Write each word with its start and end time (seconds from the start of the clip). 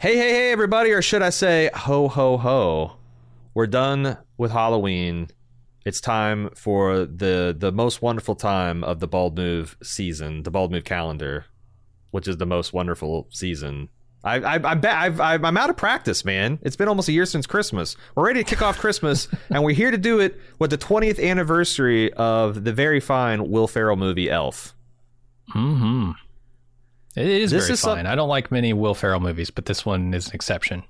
Hey, 0.00 0.16
hey, 0.16 0.30
hey, 0.30 0.52
everybody, 0.52 0.92
or 0.92 1.02
should 1.02 1.22
I 1.22 1.30
say, 1.30 1.70
ho, 1.74 2.06
ho, 2.06 2.36
ho. 2.36 2.98
We're 3.52 3.66
done 3.66 4.16
with 4.36 4.52
Halloween. 4.52 5.26
It's 5.84 6.00
time 6.00 6.50
for 6.54 7.04
the 7.04 7.52
the 7.58 7.72
most 7.72 8.00
wonderful 8.00 8.36
time 8.36 8.84
of 8.84 9.00
the 9.00 9.08
Bald 9.08 9.36
Move 9.36 9.76
season, 9.82 10.44
the 10.44 10.52
Bald 10.52 10.70
Move 10.70 10.84
calendar, 10.84 11.46
which 12.12 12.28
is 12.28 12.36
the 12.36 12.46
most 12.46 12.72
wonderful 12.72 13.26
season. 13.30 13.88
I 14.22 14.36
I, 14.36 14.56
I 14.58 15.06
I've, 15.06 15.20
i 15.20 15.34
am 15.34 15.56
out 15.56 15.68
of 15.68 15.76
practice, 15.76 16.24
man. 16.24 16.60
It's 16.62 16.76
been 16.76 16.86
almost 16.86 17.08
a 17.08 17.12
year 17.12 17.26
since 17.26 17.44
Christmas. 17.44 17.96
We're 18.14 18.24
ready 18.26 18.44
to 18.44 18.48
kick 18.48 18.62
off 18.62 18.78
Christmas, 18.78 19.26
and 19.50 19.64
we're 19.64 19.74
here 19.74 19.90
to 19.90 19.98
do 19.98 20.20
it 20.20 20.40
with 20.60 20.70
the 20.70 20.78
20th 20.78 21.20
anniversary 21.20 22.12
of 22.12 22.62
the 22.62 22.72
very 22.72 23.00
fine 23.00 23.50
Will 23.50 23.66
Ferrell 23.66 23.96
movie 23.96 24.30
Elf. 24.30 24.76
Hmm. 25.48 26.12
It 27.18 27.26
is 27.26 27.50
this 27.50 27.64
very 27.64 27.74
is 27.74 27.80
fine. 27.80 28.06
I 28.06 28.14
don't 28.14 28.28
like 28.28 28.52
many 28.52 28.72
Will 28.72 28.94
Ferrell 28.94 29.20
movies, 29.20 29.50
but 29.50 29.64
this 29.64 29.84
one 29.84 30.14
is 30.14 30.28
an 30.28 30.34
exception. 30.34 30.84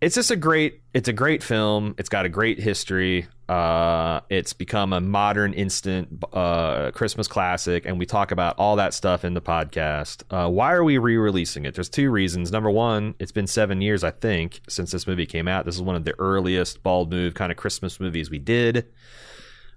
It's 0.00 0.14
just 0.14 0.30
a 0.30 0.36
great. 0.36 0.82
It's 0.92 1.08
a 1.08 1.12
great 1.12 1.42
film. 1.42 1.94
It's 1.96 2.08
got 2.08 2.26
a 2.26 2.28
great 2.28 2.58
history. 2.58 3.28
Uh, 3.48 4.20
it's 4.28 4.52
become 4.52 4.92
a 4.92 5.00
modern 5.00 5.54
instant 5.54 6.22
uh, 6.32 6.90
Christmas 6.90 7.28
classic, 7.28 7.86
and 7.86 7.98
we 7.98 8.04
talk 8.04 8.32
about 8.32 8.58
all 8.58 8.76
that 8.76 8.92
stuff 8.92 9.24
in 9.24 9.34
the 9.34 9.40
podcast. 9.40 10.24
Uh, 10.28 10.50
why 10.50 10.72
are 10.72 10.82
we 10.82 10.98
re-releasing 10.98 11.64
it? 11.64 11.74
There's 11.74 11.88
two 11.88 12.10
reasons. 12.10 12.50
Number 12.50 12.70
one, 12.70 13.14
it's 13.20 13.32
been 13.32 13.46
seven 13.46 13.80
years, 13.80 14.02
I 14.02 14.10
think, 14.10 14.60
since 14.68 14.90
this 14.90 15.06
movie 15.06 15.26
came 15.26 15.46
out. 15.46 15.64
This 15.64 15.76
is 15.76 15.82
one 15.82 15.96
of 15.96 16.04
the 16.04 16.18
earliest 16.18 16.82
bald 16.82 17.10
move 17.12 17.34
kind 17.34 17.52
of 17.52 17.56
Christmas 17.56 18.00
movies 18.00 18.28
we 18.28 18.40
did. 18.40 18.88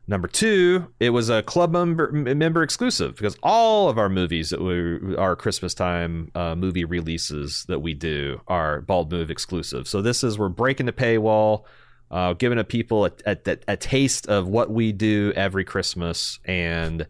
Number 0.09 0.27
two, 0.27 0.87
it 0.99 1.11
was 1.11 1.29
a 1.29 1.43
club 1.43 1.71
member 1.71 2.11
member 2.11 2.63
exclusive 2.63 3.15
because 3.15 3.37
all 3.43 3.89
of 3.89 3.99
our 3.99 4.09
movies 4.09 4.49
that 4.49 4.59
we 4.59 5.15
our 5.15 5.35
Christmas 5.35 5.75
time 5.75 6.31
uh, 6.33 6.55
movie 6.55 6.83
releases 6.83 7.63
that 7.67 7.81
we 7.81 7.93
do 7.93 8.41
are 8.47 8.81
Bald 8.81 9.11
Move 9.11 9.29
exclusive. 9.29 9.87
So 9.87 10.01
this 10.01 10.23
is 10.23 10.39
we're 10.39 10.49
breaking 10.49 10.87
the 10.87 10.93
paywall, 10.93 11.65
uh, 12.09 12.33
giving 12.33 12.57
a 12.57 12.63
people 12.63 13.05
a, 13.05 13.11
a, 13.27 13.57
a 13.67 13.77
taste 13.77 14.25
of 14.27 14.47
what 14.47 14.71
we 14.71 14.91
do 14.93 15.31
every 15.35 15.63
Christmas, 15.63 16.39
and 16.43 17.05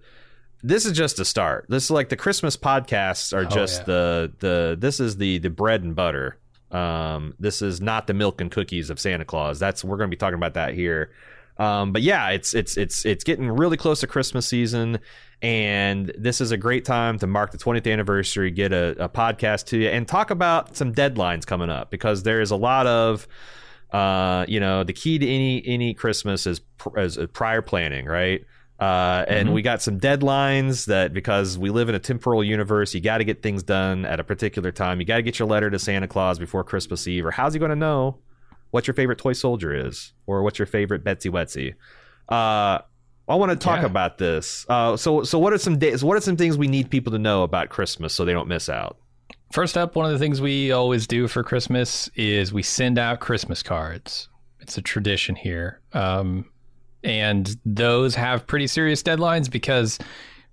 this 0.62 0.86
is 0.86 0.92
just 0.92 1.22
a 1.22 1.26
start. 1.26 1.68
This 1.70 1.86
is 1.86 1.92
like 1.92 2.10
the 2.10 2.18
Christmas 2.18 2.58
podcasts 2.58 3.32
are 3.32 3.46
oh, 3.46 3.50
just 3.50 3.80
yeah. 3.80 3.86
the 3.86 4.34
the 4.40 4.78
this 4.78 5.00
is 5.00 5.16
the 5.16 5.38
the 5.38 5.50
bread 5.50 5.84
and 5.84 5.96
butter. 5.96 6.38
Um, 6.70 7.34
this 7.40 7.62
is 7.62 7.80
not 7.80 8.08
the 8.08 8.14
milk 8.14 8.42
and 8.42 8.52
cookies 8.52 8.90
of 8.90 9.00
Santa 9.00 9.24
Claus. 9.24 9.58
That's 9.58 9.86
we're 9.86 9.96
going 9.96 10.10
to 10.10 10.14
be 10.14 10.20
talking 10.20 10.36
about 10.36 10.56
that 10.56 10.74
here. 10.74 11.12
Um, 11.60 11.92
but 11.92 12.02
yeah, 12.02 12.30
it's 12.30 12.56
it's 12.56 12.78
it's 12.78 13.06
it's 13.06 13.24
getting 13.24 13.52
really 13.52 13.78
close 13.78 14.00
to 14.00 14.08
Christmas 14.08 14.48
season, 14.48 15.00
and 15.42 16.12
this 16.18 16.42
is 16.42 16.52
a 16.52 16.58
great 16.58 16.86
time 16.86 17.20
to 17.20 17.28
mark 17.28 17.52
the 17.52 17.58
20th 17.58 17.92
anniversary, 17.92 18.50
get 18.50 18.72
a, 18.72 19.04
a 19.04 19.10
podcast 19.10 19.66
to 19.68 19.78
you, 19.78 19.90
and 19.90 20.08
talk 20.08 20.32
about 20.32 20.78
some 20.78 20.94
deadlines 20.94 21.46
coming 21.46 21.70
up 21.70 21.92
because 21.92 22.24
there 22.24 22.40
is 22.40 22.52
a 22.52 22.56
lot 22.56 22.88
of 22.88 23.28
uh, 23.92 24.46
you 24.48 24.60
know, 24.60 24.84
the 24.84 24.94
key 24.94 25.18
to 25.18 25.28
any 25.28 25.66
any 25.66 25.94
Christmas 25.94 26.46
is, 26.46 26.60
pr- 26.60 27.00
is 27.00 27.18
prior 27.34 27.62
planning, 27.62 28.06
right? 28.06 28.46
Uh, 28.80 29.26
and 29.28 29.48
mm-hmm. 29.48 29.56
we 29.56 29.62
got 29.62 29.82
some 29.82 30.00
deadlines 30.00 30.86
that 30.86 31.14
because 31.14 31.58
we 31.58 31.70
live 31.70 31.90
in 31.90 31.96
a 31.96 32.00
temporal 32.00 32.44
universe, 32.44 32.94
you 32.94 33.02
got 33.02 33.18
to 33.18 33.26
get 33.26 33.44
things 33.44 33.62
done 33.62 34.06
at 34.06 34.22
a 34.22 34.24
particular 34.24 34.72
time. 34.72 35.02
You 35.02 35.06
got 35.06 35.18
to 35.18 35.22
get 35.22 35.38
your 35.38 35.50
letter 35.50 35.70
to 35.70 35.78
Santa 35.78 36.08
Claus 36.08 36.40
before 36.40 36.64
Christmas 36.64 37.06
Eve, 37.08 37.26
or 37.26 37.32
how's 37.32 37.54
he 37.54 37.60
going 37.60 37.70
to 37.70 37.76
know 37.76 38.20
what 38.72 38.88
your 38.88 38.94
favorite 38.94 39.18
toy 39.18 39.34
soldier 39.34 39.74
is, 39.74 40.14
or 40.28 40.44
what's 40.44 40.60
your 40.60 40.66
favorite 40.66 41.04
Betsy 41.04 41.30
Wetsy? 41.30 41.74
Uh, 42.28 42.80
I 43.28 43.36
want 43.36 43.52
to 43.52 43.56
talk 43.56 43.82
yeah. 43.82 43.86
about 43.86 44.18
this. 44.18 44.66
Uh, 44.70 44.98
so, 44.98 45.24
so 45.24 45.38
what 45.38 45.54
are 45.54 45.58
some 45.58 45.78
days? 45.78 46.04
What 46.04 46.18
are 46.18 46.22
some 46.22 46.38
things 46.38 46.58
we 46.58 46.68
need 46.68 46.90
people 46.90 47.12
to 47.12 47.20
know 47.20 47.44
about 47.44 47.70
Christmas 47.70 48.14
so 48.14 48.26
they 48.26 48.34
don't 48.34 48.48
miss 48.48 48.70
out? 48.70 48.98
First 49.52 49.78
up, 49.78 49.96
one 49.96 50.06
of 50.06 50.12
the 50.12 50.20
things 50.20 50.42
we 50.42 50.72
always 50.72 51.08
do 51.08 51.28
for 51.28 51.44
Christmas 51.44 52.10
is 52.16 52.54
we 52.54 52.64
send 52.64 53.00
out 53.00 53.20
Christmas 53.20 53.64
cards. 53.64 54.30
It's 54.60 54.78
a 54.78 54.82
tradition 54.82 55.36
here. 55.36 55.80
Um, 55.94 56.46
and 57.04 57.56
those 57.66 58.16
have 58.16 58.46
pretty 58.46 58.68
serious 58.68 59.02
deadlines 59.02 59.50
because 59.50 59.98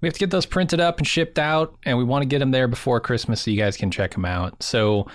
we 0.01 0.09
have 0.09 0.15
to 0.15 0.21
get 0.21 0.31
those 0.31 0.47
printed 0.47 0.81
up 0.81 0.99
and 0.99 1.07
shipped 1.07 1.39
out, 1.39 1.77
and 1.85 1.97
we 1.97 2.05
want 2.05 2.23
to 2.23 2.27
get 2.27 2.39
them 2.39 2.51
there 2.51 2.69
before 2.69 3.01
Christmas 3.01 3.41
so 3.41 3.51
you 3.51 3.59
guys 3.59 3.77
can 3.77 3.91
check 3.91 4.13
them 4.13 4.25
out. 4.25 4.63
So 4.63 5.07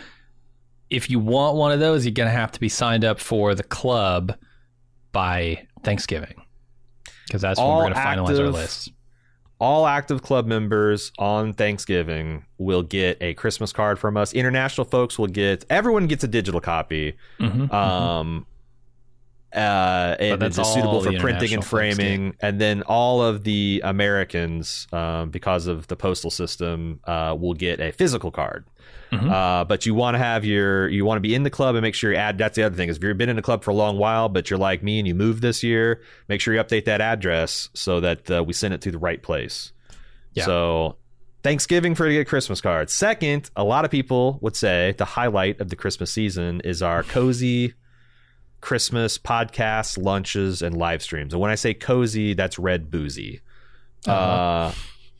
if 0.91 1.09
you 1.09 1.19
want 1.19 1.57
one 1.57 1.71
of 1.71 1.79
those, 1.79 2.05
you're 2.05 2.13
going 2.13 2.29
to 2.29 2.35
have 2.35 2.51
to 2.51 2.59
be 2.59 2.69
signed 2.69 3.03
up 3.03 3.19
for 3.19 3.55
the 3.55 3.63
club 3.63 4.35
by 5.11 5.67
Thanksgiving 5.83 6.35
because 7.25 7.41
that's 7.41 7.59
All 7.59 7.77
when 7.77 7.89
we're 7.89 7.93
going 7.93 7.93
to 7.93 8.33
finalize 8.33 8.39
our 8.39 8.51
list 8.51 8.91
all 9.61 9.85
active 9.85 10.23
club 10.23 10.47
members 10.47 11.11
on 11.19 11.53
Thanksgiving 11.53 12.43
will 12.57 12.81
get 12.81 13.19
a 13.21 13.35
Christmas 13.35 13.71
card 13.71 13.99
from 13.99 14.17
us. 14.17 14.33
International 14.33 14.85
folks 14.85 15.19
will 15.19 15.27
get 15.27 15.63
everyone 15.69 16.07
gets 16.07 16.23
a 16.23 16.27
digital 16.27 16.59
copy. 16.59 17.15
Mm-hmm, 17.39 17.65
mm-hmm. 17.65 17.75
um, 17.75 18.47
uh, 19.53 20.15
and 20.19 20.41
it's 20.41 20.55
suitable 20.55 21.03
for 21.03 21.13
printing 21.19 21.53
and 21.53 21.63
framing. 21.63 22.35
And 22.41 22.59
then 22.59 22.81
all 22.83 23.21
of 23.21 23.43
the 23.43 23.81
Americans, 23.83 24.87
um, 24.93 25.29
because 25.29 25.67
of 25.67 25.85
the 25.87 25.95
postal 25.95 26.31
system, 26.31 26.99
uh, 27.03 27.37
will 27.39 27.53
get 27.53 27.79
a 27.79 27.91
physical 27.91 28.31
card. 28.31 28.65
Mm-hmm. 29.11 29.29
Uh, 29.29 29.65
but 29.65 29.85
you 29.85 29.93
want 29.93 30.15
to 30.15 30.19
have 30.19 30.45
your 30.45 30.87
you 30.87 31.03
want 31.03 31.17
to 31.17 31.21
be 31.21 31.35
in 31.35 31.43
the 31.43 31.49
club 31.49 31.75
and 31.75 31.81
make 31.81 31.95
sure 31.95 32.11
you 32.11 32.17
add. 32.17 32.37
That's 32.37 32.55
the 32.55 32.63
other 32.63 32.75
thing 32.75 32.89
is 32.89 32.97
if 32.97 33.03
you've 33.03 33.17
been 33.17 33.29
in 33.29 33.35
the 33.35 33.41
club 33.41 33.63
for 33.63 33.71
a 33.71 33.73
long 33.73 33.97
while, 33.97 34.29
but 34.29 34.49
you're 34.49 34.59
like 34.59 34.83
me 34.83 34.99
and 34.99 35.07
you 35.07 35.13
moved 35.15 35.41
this 35.41 35.63
year, 35.63 36.01
make 36.29 36.39
sure 36.39 36.53
you 36.53 36.63
update 36.63 36.85
that 36.85 37.01
address 37.01 37.69
so 37.73 37.99
that 37.99 38.31
uh, 38.31 38.43
we 38.43 38.53
send 38.53 38.73
it 38.73 38.81
to 38.81 38.91
the 38.91 38.97
right 38.97 39.21
place. 39.21 39.73
Yeah. 40.33 40.45
So 40.45 40.95
Thanksgiving 41.43 41.95
for 41.95 42.07
to 42.07 42.13
get 42.13 42.27
Christmas 42.27 42.61
cards. 42.61 42.93
Second, 42.93 43.49
a 43.55 43.63
lot 43.63 43.83
of 43.83 43.91
people 43.91 44.37
would 44.41 44.55
say 44.55 44.93
the 44.97 45.05
highlight 45.05 45.59
of 45.59 45.69
the 45.69 45.75
Christmas 45.75 46.11
season 46.11 46.61
is 46.61 46.81
our 46.81 47.03
cozy 47.03 47.73
Christmas 48.61 49.17
podcasts, 49.17 50.01
lunches, 50.01 50.61
and 50.61 50.77
live 50.77 51.01
streams. 51.01 51.33
And 51.33 51.41
when 51.41 51.51
I 51.51 51.55
say 51.55 51.73
cozy, 51.73 52.33
that's 52.33 52.59
red 52.59 52.91
boozy. 52.91 53.41
Uh-huh. 54.07 54.13
Uh, 54.13 54.73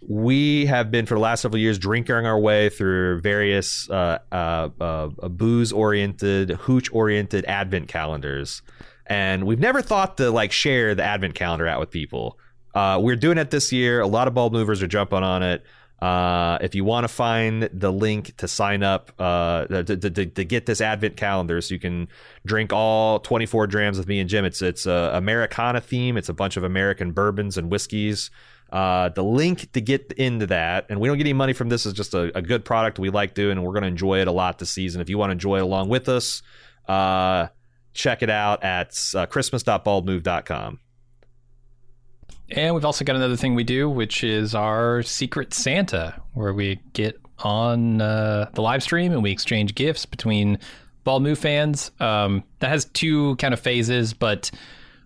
we 0.08 0.66
have 0.66 0.90
been 0.90 1.06
for 1.06 1.16
the 1.16 1.20
last 1.20 1.42
several 1.42 1.60
years 1.60 1.78
drinking 1.78 2.26
our 2.26 2.40
way 2.40 2.70
through 2.70 3.22
various 3.22 3.90
uh, 3.90 4.20
uh, 4.32 4.70
uh, 4.80 5.08
booze 5.08 5.72
oriented, 5.72 6.52
hooch 6.52 6.92
oriented 6.92 7.46
advent 7.46 7.88
calendars, 7.88 8.62
and 9.06 9.46
we've 9.46 9.60
never 9.60 9.82
thought 9.82 10.18
to 10.18 10.32
like 10.32 10.52
share 10.52 10.96
the 10.96 11.04
advent 11.04 11.36
calendar 11.36 11.68
out 11.68 11.80
with 11.80 11.92
people. 11.92 12.40
Uh, 12.74 13.00
we're 13.02 13.16
doing 13.16 13.38
it 13.38 13.52
this 13.52 13.72
year. 13.72 14.02
A 14.02 14.08
lot 14.08 14.28
of 14.28 14.34
bald 14.34 14.54
movers 14.54 14.82
are 14.82 14.88
jumping 14.88 15.24
on 15.24 15.44
it. 15.44 15.64
Uh, 16.02 16.58
if 16.62 16.74
you 16.74 16.84
want 16.84 17.04
to 17.04 17.08
find 17.08 17.70
the 17.74 17.92
link 17.92 18.36
to 18.38 18.48
sign 18.48 18.82
up 18.82 19.12
uh, 19.20 19.66
to, 19.66 19.84
to, 19.84 20.10
to, 20.10 20.26
to, 20.26 20.44
get 20.44 20.66
this 20.66 20.82
Advent 20.82 21.16
calendar, 21.16 21.62
so 21.62 21.76
you 21.76 21.80
can 21.80 22.08
drink 22.44 22.74
all 22.74 23.20
24 23.20 23.68
drams 23.68 24.00
with 24.00 24.08
me 24.08 24.20
and 24.20 24.28
Jim. 24.28 24.44
It's 24.44 24.64
it's 24.64 24.88
a 24.88 25.12
Americana 25.14 25.80
theme. 25.80 26.18
It's 26.18 26.30
a 26.30 26.34
bunch 26.34 26.58
of 26.58 26.64
American 26.64 27.12
bourbons 27.12 27.56
and 27.56 27.70
whiskeys. 27.70 28.32
Uh, 28.72 29.10
the 29.10 29.24
link 29.24 29.72
to 29.74 29.82
get 29.82 30.14
into 30.14 30.48
that, 30.48 30.86
and 30.90 31.00
we 31.00 31.08
don't 31.08 31.18
get 31.18 31.26
any 31.26 31.34
money 31.34 31.54
from 31.54 31.70
this, 31.70 31.86
is 31.86 31.94
just 31.94 32.14
a, 32.14 32.36
a 32.38 32.42
good 32.42 32.64
product 32.64 33.00
we 33.00 33.10
like 33.10 33.34
doing, 33.34 33.58
and 33.58 33.64
we're 33.64 33.74
going 33.74 33.84
to 33.84 33.90
enjoy 33.90 34.22
it 34.22 34.28
a 34.28 34.32
lot 34.32 34.60
this 34.60 34.70
season. 34.70 35.02
If 35.02 35.10
you 35.10 35.18
want 35.18 35.30
to 35.30 35.34
enjoy 35.34 35.58
it 35.58 35.64
along 35.64 35.90
with 35.90 36.08
us, 36.08 36.42
uh, 36.88 37.48
check 37.94 38.24
it 38.24 38.30
out 38.30 38.64
at 38.64 38.98
uh, 39.16 39.26
christmas.baldmove.com. 39.26 40.80
And 42.50 42.76
we've 42.76 42.86
also 42.86 43.06
got 43.06 43.16
another 43.16 43.38
thing 43.38 43.56
we 43.56 43.64
do, 43.64 43.90
which 43.90 44.24
is 44.24 44.54
our 44.54 45.04
Secret 45.04 45.54
Santa, 45.54 46.22
where 46.34 46.54
we 46.54 46.80
get 46.94 47.20
on 47.40 48.02
uh, 48.02 48.50
the 48.54 48.62
live 48.62 48.84
stream 48.84 49.14
and 49.14 49.24
we 49.24 49.32
exchange 49.32 49.74
gifts 49.74 50.06
between 50.06 50.60
Bald 51.04 51.24
Move 51.24 51.40
fans. 51.40 51.92
Um, 52.00 52.44
that 52.60 52.70
has 52.70 52.86
two 52.86 53.36
kind 53.38 53.54
of 53.54 53.60
phases, 53.60 54.14
but 54.14 54.52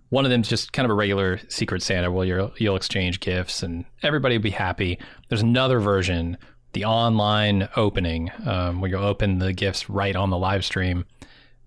one 0.09 0.25
of 0.25 0.31
them 0.31 0.41
is 0.41 0.49
just 0.49 0.73
kind 0.73 0.85
of 0.85 0.91
a 0.91 0.95
regular 0.95 1.39
Secret 1.49 1.81
Santa 1.81 2.11
where 2.11 2.25
you'll, 2.25 2.53
you'll 2.57 2.75
exchange 2.75 3.19
gifts 3.19 3.63
and 3.63 3.85
everybody 4.03 4.37
will 4.37 4.43
be 4.43 4.51
happy. 4.51 4.99
There's 5.29 5.41
another 5.41 5.79
version, 5.79 6.37
the 6.73 6.85
online 6.85 7.67
opening, 7.75 8.31
um, 8.45 8.81
where 8.81 8.89
you'll 8.89 9.03
open 9.03 9.39
the 9.39 9.53
gifts 9.53 9.89
right 9.89 10.15
on 10.15 10.29
the 10.29 10.37
live 10.37 10.63
stream. 10.63 11.05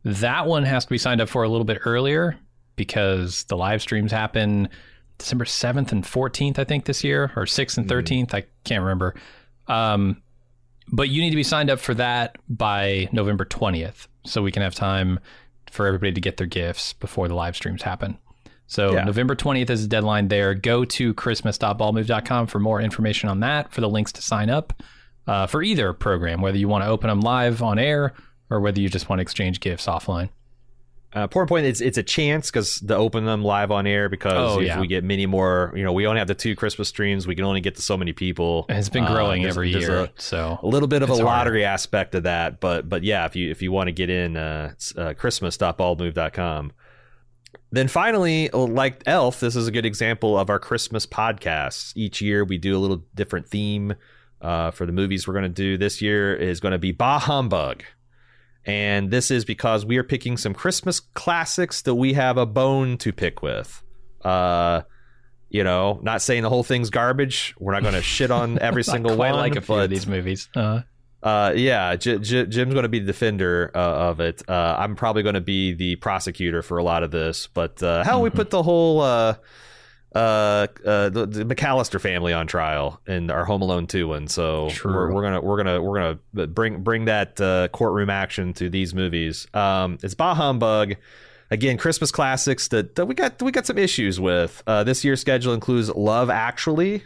That 0.04 0.46
one 0.46 0.64
has 0.64 0.84
to 0.84 0.90
be 0.90 0.98
signed 0.98 1.20
up 1.20 1.28
for 1.28 1.42
a 1.42 1.48
little 1.48 1.64
bit 1.64 1.80
earlier 1.84 2.38
because 2.76 3.44
the 3.44 3.56
live 3.56 3.82
streams 3.82 4.12
happen 4.12 4.68
December 5.18 5.44
7th 5.44 5.90
and 5.90 6.04
14th, 6.04 6.58
I 6.58 6.64
think, 6.64 6.84
this 6.84 7.02
year, 7.02 7.32
or 7.36 7.44
6th 7.44 7.76
and 7.76 7.88
13th. 7.88 8.28
Mm. 8.28 8.34
I 8.34 8.44
can't 8.64 8.82
remember. 8.82 9.14
Um, 9.66 10.22
but 10.90 11.08
you 11.10 11.20
need 11.20 11.30
to 11.30 11.36
be 11.36 11.42
signed 11.42 11.70
up 11.70 11.80
for 11.80 11.92
that 11.94 12.36
by 12.48 13.08
November 13.12 13.44
20th 13.44 14.06
so 14.24 14.42
we 14.42 14.52
can 14.52 14.62
have 14.62 14.74
time 14.74 15.20
for 15.70 15.86
everybody 15.86 16.12
to 16.12 16.20
get 16.20 16.36
their 16.38 16.46
gifts 16.46 16.94
before 16.94 17.28
the 17.28 17.34
live 17.34 17.56
streams 17.56 17.82
happen. 17.82 18.16
So 18.68 18.92
Yeah. 18.92 19.04
November 19.04 19.34
20th 19.34 19.70
is 19.70 19.82
the 19.82 19.88
deadline 19.88 20.28
there. 20.28 20.54
Go 20.54 20.84
to 20.84 21.14
christmas.baldmove.com 21.14 22.46
for 22.46 22.60
more 22.60 22.80
information 22.80 23.28
on 23.28 23.40
that, 23.40 23.72
for 23.72 23.80
the 23.80 23.88
links 23.88 24.12
to 24.12 24.22
sign 24.22 24.50
up 24.50 24.72
uh, 25.26 25.46
for 25.46 25.62
either 25.62 25.92
program, 25.92 26.40
whether 26.40 26.58
you 26.58 26.68
want 26.68 26.84
to 26.84 26.88
open 26.88 27.08
them 27.08 27.20
live 27.20 27.62
on 27.62 27.78
air 27.78 28.12
or 28.50 28.60
whether 28.60 28.80
you 28.80 28.88
just 28.88 29.08
want 29.08 29.18
to 29.18 29.22
exchange 29.22 29.60
gifts 29.60 29.86
offline. 29.86 30.28
Uh, 31.16 31.20
important 31.22 31.48
point. 31.48 31.64
It's 31.64 31.80
it's 31.80 31.96
a 31.96 32.02
chance 32.02 32.50
because 32.50 32.80
to 32.80 32.94
open 32.94 33.24
them 33.24 33.42
live 33.42 33.70
on 33.70 33.86
air 33.86 34.10
because 34.10 34.56
Oh, 34.56 34.60
if 34.60 34.66
yeah. 34.66 34.78
we 34.78 34.86
get 34.86 35.02
many 35.04 35.24
more, 35.24 35.72
you 35.74 35.82
know, 35.82 35.90
we 35.94 36.06
only 36.06 36.18
have 36.18 36.28
the 36.28 36.34
two 36.34 36.54
Christmas 36.54 36.88
streams. 36.88 37.26
We 37.26 37.34
can 37.34 37.46
only 37.46 37.62
get 37.62 37.76
to 37.76 37.82
so 37.82 37.96
many 37.96 38.12
people. 38.12 38.66
It's 38.68 38.90
been 38.90 39.04
Uh, 39.04 39.14
growing 39.14 39.40
there's- 39.40 39.56
every 39.56 39.70
year. 39.70 40.00
A, 40.00 40.10
so 40.16 40.58
a 40.62 40.66
little 40.66 40.86
bit 40.86 41.00
of 41.00 41.08
a 41.08 41.14
lottery 41.14 41.64
aspect 41.64 42.14
of 42.14 42.24
that, 42.24 42.60
but 42.60 42.90
but 42.90 43.04
yeah, 43.04 43.24
if 43.24 43.34
you 43.34 43.50
if 43.50 43.62
you 43.62 43.72
want 43.72 43.88
to 43.88 43.92
get 43.92 44.10
in, 44.10 44.36
uh, 44.36 44.68
it's, 44.72 44.94
uh, 44.98 45.14
Christmas.baldmove.com. 45.14 46.72
Then 47.70 47.88
finally, 47.88 48.48
like 48.48 49.02
Elf, 49.06 49.40
this 49.40 49.54
is 49.54 49.66
a 49.66 49.70
good 49.70 49.84
example 49.84 50.38
of 50.38 50.48
our 50.48 50.58
Christmas 50.58 51.06
podcasts. 51.06 51.92
Each 51.94 52.20
year 52.20 52.44
we 52.44 52.58
do 52.58 52.76
a 52.76 52.80
little 52.80 53.04
different 53.14 53.48
theme 53.48 53.94
uh, 54.40 54.70
for 54.70 54.86
the 54.86 54.92
movies 54.92 55.26
we're 55.26 55.34
going 55.34 55.44
to 55.44 55.48
do. 55.48 55.76
This 55.76 56.00
year 56.00 56.34
is 56.34 56.60
going 56.60 56.72
to 56.72 56.78
be 56.78 56.92
Bah 56.92 57.18
Humbug. 57.18 57.82
And 58.64 59.10
this 59.10 59.30
is 59.30 59.44
because 59.44 59.84
we 59.84 59.96
are 59.96 60.04
picking 60.04 60.36
some 60.36 60.54
Christmas 60.54 61.00
classics 61.00 61.82
that 61.82 61.94
we 61.94 62.14
have 62.14 62.36
a 62.36 62.46
bone 62.46 62.98
to 62.98 63.12
pick 63.12 63.42
with. 63.42 63.82
Uh, 64.22 64.82
you 65.48 65.64
know, 65.64 66.00
not 66.02 66.20
saying 66.20 66.42
the 66.42 66.50
whole 66.50 66.64
thing's 66.64 66.90
garbage. 66.90 67.54
We're 67.58 67.72
not 67.72 67.82
going 67.82 67.94
to 67.94 68.02
shit 68.02 68.30
on 68.30 68.58
every 68.60 68.84
single 68.84 69.16
one. 69.16 69.34
like 69.34 69.56
a 69.56 69.60
few 69.60 69.76
but, 69.76 69.84
of 69.84 69.90
these 69.90 70.06
movies. 70.06 70.48
Uh, 70.54 70.80
uh, 71.22 71.52
yeah, 71.56 71.96
J- 71.96 72.18
J- 72.18 72.46
Jim's 72.46 72.72
going 72.74 72.84
to 72.84 72.88
be 72.88 73.00
the 73.00 73.06
defender 73.06 73.70
uh, 73.74 73.78
of 73.78 74.20
it. 74.20 74.42
Uh, 74.48 74.76
I'm 74.78 74.96
probably 74.96 75.22
going 75.22 75.34
to 75.34 75.40
be 75.40 75.72
the 75.74 75.96
prosecutor 75.96 76.62
for 76.62 76.78
a 76.78 76.84
lot 76.84 77.02
of 77.02 77.10
this. 77.10 77.46
But 77.48 77.82
uh, 77.82 78.04
how 78.04 78.20
we 78.20 78.30
put 78.30 78.50
the 78.50 78.62
whole 78.62 79.00
uh, 79.00 79.34
uh, 80.14 80.66
uh, 80.84 81.08
the, 81.10 81.26
the 81.26 81.44
McAllister 81.44 82.00
family 82.00 82.32
on 82.32 82.46
trial 82.46 83.00
in 83.06 83.30
our 83.30 83.44
Home 83.44 83.62
Alone 83.62 83.86
2 83.86 84.08
one. 84.08 84.28
So 84.28 84.68
True. 84.70 84.92
we're, 84.92 85.12
we're 85.12 85.22
gonna 85.22 85.40
we're 85.40 85.56
gonna 85.56 85.82
we're 85.82 85.98
gonna 86.34 86.46
bring 86.46 86.82
bring 86.82 87.04
that 87.06 87.40
uh, 87.40 87.68
courtroom 87.68 88.10
action 88.10 88.52
to 88.54 88.70
these 88.70 88.94
movies. 88.94 89.46
Um, 89.54 89.98
it's 90.02 90.14
Bah 90.14 90.34
Humbug. 90.34 90.94
Again, 91.50 91.78
Christmas 91.78 92.12
classics 92.12 92.68
that, 92.68 92.94
that 92.96 93.06
we 93.06 93.14
got 93.14 93.40
we 93.42 93.52
got 93.52 93.66
some 93.66 93.78
issues 93.78 94.20
with. 94.20 94.62
Uh, 94.66 94.84
this 94.84 95.04
year's 95.04 95.20
schedule 95.20 95.54
includes 95.54 95.88
Love 95.90 96.30
Actually, 96.30 97.04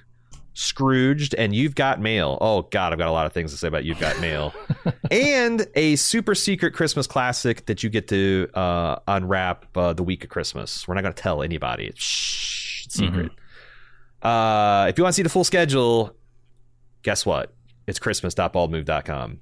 Scrooged, 0.54 1.34
and 1.34 1.54
You've 1.54 1.74
Got 1.74 2.00
Mail. 2.00 2.38
Oh 2.40 2.62
God, 2.62 2.92
I've 2.92 2.98
got 2.98 3.08
a 3.08 3.12
lot 3.12 3.26
of 3.26 3.32
things 3.32 3.52
to 3.52 3.56
say 3.56 3.68
about 3.68 3.84
You've 3.84 4.00
Got 4.00 4.20
Mail, 4.20 4.52
and 5.10 5.66
a 5.74 5.96
super 5.96 6.34
secret 6.34 6.74
Christmas 6.74 7.06
classic 7.06 7.66
that 7.66 7.82
you 7.82 7.88
get 7.88 8.08
to 8.08 8.48
uh, 8.54 8.96
unwrap 9.08 9.76
uh, 9.76 9.92
the 9.92 10.02
week 10.02 10.24
of 10.24 10.30
Christmas. 10.30 10.86
We're 10.86 10.94
not 10.94 11.02
going 11.02 11.14
to 11.14 11.22
tell 11.22 11.42
anybody. 11.42 11.86
It's 11.86 12.02
shh, 12.02 12.86
secret. 12.88 13.32
Uh, 14.22 14.86
if 14.88 14.98
you 14.98 15.04
want 15.04 15.14
to 15.14 15.16
see 15.16 15.22
the 15.22 15.28
full 15.28 15.44
schedule, 15.44 16.14
guess 17.02 17.26
what? 17.26 17.52
It's 17.86 17.98
Christmas.baldmove.com. 17.98 19.40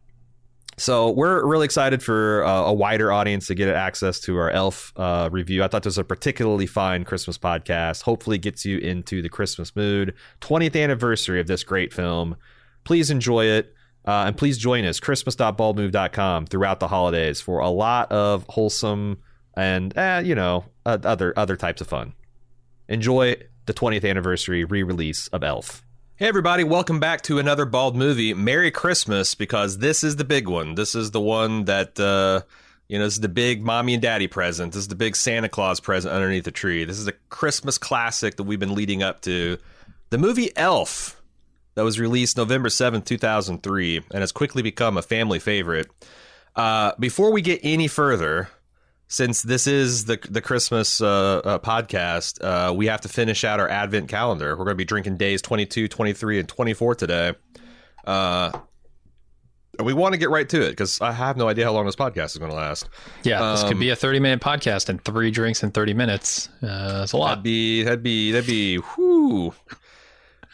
So 0.81 1.11
we're 1.11 1.45
really 1.45 1.67
excited 1.67 2.03
for 2.03 2.43
uh, 2.43 2.63
a 2.63 2.73
wider 2.73 3.13
audience 3.13 3.49
to 3.49 3.55
get 3.55 3.69
access 3.69 4.19
to 4.21 4.39
our 4.39 4.49
Elf 4.49 4.95
uh, 4.97 5.29
review. 5.31 5.63
I 5.63 5.69
thought 5.69 5.83
this 5.83 5.91
was 5.91 5.99
a 5.99 6.05
particularly 6.05 6.67
fine 6.67 7.05
Christmas 7.05 7.37
podcast. 7.37 8.01
Hopefully, 8.01 8.39
gets 8.39 8.65
you 8.65 8.79
into 8.79 9.21
the 9.21 9.29
Christmas 9.29 9.77
mood. 9.77 10.15
20th 10.41 10.83
anniversary 10.83 11.39
of 11.39 11.49
this 11.49 11.65
great 11.65 11.93
film. 11.93 12.35
Please 12.85 13.11
enjoy 13.11 13.45
it. 13.45 13.75
Uh, 14.07 14.25
and 14.27 14.39
please 14.39 14.57
join 14.57 14.87
us, 14.87 14.99
christmas.baldmove.com, 15.01 16.47
throughout 16.47 16.81
the 16.81 16.89
holidays 16.89 17.43
for 17.43 17.59
a 17.59 17.69
lot 17.69 18.11
of 18.11 18.47
wholesome 18.49 19.19
and, 19.53 19.97
uh, 19.99 20.23
you 20.25 20.35
know, 20.35 20.65
other 20.87 21.35
other 21.39 21.57
types 21.57 21.83
of 21.83 21.89
fun. 21.89 22.15
Enjoy 22.89 23.37
the 23.67 23.75
20th 23.75 24.09
anniversary 24.09 24.65
re 24.65 24.83
release 24.83 25.29
of 25.29 25.45
Elf. 25.45 25.85
Hey, 26.21 26.29
everybody, 26.29 26.65
welcome 26.65 27.01
back 27.01 27.23
to 27.23 27.39
another 27.39 27.65
Bald 27.65 27.97
movie. 27.97 28.35
Merry 28.35 28.71
Christmas, 28.71 29.35
because 29.35 29.79
this 29.79 30.05
is 30.05 30.17
the 30.17 30.25
big 30.25 30.49
one. 30.49 30.75
This 30.75 30.95
is 30.95 31.13
the 31.13 31.21
one 31.21 31.65
that, 31.65 31.99
uh, 31.99 32.43
you 32.89 32.99
know, 32.99 33.07
this 33.07 33.15
is 33.15 33.21
the 33.21 33.29
big 33.31 33.65
mommy 33.65 33.95
and 33.95 34.03
daddy 34.03 34.27
present. 34.27 34.75
This 34.75 34.81
is 34.81 34.89
the 34.89 34.95
big 34.97 35.17
Santa 35.17 35.49
Claus 35.49 35.81
present 35.81 36.13
underneath 36.13 36.45
the 36.45 36.51
tree. 36.51 36.85
This 36.85 36.99
is 36.99 37.09
a 37.09 37.15
Christmas 37.31 37.79
classic 37.79 38.37
that 38.37 38.43
we've 38.43 38.61
been 38.61 38.75
leading 38.75 39.03
up 39.03 39.23
to. 39.23 39.57
The 40.11 40.19
movie 40.19 40.55
Elf, 40.59 41.23
that 41.75 41.85
was 41.85 41.99
released 41.99 42.37
November 42.37 42.69
7th, 42.69 43.07
2003, 43.07 44.03
and 44.13 44.21
has 44.21 44.31
quickly 44.31 44.61
become 44.61 44.99
a 44.99 45.03
family 45.03 45.39
favorite. 45.39 45.87
Uh, 46.55 46.93
before 46.99 47.33
we 47.33 47.41
get 47.41 47.61
any 47.63 47.89
further, 47.89 48.51
since 49.11 49.43
this 49.43 49.67
is 49.67 50.05
the 50.07 50.19
the 50.31 50.41
Christmas 50.41 51.01
uh, 51.01 51.41
uh, 51.45 51.59
podcast, 51.59 52.43
uh, 52.43 52.73
we 52.73 52.87
have 52.87 53.01
to 53.03 53.09
finish 53.09 53.43
out 53.45 53.59
our 53.61 53.69
Advent 53.69 54.09
calendar. 54.09 54.51
We're 54.51 54.65
going 54.65 54.69
to 54.69 54.75
be 54.77 54.85
drinking 54.85 55.17
days 55.19 55.43
22, 55.43 55.89
23, 55.89 56.39
and 56.39 56.49
24 56.49 56.95
today. 56.95 57.35
Uh, 58.07 58.53
and 59.79 59.87
we 59.87 59.93
want 59.95 60.13
to 60.13 60.19
get 60.19 60.31
right 60.31 60.49
to 60.49 60.63
it 60.63 60.71
because 60.71 61.01
I 61.01 61.11
have 61.13 61.37
no 61.37 61.49
idea 61.49 61.65
how 61.65 61.73
long 61.73 61.87
this 61.87 61.97
podcast 61.97 62.27
is 62.27 62.39
going 62.39 62.51
to 62.51 62.57
last. 62.57 62.89
yeah, 63.25 63.53
this 63.53 63.63
could 63.65 63.73
Um, 63.75 63.79
be 63.81 63.91
a 63.91 63.97
30 63.97 64.21
minute 64.21 64.41
podcast 64.41 64.89
and 64.89 65.03
three 65.05 65.31
drinks 65.31 65.63
in 65.63 65.71
30 65.73 65.93
minutes. 65.95 66.49
Uh, 66.63 67.01
that's 67.01 67.13
a 67.13 67.17
lot. 67.17 67.29
That'd 67.31 67.43
be 67.45 67.83
that'd 67.83 68.03
be 68.03 68.31
that'd 68.33 68.47
be 68.47 68.77
whoo. 68.97 69.53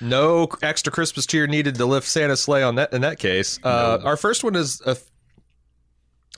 No 0.01 0.49
extra 0.63 0.93
Christmas 0.93 1.27
cheer 1.27 1.47
needed 1.47 1.75
to 1.77 1.87
lift 1.87 2.07
Santa's 2.07 2.41
sleigh 2.41 2.63
on 2.63 2.75
that 2.77 2.93
in 2.93 3.01
that 3.03 3.19
case. 3.19 3.59
Uh, 3.63 3.99
Our 4.05 4.17
first 4.17 4.45
one 4.45 4.55
is 4.55 4.81
a, 4.85 4.97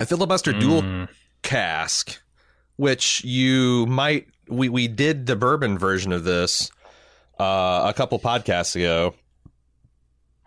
a 0.00 0.06
filibuster 0.06 0.52
dual 0.52 0.82
Mm. 0.82 1.08
Cask, 1.42 2.20
which 2.76 3.22
you 3.24 3.86
might 3.86 4.28
we 4.48 4.68
we 4.68 4.88
did 4.88 5.26
the 5.26 5.36
bourbon 5.36 5.78
version 5.78 6.12
of 6.12 6.24
this 6.24 6.70
uh, 7.38 7.82
a 7.86 7.94
couple 7.94 8.18
podcasts 8.18 8.74
ago. 8.76 9.14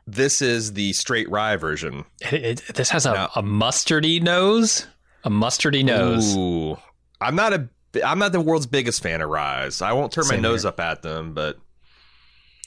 This 0.08 0.42
is 0.42 0.74
the 0.74 0.94
straight 0.94 1.30
rye 1.30 1.56
version. 1.56 2.06
It, 2.22 2.34
it, 2.70 2.76
this 2.76 2.90
has 2.90 3.06
a, 3.06 3.14
Now- 3.14 3.30
a 3.36 3.44
mustardy 3.44 4.22
nose. 4.22 4.88
A 5.24 5.30
mustardy 5.30 5.86
nose. 5.86 6.36
Ooh, 6.36 6.78
I'm 7.22 7.36
not 7.36 7.54
a 7.54 7.70
I'm 8.06 8.20
not 8.20 8.32
the 8.32 8.42
world's 8.42 8.66
biggest 8.66 9.04
fan 9.04 9.22
of 9.22 9.30
rye. 9.30 9.70
I 9.82 9.94
won't 9.94 10.12
turn 10.12 10.24
my 10.26 10.32
Same 10.36 10.42
nose 10.42 10.64
here. 10.64 10.70
up 10.70 10.80
at 10.80 11.02
them, 11.04 11.34
but 11.34 11.58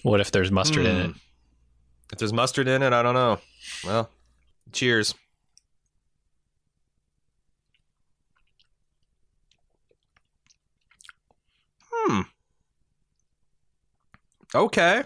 What 0.02 0.20
if 0.20 0.30
there's 0.30 0.50
mustard 0.52 0.86
in 0.86 0.96
Hmm. 0.96 1.10
it? 1.10 1.16
If 2.12 2.18
there's 2.18 2.32
mustard 2.32 2.68
in 2.68 2.82
it, 2.82 2.92
I 2.92 3.02
don't 3.02 3.14
know. 3.14 3.40
Well, 3.84 4.10
cheers. 4.72 5.14
Hmm. 12.04 12.20
Okay. 14.54 15.02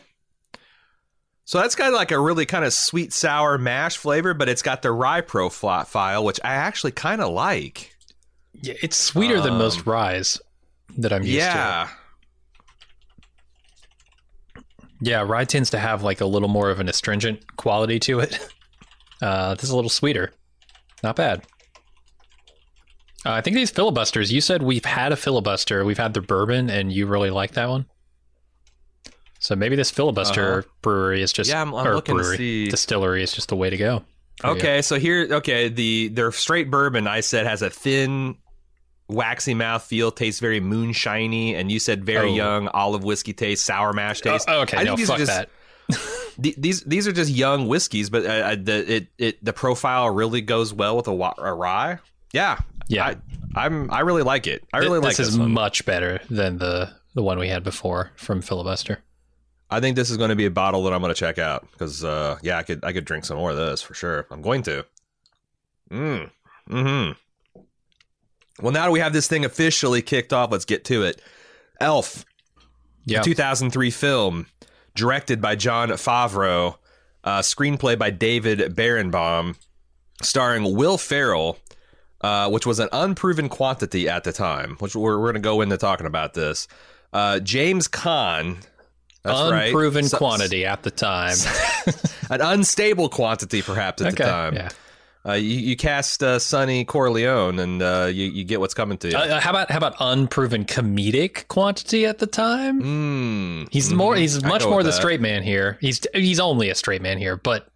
So 1.45 1.59
that's 1.61 1.75
got 1.75 1.93
like 1.93 2.11
a 2.11 2.21
really 2.21 2.45
kind 2.45 2.65
of 2.65 2.73
sweet 2.75 3.13
sour 3.13 3.57
mash 3.57 3.97
flavor, 3.97 4.35
but 4.35 4.49
it's 4.49 4.61
got 4.63 4.83
the 4.83 4.93
rye 4.93 5.23
profile, 5.23 6.23
which 6.25 6.39
I 6.45 6.53
actually 6.55 6.93
kind 6.93 7.23
of 7.23 7.33
like. 7.33 7.95
Yeah, 8.61 8.75
it's 8.83 8.97
sweeter 8.97 9.41
than 9.41 9.53
Um, 9.53 9.59
most 9.59 9.87
ryes 9.87 10.39
that 10.99 11.13
I'm 11.13 11.23
used 11.23 11.35
yeah. 11.37 11.89
to. 14.57 14.63
Yeah, 15.01 15.23
rye 15.23 15.45
tends 15.45 15.71
to 15.71 15.79
have 15.79 16.03
like 16.03 16.21
a 16.21 16.27
little 16.27 16.49
more 16.49 16.71
of 16.71 16.81
an 16.81 16.89
astringent 16.89 17.57
quality 17.57 17.99
to 18.01 18.21
it. 18.21 18.39
Uh, 19.21 19.53
this 19.55 19.65
is 19.65 19.71
a 19.71 19.75
little 19.75 19.91
sweeter. 19.91 20.31
Not 21.03 21.17
bad. 21.17 21.43
Uh, 23.27 23.33
I 23.33 23.41
think 23.41 23.57
these 23.57 23.71
filibusters. 23.71 24.33
You 24.33 24.41
said 24.41 24.63
we've 24.63 24.85
had 24.85 25.13
a 25.13 25.17
filibuster. 25.17 25.85
We've 25.85 25.99
had 25.99 26.15
the 26.15 26.21
bourbon, 26.21 26.71
and 26.71 26.93
you 26.93 27.07
really 27.07 27.31
like 27.31 27.53
that 27.53 27.69
one. 27.69 27.87
So 29.41 29.55
maybe 29.55 29.77
this 29.77 29.91
filibuster 29.91 30.65
brewery 30.83 31.23
is 31.23 31.33
just 31.33 31.51
Uh-huh. 31.51 31.57
Yeah, 31.57 31.73
I'm- 31.73 31.75
I'm 31.87 31.95
looking 31.95 32.17
to 32.17 32.23
brewery 32.23 32.37
see- 32.37 32.69
distillery 32.69 33.23
is 33.23 33.33
just 33.33 33.49
the 33.49 33.57
way 33.57 33.71
to 33.71 33.77
go. 33.77 34.03
you. 34.45 34.51
Okay, 34.51 34.83
so 34.83 34.99
here, 34.99 35.27
okay, 35.33 35.69
the 35.69 36.09
their 36.09 36.31
straight 36.33 36.71
bourbon 36.71 37.07
I 37.09 37.21
said 37.21 37.47
has 37.47 37.61
a 37.63 37.71
thin, 37.71 38.37
waxy 39.09 39.55
mouth 39.55 39.83
feel, 39.83 40.11
tastes 40.13 40.41
very 40.41 40.61
moonshiny, 40.61 41.55
and 41.55 41.71
you 41.73 41.79
said 41.81 42.05
very 42.05 42.31
Oh. 42.31 42.35
young 42.35 42.69
olive 42.69 43.03
whiskey 43.05 43.33
taste, 43.33 43.65
sour 43.65 43.93
mash 43.93 44.21
taste. 44.21 44.47
Oh, 44.49 44.61
okay, 44.63 44.79
I 44.79 44.85
no, 44.85 44.95
these 44.97 45.09
fuck 45.09 45.19
just, 45.19 45.33
that. 45.33 45.49
these 46.39 46.83
these 46.83 47.09
are 47.09 47.13
just 47.13 47.31
young 47.33 47.67
whiskeys, 47.67 48.11
but 48.11 48.27
uh, 48.27 48.29
uh, 48.29 48.57
the 48.61 48.93
it 48.93 49.07
it 49.19 49.45
the 49.45 49.53
profile 49.53 50.09
really 50.11 50.41
goes 50.41 50.73
well 50.73 50.97
with 50.97 51.09
a, 51.09 51.33
a 51.39 51.53
rye. 51.55 51.99
Yeah, 52.33 52.59
Yeah, 52.89 53.07
I, 53.07 53.17
I'm 53.55 53.91
I 53.91 54.01
really 54.01 54.23
like 54.23 54.47
it. 54.47 54.65
I 54.73 54.79
really 54.79 55.01
Th- 55.01 55.03
like 55.03 55.17
this 55.17 55.27
this 55.27 55.29
is 55.29 55.39
much 55.39 55.85
better 55.85 56.21
than 56.31 56.59
the 56.59 56.91
the 57.15 57.23
one 57.23 57.39
we 57.39 57.49
had 57.49 57.63
before 57.65 58.13
from 58.17 58.43
filibuster. 58.43 59.01
I 59.71 59.81
think 59.81 59.97
this 59.97 60.11
is 60.11 60.17
going 60.17 60.31
to 60.31 60.37
be 60.37 60.47
a 60.47 60.51
bottle 60.51 60.83
that 60.85 60.95
I'm 60.95 61.01
going 61.03 61.13
to 61.13 61.19
check 61.19 61.39
out 61.39 61.71
because 61.73 62.03
uh, 62.03 62.39
yeah, 62.43 62.59
I 62.59 62.63
could 62.63 62.85
I 62.85 62.93
could 62.93 63.05
drink 63.05 63.25
some 63.25 63.37
more 63.37 63.51
of 63.51 63.57
this 63.57 63.83
for 63.83 63.95
sure. 63.95 64.27
I'm 64.31 64.41
going 64.43 64.63
to. 64.63 64.87
Mm. 65.91 66.31
Hmm. 66.69 67.11
Well, 68.61 68.73
now 68.73 68.87
that 68.87 68.93
we 68.93 69.01
have 69.01 69.13
this 69.13 69.29
thing 69.29 69.45
officially 69.45 70.03
kicked 70.03 70.33
off, 70.33 70.51
let's 70.51 70.65
get 70.65 70.85
to 70.87 71.05
it. 71.05 71.21
Elf, 71.81 72.25
Yeah, 73.05 73.23
2003 73.23 73.91
film, 73.91 74.47
directed 74.95 75.41
by 75.41 75.55
Jon 75.55 75.91
Favreau, 75.91 76.77
uh, 77.25 77.39
screenplay 77.41 77.97
by 77.97 78.11
David 78.11 78.59
Berenbaum, 78.75 79.57
starring 80.23 80.75
Will 80.75 80.99
Ferrell, 80.99 81.57
uh, 82.21 82.51
which 82.51 82.67
was 82.67 82.79
an 82.79 82.89
unproven 82.93 83.49
quantity 83.49 84.09
at 84.09 84.25
the 84.25 84.33
time, 84.33 84.77
which 84.81 84.95
we're, 84.97 85.19
we're 85.19 85.33
going 85.33 85.35
to 85.35 85.41
go 85.41 85.61
into 85.61 85.77
talking 85.77 86.07
about 86.07 86.35
this. 86.35 86.69
Uh, 87.13 87.39
James. 87.41 87.89
That's 89.23 89.41
Unproven 89.41 90.05
right. 90.05 90.11
So- 90.11 90.19
quantity 90.19 90.65
at 90.65 90.83
the 90.83 90.91
time. 90.91 91.37
an 92.31 92.41
unstable 92.41 93.09
quantity, 93.09 93.63
perhaps 93.63 94.01
at 94.03 94.17
the 94.17 94.25
time. 94.25 94.55
Yeah. 94.55 94.69
Uh, 95.27 95.33
you, 95.33 95.59
you 95.59 95.77
cast 95.77 96.23
uh, 96.23 96.39
Sonny 96.39 96.85
Corleone, 96.85 97.59
and 97.59 97.83
uh, 97.83 98.09
you, 98.11 98.27
you 98.27 98.45
get 98.45 98.61
what's 98.61 98.73
coming 98.73 98.97
to 98.99 99.11
you. 99.11 99.17
Uh, 99.17 99.41
how 99.41 99.51
about 99.51 99.71
how 99.71 99.77
about 99.77 99.95
unproven 100.01 100.65
comedic 100.65 101.47
quantity 101.49 102.07
at 102.07 102.19
the 102.19 102.27
time? 102.27 102.81
Mm, 102.83 103.69
He's 103.71 103.91
mhm. 103.93 103.97
more. 103.97 104.15
He's 104.17 104.43
much 104.45 104.65
more 104.65 104.83
the 104.83 104.91
that. 104.91 104.97
straight 104.97 105.21
man 105.21 105.43
here. 105.43 105.77
He's 105.81 106.01
he's 106.15 106.41
only 106.41 106.71
a 106.71 106.75
straight 106.75 107.03
man 107.03 107.19
here, 107.19 107.37
but 107.37 107.69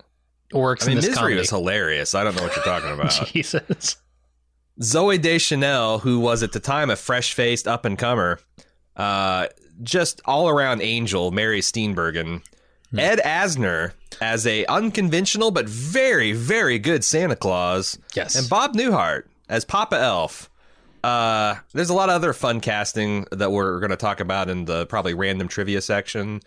works 0.53 0.85
I 0.85 0.89
mean, 0.89 0.93
in 0.99 1.01
this 1.03 1.09
Misery 1.11 1.21
comedy. 1.23 1.39
was 1.41 1.51
hilarious. 1.51 2.15
I 2.15 2.25
don't 2.25 2.37
know 2.37 2.45
what 2.45 2.55
you're 2.55 2.65
talking 2.65 2.91
about. 2.99 3.27
Jesus. 3.27 3.97
Zooey 4.83 5.21
Deschanel, 5.21 6.01
who 6.01 6.19
was 6.19 6.43
at 6.43 6.53
the 6.53 6.61
time 6.61 6.91
a 6.91 6.97
fresh 6.97 7.35
faced 7.35 7.69
up 7.69 7.85
and 7.85 7.97
comer, 7.97 8.41
uh, 8.97 9.47
just 9.83 10.21
all 10.25 10.49
around 10.49 10.83
angel, 10.83 11.31
Mary 11.31 11.61
Steenburgen. 11.61 12.43
Hmm. 12.91 12.99
Ed 12.99 13.21
Asner 13.21 13.93
as 14.21 14.47
a 14.47 14.67
unconventional 14.67 15.51
but 15.51 15.69
very, 15.69 16.33
very 16.33 16.79
good 16.79 17.05
Santa 17.05 17.37
Claus. 17.37 17.99
Yes. 18.15 18.35
And 18.35 18.49
Bob 18.49 18.75
Newhart 18.75 19.25
as 19.49 19.65
Papa 19.65 19.97
Elf. 19.97 20.51
Uh, 21.03 21.57
there's 21.73 21.91
a 21.91 21.95
lot 21.95 22.09
of 22.09 22.15
other 22.15 22.33
fun 22.33 22.61
casting 22.61 23.27
that 23.33 23.51
we're 23.51 23.81
going 23.81 23.91
to 23.91 23.97
talk 23.97 24.21
about 24.21 24.49
in 24.49 24.67
the 24.67 24.87
probably 24.87 25.15
random 25.15 25.49
trivia 25.49 25.81
section. 25.81 26.41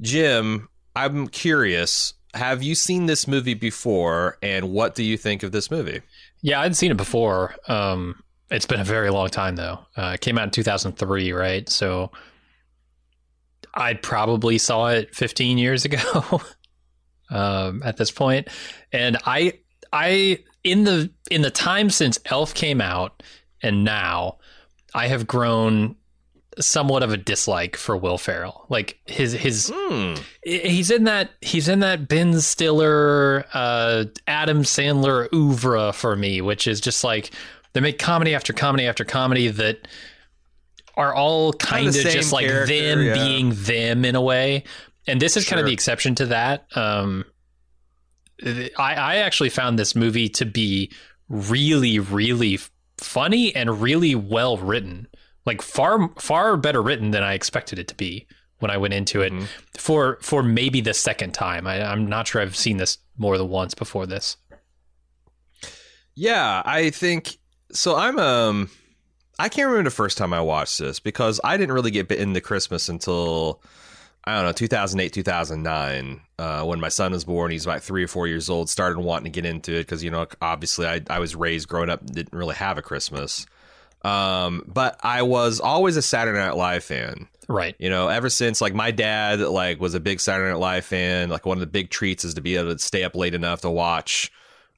Jim, 0.00 0.68
I'm 0.94 1.28
curious. 1.28 2.14
Have 2.34 2.62
you 2.62 2.76
seen 2.76 3.06
this 3.06 3.26
movie 3.26 3.54
before, 3.54 4.38
and 4.42 4.70
what 4.70 4.94
do 4.94 5.02
you 5.02 5.16
think 5.16 5.42
of 5.42 5.50
this 5.50 5.70
movie? 5.70 6.02
Yeah, 6.42 6.60
I'd 6.60 6.76
seen 6.76 6.90
it 6.90 6.96
before. 6.96 7.54
Um, 7.68 8.22
it's 8.50 8.66
been 8.66 8.80
a 8.80 8.84
very 8.84 9.10
long 9.10 9.28
time 9.28 9.56
though. 9.56 9.78
Uh, 9.96 10.12
it 10.14 10.20
came 10.20 10.38
out 10.38 10.44
in 10.44 10.50
2003, 10.50 11.32
right? 11.32 11.68
So 11.68 12.10
I 13.74 13.94
probably 13.94 14.58
saw 14.58 14.88
it 14.88 15.14
15 15.14 15.58
years 15.58 15.84
ago. 15.84 16.40
um, 17.30 17.82
at 17.84 17.96
this 17.96 18.10
point, 18.10 18.48
and 18.92 19.16
I, 19.24 19.60
I 19.92 20.38
in 20.64 20.84
the 20.84 21.10
in 21.30 21.42
the 21.42 21.50
time 21.50 21.90
since 21.90 22.18
Elf 22.26 22.54
came 22.54 22.80
out 22.80 23.22
and 23.62 23.84
now, 23.84 24.38
I 24.94 25.06
have 25.06 25.26
grown 25.26 25.96
somewhat 26.58 27.02
of 27.02 27.12
a 27.12 27.16
dislike 27.16 27.76
for 27.76 27.96
Will 27.96 28.18
Ferrell. 28.18 28.66
Like 28.68 28.98
his 29.06 29.32
his 29.32 29.70
Hmm. 29.74 30.14
he's 30.42 30.90
in 30.90 31.04
that 31.04 31.30
he's 31.40 31.68
in 31.68 31.80
that 31.80 32.08
Ben 32.08 32.40
Stiller, 32.40 33.44
uh, 33.54 34.04
Adam 34.26 34.62
Sandler 34.62 35.28
oeuvre 35.32 35.92
for 35.92 36.16
me, 36.16 36.40
which 36.40 36.66
is 36.66 36.80
just 36.80 37.04
like 37.04 37.30
they 37.72 37.80
make 37.80 37.98
comedy 37.98 38.34
after 38.34 38.52
comedy 38.52 38.86
after 38.86 39.04
comedy 39.04 39.48
that 39.48 39.86
are 40.96 41.14
all 41.14 41.52
kind 41.52 41.88
of 41.88 41.94
just 41.94 42.32
like 42.32 42.46
them 42.46 43.02
yeah. 43.02 43.14
being 43.14 43.52
them 43.54 44.04
in 44.04 44.16
a 44.16 44.20
way. 44.20 44.64
And 45.06 45.20
this 45.20 45.36
is 45.36 45.48
kind 45.48 45.60
of 45.60 45.66
the 45.66 45.72
exception 45.72 46.14
to 46.16 46.26
that. 46.26 46.66
Um, 46.76 47.24
I, 48.44 48.70
I 48.78 49.16
actually 49.16 49.50
found 49.50 49.78
this 49.78 49.94
movie 49.94 50.28
to 50.30 50.44
be 50.44 50.92
really, 51.28 51.98
really 51.98 52.58
funny 52.98 53.54
and 53.54 53.80
really 53.80 54.14
well 54.14 54.56
written. 54.56 55.08
Like 55.46 55.62
far, 55.62 56.10
far 56.18 56.56
better 56.56 56.82
written 56.82 57.10
than 57.12 57.22
I 57.22 57.34
expected 57.34 57.78
it 57.78 57.88
to 57.88 57.94
be 57.94 58.26
when 58.58 58.70
I 58.70 58.76
went 58.76 58.92
into 58.94 59.22
it 59.22 59.32
Mhm. 59.32 59.46
for 59.78 60.18
for 60.20 60.42
maybe 60.42 60.80
the 60.82 60.92
second 60.94 61.32
time. 61.32 61.66
I, 61.66 61.82
I'm 61.82 62.06
not 62.06 62.28
sure 62.28 62.42
I've 62.42 62.56
seen 62.56 62.76
this 62.76 62.98
more 63.16 63.38
than 63.38 63.48
once 63.48 63.74
before 63.74 64.06
this. 64.06 64.36
Yeah, 66.14 66.62
I 66.64 66.90
think 66.90 67.38
so. 67.72 67.96
I'm 67.96 68.18
um, 68.18 68.70
I 69.38 69.48
can't 69.48 69.68
remember 69.68 69.88
the 69.88 69.94
first 69.94 70.18
time 70.18 70.32
I 70.32 70.40
watched 70.40 70.78
this 70.78 71.00
because 71.00 71.40
I 71.42 71.56
didn't 71.56 71.74
really 71.74 71.90
get 71.90 72.10
into 72.12 72.40
Christmas 72.40 72.88
until 72.88 73.62
I 74.24 74.36
don't 74.36 74.44
know 74.44 74.52
2008 74.52 75.12
2009 75.12 76.20
uh, 76.38 76.62
when 76.64 76.80
my 76.80 76.88
son 76.90 77.12
was 77.12 77.24
born. 77.24 77.50
He's 77.50 77.64
about 77.64 77.82
three 77.82 78.04
or 78.04 78.08
four 78.08 78.26
years 78.26 78.50
old. 78.50 78.68
Started 78.68 78.98
wanting 79.00 79.32
to 79.32 79.40
get 79.40 79.48
into 79.48 79.72
it 79.74 79.80
because 79.86 80.04
you 80.04 80.10
know 80.10 80.26
obviously 80.42 80.86
I 80.86 81.00
I 81.08 81.18
was 81.18 81.34
raised 81.34 81.68
growing 81.68 81.88
up 81.90 82.04
didn't 82.04 82.36
really 82.36 82.56
have 82.56 82.76
a 82.76 82.82
Christmas. 82.82 83.46
Um, 84.02 84.64
but 84.66 84.98
I 85.02 85.22
was 85.22 85.60
always 85.60 85.96
a 85.96 86.02
Saturday 86.02 86.38
Night 86.38 86.56
Live 86.56 86.84
fan. 86.84 87.28
Right. 87.48 87.74
You 87.78 87.90
know, 87.90 88.08
ever 88.08 88.30
since 88.30 88.60
like 88.60 88.74
my 88.74 88.90
dad 88.92 89.40
like 89.40 89.80
was 89.80 89.94
a 89.94 90.00
big 90.00 90.20
Saturday 90.20 90.50
Night 90.50 90.58
Live 90.60 90.84
fan. 90.84 91.28
Like 91.28 91.44
one 91.46 91.56
of 91.56 91.60
the 91.60 91.66
big 91.66 91.90
treats 91.90 92.24
is 92.24 92.34
to 92.34 92.40
be 92.40 92.56
able 92.56 92.72
to 92.72 92.78
stay 92.78 93.02
up 93.04 93.14
late 93.16 93.34
enough 93.34 93.62
to 93.62 93.70
watch 93.70 94.30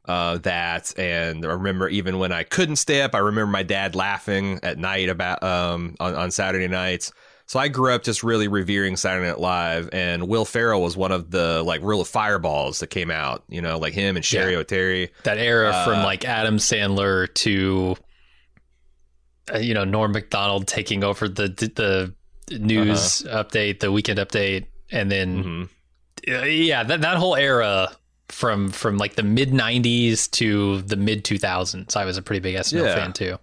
uh, 0.07 0.39
that. 0.39 0.99
And 0.99 1.45
I 1.45 1.53
remember 1.53 1.89
even 1.89 2.19
when 2.19 2.33
I 2.33 2.43
couldn't 2.43 2.77
stay 2.77 3.03
up, 3.03 3.15
I 3.15 3.19
remember 3.19 3.53
my 3.53 3.63
dad 3.63 3.95
laughing 3.95 4.59
at 4.63 4.79
night 4.79 5.09
about 5.09 5.43
um 5.43 5.97
on, 6.01 6.15
on 6.15 6.31
Saturday 6.31 6.67
nights. 6.69 7.13
So 7.47 7.59
I 7.61 7.69
grew 7.69 7.93
up 7.93 8.03
just 8.03 8.23
really 8.23 8.49
revering 8.49 8.97
Saturday 8.97 9.27
Night 9.27 9.39
Live, 9.39 9.91
and 9.93 10.27
Will 10.27 10.47
Ferrell 10.47 10.81
was 10.81 10.97
one 10.97 11.13
of 11.13 11.31
the 11.31 11.63
like 11.63 11.83
real 11.83 12.03
fireballs 12.05 12.81
that 12.81 12.87
came 12.87 13.11
out. 13.11 13.45
You 13.51 13.61
know, 13.61 13.79
like 13.79 13.93
him 13.93 14.17
and 14.17 14.25
Cheri 14.25 14.53
Yeah. 14.53 14.63
Oteri. 14.63 15.11
That 15.25 15.37
era 15.39 15.83
from 15.85 15.99
Uh, 15.99 16.05
like 16.05 16.25
Adam 16.25 16.57
Sandler 16.57 17.33
to 17.35 17.97
you 19.61 19.75
know 19.75 19.85
Norm 19.85 20.13
Macdonald 20.13 20.67
taking 20.67 21.03
over 21.05 21.29
the 21.29 21.49
the, 21.49 22.15
news 22.59 23.23
update, 23.23 23.81
the 23.81 23.91
weekend 23.93 24.19
update, 24.19 24.67
and 24.91 25.11
then 25.11 25.69
Mhm. 26.27 26.43
uh, 26.43 26.45
yeah, 26.47 26.83
that 26.85 27.01
that 27.01 27.17
whole 27.17 27.37
era 27.37 27.91
from 28.29 28.71
from 28.71 28.99
like 28.99 29.15
the 29.15 29.23
mid 29.23 29.51
'90s 29.51 30.31
to 30.33 30.83
the 30.83 30.97
mid 30.97 31.25
2000s. 31.25 31.97
I 31.97 32.05
was 32.05 32.17
a 32.17 32.23
pretty 32.23 32.41
big 32.41 32.57
SNL 32.57 32.85
Yeah. 32.85 32.95
fan 32.95 33.13
too. 33.13 33.39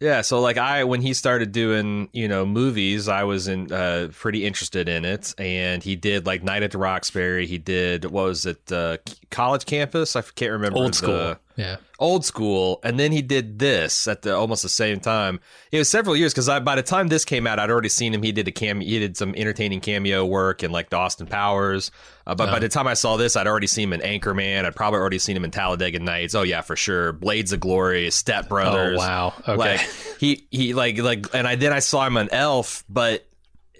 Yeah, 0.00 0.22
so 0.22 0.40
like 0.40 0.58
I 0.58 0.82
when 0.82 1.00
he 1.00 1.14
started 1.14 1.52
doing, 1.52 2.08
you 2.12 2.26
know, 2.26 2.44
movies, 2.44 3.06
I 3.06 3.22
was 3.22 3.46
in 3.46 3.70
uh 3.72 4.08
pretty 4.12 4.44
interested 4.44 4.88
in 4.88 5.04
it 5.04 5.32
and 5.38 5.80
he 5.82 5.94
did 5.94 6.26
like 6.26 6.42
Night 6.42 6.64
at 6.64 6.72
the 6.72 6.78
Roxbury, 6.78 7.46
he 7.46 7.58
did 7.58 8.06
what 8.06 8.24
was 8.24 8.44
it 8.44 8.72
uh 8.72 8.96
College 9.30 9.64
Campus? 9.64 10.16
I 10.16 10.22
can't 10.22 10.50
remember 10.52 10.78
Old 10.78 10.92
the- 10.94 10.96
school, 10.96 11.36
yeah. 11.56 11.76
Old 11.98 12.24
School 12.24 12.80
and 12.82 12.98
then 12.98 13.12
he 13.12 13.22
did 13.22 13.58
this 13.58 14.08
at 14.08 14.22
the 14.22 14.34
almost 14.34 14.62
the 14.62 14.68
same 14.68 14.98
time. 15.00 15.40
It 15.70 15.78
was 15.78 15.88
several 15.88 16.16
years 16.16 16.34
cuz 16.34 16.48
I 16.48 16.58
by 16.60 16.74
the 16.76 16.82
time 16.82 17.08
this 17.08 17.24
came 17.24 17.46
out 17.46 17.58
I'd 17.58 17.70
already 17.70 17.88
seen 17.88 18.12
him. 18.14 18.22
He 18.22 18.32
did 18.32 18.48
a 18.48 18.52
cameo 18.52 18.86
he 18.88 18.98
did 18.98 19.16
some 19.16 19.34
entertaining 19.36 19.80
cameo 19.80 20.24
work 20.24 20.62
in 20.62 20.72
like 20.72 20.90
the 20.90 20.96
Austin 20.96 21.26
Powers. 21.26 21.90
Uh, 22.26 22.34
but 22.34 22.46
by 22.50 22.56
Oh. 22.56 22.60
the 22.60 22.68
time 22.68 22.86
I 22.86 22.94
saw 22.94 23.16
this 23.16 23.36
I'd 23.36 23.46
already 23.46 23.66
seen 23.66 23.92
him 23.92 24.00
in 24.00 24.20
Anchorman. 24.20 24.64
I'd 24.64 24.74
probably 24.76 25.00
already 25.00 25.18
seen 25.18 25.36
him 25.36 25.44
in 25.44 25.50
Talladega 25.50 25.98
Nights. 25.98 26.34
Oh 26.34 26.42
yeah, 26.42 26.60
for 26.62 26.74
sure. 26.76 27.12
Blades 27.12 27.52
of 27.52 27.60
Glory, 27.60 28.10
Step 28.10 28.48
Brothers. 28.48 28.96
Oh 28.96 28.98
wow, 28.98 29.34
okay. 29.46 29.56
Like 29.56 29.80
he 30.18 30.46
he 30.50 30.74
like 30.74 30.98
like 30.98 31.26
and 31.34 31.46
I 31.46 31.54
then 31.56 31.72
I 31.72 31.78
saw 31.80 32.06
him 32.06 32.16
on 32.16 32.28
Elf, 32.32 32.82
but 32.88 33.26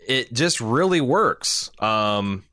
it 0.06 0.32
just 0.32 0.60
really 0.60 1.00
works. 1.00 1.70
Um 1.80 2.44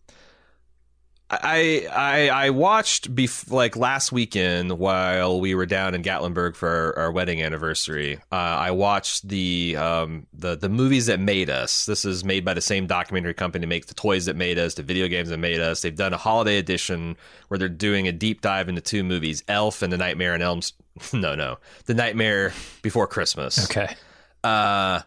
I 1.32 1.88
I 1.92 2.30
I 2.30 2.50
watched 2.50 3.14
bef- 3.14 3.52
like 3.52 3.76
last 3.76 4.12
weekend 4.12 4.80
while 4.80 5.40
we 5.40 5.54
were 5.54 5.68
down 5.68 5.94
in 5.94 6.02
Gatlinburg 6.02 6.56
for 6.56 6.68
our, 6.68 7.04
our 7.06 7.12
wedding 7.12 7.44
anniversary. 7.44 8.18
Uh, 8.32 8.36
I 8.36 8.72
watched 8.72 9.28
the 9.28 9.76
um 9.78 10.26
the 10.34 10.56
the 10.56 10.70
movies 10.70 11.06
that 11.06 11.20
made 11.20 11.50
us. 11.50 11.86
This 11.86 12.04
is 12.04 12.24
made 12.24 12.44
by 12.44 12.56
the 12.56 12.62
same 12.62 12.88
documentary 12.88 13.36
company 13.36 13.62
that 13.62 13.68
makes 13.68 13.86
the 13.88 13.94
toys 13.94 14.26
that 14.26 14.36
made 14.36 14.58
us, 14.58 14.74
the 14.74 14.84
video 14.84 15.08
games 15.08 15.30
that 15.30 15.38
made 15.38 15.60
us. 15.60 15.82
They've 15.82 15.96
done 15.96 16.14
a 16.14 16.18
holiday 16.18 16.58
edition 16.58 17.16
where 17.50 17.58
they're 17.60 17.70
doing 17.70 18.08
a 18.08 18.12
deep 18.12 18.42
dive 18.42 18.68
into 18.68 18.82
two 18.82 19.04
movies, 19.04 19.44
Elf 19.48 19.84
and 19.84 19.94
The 19.94 19.98
Nightmare 19.98 20.34
on 20.34 20.42
Elm. 20.42 20.62
No, 21.14 21.34
no, 21.36 21.60
The 21.86 21.94
Nightmare 21.94 22.52
Before 22.82 23.08
Christmas. 23.08 23.64
okay. 23.70 23.96
Uh, 24.44 25.02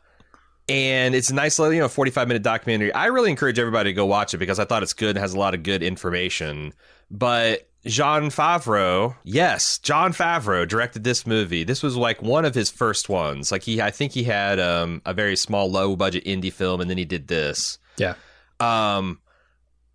and 0.72 1.14
it's 1.14 1.28
a 1.28 1.34
nice 1.34 1.58
little, 1.58 1.74
you 1.74 1.80
know, 1.80 1.88
45 1.88 2.28
minute 2.28 2.42
documentary. 2.42 2.94
I 2.94 3.06
really 3.06 3.28
encourage 3.30 3.58
everybody 3.58 3.90
to 3.90 3.94
go 3.94 4.06
watch 4.06 4.32
it 4.32 4.38
because 4.38 4.58
I 4.58 4.64
thought 4.64 4.82
it's 4.82 4.94
good, 4.94 5.10
and 5.10 5.18
has 5.18 5.34
a 5.34 5.38
lot 5.38 5.52
of 5.52 5.62
good 5.62 5.82
information. 5.82 6.72
But 7.10 7.68
Jean 7.84 8.30
Favreau, 8.30 9.14
yes, 9.22 9.78
Jon 9.78 10.14
Favreau 10.14 10.66
directed 10.66 11.04
this 11.04 11.26
movie. 11.26 11.62
This 11.62 11.82
was 11.82 11.94
like 11.94 12.22
one 12.22 12.46
of 12.46 12.54
his 12.54 12.70
first 12.70 13.10
ones. 13.10 13.52
Like 13.52 13.64
he, 13.64 13.82
I 13.82 13.90
think 13.90 14.12
he 14.12 14.24
had 14.24 14.58
um, 14.58 15.02
a 15.04 15.12
very 15.12 15.36
small, 15.36 15.70
low 15.70 15.94
budget 15.94 16.24
indie 16.24 16.52
film, 16.52 16.80
and 16.80 16.88
then 16.88 16.96
he 16.96 17.04
did 17.04 17.28
this. 17.28 17.78
Yeah. 17.98 18.14
Um, 18.58 19.18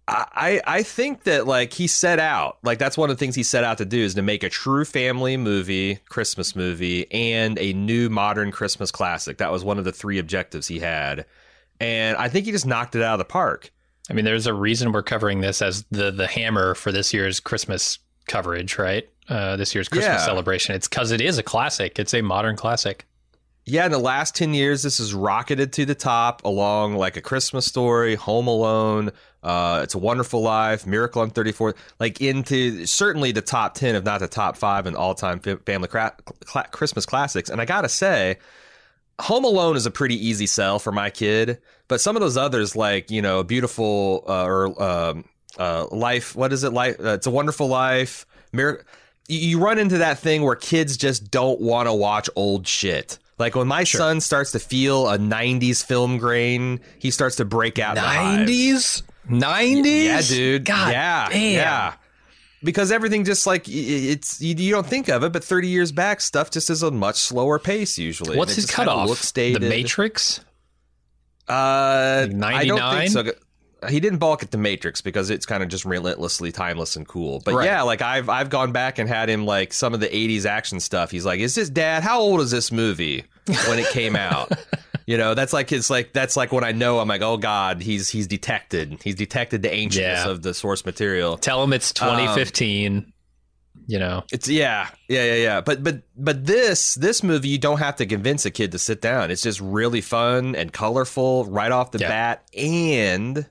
I 0.07 0.61
I 0.65 0.83
think 0.83 1.23
that 1.23 1.47
like 1.47 1.73
he 1.73 1.87
set 1.87 2.17
out 2.19 2.59
like 2.63 2.79
that's 2.79 2.97
one 2.97 3.09
of 3.09 3.17
the 3.17 3.19
things 3.19 3.35
he 3.35 3.43
set 3.43 3.63
out 3.63 3.77
to 3.79 3.85
do 3.85 3.99
is 3.99 4.13
to 4.15 4.21
make 4.21 4.43
a 4.43 4.49
true 4.49 4.85
family 4.85 5.35
movie, 5.37 5.99
Christmas 6.07 6.55
movie, 6.55 7.11
and 7.11 7.59
a 7.59 7.73
new 7.73 8.09
modern 8.09 8.51
Christmas 8.51 8.89
classic. 8.91 9.37
That 9.39 9.51
was 9.51 9.63
one 9.65 9.77
of 9.77 9.83
the 9.85 9.91
three 9.91 10.17
objectives 10.17 10.67
he 10.67 10.79
had, 10.79 11.25
and 11.81 12.15
I 12.17 12.29
think 12.29 12.45
he 12.45 12.51
just 12.51 12.65
knocked 12.65 12.95
it 12.95 13.01
out 13.03 13.15
of 13.15 13.19
the 13.19 13.25
park. 13.25 13.71
I 14.09 14.13
mean, 14.13 14.23
there's 14.23 14.47
a 14.47 14.53
reason 14.53 14.93
we're 14.93 15.03
covering 15.03 15.41
this 15.41 15.61
as 15.61 15.83
the 15.91 16.09
the 16.11 16.27
hammer 16.27 16.73
for 16.73 16.93
this 16.93 17.13
year's 17.13 17.39
Christmas 17.41 17.99
coverage, 18.27 18.77
right? 18.77 19.09
Uh, 19.27 19.57
this 19.57 19.75
year's 19.75 19.89
Christmas 19.89 20.21
Yeah. 20.21 20.25
celebration. 20.25 20.73
It's 20.75 20.87
because 20.87 21.11
it 21.11 21.19
is 21.19 21.37
a 21.37 21.43
classic. 21.43 21.99
It's 21.99 22.13
a 22.13 22.21
modern 22.21 22.55
classic. 22.55 23.05
Yeah, 23.69 23.85
in 23.85 23.91
the 23.91 23.99
last 23.99 24.33
10 24.35 24.53
years, 24.53 24.81
this 24.83 24.99
has 24.99 25.13
rocketed 25.13 25.73
to 25.73 25.85
the 25.85 25.93
top 25.93 26.45
along 26.45 26.95
like 26.95 27.17
A 27.17 27.21
Christmas 27.21 27.65
Story, 27.65 28.15
Home 28.15 28.47
Alone, 28.47 29.11
uh, 29.43 29.81
It's 29.83 29.93
a 29.93 29.97
Wonderful 29.97 30.41
Life, 30.41 30.87
Miracle 30.87 31.21
on 31.21 31.31
34th, 31.31 31.75
like 31.99 32.21
into 32.21 32.85
certainly 32.85 33.33
the 33.33 33.41
top 33.41 33.73
10, 33.73 33.95
if 33.95 34.05
not 34.05 34.21
the 34.21 34.29
top 34.29 34.55
five 34.55 34.87
in 34.87 34.95
all 34.95 35.13
time 35.13 35.41
family 35.41 35.89
cra- 35.89 36.15
cl- 36.47 36.63
Christmas 36.71 37.05
classics. 37.05 37.49
And 37.49 37.59
I 37.59 37.65
got 37.65 37.81
to 37.81 37.89
say, 37.89 38.37
Home 39.19 39.43
Alone 39.43 39.75
is 39.75 39.85
a 39.85 39.91
pretty 39.91 40.15
easy 40.15 40.45
sell 40.45 40.79
for 40.79 40.93
my 40.93 41.09
kid, 41.09 41.59
but 41.89 41.99
some 41.99 42.15
of 42.15 42.21
those 42.21 42.37
others, 42.37 42.73
like, 42.73 43.11
you 43.11 43.21
know, 43.21 43.43
Beautiful 43.43 44.23
uh, 44.29 44.45
or 44.45 44.81
um, 44.81 45.25
uh, 45.59 45.87
Life, 45.91 46.37
what 46.37 46.53
is 46.53 46.63
it? 46.63 46.71
Life, 46.71 47.01
uh, 47.01 47.15
It's 47.15 47.27
a 47.27 47.31
Wonderful 47.31 47.67
Life. 47.67 48.25
You 49.27 49.59
run 49.59 49.77
into 49.77 49.97
that 49.97 50.19
thing 50.19 50.43
where 50.43 50.55
kids 50.55 50.95
just 50.95 51.29
don't 51.29 51.59
want 51.59 51.89
to 51.89 51.93
watch 51.93 52.29
old 52.37 52.65
shit. 52.65 53.19
Like 53.37 53.55
when 53.55 53.67
my 53.67 53.83
sure. 53.83 53.99
son 53.99 54.21
starts 54.21 54.51
to 54.53 54.59
feel 54.59 55.07
a 55.07 55.17
90s 55.17 55.85
film 55.85 56.17
grain, 56.17 56.79
he 56.99 57.11
starts 57.11 57.35
to 57.37 57.45
break 57.45 57.77
out 57.77 57.97
90s? 57.97 59.03
90s? 59.29 60.03
Yeah, 60.03 60.21
dude. 60.21 60.65
God 60.65 60.91
yeah. 60.91 61.29
Damn. 61.29 61.53
Yeah. 61.53 61.93
Because 62.63 62.91
everything 62.91 63.23
just 63.23 63.45
like 63.45 63.67
it's 63.67 64.41
you, 64.41 64.71
don't 64.71 64.87
think 64.87 65.09
of 65.09 65.23
it, 65.23 65.31
but 65.31 65.43
30 65.43 65.67
years 65.67 65.91
back, 65.91 66.21
stuff 66.21 66.49
just 66.49 66.71
is 66.71 66.81
a 66.81 66.89
much 66.89 67.17
slower 67.17 67.59
pace 67.59 67.99
usually. 67.99 68.35
What's 68.35 68.55
his 68.55 68.65
cutoff? 68.65 69.07
Looks 69.07 69.31
dated. 69.31 69.61
The 69.61 69.69
Matrix? 69.69 70.39
Uh, 71.47 72.27
99? 72.31 72.43
I 72.43 72.65
don't 72.65 72.97
think 72.97 73.11
so 73.11 73.46
he 73.89 73.99
didn't 73.99 74.19
balk 74.19 74.43
at 74.43 74.51
the 74.51 74.57
Matrix 74.57 75.01
because 75.01 75.29
it's 75.29 75.45
kind 75.45 75.61
of 75.61 75.69
just 75.69 75.85
relentlessly 75.85 76.51
timeless 76.51 76.95
and 76.95 77.07
cool. 77.07 77.41
But 77.45 77.55
right. 77.55 77.65
yeah, 77.65 77.81
like 77.83 78.01
I've 78.01 78.29
I've 78.29 78.49
gone 78.49 78.71
back 78.71 78.97
and 78.99 79.07
had 79.07 79.29
him 79.29 79.45
like 79.45 79.73
some 79.73 79.93
of 79.93 79.99
the 79.99 80.07
'80s 80.07 80.45
action 80.45 80.79
stuff. 80.79 81.11
He's 81.11 81.25
like, 81.25 81.39
"Is 81.39 81.55
this 81.55 81.69
dad? 81.69 82.03
How 82.03 82.19
old 82.19 82.41
is 82.41 82.51
this 82.51 82.71
movie 82.71 83.25
when 83.67 83.79
it 83.79 83.87
came 83.89 84.15
out?" 84.15 84.51
you 85.07 85.17
know, 85.17 85.33
that's 85.33 85.53
like 85.53 85.71
it's 85.71 85.89
like 85.89 86.13
that's 86.13 86.35
like 86.35 86.51
when 86.51 86.63
I 86.63 86.71
know 86.71 86.99
I'm 86.99 87.07
like, 87.07 87.21
"Oh 87.21 87.37
God, 87.37 87.81
he's 87.81 88.09
he's 88.09 88.27
detected. 88.27 88.99
He's 89.03 89.15
detected 89.15 89.61
the 89.61 89.69
ancientness 89.69 90.25
yeah. 90.25 90.29
of 90.29 90.41
the 90.41 90.53
source 90.53 90.85
material." 90.85 91.37
Tell 91.37 91.63
him 91.63 91.73
it's 91.73 91.93
2015. 91.93 92.97
Um, 92.97 93.13
you 93.87 93.99
know, 93.99 94.23
it's 94.33 94.49
yeah, 94.49 94.89
yeah, 95.07 95.23
yeah, 95.23 95.35
yeah. 95.35 95.61
But 95.61 95.81
but 95.81 96.01
but 96.17 96.45
this 96.45 96.95
this 96.95 97.23
movie, 97.23 97.47
you 97.47 97.57
don't 97.57 97.79
have 97.79 97.95
to 97.97 98.05
convince 98.05 98.45
a 98.45 98.51
kid 98.51 98.73
to 98.73 98.79
sit 98.79 99.01
down. 99.01 99.31
It's 99.31 99.41
just 99.41 99.61
really 99.61 100.01
fun 100.01 100.55
and 100.55 100.73
colorful 100.73 101.45
right 101.45 101.71
off 101.71 101.91
the 101.91 101.99
yeah. 101.99 102.09
bat, 102.09 102.49
and 102.55 103.47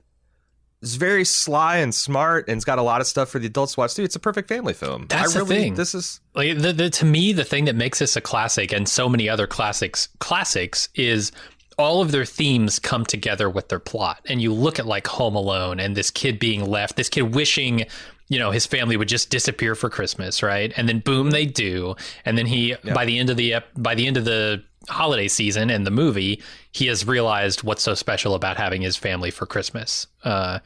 it's 0.81 0.95
very 0.95 1.25
sly 1.25 1.77
and 1.77 1.93
smart, 1.93 2.47
and 2.47 2.55
it's 2.55 2.65
got 2.65 2.77
a 2.77 2.83
lot 2.83 3.01
of 3.01 3.07
stuff 3.07 3.29
for 3.29 3.39
the 3.39 3.47
adults 3.47 3.73
to 3.73 3.79
watch 3.79 3.95
too. 3.95 4.03
It's 4.03 4.15
a 4.15 4.19
perfect 4.19 4.47
family 4.47 4.73
film. 4.73 5.07
That's 5.09 5.35
I 5.35 5.39
really, 5.39 5.55
the 5.55 5.61
thing. 5.61 5.75
This 5.75 5.95
is 5.95 6.21
like 6.35 6.57
the, 6.59 6.73
the, 6.73 6.89
to 6.91 7.05
me 7.05 7.33
the 7.33 7.43
thing 7.43 7.65
that 7.65 7.75
makes 7.75 7.99
this 7.99 8.15
a 8.15 8.21
classic, 8.21 8.71
and 8.71 8.87
so 8.87 9.09
many 9.09 9.27
other 9.27 9.47
classics 9.47 10.09
classics 10.19 10.89
is 10.95 11.31
all 11.77 12.01
of 12.01 12.11
their 12.11 12.25
themes 12.25 12.79
come 12.79 13.05
together 13.05 13.49
with 13.49 13.69
their 13.69 13.79
plot. 13.79 14.19
And 14.25 14.41
you 14.41 14.53
look 14.53 14.79
at 14.79 14.85
like 14.85 15.07
Home 15.07 15.35
Alone 15.35 15.79
and 15.79 15.95
this 15.95 16.09
kid 16.09 16.39
being 16.39 16.65
left, 16.65 16.95
this 16.95 17.09
kid 17.09 17.35
wishing 17.35 17.85
you 18.29 18.39
know 18.39 18.51
his 18.51 18.65
family 18.65 18.97
would 18.97 19.07
just 19.07 19.29
disappear 19.29 19.73
for 19.75 19.89
christmas 19.89 20.43
right 20.43 20.73
and 20.75 20.89
then 20.89 20.99
boom 20.99 21.31
they 21.31 21.45
do 21.45 21.95
and 22.25 22.37
then 22.37 22.45
he 22.45 22.69
yep. 22.69 22.93
by 22.93 23.05
the 23.05 23.17
end 23.17 23.29
of 23.29 23.37
the 23.37 23.55
by 23.75 23.95
the 23.95 24.05
end 24.05 24.17
of 24.17 24.25
the 24.25 24.61
holiday 24.89 25.27
season 25.27 25.69
and 25.69 25.85
the 25.85 25.91
movie, 25.91 26.41
he 26.71 26.87
has 26.87 27.05
realized 27.05 27.63
what's 27.63 27.83
so 27.83 27.93
special 27.93 28.35
about 28.35 28.57
having 28.57 28.81
his 28.81 28.95
family 28.95 29.31
for 29.31 29.45
Christmas. 29.45 30.07
Uh, 30.23 30.59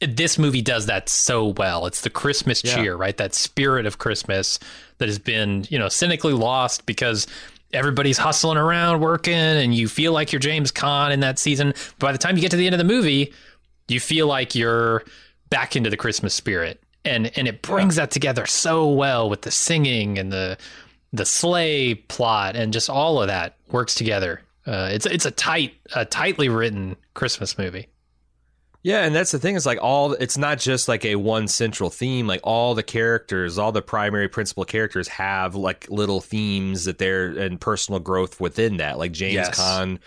this 0.00 0.38
movie 0.38 0.62
does 0.62 0.86
that 0.86 1.08
so 1.08 1.48
well. 1.48 1.86
It's 1.86 2.02
the 2.02 2.10
Christmas 2.10 2.62
yeah. 2.64 2.74
cheer, 2.74 2.96
right? 2.96 3.16
That 3.16 3.34
spirit 3.34 3.84
of 3.84 3.98
Christmas 3.98 4.58
that 4.98 5.08
has 5.08 5.18
been, 5.18 5.66
you 5.70 5.78
know, 5.78 5.88
cynically 5.88 6.32
lost 6.32 6.86
because 6.86 7.26
everybody's 7.72 8.18
hustling 8.18 8.56
around 8.58 9.00
working 9.00 9.34
and 9.34 9.74
you 9.74 9.88
feel 9.88 10.12
like 10.12 10.32
you're 10.32 10.40
James 10.40 10.72
Caan 10.72 11.10
in 11.10 11.20
that 11.20 11.38
season. 11.38 11.74
By 11.98 12.12
the 12.12 12.18
time 12.18 12.36
you 12.36 12.42
get 12.42 12.52
to 12.52 12.56
the 12.56 12.66
end 12.66 12.74
of 12.74 12.78
the 12.78 12.84
movie, 12.84 13.32
you 13.88 14.00
feel 14.00 14.26
like 14.26 14.54
you're 14.54 15.02
back 15.50 15.76
into 15.76 15.90
the 15.90 15.96
Christmas 15.96 16.32
spirit. 16.32 16.80
And 17.08 17.36
and 17.36 17.48
it 17.48 17.62
brings 17.62 17.96
that 17.96 18.10
together 18.10 18.46
so 18.46 18.88
well 18.88 19.28
with 19.28 19.42
the 19.42 19.50
singing 19.50 20.18
and 20.18 20.32
the 20.32 20.58
the 21.12 21.24
sleigh 21.24 21.94
plot 21.94 22.56
and 22.56 22.72
just 22.72 22.90
all 22.90 23.20
of 23.22 23.28
that 23.28 23.56
works 23.70 23.94
together. 23.94 24.42
Uh, 24.66 24.90
it's 24.92 25.06
it's 25.06 25.24
a 25.24 25.30
tight, 25.30 25.74
a 25.94 26.04
tightly 26.04 26.48
written 26.48 26.96
Christmas 27.14 27.56
movie. 27.56 27.88
Yeah, 28.82 29.04
and 29.04 29.14
that's 29.14 29.32
the 29.32 29.38
thing. 29.38 29.56
Is 29.56 29.66
like 29.66 29.78
all. 29.82 30.12
It's 30.12 30.38
not 30.38 30.58
just 30.58 30.88
like 30.88 31.04
a 31.04 31.16
one 31.16 31.48
central 31.48 31.90
theme. 31.90 32.26
Like 32.26 32.40
all 32.44 32.74
the 32.74 32.82
characters, 32.82 33.58
all 33.58 33.72
the 33.72 33.82
primary 33.82 34.28
principal 34.28 34.64
characters 34.64 35.08
have 35.08 35.54
like 35.54 35.90
little 35.90 36.20
themes 36.20 36.84
that 36.84 36.98
they're 36.98 37.26
and 37.38 37.60
personal 37.60 37.98
growth 37.98 38.40
within 38.40 38.76
that. 38.76 38.98
Like 38.98 39.12
James 39.12 39.34
yes. 39.34 39.58
Caan 39.58 39.98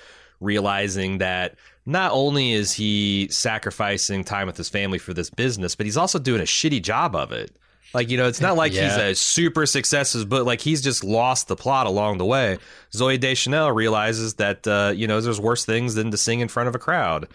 realizing 0.42 1.20
that 1.20 1.56
not 1.86 2.12
only 2.12 2.52
is 2.52 2.74
he 2.74 3.28
sacrificing 3.32 4.24
time 4.24 4.48
with 4.48 4.58
his 4.58 4.68
family 4.68 4.98
for 4.98 5.14
this 5.14 5.30
business, 5.30 5.76
but 5.76 5.86
he's 5.86 5.98
also 5.98 6.20
doing 6.20 6.42
a 6.42 6.46
shitty 6.46 6.82
job 6.82 7.16
of 7.16 7.32
it. 7.32 7.56
Like, 7.94 8.10
you 8.10 8.18
know, 8.18 8.28
it's 8.28 8.40
not 8.40 8.56
like 8.56 8.74
yeah. 8.74 8.84
he's 8.84 8.98
a 8.98 9.16
super 9.16 9.66
success, 9.66 10.16
but 10.24 10.46
like 10.46 10.62
he's 10.62 10.82
just 10.82 11.04
lost 11.04 11.48
the 11.48 11.56
plot 11.56 11.88
along 11.88 12.20
the 12.20 12.26
way. 12.26 12.58
Zooey 12.94 13.20
Deschanel 13.20 13.72
realizes 13.72 14.36
that, 14.36 14.66
uh, 14.66 14.94
you 14.96 15.08
know, 15.08 15.20
there's 15.20 15.42
worse 15.42 15.66
things 15.66 15.96
than 15.96 16.12
to 16.12 16.18
sing 16.18 16.40
in 16.40 16.48
front 16.48 16.70
of 16.70 16.76
a 16.76 16.80
crowd. 16.80 17.28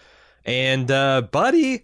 And 0.45 0.89
uh, 0.89 1.21
Buddy 1.21 1.83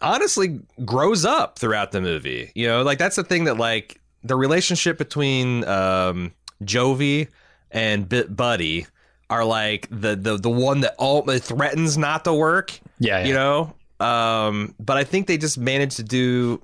honestly 0.00 0.60
grows 0.84 1.24
up 1.24 1.58
throughout 1.58 1.92
the 1.92 2.02
movie. 2.02 2.52
You 2.54 2.66
know, 2.66 2.82
like 2.82 2.98
that's 2.98 3.16
the 3.16 3.24
thing 3.24 3.44
that, 3.44 3.56
like, 3.56 3.98
the 4.22 4.36
relationship 4.36 4.98
between 4.98 5.64
um, 5.64 6.32
Jovi 6.62 7.28
and 7.70 8.08
B- 8.08 8.24
Buddy 8.24 8.86
are 9.32 9.44
like 9.44 9.88
the, 9.90 10.14
the, 10.14 10.36
the 10.36 10.50
one 10.50 10.80
that 10.80 10.94
all 10.98 11.22
threatens 11.22 11.96
not 11.96 12.24
to 12.24 12.34
work. 12.34 12.78
Yeah. 12.98 13.20
yeah. 13.20 13.26
You 13.26 13.34
know? 13.34 13.74
Um, 13.98 14.74
but 14.78 14.96
I 14.98 15.04
think 15.04 15.26
they 15.26 15.38
just 15.38 15.56
managed 15.56 15.96
to 15.96 16.02
do 16.02 16.62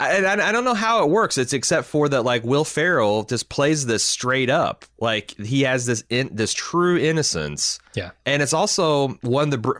I, 0.00 0.24
I, 0.24 0.50
don't 0.50 0.64
know 0.64 0.72
how 0.72 1.04
it 1.04 1.10
works. 1.10 1.36
It's 1.36 1.52
except 1.52 1.86
for 1.86 2.08
that, 2.08 2.22
like 2.22 2.42
Will 2.42 2.64
Ferrell 2.64 3.24
just 3.24 3.50
plays 3.50 3.84
this 3.84 4.02
straight 4.02 4.48
up, 4.48 4.86
like 4.98 5.32
he 5.32 5.60
has 5.62 5.84
this 5.84 6.02
in, 6.08 6.30
this 6.32 6.54
true 6.54 6.96
innocence. 6.96 7.78
Yeah, 7.94 8.12
and 8.24 8.40
it's 8.40 8.54
also 8.54 9.08
one 9.20 9.52
of 9.52 9.62
the. 9.62 9.74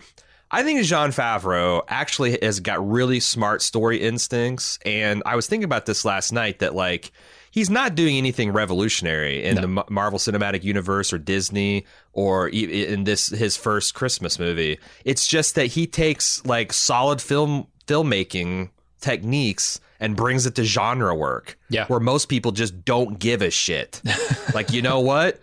I 0.50 0.62
think 0.62 0.82
Jon 0.84 1.10
Favreau 1.10 1.82
actually 1.88 2.36
has 2.42 2.60
got 2.60 2.86
really 2.86 3.18
smart 3.18 3.62
story 3.62 3.96
instincts, 3.96 4.78
and 4.84 5.22
I 5.24 5.36
was 5.36 5.46
thinking 5.46 5.64
about 5.64 5.86
this 5.86 6.04
last 6.04 6.32
night 6.32 6.58
that 6.58 6.74
like 6.74 7.12
he's 7.50 7.68
not 7.70 7.94
doing 7.94 8.16
anything 8.16 8.52
revolutionary 8.52 9.42
in 9.44 9.56
no. 9.56 9.60
the 9.62 9.84
Marvel 9.90 10.18
Cinematic 10.18 10.62
Universe 10.64 11.12
or 11.12 11.18
Disney 11.18 11.84
or 12.12 12.48
in 12.48 13.04
this 13.04 13.28
his 13.28 13.56
first 13.56 13.94
Christmas 13.94 14.38
movie. 14.38 14.78
It's 15.04 15.26
just 15.26 15.54
that 15.56 15.66
he 15.66 15.86
takes 15.86 16.44
like 16.46 16.72
solid 16.72 17.20
film 17.20 17.66
filmmaking 17.86 18.70
techniques 19.00 19.80
and 19.98 20.16
brings 20.16 20.46
it 20.46 20.54
to 20.54 20.64
genre 20.64 21.14
work. 21.14 21.58
Yeah. 21.68 21.86
Where 21.86 22.00
most 22.00 22.28
people 22.28 22.52
just 22.52 22.84
don't 22.84 23.18
give 23.18 23.42
a 23.42 23.50
shit. 23.50 24.00
like, 24.54 24.72
you 24.72 24.82
know 24.82 25.00
what? 25.00 25.40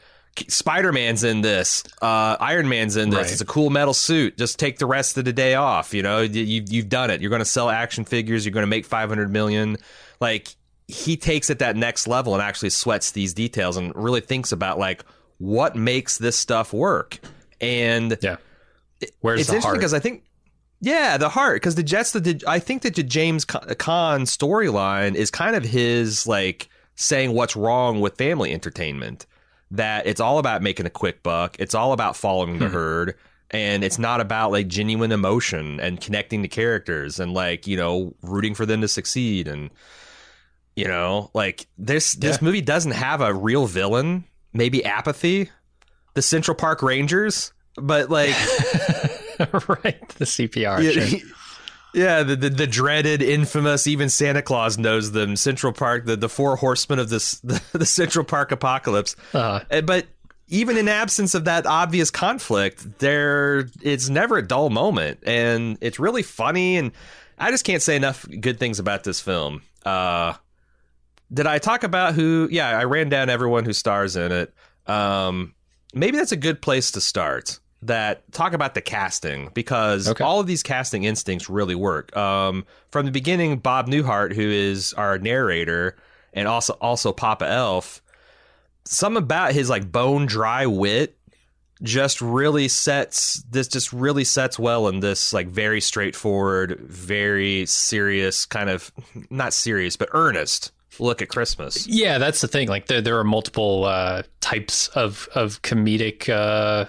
Spider 0.48 0.92
Man's 0.92 1.24
in 1.24 1.42
this. 1.42 1.84
Uh, 2.02 2.38
Iron 2.40 2.70
Man's 2.70 2.96
in 2.96 3.10
this. 3.10 3.18
Right. 3.18 3.32
It's 3.32 3.42
a 3.42 3.46
cool 3.46 3.70
metal 3.70 3.94
suit. 3.94 4.38
Just 4.38 4.60
take 4.60 4.78
the 4.78 4.86
rest 4.86 5.18
of 5.18 5.26
the 5.26 5.34
day 5.34 5.56
off. 5.56 5.94
You 5.94 6.04
know, 6.04 6.22
you, 6.22 6.64
you've 6.68 6.90
done 6.90 7.10
it. 7.10 7.22
You're 7.22 7.30
going 7.30 7.40
to 7.40 7.46
sell 7.46 7.70
action 7.70 8.06
figures. 8.06 8.46
You're 8.46 8.54
going 8.54 8.64
to 8.64 8.68
make 8.68 8.86
500 8.86 9.32
million. 9.32 9.78
Like, 10.20 10.56
he 10.88 11.18
takes 11.18 11.50
it 11.50 11.60
that 11.60 11.76
next 11.76 12.08
level 12.08 12.34
and 12.34 12.42
actually 12.42 12.70
sweats 12.70 13.12
these 13.12 13.34
details 13.34 13.78
and 13.78 13.94
really 13.96 14.22
thinks 14.22 14.52
about, 14.52 14.80
like, 14.80 15.04
what 15.38 15.76
makes 15.76 16.18
this 16.18 16.38
stuff 16.38 16.74
work. 16.74 17.20
And 17.60 18.18
yeah. 18.22 18.38
Where's 19.22 19.42
it's 19.42 19.50
interesting 19.50 19.74
because 19.74 19.94
I 19.94 20.00
think 20.00 20.24
yeah, 20.80 21.18
the 21.18 21.30
heart 21.30 21.58
because 21.58 21.76
the 21.76 21.84
Jets. 21.84 22.12
The 22.12 22.44
I 22.48 22.60
think 22.60 22.84
that 22.84 22.96
the 22.96 23.04
James 23.04 23.46
Caan 23.46 24.22
storyline 24.22 25.16
is 25.16 25.32
kind 25.32 25.56
of 25.56 25.64
his 25.64 26.28
like 26.28 26.70
saying 26.96 27.34
what's 27.34 27.56
wrong 27.56 28.00
with 28.00 28.18
family 28.18 28.54
entertainment. 28.54 29.26
That 29.72 30.06
it's 30.06 30.22
all 30.22 30.38
about 30.40 30.62
making 30.62 30.86
a 30.86 30.92
quick 30.92 31.24
buck. 31.24 31.56
It's 31.60 31.76
all 31.76 31.94
about 31.94 32.16
following 32.16 32.60
the 32.60 32.66
mm-hmm. 32.66 32.74
herd, 32.74 33.16
and 33.52 33.84
it's 33.84 34.00
not 34.00 34.22
about 34.22 34.52
like 34.52 34.68
genuine 34.68 35.12
emotion 35.12 35.80
and 35.80 36.00
connecting 36.00 36.44
to 36.44 36.48
characters 36.48 37.20
and 37.20 37.34
like 37.34 37.66
you 37.66 37.76
know 37.76 38.14
rooting 38.22 38.54
for 38.54 38.66
them 38.66 38.82
to 38.82 38.88
succeed 38.88 39.48
and 39.48 39.72
you 40.78 40.88
know 40.88 41.32
like 41.34 41.68
this 41.78 42.14
this 42.14 42.42
movie 42.42 42.62
doesn't 42.62 42.92
have 42.92 43.20
a 43.20 43.34
real 43.34 43.66
villain. 43.66 44.24
Maybe 44.54 44.86
apathy, 44.86 45.50
the 46.14 46.22
Central 46.22 46.56
Park 46.56 46.82
Rangers, 46.82 47.52
but 47.76 48.10
like. 48.10 48.30
right, 49.40 50.08
the 50.18 50.26
CPR. 50.26 50.82
Yeah, 50.82 51.20
yeah 51.94 52.24
the, 52.24 52.36
the, 52.36 52.50
the 52.50 52.68
dreaded, 52.68 53.22
infamous. 53.22 53.88
Even 53.88 54.10
Santa 54.10 54.42
Claus 54.42 54.78
knows 54.78 55.12
them. 55.12 55.36
Central 55.36 55.74
Park, 55.74 56.06
the 56.06 56.16
the 56.16 56.30
four 56.30 56.56
horsemen 56.56 57.00
of 57.00 57.10
this 57.10 57.40
the, 57.42 57.62
the 57.74 57.86
Central 57.86 58.24
Park 58.24 58.52
apocalypse. 58.52 59.16
Uh-huh. 59.34 59.82
But 59.82 60.06
even 60.48 60.78
in 60.78 60.88
absence 60.88 61.34
of 61.36 61.46
that 61.46 61.66
obvious 61.66 62.10
conflict, 62.10 63.00
there 63.00 63.68
it's 63.82 64.10
never 64.10 64.38
a 64.38 64.48
dull 64.48 64.70
moment, 64.70 65.20
and 65.26 65.78
it's 65.82 66.00
really 66.00 66.24
funny. 66.24 66.78
And 66.78 66.92
I 67.38 67.52
just 67.52 67.66
can't 67.66 67.82
say 67.82 67.96
enough 67.96 68.26
good 68.40 68.60
things 68.60 68.80
about 68.80 69.04
this 69.04 69.20
film. 69.20 69.62
Uh, 69.86 70.34
did 71.34 71.46
I 71.48 71.60
talk 71.60 71.84
about 71.84 72.14
who? 72.14 72.48
Yeah, 72.52 72.70
I 72.70 72.84
ran 72.86 73.10
down 73.10 73.30
everyone 73.30 73.66
who 73.66 73.74
stars 73.74 74.16
in 74.16 74.32
it. 74.32 74.54
Um, 74.86 75.54
maybe 75.94 76.18
that's 76.18 76.32
a 76.32 76.38
good 76.38 76.62
place 76.62 76.92
to 76.92 77.02
start. 77.02 77.60
That 77.84 78.30
talk 78.32 78.54
about 78.54 78.74
the 78.74 78.82
casting 78.82 79.52
because 79.54 80.08
Okay. 80.10 80.24
all 80.24 80.40
of 80.40 80.48
these 80.48 80.64
casting 80.64 81.04
instincts 81.04 81.48
really 81.48 81.76
work. 81.76 82.16
Um, 82.18 82.66
from 82.92 83.06
the 83.06 83.12
beginning, 83.12 83.60
Bob 83.60 83.88
Newhart, 83.88 84.34
who 84.34 84.42
is 84.50 84.94
our 84.94 85.20
narrator 85.20 85.96
and 86.34 86.48
also 86.48 86.74
also 86.82 87.14
Papa 87.14 87.48
Elf, 87.48 88.02
some 88.86 89.16
about 89.16 89.52
his 89.54 89.70
like 89.70 89.92
bone 89.92 90.26
dry 90.26 90.66
wit 90.66 91.18
just 91.84 92.20
really 92.20 92.68
sets 92.68 93.44
this 93.52 93.68
just 93.68 93.94
really 93.94 94.24
sets 94.24 94.58
well 94.58 94.88
in 94.88 95.00
this 95.00 95.32
like 95.32 95.48
very 95.48 95.80
straightforward, 95.80 96.80
very 96.80 97.68
serious 97.68 98.48
kind 98.48 98.72
of 98.72 98.92
not 99.30 99.54
serious 99.54 99.96
but 99.96 100.10
earnest 100.14 100.72
look 101.00 101.22
at 101.22 101.30
Christmas. 101.30 101.88
Yeah, 101.88 102.18
that's 102.18 102.42
the 102.42 102.48
thing. 102.48 102.68
Like 102.68 102.88
there, 102.88 103.02
there 103.02 103.18
are 103.20 103.24
multiple 103.24 103.86
uh, 103.86 104.24
types 104.42 104.88
of 104.90 105.28
of 105.36 105.62
comedic 105.62 106.30
uh, 106.30 106.86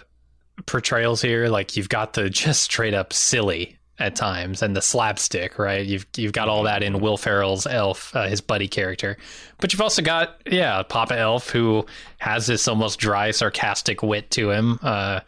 portrayals 0.67 1.23
here. 1.23 1.49
Like 1.49 1.77
you've 1.77 1.89
got 1.89 2.15
the 2.15 2.31
just 2.31 2.63
straight 2.63 2.95
up 2.95 3.13
silly 3.13 3.77
at 3.99 4.15
times, 4.15 4.63
and 4.63 4.77
the 4.77 4.83
slapstick. 4.83 5.59
Right? 5.59 5.85
You've 5.85 6.07
you've 6.17 6.33
got 6.33 6.49
all 6.49 6.63
that 6.65 6.83
in 6.83 7.01
Will 7.01 7.17
Ferrell's 7.17 7.67
Elf, 7.67 8.15
uh, 8.15 8.27
his 8.27 8.41
buddy 8.41 8.69
character. 8.69 9.17
But 9.59 9.73
you've 9.73 9.83
also 9.83 10.03
got 10.03 10.41
yeah, 10.51 10.83
Papa 10.83 11.19
Elf, 11.19 11.51
who 11.51 11.87
has 12.19 12.47
this 12.47 12.69
almost 12.69 12.99
dry, 12.99 13.31
sarcastic 13.31 14.03
wit 14.03 14.31
to 14.33 14.51
him. 14.51 14.79
Uh, 14.83 15.21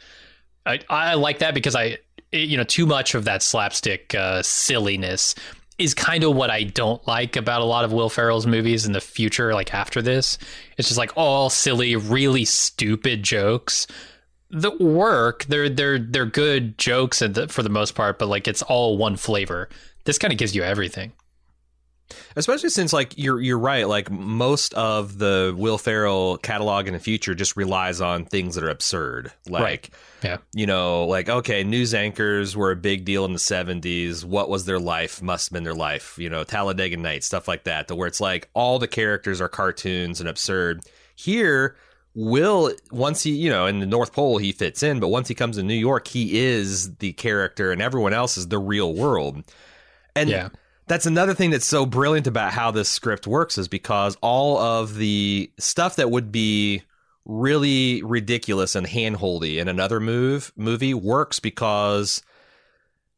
I 0.66 0.80
I 0.88 1.14
like 1.14 1.38
that 1.38 1.54
because 1.54 1.74
I 1.74 1.98
you 2.32 2.56
know 2.56 2.64
too 2.64 2.86
much 2.86 3.14
of 3.14 3.24
that 3.24 3.42
slapstick 3.42 4.14
uh, 4.14 4.42
silliness 4.42 5.34
is 5.80 5.94
kind 5.94 6.22
of 6.24 6.36
what 6.36 6.50
I 6.50 6.64
don't 6.64 7.04
like 7.08 7.36
about 7.36 7.62
a 7.62 7.64
lot 7.64 7.84
of 7.84 7.92
Will 7.92 8.10
Ferrell's 8.10 8.46
movies 8.46 8.84
in 8.84 8.92
the 8.92 9.00
future, 9.00 9.54
like 9.54 9.72
after 9.72 10.02
this. 10.02 10.38
It's 10.76 10.88
just 10.88 10.98
like 10.98 11.12
all 11.16 11.48
silly, 11.48 11.96
really 11.96 12.44
stupid 12.44 13.22
jokes 13.22 13.86
that 14.50 14.80
work. 14.80 15.44
They're 15.44 15.70
they're 15.70 15.98
they're 15.98 16.26
good 16.26 16.76
jokes 16.76 17.22
for 17.48 17.62
the 17.62 17.68
most 17.70 17.94
part, 17.94 18.18
but 18.18 18.28
like 18.28 18.46
it's 18.46 18.62
all 18.62 18.98
one 18.98 19.16
flavor. 19.16 19.68
This 20.04 20.18
kind 20.18 20.32
of 20.32 20.38
gives 20.38 20.54
you 20.54 20.62
everything. 20.62 21.12
Especially 22.36 22.68
since 22.70 22.92
like 22.92 23.16
you're 23.16 23.40
you're 23.40 23.58
right, 23.58 23.88
like 23.88 24.10
most 24.10 24.74
of 24.74 25.18
the 25.18 25.54
Will 25.56 25.78
Ferrell 25.78 26.36
catalog 26.38 26.86
in 26.86 26.94
the 26.94 27.00
future 27.00 27.34
just 27.34 27.56
relies 27.56 28.00
on 28.00 28.24
things 28.24 28.54
that 28.54 28.64
are 28.64 28.70
absurd. 28.70 29.32
Like 29.48 29.62
Right. 29.62 29.90
Yeah. 30.22 30.36
you 30.52 30.66
know, 30.66 31.04
like 31.06 31.28
okay, 31.28 31.64
news 31.64 31.94
anchors 31.94 32.56
were 32.56 32.70
a 32.70 32.76
big 32.76 33.04
deal 33.04 33.24
in 33.24 33.32
the 33.32 33.38
seventies. 33.38 34.24
What 34.24 34.48
was 34.50 34.64
their 34.66 34.78
life? 34.78 35.22
Must 35.22 35.48
have 35.48 35.54
been 35.54 35.64
their 35.64 35.74
life. 35.74 36.18
You 36.18 36.28
know, 36.30 36.44
Talladega 36.44 36.96
Nights, 36.96 37.26
stuff 37.26 37.48
like 37.48 37.64
that. 37.64 37.88
To 37.88 37.94
where 37.94 38.08
it's 38.08 38.20
like 38.20 38.48
all 38.54 38.78
the 38.78 38.88
characters 38.88 39.40
are 39.40 39.48
cartoons 39.48 40.20
and 40.20 40.28
absurd. 40.28 40.82
Here, 41.14 41.76
Will 42.14 42.72
once 42.90 43.22
he, 43.22 43.30
you 43.30 43.50
know, 43.50 43.66
in 43.66 43.78
the 43.78 43.86
North 43.86 44.12
Pole 44.12 44.38
he 44.38 44.52
fits 44.52 44.82
in, 44.82 44.98
but 45.00 45.08
once 45.08 45.28
he 45.28 45.34
comes 45.34 45.56
to 45.56 45.62
New 45.62 45.74
York, 45.74 46.08
he 46.08 46.38
is 46.40 46.96
the 46.96 47.12
character, 47.12 47.70
and 47.70 47.80
everyone 47.80 48.12
else 48.12 48.36
is 48.36 48.48
the 48.48 48.58
real 48.58 48.92
world. 48.94 49.44
And 50.16 50.28
Yeah. 50.28 50.48
That's 50.90 51.06
another 51.06 51.34
thing 51.34 51.50
that's 51.50 51.66
so 51.66 51.86
brilliant 51.86 52.26
about 52.26 52.52
how 52.52 52.72
this 52.72 52.88
script 52.88 53.24
works 53.24 53.56
is 53.58 53.68
because 53.68 54.16
all 54.22 54.58
of 54.58 54.96
the 54.96 55.48
stuff 55.56 55.94
that 55.94 56.10
would 56.10 56.32
be 56.32 56.82
really 57.24 58.02
ridiculous 58.02 58.74
and 58.74 58.88
handholdy 58.88 59.58
in 59.58 59.68
another 59.68 60.00
move 60.00 60.52
movie 60.56 60.92
works 60.92 61.38
because 61.38 62.24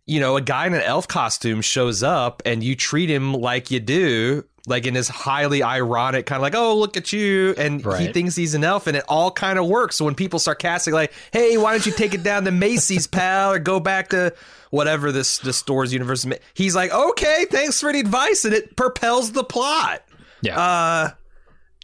you 0.04 0.20
know 0.20 0.36
a 0.36 0.42
guy 0.42 0.66
in 0.66 0.74
an 0.74 0.82
elf 0.82 1.08
costume 1.08 1.62
shows 1.62 2.02
up 2.02 2.42
and 2.44 2.62
you 2.62 2.76
treat 2.76 3.08
him 3.08 3.32
like 3.32 3.70
you 3.70 3.80
do 3.80 4.44
like 4.66 4.86
in 4.86 4.94
this 4.94 5.08
highly 5.08 5.62
ironic 5.62 6.26
kind 6.26 6.36
of 6.36 6.42
like 6.42 6.54
oh 6.54 6.76
look 6.78 6.96
at 6.96 7.12
you 7.12 7.54
and 7.58 7.84
he 8.06 8.12
thinks 8.12 8.36
he's 8.36 8.54
an 8.54 8.62
elf 8.62 8.86
and 8.86 8.96
it 8.96 9.04
all 9.08 9.30
kind 9.30 9.58
of 9.58 9.66
works 9.66 9.96
so 9.96 10.04
when 10.04 10.14
people 10.14 10.38
sarcastic 10.38 10.94
like 10.94 11.12
hey 11.32 11.56
why 11.58 11.72
don't 11.72 11.84
you 11.84 11.92
take 11.92 12.14
it 12.14 12.22
down 12.22 12.44
to 12.44 12.50
macy's 12.52 13.06
pal 13.06 13.52
or 13.52 13.58
go 13.58 13.80
back 13.80 14.10
to 14.10 14.32
whatever 14.70 15.10
this 15.10 15.38
this 15.38 15.56
store's 15.56 15.92
universe 15.92 16.24
ma-" 16.24 16.36
he's 16.54 16.74
like 16.76 16.92
okay 16.92 17.44
thanks 17.50 17.80
for 17.80 17.92
the 17.92 17.98
advice 18.00 18.44
and 18.44 18.54
it 18.54 18.76
propels 18.76 19.32
the 19.32 19.42
plot 19.44 20.02
Yeah. 20.42 20.58
uh 20.58 21.10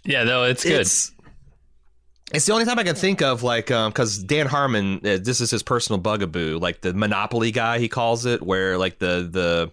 yeah, 0.04 0.24
no, 0.24 0.44
it's 0.44 0.62
good. 0.62 0.80
it's 0.80 1.12
it's 2.32 2.46
the 2.46 2.52
only 2.52 2.64
time 2.64 2.78
I 2.78 2.84
can 2.84 2.94
think 2.94 3.20
of, 3.20 3.42
like, 3.42 3.66
because 3.66 4.18
Dan 4.22 4.46
Harmon, 4.46 4.98
uh, 5.04 5.18
this 5.20 5.40
is 5.40 5.50
his 5.50 5.62
personal 5.62 5.98
bugaboo, 5.98 6.58
like 6.58 6.80
the 6.82 6.92
Monopoly 6.94 7.50
guy, 7.50 7.78
he 7.78 7.88
calls 7.88 8.24
it, 8.26 8.42
where 8.42 8.78
like 8.78 8.98
the 8.98 9.28
the 9.30 9.72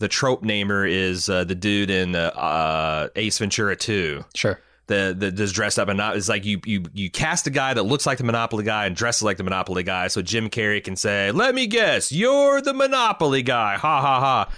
the 0.00 0.08
trope 0.08 0.42
namer 0.42 0.84
is 0.84 1.28
uh, 1.28 1.44
the 1.44 1.54
dude 1.54 1.90
in 1.90 2.16
uh, 2.16 2.30
uh, 2.30 3.08
Ace 3.14 3.38
Ventura 3.38 3.76
Two. 3.76 4.24
sure. 4.34 4.58
The 4.86 5.14
the 5.16 5.30
just 5.30 5.54
dressed 5.54 5.78
up 5.78 5.86
and 5.88 5.96
not 5.96 6.16
it's 6.16 6.28
like 6.28 6.44
you 6.44 6.60
you 6.64 6.82
you 6.92 7.10
cast 7.10 7.46
a 7.46 7.50
guy 7.50 7.74
that 7.74 7.84
looks 7.84 8.06
like 8.06 8.18
the 8.18 8.24
Monopoly 8.24 8.64
guy 8.64 8.86
and 8.86 8.96
dresses 8.96 9.22
like 9.22 9.36
the 9.36 9.44
Monopoly 9.44 9.84
guy, 9.84 10.08
so 10.08 10.20
Jim 10.20 10.50
Carrey 10.50 10.82
can 10.82 10.96
say, 10.96 11.30
"Let 11.30 11.54
me 11.54 11.68
guess, 11.68 12.10
you're 12.10 12.60
the 12.60 12.74
Monopoly 12.74 13.42
guy." 13.42 13.76
Ha 13.76 14.00
ha 14.00 14.18
ha. 14.18 14.52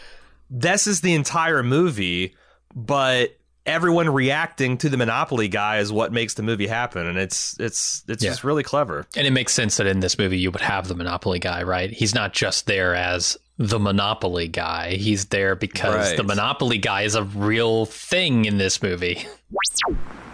This 0.48 0.86
is 0.86 1.02
the 1.02 1.12
entire 1.12 1.62
movie, 1.62 2.34
but 2.74 3.36
everyone 3.66 4.08
reacting 4.10 4.76
to 4.78 4.88
the 4.88 4.96
Monopoly 4.96 5.48
guy 5.48 5.78
is 5.78 5.92
what 5.92 6.12
makes 6.12 6.34
the 6.34 6.42
movie 6.42 6.66
happen, 6.66 7.06
and 7.06 7.18
it's 7.18 7.56
it's 7.60 8.02
it's 8.08 8.22
Yeah. 8.22 8.30
just 8.30 8.44
really 8.44 8.62
clever. 8.62 9.06
And 9.16 9.26
it 9.26 9.30
makes 9.32 9.52
sense 9.54 9.76
that 9.76 9.86
in 9.86 10.00
this 10.00 10.18
movie 10.18 10.38
you 10.38 10.50
would 10.50 10.62
have 10.62 10.88
the 10.88 10.94
Monopoly 10.94 11.38
guy, 11.38 11.62
right? 11.62 11.90
He's 11.90 12.14
not 12.14 12.32
just 12.32 12.66
there 12.66 12.94
as 12.94 13.36
the 13.58 13.78
Monopoly 13.78 14.48
guy. 14.48 14.94
He's 14.94 15.26
there 15.26 15.54
because 15.54 16.08
Right. 16.08 16.16
the 16.16 16.24
Monopoly 16.24 16.78
guy 16.78 17.02
is 17.02 17.14
a 17.14 17.22
real 17.22 17.86
thing 17.86 18.44
in 18.46 18.58
this 18.58 18.82
movie. 18.82 19.24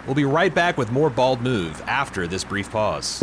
We'll 0.07 0.15
be 0.15 0.25
right 0.25 0.55
back 0.55 0.79
with 0.79 0.91
more 0.91 1.11
Bald 1.11 1.43
Move 1.43 1.83
after 1.87 2.27
this 2.27 2.45
brief 2.45 2.71
pause. 2.71 3.23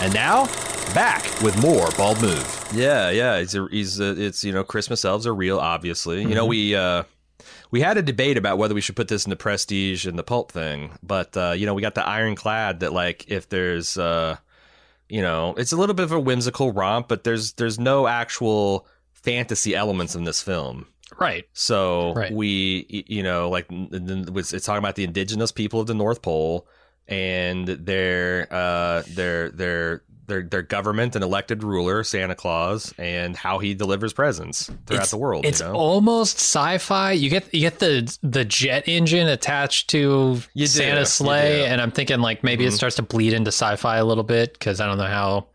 And 0.00 0.14
now, 0.14 0.46
back 0.94 1.22
with 1.42 1.60
more 1.60 1.88
Bald 1.96 2.20
Move. 2.22 2.68
Yeah, 2.72 3.10
yeah, 3.10 3.36
it's 3.36 3.54
a, 3.54 3.66
he's 3.70 3.98
a, 4.00 4.10
it's 4.20 4.44
you 4.44 4.52
know 4.52 4.62
Christmas 4.64 5.04
elves 5.04 5.26
are 5.26 5.34
real, 5.34 5.58
obviously. 5.58 6.22
You 6.22 6.34
know 6.34 6.46
we 6.46 6.74
uh 6.76 7.02
we 7.70 7.80
had 7.80 7.96
a 7.98 8.02
debate 8.02 8.36
about 8.36 8.58
whether 8.58 8.74
we 8.74 8.80
should 8.80 8.96
put 8.96 9.08
this 9.08 9.24
in 9.26 9.30
the 9.30 9.36
Prestige 9.36 10.06
and 10.06 10.18
the 10.18 10.22
Pulp 10.22 10.52
thing, 10.52 10.92
but 11.02 11.36
uh, 11.36 11.52
you 11.56 11.66
know 11.66 11.74
we 11.74 11.82
got 11.82 11.94
the 11.94 12.06
ironclad 12.06 12.80
that 12.80 12.92
like 12.92 13.28
if 13.28 13.48
there's 13.48 13.98
uh 13.98 14.36
you 15.08 15.20
know 15.20 15.54
it's 15.56 15.72
a 15.72 15.76
little 15.76 15.94
bit 15.94 16.04
of 16.04 16.12
a 16.12 16.20
whimsical 16.20 16.72
romp, 16.72 17.08
but 17.08 17.24
there's 17.24 17.54
there's 17.54 17.78
no 17.78 18.06
actual 18.06 18.86
fantasy 19.12 19.74
elements 19.74 20.14
in 20.14 20.24
this 20.24 20.40
film. 20.42 20.86
Right. 21.18 21.46
So 21.54 22.12
Right. 22.14 22.32
we, 22.32 23.04
you 23.08 23.22
know, 23.22 23.48
like 23.50 23.66
n- 23.72 23.88
n- 23.92 24.26
it's 24.36 24.52
it's 24.52 24.64
talking 24.66 24.78
about 24.78 24.94
the 24.94 25.04
indigenous 25.04 25.50
people 25.50 25.80
of 25.80 25.86
the 25.88 25.94
North 25.94 26.22
Pole 26.22 26.68
and 27.08 27.66
their 27.66 28.46
uh 28.52 29.02
their 29.08 29.50
their 29.50 30.02
their 30.26 30.42
their 30.42 30.60
government 30.62 31.14
and 31.14 31.24
elected 31.24 31.62
ruler 31.64 32.04
Santa 32.04 32.34
Claus 32.34 32.92
and 32.98 33.34
how 33.34 33.58
he 33.60 33.72
delivers 33.72 34.12
presents 34.12 34.66
throughout 34.86 34.90
It's- 34.90 35.10
the 35.10 35.16
world. 35.16 35.46
It's 35.46 35.60
you 35.60 35.66
know? 35.66 35.72
almost 35.72 36.36
sci-fi. 36.36 37.12
You 37.12 37.30
get 37.30 37.52
you 37.54 37.60
get 37.60 37.78
the 37.78 38.14
the 38.22 38.44
jet 38.44 38.86
engine 38.86 39.26
attached 39.26 39.88
to 39.90 40.38
You 40.52 40.66
Santa's 40.66 41.12
sleigh. 41.12 41.60
Mm-hmm. 41.62 41.72
and 41.72 41.80
I'm 41.80 41.90
thinking 41.92 42.20
like 42.20 42.44
maybe 42.44 42.66
it 42.66 42.72
starts 42.72 42.96
to 42.96 43.02
bleed 43.02 43.32
into 43.32 43.48
sci-fi 43.48 43.96
a 43.96 44.04
little 44.04 44.22
bit 44.24 44.52
because 44.52 44.80
I 44.82 44.86
don't 44.86 44.98
know 44.98 45.04
how 45.04 45.46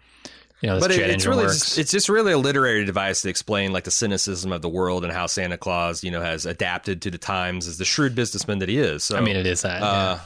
you 0.61 0.69
know 0.69 0.79
but 0.79 0.89
it- 0.91 1.07
it's 1.07 1.27
really 1.27 1.43
just, 1.43 1.77
it's 1.77 1.91
just 1.91 2.09
really 2.09 2.31
a 2.31 2.37
literary 2.39 2.83
device 2.83 3.21
to 3.21 3.29
explain 3.29 3.73
like 3.73 3.83
the 3.83 3.91
cynicism 3.91 4.51
of 4.51 4.63
the 4.63 4.69
world 4.69 5.03
and 5.03 5.13
how 5.13 5.27
Santa 5.27 5.57
Claus, 5.57 6.03
you 6.03 6.09
know, 6.09 6.21
has 6.21 6.47
adapted 6.47 6.99
to 7.03 7.11
the 7.11 7.19
times 7.19 7.67
as 7.67 7.77
the 7.77 7.85
shrewd 7.85 8.15
businessman 8.15 8.57
that 8.57 8.69
he 8.69 8.79
is. 8.79 9.03
So 9.03 9.17
I 9.17 9.21
mean, 9.21 9.35
it 9.35 9.45
is 9.45 9.61
that. 9.61 9.83
uh, 9.83 10.15
yeah, 10.15 10.19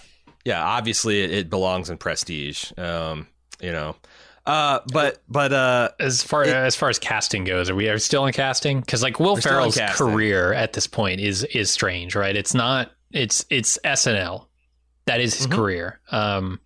obviously 0.55 1.21
it, 1.23 1.31
it 1.31 1.49
belongs 1.49 1.89
in 1.89 1.97
prestige. 1.97 2.71
Um, 2.77 3.27
you 3.61 3.71
know, 3.71 3.95
uh, 4.45 4.79
but 4.93 5.21
but 5.27 5.51
uh. 5.53 5.89
As 5.99 6.23
far 6.23 6.43
as 6.43 6.75
far 6.75 6.89
as 6.89 6.99
casting 6.99 7.43
goes, 7.43 7.69
are 7.69 7.75
we 7.75 7.89
are 7.89 7.99
still 7.99 8.25
in 8.25 8.33
casting? 8.33 8.79
Because 8.81 9.03
like 9.03 9.19
Will 9.19 9.33
We're 9.35 9.41
still 9.41 9.63
in 9.63 9.71
Ferrell's 9.71 9.97
career 9.97 10.53
at 10.53 10.73
this 10.73 10.87
point 10.87 11.19
is 11.19 11.43
is 11.45 11.69
strange, 11.69 12.15
right? 12.15 12.35
It's 12.35 12.53
not. 12.53 12.91
It's 13.11 13.45
it's 13.49 13.77
SNL. 13.83 14.45
That 15.05 15.19
is 15.21 15.35
his 15.37 15.47
Mhm. 15.47 15.55
career. 15.55 15.99
Um, 16.11 16.59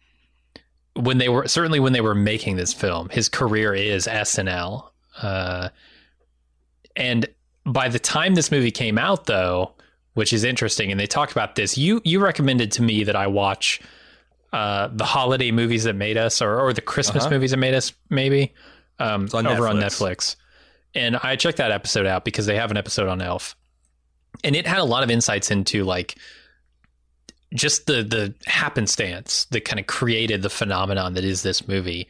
when 0.95 1.17
they 1.19 1.29
were 1.29 1.47
certainly 1.47 1.79
when 1.79 1.93
they 1.93 2.01
were 2.01 2.15
making 2.15 2.57
this 2.57 2.73
film, 2.73 3.09
his 3.09 3.29
career 3.29 3.73
is 3.73 4.07
SNL. 4.07 4.91
Uh, 5.21 5.69
and 6.95 7.25
by 7.65 7.87
the 7.89 7.99
time 7.99 8.35
this 8.35 8.51
movie 8.51 8.71
came 8.71 8.97
out, 8.97 9.25
though, 9.25 9.73
which 10.13 10.33
is 10.33 10.43
interesting. 10.43 10.91
And 10.91 10.99
they 10.99 11.07
talk 11.07 11.31
about 11.31 11.55
this. 11.55 11.77
You 11.77 12.01
you 12.03 12.19
recommended 12.19 12.71
to 12.73 12.81
me 12.81 13.03
that 13.05 13.15
I 13.15 13.27
watch 13.27 13.81
uh, 14.53 14.89
the 14.91 15.05
holiday 15.05 15.51
movies 15.51 15.85
that 15.85 15.95
made 15.95 16.17
us, 16.17 16.41
or, 16.41 16.59
or 16.59 16.73
the 16.73 16.81
Christmas 16.81 17.23
Uh-huh. 17.23 17.35
movies 17.35 17.51
that 17.51 17.57
made 17.57 17.73
us, 17.73 17.93
maybe 18.09 18.53
um, 18.99 19.29
on 19.33 19.47
over 19.47 19.67
on 19.67 19.77
Netflix. 19.77 19.81
Netflix. 19.81 20.35
And 20.93 21.15
I 21.23 21.37
checked 21.37 21.57
that 21.59 21.71
episode 21.71 22.05
out 22.05 22.25
because 22.25 22.45
they 22.47 22.57
have 22.57 22.69
an 22.71 22.75
episode 22.77 23.07
on 23.07 23.21
Elf, 23.21 23.55
and 24.43 24.55
it 24.55 24.67
had 24.67 24.79
a 24.79 24.83
lot 24.83 25.03
of 25.03 25.09
insights 25.09 25.49
into 25.51 25.83
like 25.85 26.15
just 27.53 27.85
the 27.85 28.03
the 28.03 28.33
happenstance 28.45 29.45
that 29.51 29.61
kind 29.65 29.79
of 29.79 29.87
created 29.87 30.41
the 30.41 30.49
phenomenon 30.49 31.13
that 31.13 31.23
is 31.23 31.43
this 31.43 31.67
movie 31.67 32.07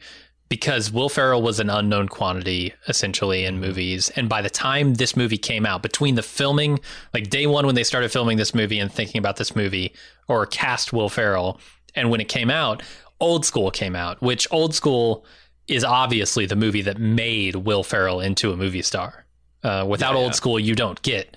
because 0.52 0.92
Will 0.92 1.08
Ferrell 1.08 1.40
was 1.40 1.60
an 1.60 1.70
unknown 1.70 2.08
quantity 2.08 2.74
essentially 2.86 3.46
in 3.46 3.58
movies 3.58 4.10
and 4.16 4.28
by 4.28 4.42
the 4.42 4.50
time 4.50 4.92
this 4.96 5.16
movie 5.16 5.38
came 5.38 5.64
out 5.64 5.82
between 5.82 6.14
the 6.14 6.22
filming 6.22 6.78
like 7.14 7.30
day 7.30 7.46
1 7.46 7.64
when 7.64 7.74
they 7.74 7.82
started 7.82 8.12
filming 8.12 8.36
this 8.36 8.54
movie 8.54 8.78
and 8.78 8.92
thinking 8.92 9.18
about 9.18 9.36
this 9.36 9.56
movie 9.56 9.94
or 10.28 10.44
cast 10.44 10.92
Will 10.92 11.08
Ferrell 11.08 11.58
and 11.94 12.10
when 12.10 12.20
it 12.20 12.28
came 12.28 12.50
out 12.50 12.82
Old 13.18 13.46
School 13.46 13.70
came 13.70 13.96
out 13.96 14.20
which 14.20 14.46
Old 14.50 14.74
School 14.74 15.24
is 15.68 15.84
obviously 15.84 16.44
the 16.44 16.54
movie 16.54 16.82
that 16.82 16.98
made 16.98 17.56
Will 17.56 17.82
Ferrell 17.82 18.20
into 18.20 18.52
a 18.52 18.56
movie 18.56 18.82
star 18.82 19.24
uh, 19.64 19.86
without 19.88 20.12
Yeah, 20.12 20.18
Old 20.18 20.32
yeah. 20.32 20.36
School 20.36 20.60
you 20.60 20.74
don't 20.74 21.00
get 21.00 21.34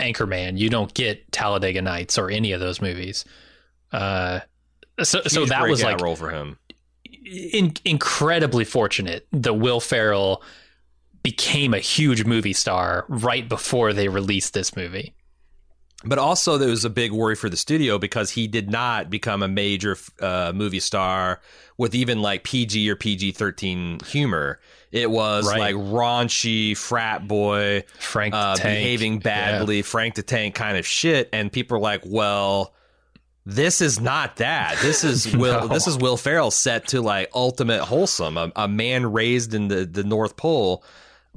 Anchorman 0.00 0.58
you 0.58 0.70
don't 0.70 0.92
get 0.92 1.30
Talladega 1.30 1.82
Nights 1.82 2.18
or 2.18 2.30
any 2.30 2.50
of 2.50 2.58
those 2.58 2.82
movies 2.82 3.24
uh, 3.92 4.40
so 5.02 5.20
so 5.22 5.44
that 5.46 5.68
was 5.68 5.82
like 5.82 6.00
role 6.00 6.16
for 6.16 6.30
him. 6.30 6.58
In, 7.26 7.74
incredibly 7.84 8.64
fortunate 8.64 9.26
that 9.32 9.54
Will 9.54 9.80
Ferrell 9.80 10.42
became 11.22 11.74
a 11.74 11.78
huge 11.80 12.24
movie 12.24 12.52
star 12.52 13.04
right 13.08 13.48
before 13.48 13.92
they 13.92 14.08
released 14.08 14.54
this 14.54 14.76
movie. 14.76 15.12
But 16.04 16.18
also, 16.18 16.56
there 16.58 16.68
was 16.68 16.84
a 16.84 16.90
big 16.90 17.10
worry 17.10 17.34
for 17.34 17.48
the 17.48 17.56
studio 17.56 17.98
because 17.98 18.30
he 18.30 18.46
did 18.46 18.70
not 18.70 19.10
become 19.10 19.42
a 19.42 19.48
major 19.48 19.96
uh, 20.20 20.52
movie 20.54 20.78
star 20.78 21.40
with 21.78 21.94
even 21.94 22.20
like 22.22 22.44
PG 22.44 22.88
or 22.88 22.96
PG 22.96 23.32
13 23.32 24.00
humor. 24.06 24.60
It 24.92 25.10
was 25.10 25.48
Right. 25.48 25.58
like 25.58 25.74
raunchy 25.74 26.76
frat 26.76 27.26
boy, 27.26 27.82
Frank 27.98 28.34
uh, 28.34 28.56
behaving 28.56 29.18
badly, 29.18 29.82
Frank 29.82 30.14
the 30.14 30.22
Tank 30.22 30.54
kind 30.54 30.76
of 30.76 30.86
shit. 30.86 31.28
And 31.32 31.50
people 31.50 31.78
are 31.78 31.80
like, 31.80 32.02
well, 32.04 32.72
this 33.46 33.80
is 33.80 34.00
not 34.00 34.36
that. 34.36 34.76
This 34.82 35.04
is 35.04 35.34
Will. 35.36 35.60
No. 35.60 35.68
This 35.68 35.86
is 35.86 35.96
Will 35.96 36.16
Ferrell 36.16 36.50
set 36.50 36.88
to 36.88 37.00
like 37.00 37.30
ultimate 37.32 37.82
wholesome, 37.82 38.36
a, 38.36 38.52
a 38.56 38.68
man 38.68 39.12
raised 39.12 39.54
in 39.54 39.68
the 39.68 39.86
the 39.86 40.02
North 40.02 40.36
Pole. 40.36 40.84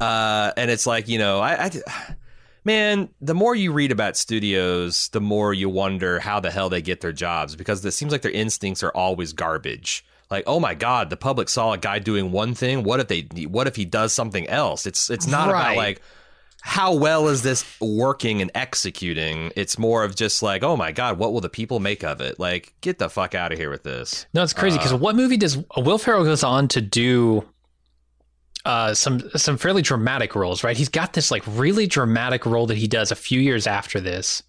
Uh, 0.02 0.52
and 0.58 0.72
it's 0.72 0.88
like 0.88 1.08
you 1.08 1.20
know, 1.20 1.40
I, 1.40 1.66
I, 1.66 2.16
man, 2.66 3.10
the 3.22 3.36
more 3.36 3.54
you 3.54 3.72
read 3.72 3.92
about 3.92 4.18
studios, 4.18 5.10
the 5.10 5.22
more 5.22 5.54
you 5.54 5.70
wonder 5.70 6.20
how 6.20 6.40
the 6.40 6.50
hell 6.50 6.70
they 6.70 6.82
get 6.82 7.02
their 7.02 7.14
jobs 7.14 7.56
because 7.56 7.86
it 7.86 7.92
seems 7.92 8.12
like 8.12 8.24
their 8.24 8.32
instincts 8.32 8.82
are 8.82 8.92
always 8.92 9.32
garbage. 9.34 10.04
Like, 10.32 10.46
oh 10.48 10.60
my 10.60 10.74
god, 10.74 11.10
the 11.10 11.18
public 11.18 11.48
saw 11.48 11.74
a 11.74 11.78
guy 11.78 12.00
doing 12.00 12.32
one 12.32 12.56
thing. 12.56 12.84
What 12.84 13.00
if 13.00 13.08
they? 13.08 13.22
What 13.46 13.68
if 13.68 13.76
he 13.76 13.86
does 13.86 14.14
something 14.14 14.48
else? 14.48 14.88
It's 14.88 15.12
it's 15.12 15.28
not 15.28 15.50
about 15.50 15.76
like 15.76 16.02
how 16.62 16.94
well 16.94 17.28
is 17.28 17.42
this 17.42 17.66
working 17.80 18.42
and 18.42 18.52
executing? 18.54 19.52
It's 19.56 19.78
more 19.78 20.04
of 20.04 20.16
just 20.16 20.44
like, 20.44 20.64
oh 20.64 20.76
my 20.76 20.92
god, 20.92 21.18
what 21.18 21.34
will 21.34 21.42
the 21.42 21.50
people 21.50 21.80
make 21.80 22.04
of 22.04 22.22
it? 22.22 22.40
Like, 22.40 22.74
get 22.82 23.00
the 23.00 23.10
fuck 23.10 23.34
out 23.34 23.52
of 23.52 23.58
here 23.58 23.70
with 23.70 23.84
this. 23.84 24.26
No, 24.34 24.44
it's 24.44 24.54
crazy 24.54 24.78
because 24.78 24.94
what 24.94 25.16
movie 25.16 25.38
does 25.38 25.58
Will 25.78 25.98
Ferrell 25.98 26.24
goes 26.24 26.44
on 26.44 26.68
to 26.70 26.82
do? 26.82 27.46
Uh, 28.66 28.94
some 28.94 29.22
some 29.38 29.58
fairly 29.58 29.82
dramatic 29.82 30.36
roles, 30.36 30.64
right? 30.64 30.76
He's 30.76 30.90
got 30.90 31.14
this 31.14 31.32
like 31.32 31.44
really 31.48 31.88
dramatic 31.88 32.46
role 32.46 32.68
that 32.68 32.78
he 32.78 32.88
does 32.88 33.10
a 33.10 33.16
few 33.16 33.40
years 33.40 33.66
after 33.66 34.02
this. 34.02 34.44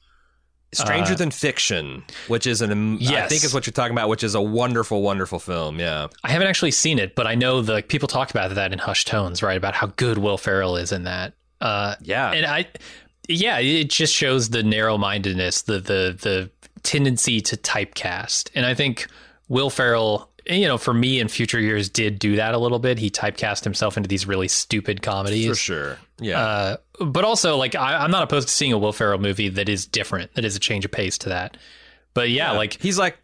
Stranger 0.73 1.15
Uh, 1.15 1.17
Than 1.17 1.31
Fiction, 1.31 2.05
which 2.29 2.47
is 2.47 2.61
an 2.61 2.99
I 3.01 3.27
think 3.29 3.45
is 3.45 3.55
what 3.55 3.67
you're 3.67 3.73
talking 3.73 3.93
about, 3.93 4.09
which 4.09 4.23
is 4.23 4.35
a 4.35 4.41
wonderful, 4.43 5.03
wonderful 5.03 5.39
film. 5.39 5.79
Yeah, 5.79 6.09
I 6.23 6.31
haven't 6.31 6.49
actually 6.49 6.73
seen 6.73 6.99
it, 6.99 7.15
but 7.15 7.27
I 7.27 7.35
know 7.35 7.63
the 7.63 7.73
like, 7.75 7.89
people 7.89 8.09
talk 8.09 8.31
about 8.31 8.55
that 8.55 8.73
in 8.73 8.79
hushed 8.79 9.07
tones, 9.07 9.43
right? 9.43 9.57
About 9.57 9.75
how 9.75 9.89
good 9.89 10.19
Will 10.19 10.39
Ferrell 10.39 10.77
is 10.77 10.93
in 10.93 11.05
that. 11.05 11.35
Uh, 11.61 11.95
yeah. 12.03 12.33
and 12.33 12.47
I, 12.47 12.67
yeah, 13.29 13.59
it 13.59 13.91
just 13.91 14.15
shows 14.15 14.51
the 14.51 14.63
narrow 14.63 14.97
mindedness, 14.99 15.63
the 15.63 15.75
the 15.81 16.17
the 16.21 16.51
tendency 16.83 17.41
to 17.43 17.57
typecast, 17.57 18.51
and 18.55 18.65
I 18.67 18.75
think 18.75 19.07
Will 19.49 19.71
Ferrell, 19.71 20.31
you 20.47 20.67
know, 20.67 20.79
for 20.79 20.95
me 20.95 21.21
in 21.21 21.29
future 21.29 21.61
years, 21.61 21.89
did 21.91 22.19
do 22.19 22.37
that 22.37 22.55
a 22.55 22.59
little 22.59 22.79
bit. 22.79 22.99
He 22.99 23.11
typecast 23.11 23.65
himself 23.65 23.97
into 23.97 24.09
these 24.09 24.27
really 24.27 24.49
stupid 24.49 25.03
comedies. 25.03 25.47
for 25.49 25.55
sure. 25.55 25.99
Yeah, 26.21 26.41
Uh, 26.41 26.77
but 27.01 27.25
also, 27.25 27.57
like, 27.57 27.75
I, 27.75 27.97
I'm 28.05 28.11
not 28.11 28.23
opposed 28.23 28.49
to 28.49 28.55
seeing 28.55 28.73
a 28.73 28.79
Will 28.79 28.93
Ferrell 28.93 29.19
movie 29.19 29.49
that 29.51 29.69
is 29.69 29.87
different, 29.87 30.35
that 30.35 30.45
is 30.45 30.57
a 30.57 30.61
change 30.61 30.85
of 30.85 30.91
pace 30.91 31.19
to 31.19 31.29
that. 31.31 31.57
But 32.15 32.31
yeah, 32.31 32.53
like, 32.53 32.81
he's 32.81 32.99
like. 32.99 33.19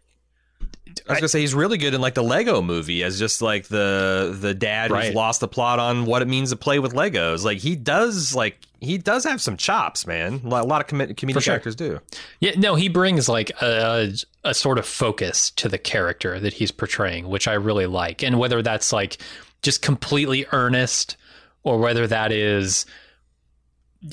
I 1.09 1.13
was 1.13 1.19
gonna 1.19 1.27
say 1.29 1.41
he's 1.41 1.53
really 1.55 1.77
good 1.77 1.93
in 1.93 2.01
like 2.01 2.13
the 2.13 2.23
Lego 2.23 2.61
movie 2.61 3.03
as 3.03 3.17
just 3.17 3.41
like 3.41 3.67
the 3.67 4.35
the 4.39 4.53
dad 4.53 4.91
Right. 4.91 5.05
who's 5.05 5.15
lost 5.15 5.39
the 5.39 5.47
plot 5.47 5.79
on 5.79 6.05
what 6.05 6.21
it 6.21 6.27
means 6.27 6.49
to 6.49 6.55
play 6.55 6.79
with 6.79 6.93
Legos. 6.93 7.43
Like 7.43 7.59
he 7.59 7.75
does 7.75 8.35
like 8.35 8.57
he 8.79 8.97
does 8.97 9.23
have 9.23 9.41
some 9.41 9.57
chops, 9.57 10.05
man. 10.05 10.41
A 10.45 10.47
lot, 10.47 10.81
of 10.81 10.87
com- 10.87 10.99
comedic 10.99 11.41
sure. 11.41 11.55
actors 11.55 11.75
do. 11.75 11.99
Yeah, 12.39 12.51
no, 12.57 12.75
he 12.75 12.89
brings 12.89 13.27
like 13.27 13.49
a, 13.61 14.13
a 14.43 14.53
sort 14.53 14.77
of 14.77 14.85
focus 14.85 15.49
to 15.51 15.67
the 15.67 15.79
character 15.79 16.39
that 16.39 16.53
he's 16.53 16.71
portraying, 16.71 17.27
which 17.27 17.47
I 17.47 17.53
really 17.53 17.87
like. 17.87 18.21
And 18.23 18.37
whether 18.37 18.61
that's 18.61 18.93
like 18.93 19.17
just 19.63 19.81
completely 19.81 20.45
earnest 20.51 21.17
or 21.63 21.79
whether 21.79 22.05
that 22.05 22.31
is 22.31 22.85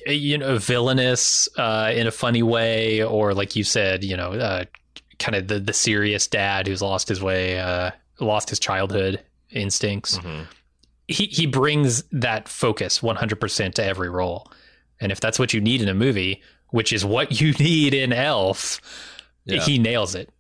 you 0.07 0.39
know 0.39 0.57
villainous 0.59 1.49
uh, 1.59 1.93
in 1.95 2.07
a 2.07 2.11
funny 2.11 2.43
way 2.43 3.03
or 3.03 3.35
like 3.35 3.55
you 3.57 3.65
said, 3.65 4.03
you 4.03 4.17
know, 4.17 4.33
uh, 4.33 4.65
kind 5.19 5.35
of 5.35 5.49
the 5.49 5.59
the 5.61 5.73
serious 5.73 6.27
dad 6.27 6.67
who's 6.67 6.83
lost 6.83 7.09
his 7.09 7.23
way, 7.23 7.59
uh, 7.59 7.91
lost 8.21 8.51
his 8.51 8.59
childhood 8.59 9.21
instincts. 9.51 10.19
He 11.09 11.27
he 11.27 11.47
brings 11.47 12.03
that 12.13 12.49
focus 12.49 13.01
100% 13.01 13.75
to 13.75 13.85
every 13.85 14.09
role. 14.09 14.51
And 15.01 15.13
if 15.13 15.21
that's 15.21 15.39
what 15.39 15.53
you 15.53 15.61
need 15.61 15.83
in 15.83 15.89
a 15.89 15.95
movie, 15.95 16.43
which 16.71 16.93
is 16.93 17.05
what 17.05 17.41
you 17.41 17.53
need 17.59 17.93
in 17.95 18.13
Elf, 18.13 18.81
Yeah. 19.45 19.61
he 19.63 19.79
nails 19.79 20.15
it. 20.15 20.31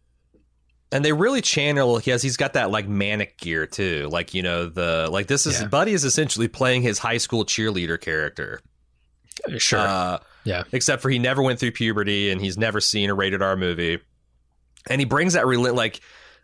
and 0.92 1.04
they 1.04 1.12
really 1.12 1.40
channel 1.40 1.98
he 1.98 2.10
has 2.12 2.22
he's 2.22 2.37
got 2.37 2.52
that 2.52 2.70
like 2.70 2.87
manic 2.88 3.37
gear 3.38 3.66
too 3.66 4.08
like 4.12 4.32
you 4.32 4.42
know 4.42 4.68
the 4.68 5.08
like 5.10 5.26
this 5.26 5.44
is 5.44 5.60
Yeah. 5.60 5.66
buddy 5.66 5.92
is 5.92 6.04
essentially 6.04 6.46
playing 6.46 6.82
his 6.82 6.98
high 6.98 7.16
school 7.18 7.44
cheerleader 7.44 8.00
character 8.00 8.60
Sure. 9.58 9.80
uh, 9.80 10.18
yeah. 10.44 10.62
except 10.72 11.02
for 11.02 11.10
he 11.10 11.18
never 11.18 11.42
went 11.42 11.58
through 11.58 11.72
puberty 11.72 12.30
and 12.30 12.40
he's 12.40 12.56
never 12.56 12.80
seen 12.80 13.10
a 13.10 13.14
rated 13.14 13.42
r 13.42 13.56
movie 13.56 13.98
and 14.88 15.01
he 15.01 15.05
brings 15.05 15.33
that 15.35 15.47
rel- 15.47 15.75
like 15.75 16.01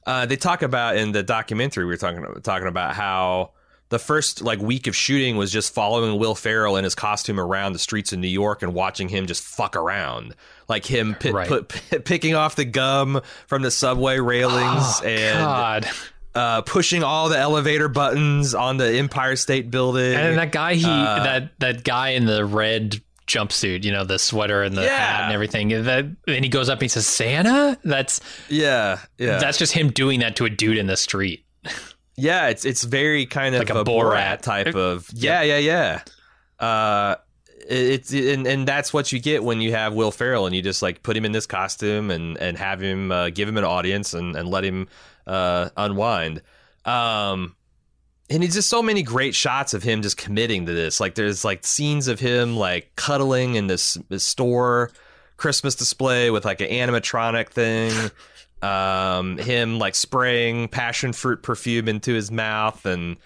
uh, 0.07 0.27
they 0.27 0.37
talk 0.37 0.63
about 0.63 0.97
in 0.97 1.13
the 1.13 1.23
documentary 1.23 1.85
we 1.85 1.91
were 1.91 1.97
talking 1.97 2.25
talking 2.43 2.69
about 2.69 2.95
how 2.95 3.51
the 3.91 3.99
first 3.99 4.41
like 4.41 4.61
week 4.61 4.87
of 4.87 4.95
shooting 4.95 5.37
was 5.37 5.51
just 5.51 5.75
following 5.75 6.19
Will 6.19 6.35
Ferrell 6.37 6.77
in 6.77 6.85
his 6.85 6.95
costume 6.95 7.41
around 7.41 7.73
the 7.73 7.79
streets 7.81 8.13
of 8.13 8.21
New 8.21 8.29
York 8.29 8.63
and 8.63 8.73
watching 8.73 9.09
him 9.09 9.27
just 9.27 9.43
fuck 9.43 9.75
around, 9.75 10.37
like 10.69 10.87
him 10.87 11.17
pi- 11.19 11.31
Right. 11.31 11.49
put, 11.49 12.05
picking 12.05 12.37
off 12.37 12.55
the 12.55 12.65
gum 12.65 13.21
from 13.49 13.63
the 13.63 13.71
subway 13.73 14.21
railings 14.21 15.01
Oh, 15.03 15.07
and 15.07 15.39
God. 15.45 15.89
uh, 16.37 16.63
pushing 16.63 17.03
all 17.03 17.29
the 17.31 17.39
elevator 17.39 17.89
buttons 17.89 18.55
on 18.55 18.77
the 18.77 18.87
Empire 18.97 19.35
State 19.35 19.73
Building. 19.73 20.15
And 20.15 20.39
that 20.39 20.53
guy, 20.53 20.75
he 20.75 20.85
Uh, 20.85 21.25
that 21.25 21.59
that 21.59 21.83
guy 21.83 22.11
in 22.11 22.27
the 22.27 22.45
red 22.45 23.03
jumpsuit, 23.31 23.85
you 23.85 23.93
know, 23.93 24.05
the 24.05 24.19
sweater 24.19 24.63
and 24.63 24.77
the 24.77 24.83
Yeah. 24.83 24.97
hat 24.97 25.25
and 25.25 25.33
everything. 25.33 25.69
That 25.69 26.07
then 26.27 26.43
he 26.43 26.49
goes 26.49 26.69
up 26.69 26.77
and 26.79 26.83
he 26.83 26.89
says, 26.89 27.07
"Santa." 27.07 27.79
That's 27.85 28.21
yeah, 28.49 28.99
yeah, 29.19 29.39
that's 29.39 29.59
just 29.59 29.73
him 29.73 29.91
doing 29.91 30.21
that 30.21 30.37
to 30.37 30.45
a 30.45 30.51
dude 30.51 30.77
in 30.79 30.87
the 30.87 30.97
street. 30.97 31.45
yeah. 32.17 32.49
It's 32.49 32.65
it's 32.65 32.85
very 32.85 33.27
kind 33.27 33.55
of 33.55 33.61
Like 33.61 33.71
a, 33.71 33.81
a 33.81 33.85
Borat, 33.85 34.39
Borat. 34.39 34.43
type 34.43 34.75
of 34.75 35.09
yeah, 35.15 35.43
yeah, 35.43 35.59
yeah. 35.59 36.03
Uh, 36.59 37.17
it's 37.69 38.13
and, 38.13 38.47
and 38.47 38.67
that's 38.67 38.93
what 38.93 39.13
you 39.13 39.21
get 39.21 39.45
when 39.45 39.61
you 39.61 39.73
have 39.73 39.95
Will 39.95 40.11
Ferrell 40.11 40.47
and 40.47 40.55
you 40.57 40.63
just 40.63 40.83
like 40.83 41.03
put 41.03 41.17
him 41.17 41.25
in 41.25 41.33
this 41.33 41.47
costume 41.47 42.11
and 42.11 42.37
and 42.39 42.59
have 42.59 42.81
him 42.81 43.13
uh, 43.13 43.31
give 43.31 43.49
him 43.49 43.57
an 43.59 43.65
audience 43.65 44.13
and 44.15 44.35
and 44.37 44.49
let 44.49 44.65
him 44.65 44.89
uh, 45.27 45.69
unwind. 45.77 46.43
Um, 46.85 47.55
and 48.31 48.45
it's 48.45 48.55
just 48.55 48.69
so 48.69 48.83
many 48.83 49.03
great 49.03 49.35
shots 49.35 49.75
of 49.75 49.83
him 49.83 50.03
just 50.03 50.17
committing 50.17 50.67
to 50.67 50.73
this. 50.73 51.01
Like 51.01 51.17
there's 51.17 51.45
like 51.45 51.67
scenes 51.67 52.07
of 52.07 52.21
him 52.21 52.57
like 52.57 52.93
cuddling 52.95 53.57
in 53.57 53.67
this, 53.67 53.99
this 54.09 54.23
store 54.23 54.91
Christmas 55.37 55.75
display 55.75 56.31
with 56.31 56.45
like 56.45 56.61
an 56.61 56.69
animatronic 56.69 57.49
thing. 57.49 58.11
Um, 58.63 59.39
him 59.39 59.79
like 59.79 59.95
spraying 59.95 60.69
passion 60.69 61.15
fruit 61.15 61.43
perfume 61.43 61.89
into 61.89 62.13
his 62.13 62.31
mouth 62.31 62.85
and 62.85 63.17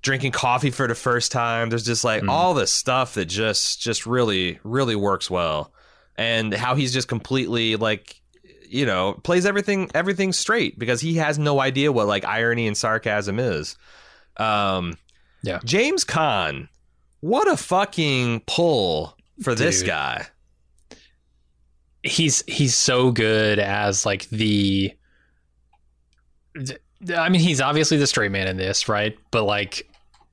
drinking 0.00 0.32
coffee 0.32 0.70
for 0.70 0.88
the 0.88 0.94
first 0.94 1.30
time. 1.30 1.68
There's 1.68 1.84
just 1.84 2.04
like 2.04 2.26
all 2.26 2.54
this 2.54 2.72
stuff 2.72 3.12
that 3.14 3.26
just 3.26 3.82
just 3.82 4.06
really 4.06 4.58
really 4.64 4.96
works 4.96 5.30
well, 5.30 5.74
and 6.16 6.54
how 6.54 6.74
he's 6.74 6.90
just 6.90 7.06
completely 7.06 7.76
like 7.76 8.18
you 8.66 8.86
know 8.86 9.20
plays 9.22 9.44
everything 9.44 9.90
everything 9.94 10.32
straight 10.32 10.78
because 10.78 11.02
he 11.02 11.16
has 11.16 11.38
no 11.38 11.60
idea 11.60 11.92
what 11.92 12.06
like 12.08 12.24
irony 12.24 12.66
and 12.66 12.74
sarcasm 12.74 13.38
is. 13.38 13.76
Um, 14.36 14.94
Yeah. 15.42 15.60
James 15.64 16.04
Caan, 16.04 16.68
what 17.20 17.48
a 17.48 17.56
fucking 17.56 18.40
pull 18.46 19.16
for 19.42 19.54
this 19.54 19.82
guy. 19.82 20.26
he's 22.02 22.42
he's 22.46 22.74
so 22.74 23.10
good 23.12 23.58
as 23.58 24.04
like 24.04 24.28
the 24.30 24.92
I 27.16 27.28
mean 27.28 27.40
he's 27.40 27.60
obviously 27.60 27.96
the 27.96 28.06
straight 28.06 28.30
man 28.32 28.46
in 28.48 28.56
this, 28.56 28.88
right? 28.88 29.16
But 29.30 29.44
like 29.44 29.88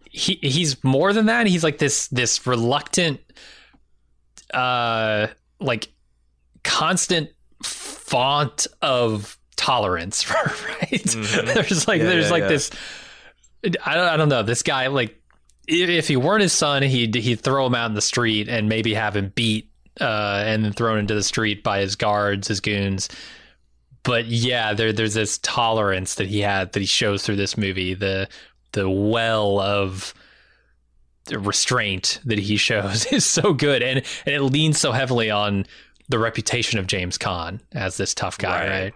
he 0.09 0.39
he's 0.41 0.83
more 0.83 1.13
than 1.13 1.27
that. 1.27 1.47
He's 1.47 1.63
like 1.63 1.77
this 1.77 2.07
this 2.09 2.45
reluctant 2.47 3.19
uh 4.53 5.27
like 5.59 5.89
constant 6.63 7.29
font 7.63 8.65
of 8.81 9.37
tolerance, 9.55 10.29
right? 10.31 10.89
Mhm. 10.91 11.53
There's 11.53 11.87
like 11.87 11.99
Yeah, 11.99 12.07
there's 12.07 12.25
yeah, 12.25 12.31
like 12.31 12.41
yeah. 12.43 12.47
this 12.49 12.71
I 13.63 13.95
don't, 13.95 14.07
I 14.07 14.17
don't 14.17 14.29
know. 14.29 14.43
This 14.43 14.63
guy 14.63 14.87
like 14.87 15.15
if 15.67 16.07
he 16.07 16.15
weren't 16.17 16.41
his 16.41 16.53
son, 16.53 16.81
he'd 16.83 17.13
he'd 17.15 17.41
throw 17.41 17.65
him 17.65 17.75
out 17.75 17.89
in 17.89 17.95
the 17.95 18.01
street 18.01 18.47
and 18.49 18.69
maybe 18.69 18.93
have 18.93 19.15
him 19.15 19.31
beat 19.35 19.69
uh, 20.01 20.43
and 20.45 20.63
then 20.63 20.71
thrown 20.73 20.97
into 20.97 21.13
the 21.13 21.23
street 21.23 21.63
by 21.63 21.79
his 21.79 21.95
guards, 21.95 22.47
his 22.47 22.59
goons. 22.59 23.09
But 24.03 24.25
yeah, 24.27 24.73
there 24.73 24.93
there's 24.93 25.13
this 25.13 25.37
tolerance 25.39 26.15
that 26.15 26.27
he 26.27 26.39
had 26.39 26.71
that 26.73 26.79
he 26.79 26.85
shows 26.85 27.23
through 27.23 27.35
this 27.35 27.57
movie. 27.57 27.93
The 27.93 28.29
the 28.71 28.89
well 28.89 29.59
of 29.59 30.13
restraint 31.31 32.19
that 32.25 32.39
he 32.39 32.57
shows 32.57 33.05
is 33.11 33.25
so 33.25 33.53
good, 33.53 33.81
and 33.83 33.99
and 34.25 34.35
it 34.35 34.41
leans 34.41 34.79
so 34.79 34.91
heavily 34.91 35.29
on 35.29 35.65
the 36.07 36.17
reputation 36.19 36.79
of 36.79 36.87
James 36.87 37.17
Caan 37.17 37.59
as 37.73 37.97
this 37.97 38.15
tough 38.15 38.37
guy, 38.37 38.61
Right. 38.61 38.69
right? 38.83 38.93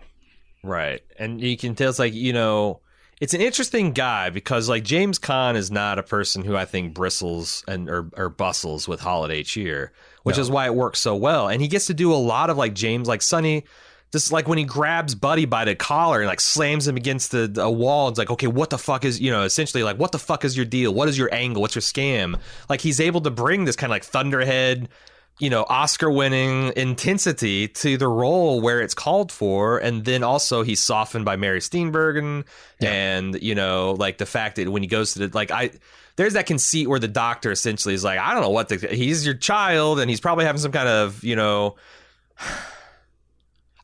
Right. 0.63 1.02
And 1.19 1.41
you 1.41 1.58
can 1.58 1.76
tell 1.76 1.89
it's 1.89 1.99
like, 1.99 2.13
you 2.13 2.34
know, 2.34 2.80
it's 3.24 3.34
an 3.34 3.40
interesting 3.40 3.94
guy 3.94 4.30
because 4.30 4.68
like 4.68 4.84
James 4.84 5.18
Caan 5.18 5.56
is 5.56 5.72
not 5.72 5.98
a 5.98 6.04
person 6.04 6.44
who 6.44 6.58
I 6.58 6.66
think 6.66 6.94
bristles 6.94 7.64
and 7.70 7.90
or, 7.90 8.10
or 8.18 8.28
bustles 8.28 8.86
with 8.86 9.00
holiday 9.00 9.44
cheer, 9.44 9.94
which 10.24 10.36
No. 10.36 10.42
is 10.42 10.52
why 10.52 10.66
it 10.66 10.76
works 10.76 11.00
so 11.00 11.16
well. 11.16 11.48
And 11.48 11.62
he 11.62 11.70
gets 11.70 11.86
to 11.86 11.94
do 11.94 12.12
a 12.12 12.16
lot 12.16 12.50
of 12.50 12.58
like 12.58 12.74
James 12.74 13.08
like 13.08 13.22
Sonny 13.22 13.64
just 14.12 14.34
like 14.34 14.48
when 14.48 14.58
he 14.58 14.66
grabs 14.66 15.16
Buddy 15.16 15.46
by 15.46 15.64
the 15.64 15.74
collar 15.74 16.20
and 16.20 16.28
like 16.28 16.42
slams 16.42 16.86
him 16.86 16.98
against 16.98 17.32
the 17.32 17.52
a 17.62 17.72
wall, 17.72 18.10
it's 18.10 18.20
like, 18.20 18.30
okay, 18.30 18.48
what 18.48 18.70
the 18.70 18.78
fuck 18.78 19.06
is 19.06 19.22
you 19.22 19.32
know, 19.32 19.44
essentially 19.44 19.84
like 19.84 19.98
what 19.98 20.12
the 20.12 20.20
fuck 20.20 20.44
is 20.44 20.58
your 20.58 20.66
deal? 20.66 20.94
What 20.94 21.08
is 21.08 21.18
your 21.18 21.34
angle? 21.34 21.62
What's 21.62 21.76
your 21.76 21.82
scam? 21.82 22.38
Like 22.70 22.82
he's 22.82 23.00
able 23.00 23.22
to 23.22 23.32
bring 23.32 23.64
this 23.64 23.78
kind 23.78 23.90
of 23.90 23.96
like 23.96 24.04
thunderhead 24.04 24.90
you 25.39 25.50
know, 25.50 25.65
Oscar 25.67 26.12
winning 26.12 26.72
intensity 26.76 27.67
to 27.67 27.98
the 27.98 28.08
role 28.08 28.62
where 28.62 28.82
it's 28.82 28.93
called 28.93 29.32
for. 29.32 29.80
And 29.80 30.06
then 30.06 30.24
also 30.24 30.62
he's 30.62 30.80
softened 30.80 31.26
by 31.26 31.36
Mary 31.36 31.60
Steenburgen. 31.60 32.46
And, 32.80 33.41
you 33.41 33.56
know, 33.56 33.96
like 33.98 34.19
the 34.19 34.26
fact 34.26 34.58
that 34.58 34.69
when 34.69 34.84
he 34.84 34.88
goes 34.88 35.13
to 35.13 35.28
the, 35.28 35.36
like, 35.36 35.50
I, 35.52 35.72
there's 36.15 36.34
that 36.34 36.46
conceit 36.46 36.88
where 36.88 37.00
the 37.00 37.08
doctor 37.08 37.52
essentially 37.52 37.96
is 37.96 38.04
like, 38.04 38.19
I 38.19 38.34
don't 38.34 38.43
know 38.43 38.52
what 38.52 38.69
the, 38.69 38.78
he's 38.78 39.26
your 39.26 39.36
child 39.36 40.00
and 40.00 40.10
he's 40.10 40.22
probably 40.22 40.46
having 40.46 40.62
some 40.62 40.72
kind 40.72 40.88
of, 40.88 41.24
you 41.24 41.36
know, 41.36 41.76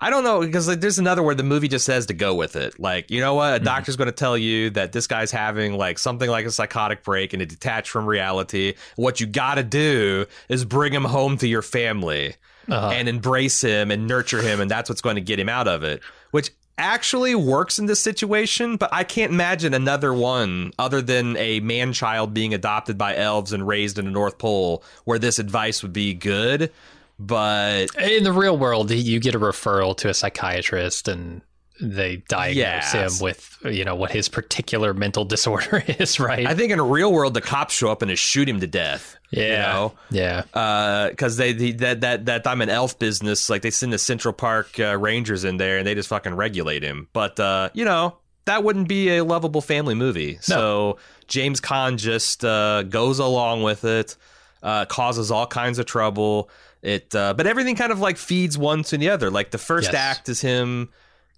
I 0.01 0.09
don't 0.09 0.23
know 0.23 0.39
because 0.39 0.67
like 0.67 0.79
there's 0.79 0.97
another 0.99 1.21
where 1.21 1.35
the 1.35 1.43
movie 1.43 1.67
just 1.67 1.85
says 1.85 2.05
to 2.05 2.13
go 2.13 2.33
with 2.33 2.55
it. 2.55 2.79
Like, 2.79 3.11
you 3.11 3.19
know 3.19 3.33
what? 3.33 3.55
A 3.55 3.59
doctor's 3.63 3.97
going 3.97 4.05
to 4.07 4.11
tell 4.13 4.37
you 4.37 4.69
that 4.71 4.93
this 4.93 5.07
guy's 5.07 5.31
having 5.31 5.73
like 5.73 5.99
something 5.99 6.29
like 6.29 6.45
a 6.45 6.51
psychotic 6.51 7.03
break 7.03 7.33
and 7.33 7.41
to 7.41 7.45
detach 7.45 7.89
from 7.89 8.05
reality. 8.05 8.75
What 8.95 9.19
you 9.19 9.27
got 9.27 9.55
to 9.55 9.63
do 9.63 10.25
is 10.47 10.63
bring 10.63 10.93
him 10.93 11.03
home 11.03 11.37
to 11.39 11.47
your 11.47 11.61
family 11.61 12.35
Uh-huh. 12.69 12.91
and 12.93 13.09
embrace 13.09 13.61
him 13.61 13.89
and 13.91 14.07
nurture 14.07 14.41
him 14.41 14.61
and 14.61 14.69
that's 14.71 14.89
what's 14.89 15.01
going 15.01 15.15
to 15.15 15.21
get 15.21 15.39
him 15.39 15.49
out 15.49 15.67
of 15.67 15.83
it. 15.83 16.01
Which 16.31 16.51
actually 16.77 17.35
works 17.35 17.77
in 17.77 17.87
this 17.87 17.99
situation, 17.99 18.77
but 18.77 18.89
I 18.93 19.03
can't 19.03 19.33
imagine 19.33 19.73
another 19.73 20.13
one 20.13 20.71
other 20.79 21.01
than 21.01 21.35
a 21.35 21.59
man 21.59 21.91
child 21.91 22.33
being 22.33 22.53
adopted 22.53 22.97
by 22.97 23.17
elves 23.17 23.51
and 23.51 23.67
raised 23.67 23.99
in 23.99 24.05
the 24.05 24.11
North 24.11 24.37
Pole 24.37 24.81
where 25.03 25.19
this 25.19 25.39
advice 25.39 25.83
would 25.83 25.91
be 25.91 26.13
good. 26.13 26.71
But 27.19 27.87
In 28.01 28.23
the 28.23 28.31
real 28.31 28.57
world, 28.57 28.89
you 28.91 29.19
get 29.19 29.35
a 29.35 29.39
referral 29.39 29.95
to 29.97 30.09
a 30.09 30.13
psychiatrist 30.13 31.07
and 31.07 31.41
they 31.81 32.17
diagnose 32.27 32.55
Yes. 32.57 32.91
him 33.19 33.23
with, 33.23 33.57
you 33.65 33.85
know, 33.85 33.95
what 33.95 34.11
his 34.11 34.27
particular 34.29 34.93
mental 34.93 35.25
disorder 35.35 35.83
is, 35.87 36.19
right? 36.19 36.45
I 36.45 36.53
think 36.55 36.71
in 36.71 36.79
a 36.79 36.83
real 36.83 37.11
world, 37.11 37.33
the 37.33 37.41
cops 37.41 37.73
show 37.73 37.89
up 37.91 38.01
and 38.01 38.09
just 38.09 38.23
shoot 38.23 38.47
him 38.49 38.59
to 38.61 38.67
death. 38.67 39.17
yeah. 39.31 39.43
You 39.43 39.57
know? 39.73 39.93
Yeah. 40.11 41.09
because 41.09 41.37
they 41.37 41.53
the, 41.53 41.71
that 41.73 42.01
that 42.01 42.25
that 42.25 42.47
I'm 42.47 42.61
an 42.61 42.69
elf 42.69 42.97
business. 42.99 43.49
Like 43.49 43.61
they 43.61 43.69
send 43.71 43.93
the 43.93 43.97
Central 43.99 44.33
Park 44.33 44.79
uh, 44.79 44.97
Rangers 44.97 45.43
in 45.43 45.57
there 45.57 45.77
and 45.77 45.85
they 45.87 45.95
just 45.95 46.09
fucking 46.09 46.35
regulate 46.35 46.83
him. 46.83 47.07
But 47.13 47.39
uh, 47.39 47.69
you 47.73 47.85
know 47.85 48.17
that 48.45 48.63
wouldn't 48.63 48.87
be 48.87 49.15
a 49.17 49.23
lovable 49.23 49.61
family 49.61 49.93
movie. 49.93 50.37
So 50.41 50.97
James 51.27 51.61
Caan 51.61 51.97
just 51.97 52.43
uh, 52.43 52.83
goes 52.83 53.19
along 53.19 53.61
with 53.63 53.83
it, 53.85 54.15
uh, 54.63 54.85
causes 54.85 55.29
all 55.31 55.45
kinds 55.47 55.77
of 55.79 55.85
trouble. 55.85 56.49
It, 56.81 57.13
uh, 57.13 57.33
but 57.33 57.45
everything 57.47 57.75
kind 57.75 57.91
of 57.91 57.99
like 57.99 58.17
feeds 58.17 58.57
one 58.57 58.83
to 58.83 58.97
the 58.97 59.09
other. 59.09 59.29
Like 59.29 59.51
the 59.51 59.57
first 59.57 59.91
Yes. 59.91 59.95
act 60.17 60.29
is 60.29 60.39
him 60.41 60.89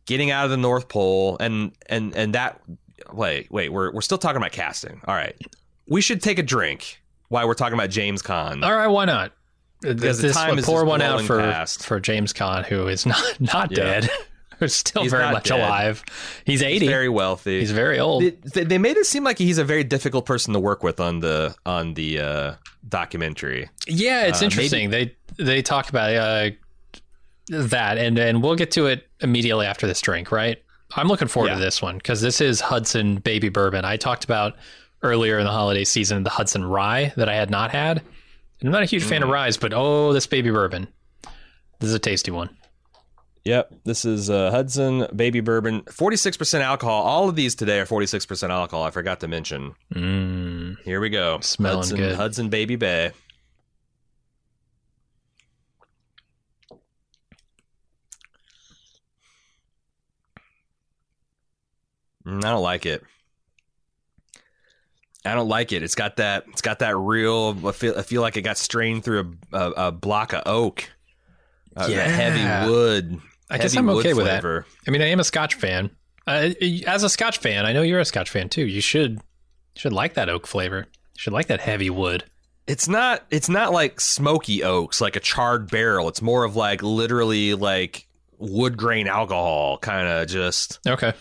getting 0.06 0.30
out 0.32 0.46
of 0.46 0.52
the 0.52 0.58
North 0.58 0.88
Pole, 0.88 1.38
and 1.40 1.72
and 1.88 2.16
and 2.16 2.36
that. 2.36 2.62
Wait, 3.12 3.52
wait, 3.52 3.70
we're 3.74 3.92
we're 3.92 4.02
still 4.02 4.18
talking 4.20 4.38
about 4.38 4.52
casting. 4.52 5.02
All 5.08 5.16
right, 5.16 5.36
we 5.88 6.00
should 6.02 6.22
take 6.22 6.38
a 6.38 6.44
drink 6.44 7.02
while 7.30 7.48
we're 7.48 7.56
talking 7.56 7.74
about 7.74 7.90
James 7.90 8.22
Caan. 8.22 8.64
All 8.64 8.76
right, 8.76 8.88
why 8.88 9.06
not? 9.06 9.32
Because 9.82 10.18
the 10.22 10.28
this 10.28 10.36
time 10.36 10.60
is 10.60 10.66
pour 10.66 10.86
one 10.86 11.02
out 11.02 11.22
for 11.24 11.40
past. 11.40 11.84
for 11.86 12.00
James 12.00 12.34
Caan, 12.34 12.64
who 12.66 12.88
is 12.88 13.06
not 13.08 13.42
not 13.42 13.72
Yeah. 13.72 14.02
dead, 14.02 14.10
who's 14.66 14.74
still 14.76 15.02
He's 15.04 15.12
very 15.12 15.30
much 15.32 15.50
dead. 15.50 15.60
alive. 15.60 16.02
He's 16.46 16.62
eighty. 16.62 16.86
He's 16.86 16.90
very 16.90 17.10
wealthy. 17.10 17.60
He's 17.60 17.72
very 17.72 18.00
old. 18.00 18.24
They, 18.24 18.30
they- 18.30 18.64
they 18.64 18.78
made 18.78 18.96
it 18.96 19.06
seem 19.06 19.24
like 19.26 19.38
he's 19.38 19.58
a 19.58 19.66
very 19.66 19.84
difficult 19.84 20.26
person 20.26 20.54
to 20.54 20.60
work 20.60 20.82
with 20.84 21.00
on 21.02 21.20
the 21.20 21.54
on 21.66 21.96
the 21.96 22.20
uh, 22.20 22.54
documentary. 22.88 23.70
Yeah, 23.88 24.28
it's 24.28 24.42
Uh, 24.42 24.46
interesting. 24.46 24.90
They 24.92 25.16
they 25.38 25.62
talk 25.62 25.90
about 25.90 26.14
uh, 26.16 26.52
that, 27.50 27.98
and 27.98 28.18
and 28.18 28.42
we'll 28.44 28.56
get 28.56 28.72
to 28.72 28.88
it 28.88 29.08
immediately 29.20 29.66
after 29.66 29.88
this 29.88 30.00
drink, 30.02 30.32
right? 30.32 30.62
I'm 30.96 31.08
looking 31.08 31.28
forward 31.28 31.50
Yeah. 31.50 31.56
to 31.56 31.62
this 31.62 31.82
one 31.82 31.98
because 31.98 32.22
this 32.22 32.42
is 32.42 32.60
Hudson 32.62 33.16
Baby 33.18 33.50
Bourbon. 33.50 33.86
I 33.86 33.98
talked 33.98 34.24
about 34.26 34.56
earlier 35.04 35.40
in 35.40 35.46
the 35.46 35.52
holiday 35.52 35.84
season 35.84 36.24
the 36.24 36.30
Hudson 36.30 36.64
Rye 36.64 37.12
that 37.16 37.28
I 37.30 37.34
had 37.36 37.50
not 37.50 37.72
had. 37.72 38.00
And 38.60 38.68
I'm 38.70 38.72
not 38.72 38.84
a 38.84 38.86
huge 38.86 39.04
fan 39.04 39.24
of 39.24 39.30
Mm. 39.30 39.34
ryes, 39.34 39.58
but 39.58 39.74
oh, 39.74 40.14
this 40.14 40.28
Baby 40.28 40.52
Bourbon, 40.52 40.88
this 41.80 41.88
is 41.90 41.94
a 41.96 42.00
tasty 42.00 42.30
one. 42.30 42.50
Yep, 43.44 43.74
this 43.86 44.06
is 44.06 44.30
uh, 44.30 44.52
Hudson 44.52 45.08
Baby 45.16 45.40
Bourbon, 45.40 45.82
forty 45.92 46.16
six 46.16 46.38
percent 46.38 46.64
alcohol. 46.64 47.02
All 47.02 47.28
of 47.28 47.36
these 47.36 47.56
today 47.56 47.80
are 47.80 47.88
forty 47.88 48.06
six 48.06 48.24
percent 48.26 48.52
alcohol. 48.52 48.84
I 48.84 48.92
forgot 48.92 49.20
to 49.22 49.28
mention. 49.28 49.74
Mm. 49.96 50.80
Here 50.84 51.00
we 51.02 51.10
go. 51.10 51.40
Smelling 51.42 51.78
Hudson, 51.78 51.98
good. 51.98 52.16
Hudson 52.16 52.50
Baby 52.50 52.76
Bay. 52.76 53.12
Mm, 62.26 62.44
I 62.44 62.50
don't 62.52 62.62
like 62.64 62.86
it. 62.86 63.04
I 65.26 65.36
don't 65.36 65.48
like 65.48 65.72
it. 65.72 65.84
It's 65.84 65.96
got 65.96 66.18
that. 66.18 66.46
It's 66.50 66.62
got 66.62 66.80
that 66.80 66.98
real. 66.98 67.56
I 67.68 67.72
feel. 67.72 67.98
I 67.98 68.02
feel 68.02 68.22
like 68.22 68.38
it 68.38 68.42
got 68.42 68.58
strained 68.58 69.04
through 69.04 69.38
a, 69.54 69.58
a, 69.58 69.72
a 69.88 69.92
block 69.92 70.34
of 70.34 70.44
oak. 70.46 70.90
Uh, 71.76 71.88
Yeah. 71.90 72.04
heavy 72.08 72.70
wood. 72.72 73.22
I 73.52 73.58
guess 73.58 73.76
I'm 73.76 73.90
okay 73.90 74.14
with 74.14 74.26
that. 74.26 74.42
flavor. 74.42 74.66
I 74.88 74.92
mean, 74.92 75.02
I 75.02 75.08
am 75.08 75.20
a 75.20 75.24
Scotch 75.24 75.56
fan. 75.56 75.90
Uh, 76.28 76.50
as 76.88 77.04
a 77.04 77.10
Scotch 77.10 77.40
fan, 77.40 77.66
I 77.66 77.74
know 77.74 77.82
you're 77.82 78.00
a 78.00 78.06
Scotch 78.06 78.30
fan 78.30 78.48
too. 78.50 78.66
You 78.66 78.82
should 78.82 79.20
should 79.76 79.94
like 79.94 80.14
that 80.16 80.30
oak 80.30 80.48
flavor. 80.48 80.88
You 80.90 81.18
should 81.20 81.34
like 81.34 81.48
that 81.48 81.60
heavy 81.62 81.90
wood. 81.90 82.24
It's 82.68 82.88
not. 82.88 83.26
It's 83.32 83.50
not 83.50 83.74
like 83.74 84.00
smoky 84.00 84.64
oaks, 84.64 85.02
like 85.02 85.16
a 85.16 85.20
charred 85.20 85.70
barrel. 85.70 86.08
It's 86.08 86.22
more 86.22 86.44
of 86.44 86.56
like 86.56 86.82
literally 86.84 87.54
like 87.56 88.08
wood 88.38 88.78
grain 88.78 89.08
alcohol, 89.08 89.78
kind 89.80 90.08
of 90.08 90.28
just 90.28 90.80
Okay. 90.88 91.14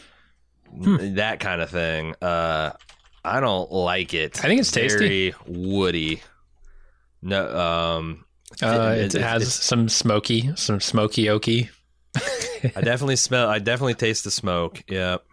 that 0.80 1.40
kind 1.40 1.60
of 1.62 1.70
thing. 1.70 2.14
Uh, 2.22 2.72
I 3.24 3.40
don't 3.40 3.70
like 3.72 4.14
it. 4.14 4.38
I 4.44 4.48
think 4.48 4.60
it's 4.60 4.70
tasty. 4.70 5.30
Very 5.32 5.34
woody. 5.46 6.22
No, 7.22 7.54
um, 7.58 8.24
Uh, 8.62 8.94
it- 8.96 9.06
it, 9.06 9.14
it- 9.16 9.20
has 9.22 9.42
it's- 9.42 9.54
some 9.64 9.88
smoky, 9.88 10.50
some 10.56 10.80
smoky 10.80 11.24
oaky. 11.24 11.70
I 12.76 12.80
definitely 12.82 13.16
smell. 13.16 13.48
I 13.48 13.58
definitely 13.58 13.94
taste 13.94 14.24
the 14.24 14.30
smoke. 14.30 14.82
Yep. 14.88 15.24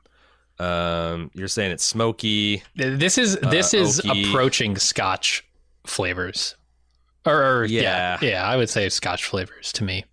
Um, 0.59 1.29
you're 1.33 1.47
saying 1.47 1.71
it's 1.71 1.83
smoky. 1.83 2.63
This 2.75 3.17
is 3.17 3.37
this 3.37 3.73
Uh, 3.73 3.77
is 3.77 4.01
oaky. 4.01 4.29
approaching 4.29 4.75
Scotch 4.77 5.43
flavors, 5.85 6.55
or, 7.25 7.43
or 7.43 7.65
yeah. 7.65 8.17
Yeah. 8.21 8.29
yeah, 8.29 8.43
I 8.45 8.55
would 8.57 8.69
say 8.69 8.89
Scotch 8.89 9.25
flavors 9.25 9.71
to 9.73 9.83
me. 9.83 10.05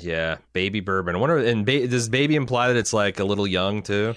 Yeah, 0.00 0.38
baby 0.52 0.80
bourbon. 0.80 1.14
I 1.14 1.18
wonder. 1.18 1.38
And 1.38 1.64
ba- 1.64 1.86
does 1.86 2.08
baby 2.08 2.34
imply 2.34 2.68
that 2.68 2.76
it's 2.76 2.92
like 2.92 3.20
a 3.20 3.24
little 3.24 3.46
young 3.46 3.82
too? 3.82 4.14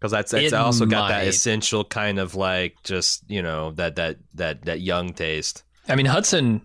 Because 0.00 0.10
that's 0.12 0.32
that's 0.32 0.46
It 0.46 0.54
also 0.54 0.86
got 0.86 1.08
that 1.08 1.26
essential 1.26 1.84
kind 1.84 2.18
of 2.18 2.34
like 2.34 2.76
just 2.84 3.28
you 3.28 3.42
know 3.42 3.72
that 3.72 3.96
that 3.96 4.16
that 4.34 4.62
that 4.64 4.80
young 4.80 5.12
taste. 5.12 5.62
I 5.88 5.96
mean 5.96 6.06
Hudson. 6.06 6.62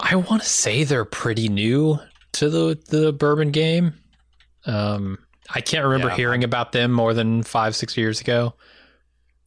I 0.00 0.14
want 0.16 0.42
to 0.42 0.48
say 0.48 0.84
they're 0.84 1.04
pretty 1.06 1.48
new 1.48 1.98
to 2.38 2.50
the 2.50 2.78
the 2.88 3.12
bourbon 3.12 3.50
game. 3.50 3.94
Um, 4.66 5.18
I 5.54 5.60
can't 5.60 5.84
remember 5.84 6.08
Yeah. 6.08 6.16
hearing 6.16 6.44
about 6.44 6.72
them 6.72 6.92
more 6.92 7.14
than 7.14 7.42
five 7.42 7.74
six 7.76 7.96
years 7.96 8.20
ago. 8.20 8.54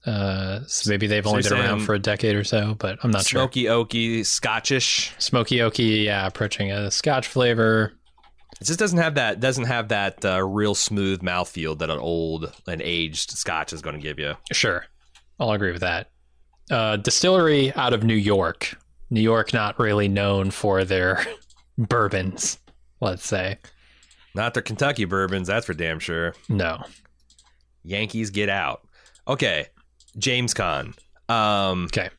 Uh, 0.06 0.62
so 0.66 0.90
maybe 0.90 1.06
they've 1.06 1.28
only 1.28 1.44
you're 1.44 1.52
been 1.52 1.60
around 1.60 1.82
for 1.82 1.94
a 1.94 2.00
decade 2.00 2.36
or 2.36 2.44
so, 2.44 2.76
but 2.80 2.98
I'm 3.04 3.12
not 3.12 3.24
sure. 3.26 3.42
Smoky 3.42 3.66
oaky, 3.66 4.22
Scotchish. 4.22 5.12
Smoky 5.22 5.58
oaky, 5.58 6.06
yeah, 6.06 6.26
approaching 6.26 6.72
a 6.72 6.90
Scotch 6.90 7.28
flavor. 7.28 7.94
It 8.60 8.66
just 8.66 8.80
doesn't 8.80 8.98
have 8.98 9.16
that 9.16 9.40
doesn't 9.40 9.66
have 9.66 9.90
that 9.90 10.26
uh, 10.26 10.44
real 10.44 10.74
smooth 10.74 11.22
mouthfeel 11.22 11.78
that 11.80 11.90
an 11.92 12.00
old 12.00 12.52
and 12.68 12.82
aged 12.82 13.32
Scotch 13.32 13.74
is 13.74 13.82
going 13.84 13.96
to 13.96 14.02
give 14.02 14.18
you. 14.18 14.34
Sure, 14.52 14.86
I'll 15.40 15.52
agree 15.52 15.72
with 15.72 15.82
that. 15.82 16.10
Uh, 16.72 16.98
distillery 16.98 17.72
out 17.76 17.94
of 17.94 18.04
New 18.04 18.16
York. 18.16 18.76
New 19.12 19.22
York, 19.22 19.54
not 19.54 19.78
really 19.80 20.08
known 20.08 20.50
for 20.52 20.84
their 20.84 21.24
bourbons. 21.78 22.58
Let's 23.02 23.26
say 23.26 23.58
Not 24.36 24.54
their 24.54 24.64
Kentucky 24.64 25.06
bourbons, 25.06 25.48
that's 25.48 25.66
for 25.66 25.74
damn 25.74 26.00
sure. 26.00 26.34
no. 26.48 26.84
Yankees 27.84 28.30
get 28.30 28.48
out. 28.48 28.88
Okay, 29.28 29.66
James 30.18 30.54
Caan. 30.54 30.94
Um, 31.28 31.86
Okay, 31.86 32.10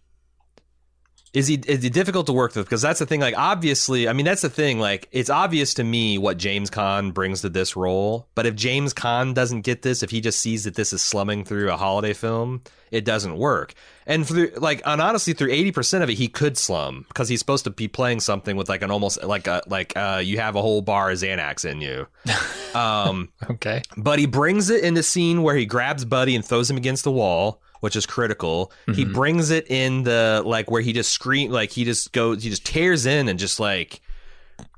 is 1.35 1.47
he 1.47 1.55
is 1.67 1.83
he 1.83 1.89
difficult 1.89 2.27
to 2.27 2.33
work 2.33 2.55
with? 2.55 2.67
Because 2.67 2.83
that's 2.83 2.99
the 2.99 3.07
thing. 3.07 3.21
Like, 3.21 3.37
obviously, 3.39 4.07
I 4.09 4.13
mean, 4.13 4.27
that's 4.27 4.43
the 4.43 4.51
thing. 4.51 4.79
Like, 4.79 5.09
it's 5.13 5.31
obvious 5.31 5.73
to 5.75 5.85
me 5.85 6.19
what 6.19 6.37
James 6.37 6.71
Caan 6.71 7.15
brings 7.15 7.41
to 7.41 7.49
this 7.49 7.75
role. 7.75 8.27
But 8.35 8.45
if 8.45 8.55
James 8.55 8.93
Caan 8.93 9.33
doesn't 9.33 9.63
get 9.63 9.81
this, 9.83 10.03
if 10.03 10.11
he 10.11 10.21
just 10.21 10.41
sees 10.41 10.65
that 10.65 10.75
this 10.75 10.93
is 10.93 11.01
slumming 11.01 11.45
through 11.47 11.71
a 11.73 11.77
holiday 11.79 12.13
film, 12.13 12.61
it 12.91 13.07
doesn't 13.07 13.39
work. 13.39 13.73
And 14.07 14.27
through 14.27 14.51
like, 14.59 14.83
and 14.85 15.01
honestly, 15.01 15.33
through 15.33 15.53
eighty 15.53 15.73
percent 15.73 16.05
of 16.05 16.11
it, 16.11 16.15
he 16.15 16.29
could 16.29 16.59
slum 16.59 17.07
because 17.09 17.31
he's 17.31 17.39
supposed 17.39 17.65
to 17.65 17.71
be 17.71 17.89
playing 17.89 18.21
something 18.21 18.57
with 18.57 18.69
like 18.69 18.83
an 18.83 18.91
almost 18.91 19.23
like 19.23 19.47
a 19.47 19.63
like 19.69 19.97
uh 19.97 20.21
you 20.23 20.39
have 20.39 20.55
a 20.55 20.61
whole 20.61 20.83
bar 20.83 21.11
of 21.11 21.19
Xanax 21.19 21.65
in 21.65 21.81
you. 21.81 22.07
Um. 22.75 23.29
okay, 23.51 23.83
But 23.99 24.19
he 24.19 24.25
brings 24.25 24.71
it 24.71 24.83
in 24.83 24.95
the 24.95 25.03
scene 25.03 25.43
where 25.43 25.55
he 25.55 25.67
grabs 25.67 26.07
Buddy 26.07 26.35
and 26.35 26.43
throws 26.43 26.71
him 26.71 26.79
against 26.79 27.05
the 27.05 27.13
wall, 27.13 27.61
which 27.83 27.97
is 27.97 28.07
critical. 28.07 28.73
He 28.95 29.05
Mhm. 29.05 29.13
brings 29.13 29.51
it 29.51 29.67
in 29.69 30.05
the 30.05 30.43
like 30.47 30.71
where 30.71 30.81
he 30.81 30.93
just 30.93 31.13
scream 31.13 31.51
like 31.51 31.71
he 31.73 31.85
just 31.85 32.13
goes 32.13 32.43
he 32.43 32.49
just 32.51 32.65
tears 32.65 33.07
in 33.07 33.29
and 33.29 33.39
just 33.39 33.59
like 33.61 34.01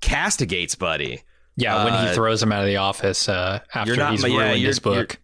castigates 0.00 0.74
Buddy. 0.74 1.22
yeah. 1.56 1.84
when 1.84 1.92
Uh, 1.92 2.08
he 2.08 2.14
throws 2.14 2.42
him 2.42 2.50
out 2.52 2.60
of 2.62 2.66
the 2.66 2.78
office 2.78 3.28
uh, 3.28 3.60
after 3.74 3.96
not- 3.96 4.12
he's 4.12 4.22
yeah, 4.26 4.28
ruined 4.36 4.62
his 4.64 4.78
book. 4.78 5.18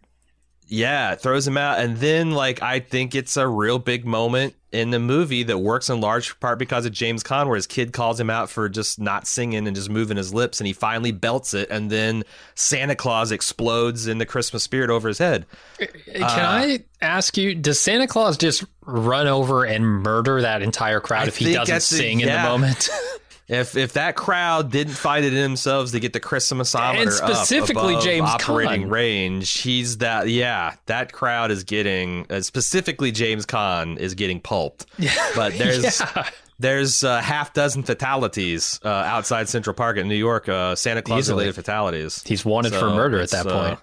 Yeah, 0.73 1.15
throws 1.15 1.45
him 1.45 1.57
out 1.57 1.79
and 1.79 1.97
then 1.97 2.31
like 2.31 2.61
I 2.61 2.79
think 2.79 3.13
it's 3.13 3.35
a 3.35 3.45
real 3.45 3.77
big 3.77 4.05
moment 4.05 4.55
in 4.71 4.89
the 4.91 4.99
movie 4.99 5.43
that 5.43 5.57
works 5.57 5.89
in 5.89 5.99
large 5.99 6.39
part 6.39 6.59
because 6.59 6.85
of 6.85 6.93
James 6.93 7.23
Caan 7.23 7.47
where 7.47 7.57
his 7.57 7.67
kid 7.67 7.91
calls 7.91 8.17
him 8.17 8.29
out 8.29 8.49
for 8.49 8.69
just 8.69 8.97
not 8.97 9.27
singing 9.27 9.67
and 9.67 9.75
just 9.75 9.89
moving 9.89 10.15
his 10.15 10.33
lips 10.33 10.61
and 10.61 10.67
he 10.67 10.71
finally 10.71 11.11
belts 11.11 11.53
it 11.53 11.69
and 11.69 11.91
then 11.91 12.23
Santa 12.55 12.95
Claus 12.95 13.33
explodes 13.33 14.07
in 14.07 14.17
the 14.17 14.25
Christmas 14.25 14.63
spirit 14.63 14.89
over 14.89 15.09
his 15.09 15.17
head. 15.17 15.45
Can 15.77 16.23
uh, 16.23 16.27
I 16.29 16.85
ask 17.01 17.35
you? 17.35 17.53
Does 17.53 17.77
Santa 17.77 18.07
Claus 18.07 18.37
just 18.37 18.63
run 18.85 19.27
over 19.27 19.65
and 19.65 19.85
murder 19.85 20.41
that 20.41 20.61
entire 20.61 21.01
crowd 21.01 21.25
I 21.25 21.27
if 21.27 21.35
he 21.35 21.51
doesn't 21.53 21.73
that's 21.73 21.89
the- 21.89 21.97
sing 21.97 22.21
in 22.21 22.29
the 22.29 22.39
moment? 22.39 22.89
If 23.51 23.75
if 23.75 23.93
that 23.93 24.15
crowd 24.15 24.71
didn't 24.71 24.93
fight 24.93 25.25
it 25.25 25.33
in 25.33 25.41
themselves 25.41 25.91
to 25.91 25.99
get 25.99 26.13
the 26.13 26.21
Christmasometer 26.21 27.01
And 27.01 27.11
specifically 27.11 27.81
up 27.81 27.89
above 27.89 28.03
James 28.03 28.29
operating 28.29 28.87
Caan. 28.87 28.91
range, 28.91 29.51
he's 29.59 29.97
that 29.97 30.29
yeah 30.29 30.75
that 30.85 31.11
crowd 31.11 31.51
is 31.51 31.65
getting 31.65 32.25
uh, 32.29 32.39
specifically 32.39 33.11
James 33.11 33.45
Caan 33.45 33.97
is 33.97 34.15
getting 34.15 34.39
pulped. 34.39 34.85
But 35.35 35.53
there's 35.57 35.99
yeah. 35.99 36.29
there's 36.59 37.03
a 37.03 37.21
half 37.21 37.53
dozen 37.53 37.83
fatalities 37.83 38.79
uh, 38.85 38.87
outside 38.87 39.49
Central 39.49 39.73
Park 39.73 39.97
in 39.97 40.07
New 40.07 40.15
York, 40.15 40.47
uh, 40.47 40.75
Santa 40.75 41.01
Claus 41.01 41.29
related 41.29 41.55
fatalities. 41.55 42.23
He's 42.25 42.45
wanted 42.45 42.73
for 42.73 42.89
murder 42.89 43.17
at 43.17 43.23
it's, 43.23 43.33
that 43.33 43.47
uh, 43.47 43.67
point. 43.67 43.79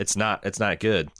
it's 0.00 0.16
not 0.16 0.44
it's 0.44 0.58
not 0.58 0.80
good. 0.80 1.10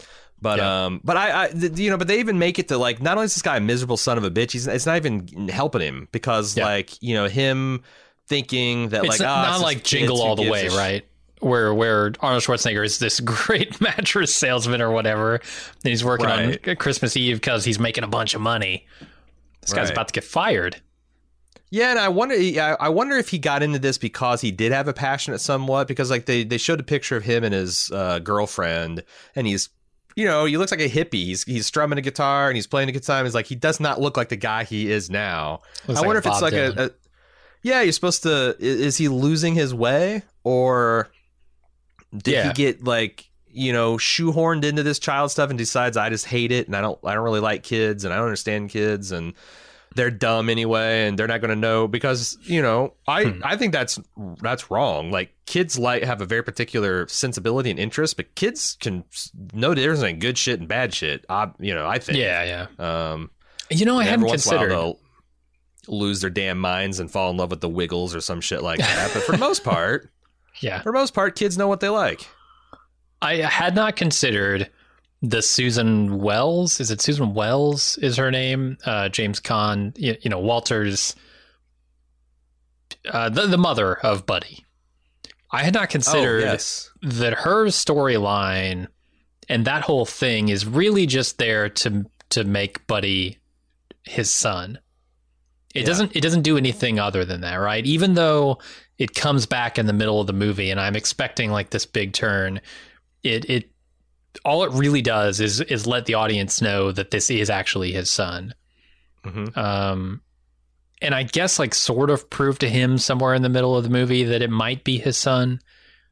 But 0.43 0.59
Yeah. 0.59 0.85
um, 0.87 1.01
but 1.05 1.17
I, 1.17 1.45
I, 1.45 1.49
you 1.53 1.89
know, 1.91 1.97
but 1.97 2.07
they 2.09 2.21
even 2.21 2.39
make 2.39 2.59
it 2.59 2.69
to 2.69 2.77
like 2.79 3.01
not 3.01 3.17
only 3.17 3.25
is 3.27 3.35
this 3.35 3.43
guy 3.43 3.57
a 3.57 3.61
miserable 3.61 3.97
son 3.97 4.19
of 4.19 4.25
a 4.25 4.31
bitch, 4.31 4.51
he's 4.53 4.67
it's 4.67 4.87
not 4.87 4.97
even 4.97 5.49
helping 5.49 5.81
him 5.81 6.09
because 6.13 6.57
Yeah. 6.57 6.65
like 6.67 7.03
you 7.03 7.15
know 7.15 7.27
him 7.29 7.83
thinking 8.29 8.89
that 8.91 9.05
It's 9.05 9.09
like 9.09 9.21
not, 9.21 9.29
ah, 9.29 9.43
not 9.51 9.61
like 9.61 9.85
Jingle 9.85 10.21
All 10.23 10.37
the 10.37 10.49
Way, 10.51 10.69
sh-" 10.69 10.75
right? 10.77 11.07
Where 11.41 11.73
where 11.75 12.13
Arnold 12.21 12.43
Schwarzenegger 12.43 12.85
is 12.85 12.99
this 12.99 13.21
great 13.25 13.81
mattress 13.81 14.35
salesman 14.35 14.81
or 14.83 14.91
whatever, 14.91 15.35
and 15.37 15.43
he's 15.83 16.05
working 16.05 16.27
Right. 16.27 16.69
on 16.69 16.77
Christmas 16.77 17.17
Eve 17.17 17.37
because 17.37 17.65
he's 17.65 17.79
making 17.79 18.05
a 18.05 18.09
bunch 18.09 18.35
of 18.35 18.41
money. 18.41 18.87
This 19.63 19.73
guy's 19.73 19.91
about 19.91 20.09
to 20.09 20.13
get 20.13 20.25
fired. 20.25 20.81
Yeah, 21.71 21.91
and 21.91 21.99
I 21.99 22.09
wonder, 22.09 22.35
I 22.35 22.77
I 22.79 22.89
wonder 22.91 23.17
if 23.17 23.31
he 23.31 23.39
got 23.39 23.63
into 23.63 23.79
this 23.79 23.99
because 23.99 24.41
he 24.41 24.51
did 24.53 24.73
have 24.73 24.87
a 24.89 24.93
passion 24.93 25.35
at 25.35 25.41
somewhat 25.41 25.89
because 25.89 26.11
like 26.11 26.27
they 26.27 26.45
they 26.45 26.59
showed 26.59 26.81
a 26.81 26.85
picture 26.85 27.17
of 27.17 27.25
him 27.25 27.43
and 27.45 27.53
his 27.55 27.91
uh, 27.93 28.19
girlfriend, 28.19 29.03
and 29.35 29.47
he's. 29.47 29.71
You 30.17 30.27
know, 30.27 30.45
he 30.45 30.57
looks 30.57 30.71
like 30.71 30.81
a 30.81 30.89
hippie. 30.89 31.25
He's 31.25 31.43
he's 31.45 31.67
strumming 31.67 31.99
a 31.99 32.03
guitar 32.03 32.49
and 32.49 32.57
he's 32.57 32.67
playing 32.67 32.89
a 32.89 32.93
guitar. 32.93 33.19
And 33.19 33.27
he's 33.27 33.35
like 33.35 33.47
he 33.47 33.55
does 33.57 33.81
not 33.81 34.01
look 34.01 34.17
like 34.17 34.29
the 34.29 34.37
guy 34.37 34.65
he 34.65 34.91
is 34.91 35.11
now. 35.11 35.63
Looks 35.89 35.99
I 35.99 36.03
like 36.03 36.07
wonder 36.07 36.19
if 36.21 36.27
it's 36.27 36.41
like 36.43 36.53
a, 36.53 36.85
a 36.87 36.91
yeah. 37.63 37.81
You're 37.83 37.93
supposed 37.93 38.23
to. 38.25 38.57
i- 38.61 38.63
Is 38.63 38.97
he 38.97 39.09
losing 39.09 39.55
his 39.55 39.75
way, 39.75 40.23
or 40.45 41.11
did 42.17 42.33
Yeah. 42.35 42.47
he 42.49 42.53
get 42.53 42.85
like 42.85 43.29
you 43.51 43.73
know 43.73 43.97
shoehorned 43.97 44.65
into 44.65 44.83
this 44.83 44.99
child 44.99 45.31
stuff 45.31 45.49
and 45.51 45.59
decides 45.59 45.97
I 45.97 46.11
just 46.11 46.27
hate 46.27 46.53
it 46.53 46.67
and 46.67 46.77
I 46.77 46.81
don't 46.81 46.99
I 47.05 47.15
don't 47.15 47.25
really 47.25 47.41
like 47.41 47.63
kids 47.63 48.05
and 48.05 48.13
I 48.13 48.17
don't 48.17 48.27
understand 48.27 48.71
kids 48.71 49.11
and 49.13 49.33
they're 49.95 50.11
dumb 50.11 50.49
anyway 50.51 51.07
and 51.07 51.19
they're 51.19 51.27
not 51.29 51.41
going 51.41 51.51
to 51.51 51.57
know 51.57 51.87
because 51.89 52.37
you 52.43 52.61
know 52.63 52.95
I 53.07 53.25
Hmm. 53.25 53.41
I 53.45 53.57
think 53.57 53.73
that's 53.73 53.99
that's 54.43 54.71
wrong. 54.71 55.11
Like 55.11 55.33
kids 55.47 55.79
like 55.79 56.03
have 56.03 56.21
a 56.21 56.27
very 56.27 56.43
particular 56.43 57.07
sensibility 57.09 57.71
and 57.71 57.79
interest, 57.79 58.17
but 58.17 58.35
kids 58.35 58.77
can 58.81 59.05
know 59.53 59.75
there's 59.75 60.03
like 60.03 60.19
good 60.19 60.37
shit 60.39 60.59
and 60.61 60.69
bad 60.69 60.93
shit. 60.95 61.25
I, 61.29 61.51
you 61.59 61.75
know, 61.75 61.87
I 61.87 61.99
think. 61.99 62.19
Yeah, 62.19 62.67
yeah. 62.79 63.13
Um, 63.13 63.31
You 63.71 63.85
know, 63.87 63.99
I 63.99 64.05
hadn't 64.05 64.21
in 64.21 64.23
a 64.23 64.27
while 64.27 64.33
considered. 64.35 64.95
lose 65.89 66.21
their 66.21 66.31
damn 66.31 66.59
minds 66.59 66.99
and 67.01 67.11
fall 67.11 67.31
in 67.31 67.37
love 67.37 67.51
with 67.51 67.61
the 67.61 67.69
Wiggles 67.69 68.15
or 68.15 68.21
some 68.21 68.41
shit 68.41 68.63
like 68.63 68.79
that. 68.81 69.11
but 69.13 69.23
for 69.23 69.33
the 69.33 69.39
most 69.49 69.65
part, 69.65 70.11
Yeah, 70.61 70.81
for 70.83 70.93
the 70.93 70.99
most 70.99 71.15
part, 71.15 71.37
kids 71.37 71.59
know 71.59 71.69
what 71.69 71.81
they 71.81 71.89
like. 71.89 72.27
I 73.23 73.37
had 73.37 73.75
not 73.75 73.97
considered 73.97 74.71
the 75.29 75.43
Susan 75.43 76.19
Wells. 76.19 76.81
Is 76.81 76.91
it 76.91 77.01
Susan 77.01 77.35
Wells? 77.35 77.97
Is 77.99 78.17
her 78.17 78.31
name? 78.31 78.77
Uh, 78.85 79.09
James 79.09 79.41
Caan. 79.41 79.93
You, 79.97 80.17
you 80.21 80.31
know, 80.31 80.39
Walter's 80.39 81.17
uh, 83.11 83.29
the 83.29 83.47
the 83.47 83.59
mother 83.59 83.95
of 83.95 84.27
Buddy. 84.27 84.65
I 85.51 85.63
had 85.63 85.75
not 85.75 85.89
considered 85.89 86.43
oh, 86.43 86.47
yes. 86.47 86.91
that 87.03 87.33
her 87.35 87.67
storyline 87.67 88.89
and 89.49 89.65
that 89.67 89.83
whole 89.83 90.05
thing 90.07 90.49
is 90.49 90.67
really 90.67 91.07
just 91.07 91.39
there 91.39 91.69
to 91.69 92.07
to 92.31 92.45
make 92.45 92.87
Buddy 92.87 93.39
his 94.03 94.31
son. 94.31 94.79
It 95.75 95.81
Yeah. 95.81 95.87
doesn't 95.87 96.17
it 96.17 96.21
doesn't 96.21 96.43
do 96.43 96.57
anything 96.57 96.99
other 96.99 97.25
than 97.25 97.41
that, 97.43 97.57
right? 97.57 97.85
Even 97.87 98.15
though 98.15 98.59
it 98.99 99.15
comes 99.15 99.47
back 99.47 99.79
in 99.79 99.87
the 99.87 99.93
middle 99.93 100.21
of 100.21 100.27
the 100.27 100.33
movie 100.33 100.71
and 100.71 100.81
I'm 100.81 100.97
expecting 100.97 101.51
like 101.51 101.71
this 101.71 101.87
big 101.87 102.13
turn, 102.13 102.61
it 103.23 103.49
it 103.49 103.71
all 104.45 104.65
it 104.65 104.73
really 104.73 105.03
does 105.03 105.41
is 105.41 105.61
is 105.61 105.87
let 105.87 106.07
the 106.07 106.15
audience 106.15 106.61
know 106.61 106.93
that 106.93 107.11
this 107.11 107.31
is 107.31 107.51
actually 107.51 107.93
his 107.93 108.11
son. 108.11 108.55
Mhm. 109.25 109.57
Um 109.57 110.21
and 111.03 111.15
I 111.15 111.23
guess 111.25 111.59
like 111.59 111.75
sort 111.75 112.11
of 112.11 112.31
prove 112.31 112.59
to 112.61 112.69
him 112.69 112.99
somewhere 112.99 113.35
in 113.35 113.43
the 113.43 113.49
middle 113.49 113.77
of 113.77 113.85
the 113.85 113.91
movie 113.91 114.25
that 114.25 114.43
it 114.43 114.51
might 114.51 114.85
be 114.85 114.99
his 114.99 115.17
son. 115.17 115.61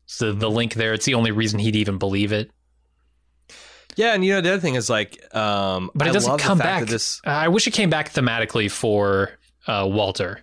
So 0.06 0.32
the 0.32 0.50
link 0.50 0.74
there, 0.74 0.92
it's 0.92 1.06
the 1.06 1.14
only 1.14 1.30
reason 1.30 1.58
he'd 1.58 1.76
even 1.76 1.96
believe 1.98 2.32
it. 2.32 2.50
Yeah, 3.96 4.14
and 4.14 4.24
you 4.24 4.32
know 4.32 4.40
the 4.40 4.52
other 4.52 4.60
thing 4.60 4.74
is 4.74 4.88
like, 4.88 5.22
um, 5.34 5.90
But 5.94 6.06
it 6.06 6.10
I 6.10 6.12
doesn't 6.14 6.30
love 6.30 6.40
come 6.40 6.58
back. 6.58 6.86
This, 6.86 7.20
I 7.24 7.48
wish 7.48 7.66
it 7.66 7.72
came 7.72 7.90
back 7.90 8.12
thematically 8.12 8.70
for 8.70 9.30
uh, 9.66 9.86
Walter. 9.90 10.40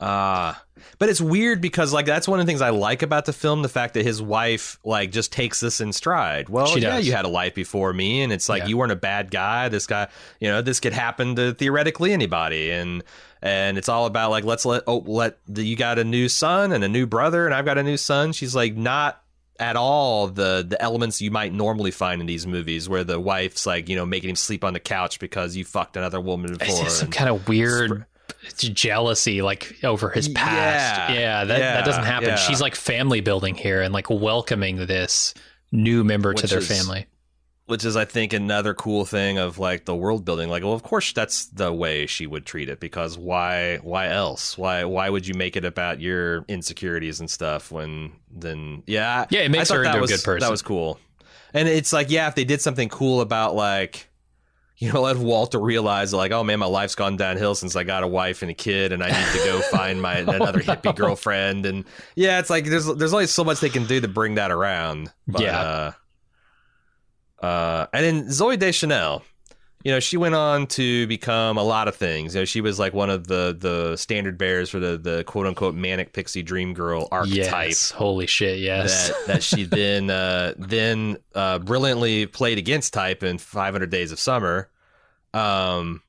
Ah, 0.00 0.62
but 0.98 1.08
it's 1.08 1.20
weird 1.20 1.60
because 1.60 1.92
like 1.92 2.06
that's 2.06 2.28
one 2.28 2.38
of 2.40 2.46
the 2.46 2.50
things 2.50 2.62
I 2.62 2.70
like 2.70 3.02
about 3.02 3.24
the 3.24 3.32
film, 3.32 3.62
the 3.62 3.68
fact 3.68 3.94
that 3.94 4.04
his 4.04 4.22
wife 4.22 4.78
like 4.84 5.10
just 5.10 5.32
takes 5.32 5.58
this 5.60 5.80
in 5.80 5.92
stride. 5.92 6.48
Well, 6.48 6.66
She 6.66 6.80
yeah, 6.80 6.96
does. 6.96 7.06
you 7.06 7.12
had 7.12 7.24
a 7.24 7.28
life 7.28 7.54
before 7.54 7.92
me, 7.92 8.22
and 8.22 8.32
it's 8.32 8.48
like 8.48 8.62
Yeah. 8.62 8.68
you 8.68 8.78
weren't 8.78 8.92
a 8.92 8.96
bad 8.96 9.30
guy. 9.30 9.68
This 9.68 9.86
guy, 9.86 10.08
you 10.40 10.48
know, 10.48 10.62
this 10.62 10.78
could 10.80 10.92
happen 10.92 11.34
to 11.36 11.52
theoretically 11.52 12.12
anybody, 12.12 12.70
and 12.70 13.02
and 13.42 13.76
it's 13.78 13.88
all 13.88 14.06
about 14.06 14.30
like 14.30 14.44
let's 14.44 14.64
let 14.64 14.84
oh 14.86 14.98
let 15.06 15.38
the, 15.48 15.64
you 15.64 15.74
got 15.76 15.98
a 15.98 16.04
new 16.04 16.28
son 16.28 16.70
and 16.72 16.84
a 16.84 16.88
new 16.88 17.06
brother, 17.06 17.44
and 17.44 17.54
I've 17.54 17.64
got 17.64 17.78
a 17.78 17.82
new 17.82 17.96
son. 17.96 18.32
She's 18.32 18.54
like 18.54 18.76
not 18.76 19.20
at 19.60 19.74
all 19.74 20.28
the 20.28 20.64
the 20.68 20.80
elements 20.80 21.20
you 21.20 21.32
might 21.32 21.52
normally 21.52 21.90
find 21.90 22.20
in 22.20 22.28
these 22.28 22.46
movies 22.46 22.88
where 22.88 23.02
the 23.02 23.18
wife's 23.18 23.66
like 23.66 23.88
you 23.88 23.96
know 23.96 24.06
making 24.06 24.30
him 24.30 24.36
sleep 24.36 24.62
on 24.62 24.72
the 24.74 24.78
couch 24.80 25.18
because 25.18 25.56
you 25.56 25.64
fucked 25.64 25.96
another 25.96 26.20
woman 26.20 26.54
before. 26.56 26.84
just 26.84 27.00
some 27.00 27.10
kind 27.10 27.28
of 27.28 27.48
weird 27.48 28.04
jealousy, 28.56 29.42
like 29.42 29.76
over 29.84 30.10
his 30.10 30.28
past. 30.28 31.10
Yeah. 31.12 31.18
Yeah, 31.18 31.44
that, 31.44 31.58
that 31.58 31.84
doesn't 31.84 32.04
happen. 32.04 32.28
yeah. 32.30 32.36
She's 32.36 32.60
like 32.60 32.74
family 32.74 33.20
building 33.20 33.54
here 33.54 33.82
and 33.82 33.92
like 33.94 34.10
welcoming 34.10 34.86
this 34.86 35.34
new 35.72 36.04
member 36.04 36.32
to 36.34 36.46
their 36.46 36.58
is- 36.58 36.68
family. 36.68 37.06
which 37.66 37.84
is 37.84 37.96
I 37.96 38.04
think 38.06 38.32
another 38.32 38.72
cool 38.74 39.04
thing 39.04 39.36
of 39.38 39.58
like 39.58 39.84
the 39.84 39.94
world 39.94 40.24
building. 40.24 40.48
Like, 40.48 40.62
well, 40.62 40.72
of 40.72 40.82
course 40.82 41.12
that's 41.12 41.46
the 41.46 41.72
way 41.72 42.06
she 42.06 42.26
would 42.26 42.46
treat 42.46 42.68
it 42.70 42.80
because 42.80 43.18
why? 43.18 43.76
Why 43.82 44.08
else? 44.08 44.56
Why? 44.56 44.84
Why 44.84 45.10
would 45.10 45.26
you 45.26 45.34
make 45.34 45.56
it 45.56 45.64
about 45.66 46.00
your 46.00 46.44
insecurities 46.48 47.20
and 47.20 47.28
stuff 47.30 47.70
when 47.70 48.12
then? 48.30 48.82
Yeah, 48.86 49.26
Yeah, 49.30 49.40
it 49.40 49.50
makes 49.50 49.68
her 49.70 49.82
that 49.82 49.88
into 49.88 49.98
a 49.98 50.00
was, 50.00 50.10
good 50.10 50.24
person. 50.24 50.40
That 50.40 50.50
was 50.50 50.62
cool. 50.62 50.98
and 51.52 51.68
it's 51.68 51.92
like 51.92 52.10
yeah, 52.10 52.28
if 52.28 52.34
they 52.34 52.44
did 52.44 52.60
something 52.62 52.88
cool 52.88 53.20
about 53.20 53.54
like. 53.54 54.07
You 54.80 54.92
know, 54.92 55.02
let 55.02 55.16
Walter 55.16 55.58
realize 55.58 56.14
like, 56.14 56.30
oh 56.30 56.44
man, 56.44 56.60
my 56.60 56.66
life's 56.66 56.94
gone 56.94 57.16
downhill 57.16 57.56
since 57.56 57.74
I 57.74 57.82
got 57.82 58.04
a 58.04 58.06
wife 58.06 58.42
and 58.42 58.50
a 58.52 58.54
kid, 58.54 58.92
and 58.92 59.02
I 59.02 59.08
need 59.08 59.38
to 59.40 59.44
go 59.44 59.60
find 59.72 60.00
my 60.00 60.18
another 60.18 60.60
hippie 60.60 60.94
girlfriend. 60.94 61.66
And 61.66 61.84
yeah, 62.14 62.38
it's 62.38 62.48
like 62.48 62.64
there's 62.64 62.86
there's 62.86 63.12
only 63.12 63.26
so 63.26 63.42
much 63.42 63.58
they 63.58 63.70
can 63.70 63.86
do 63.86 64.00
to 64.00 64.06
bring 64.06 64.36
that 64.36 64.52
around. 64.52 65.12
But, 65.26 65.42
Yeah. 65.42 65.92
Uh, 67.40 67.44
uh, 67.44 67.86
and 67.92 68.04
then 68.04 68.26
Zooey 68.28 68.56
Deschanel, 68.56 69.24
you 69.84 69.92
know, 69.92 70.00
she 70.00 70.16
went 70.16 70.34
on 70.34 70.66
to 70.68 71.06
become 71.06 71.56
a 71.56 71.62
lot 71.62 71.86
of 71.86 71.94
things. 71.94 72.34
You 72.34 72.40
know, 72.40 72.44
she 72.44 72.60
was 72.60 72.78
like 72.78 72.92
one 72.92 73.10
of 73.10 73.28
the 73.28 73.56
the 73.58 73.96
standard 73.96 74.36
bearers 74.36 74.70
for 74.70 74.80
the 74.80 74.98
the 74.98 75.24
quote 75.24 75.46
unquote 75.46 75.74
manic 75.74 76.12
pixie 76.12 76.42
dream 76.42 76.74
girl 76.74 77.08
archetype 77.12 77.68
Yes. 77.68 77.90
Holy 77.90 78.26
shit. 78.26 78.58
Yes. 78.58 79.08
that 79.08 79.26
that 79.26 79.42
she 79.42 79.64
then 79.64 80.10
uh, 80.10 80.54
then 80.58 81.18
uh, 81.34 81.60
brilliantly 81.60 82.26
played 82.26 82.58
against 82.58 82.92
type 82.92 83.22
in 83.22 83.38
500 83.38 83.88
Days 83.88 84.10
of 84.10 84.18
Summer. 84.18 84.68
Um, 85.32 86.02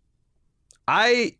I 0.87 1.35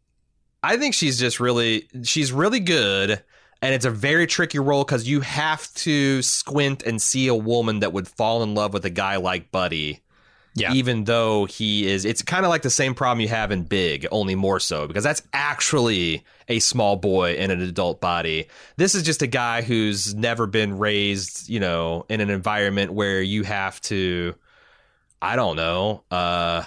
I 0.61 0.77
think 0.77 0.93
she's 0.93 1.19
just 1.19 1.39
really 1.39 1.88
she's 2.03 2.32
really 2.32 2.59
good, 2.59 3.23
and 3.61 3.73
it's 3.73 3.86
a 3.86 3.91
very 3.91 4.27
tricky 4.27 4.59
role 4.59 4.84
because 4.84 5.07
you 5.07 5.21
have 5.21 5.73
to 5.75 6.21
squint 6.21 6.84
and 6.84 7.01
see 7.01 7.27
a 7.27 7.36
woman 7.36 7.80
that 7.80 7.91
would 7.91 8.07
fall 8.07 8.43
in 8.43 8.53
love 8.53 8.73
with 8.73 8.86
a 8.86 8.91
guy 8.91 9.15
like 9.15 9.51
Buddy. 9.51 10.01
Yeah. 10.60 10.74
Even 10.74 11.05
though 11.05 11.45
he 11.45 11.88
is, 11.88 12.05
it's 12.05 12.22
kind 12.22 12.45
of 12.45 12.49
like 12.49 12.62
the 12.62 12.70
same 12.70 12.93
problem 12.93 13.22
you 13.22 13.28
have 13.30 13.51
in 13.51 13.64
Big, 13.64 14.05
only 14.12 14.36
more 14.36 14.60
so, 14.60 14.88
because 14.88 15.03
that's 15.03 15.22
actually 15.34 16.24
a 16.47 16.60
small 16.60 16.95
boy 16.95 17.36
in 17.36 17.51
an 17.51 17.62
adult 17.62 18.01
body. 18.01 18.47
This 18.78 18.95
is 18.95 19.03
just 19.03 19.22
a 19.22 19.28
guy 19.28 19.62
who's 19.62 20.16
never 20.16 20.47
been 20.47 20.78
raised, 20.78 21.47
you 21.49 21.60
know, 21.60 22.05
in 22.10 22.22
an 22.22 22.30
environment 22.30 22.93
where 22.93 23.22
you 23.22 23.43
have 23.43 23.80
to, 23.82 24.36
I 25.22 25.36
don't 25.36 25.55
know, 25.55 26.03
uh, 26.12 26.64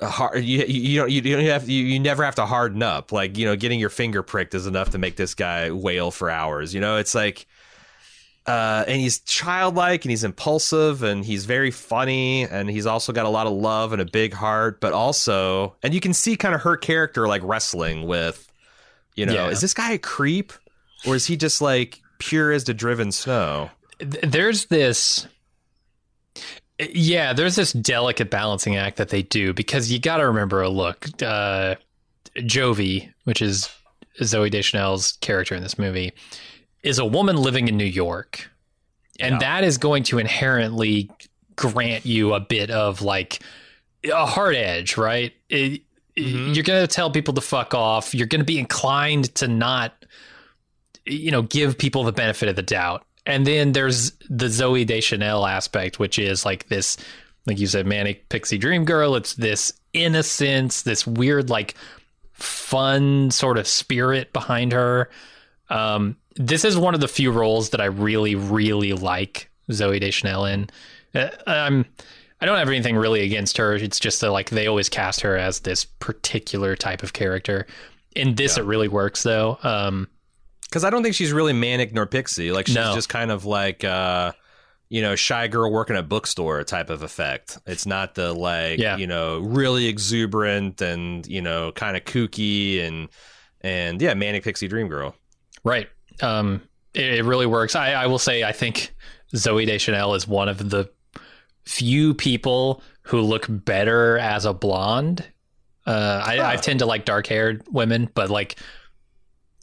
hard, 0.00 0.44
you 0.44 0.64
you 0.64 1.00
don't 1.00 1.10
you 1.10 1.20
don't 1.20 1.44
have 1.44 1.68
you, 1.68 1.84
you 1.84 2.00
never 2.00 2.24
have 2.24 2.34
to 2.36 2.46
harden 2.46 2.82
up. 2.82 3.12
Like 3.12 3.38
you 3.38 3.46
know, 3.46 3.56
getting 3.56 3.80
your 3.80 3.90
finger 3.90 4.22
pricked 4.22 4.54
is 4.54 4.66
enough 4.66 4.90
to 4.90 4.98
make 4.98 5.16
this 5.16 5.34
guy 5.34 5.70
wail 5.70 6.10
for 6.10 6.30
hours. 6.30 6.74
You 6.74 6.80
know, 6.80 6.96
it's 6.96 7.14
like 7.14 7.46
uh, 8.46 8.84
and 8.86 9.00
he's 9.00 9.20
childlike 9.20 10.04
and 10.04 10.10
he's 10.10 10.24
impulsive 10.24 11.02
and 11.02 11.24
he's 11.24 11.44
very 11.46 11.70
funny 11.70 12.42
and 12.42 12.68
he's 12.70 12.84
also 12.86 13.12
got 13.12 13.24
a 13.26 13.28
lot 13.30 13.46
of 13.46 13.52
love 13.54 13.92
and 13.92 14.02
a 14.02 14.04
big 14.04 14.34
heart, 14.34 14.80
but 14.80 14.92
also, 14.92 15.74
and 15.82 15.94
you 15.94 16.00
can 16.00 16.12
see 16.12 16.36
kind 16.36 16.54
of 16.54 16.60
her 16.62 16.76
character 16.76 17.26
like 17.26 17.42
wrestling 17.44 18.06
with, 18.06 18.50
you 19.14 19.24
know, 19.26 19.32
Yeah. 19.32 19.48
is 19.48 19.60
this 19.60 19.72
guy 19.74 19.92
a 19.92 19.98
creep 19.98 20.52
or 21.06 21.14
is 21.14 21.26
he 21.26 21.36
just 21.36 21.62
like 21.62 22.00
pure 22.18 22.52
as 22.52 22.64
the 22.64 22.74
driven 22.74 23.12
snow? 23.12 23.70
There's 23.98 24.66
this 24.66 25.26
yeah 26.90 27.32
there's 27.32 27.54
this 27.54 27.72
delicate 27.72 28.30
balancing 28.30 28.74
act 28.76 28.96
that 28.96 29.08
they 29.10 29.22
do 29.22 29.52
because 29.54 29.92
you 29.92 29.98
got 30.00 30.16
to 30.16 30.26
remember 30.26 30.60
a 30.60 30.68
look 30.68 31.06
uh 31.22 31.76
Jovie 32.38 33.08
which 33.22 33.40
is 33.40 33.70
Zooey 34.20 34.50
Deschanel's 34.50 35.12
character 35.20 35.54
in 35.54 35.62
this 35.62 35.78
movie 35.78 36.12
is 36.84 36.98
a 37.00 37.04
woman 37.04 37.36
living 37.36 37.66
in 37.68 37.76
new 37.76 37.84
york 37.84 38.48
and 39.18 39.34
Yeah. 39.34 39.38
that 39.40 39.64
is 39.64 39.78
going 39.78 40.02
to 40.04 40.18
inherently 40.18 41.10
grant 41.56 42.04
you 42.06 42.34
a 42.34 42.40
bit 42.40 42.70
of 42.70 43.02
like 43.02 43.40
a 44.04 44.26
hard 44.26 44.54
edge 44.54 44.96
right? 44.96 45.32
It- 45.48 45.82
Mhm. 46.16 46.54
you're 46.54 46.62
going 46.62 46.80
to 46.80 46.86
tell 46.86 47.10
people 47.10 47.34
to 47.34 47.40
fuck 47.40 47.74
off. 47.74 48.14
You're 48.14 48.28
going 48.28 48.40
to 48.40 48.44
be 48.44 48.58
inclined 48.60 49.34
to 49.34 49.48
not 49.48 50.04
you 51.06 51.32
know 51.32 51.42
give 51.42 51.76
people 51.76 52.04
the 52.04 52.12
benefit 52.12 52.48
of 52.48 52.54
the 52.54 52.62
doubt. 52.62 53.04
And 53.26 53.44
then 53.44 53.72
there's 53.72 54.12
the 54.30 54.46
Zooey 54.46 54.86
Deschanel 54.86 55.44
aspect 55.44 55.98
which 55.98 56.18
is 56.18 56.44
like 56.44 56.68
this 56.68 56.96
like 57.46 57.58
you 57.58 57.66
said 57.66 57.84
manic 57.86 58.28
pixie 58.28 58.58
dream 58.58 58.84
girl. 58.84 59.16
It's 59.16 59.34
this 59.34 59.72
innocence 59.92 60.82
this 60.82 61.04
weird 61.06 61.50
like 61.50 61.74
fun 62.32 63.30
sort 63.30 63.58
of 63.58 63.66
spirit 63.66 64.32
behind 64.32 64.72
her 64.72 65.10
um 65.70 66.16
this 66.36 66.64
is 66.64 66.76
one 66.76 66.94
of 66.94 67.00
the 67.00 67.08
few 67.08 67.30
roles 67.30 67.70
that 67.70 67.80
i 67.80 67.84
really 67.86 68.34
really 68.34 68.92
like 68.92 69.50
Zooey 69.70 70.00
Deschanel 70.00 70.44
in 70.46 70.68
uh, 71.14 71.28
i'm 71.46 71.84
I 72.40 72.46
don't 72.46 72.58
have 72.58 72.68
anything 72.68 72.94
really 72.96 73.22
against 73.22 73.56
her. 73.56 73.74
It's 73.74 73.98
just 73.98 74.20
that 74.20 74.30
like 74.30 74.50
they 74.50 74.66
always 74.66 74.90
cast 74.90 75.22
her 75.22 75.34
as 75.38 75.60
this 75.60 75.86
particular 75.86 76.76
type 76.76 77.02
of 77.02 77.14
character. 77.14 77.66
In 78.14 78.34
this, 78.34 78.58
it 78.58 78.64
really 78.64 78.88
works 78.88 79.22
though. 79.22 79.56
Um, 79.62 80.08
Because 80.64 80.84
I 80.84 80.90
don't 80.90 81.02
think 81.02 81.14
she's 81.14 81.32
really 81.32 81.54
manic 81.54 81.94
nor 81.94 82.04
pixie. 82.04 82.52
Like 82.52 82.66
she's 82.66 82.74
No. 82.74 82.92
just 82.94 83.08
kind 83.08 83.30
of 83.30 83.46
like, 83.46 83.82
uh, 83.84 84.32
you 84.90 85.00
know, 85.00 85.14
shy 85.16 85.46
girl 85.48 85.72
working 85.72 85.96
at 85.96 86.00
a 86.00 86.06
bookstore 86.06 86.64
type 86.64 86.90
of 86.90 87.02
effect. 87.02 87.56
It's 87.66 87.86
not 87.86 88.14
the 88.14 88.34
like, 88.34 88.78
Yeah. 88.78 88.98
you 88.98 89.06
know, 89.06 89.38
really 89.38 89.86
exuberant 89.86 90.82
and 90.82 91.26
you 91.26 91.40
know, 91.40 91.72
kind 91.72 91.96
of 91.96 92.04
kooky 92.04 92.82
and 92.82 93.08
and 93.62 94.02
yeah, 94.02 94.12
manic 94.12 94.44
pixie 94.44 94.68
dream 94.68 94.88
girl. 94.88 95.14
Right. 95.64 95.88
Um, 96.22 96.60
it, 96.92 97.14
it 97.14 97.24
really 97.24 97.46
works. 97.46 97.74
I, 97.74 97.92
I 97.92 98.06
will 98.06 98.18
say, 98.18 98.44
I 98.44 98.52
think 98.52 98.94
Zooey 99.34 99.66
Deschanel 99.66 100.14
is 100.14 100.28
one 100.28 100.48
of 100.48 100.70
the 100.70 100.88
few 101.64 102.14
people 102.14 102.82
who 103.02 103.20
look 103.20 103.46
better 103.48 104.18
as 104.18 104.44
a 104.44 104.52
blonde. 104.54 105.24
Uh, 105.86 106.22
I, 106.24 106.52
I 106.52 106.56
tend 106.56 106.78
to 106.80 106.86
like 106.86 107.04
dark 107.04 107.26
haired 107.26 107.62
women, 107.70 108.08
but 108.14 108.30
like 108.30 108.58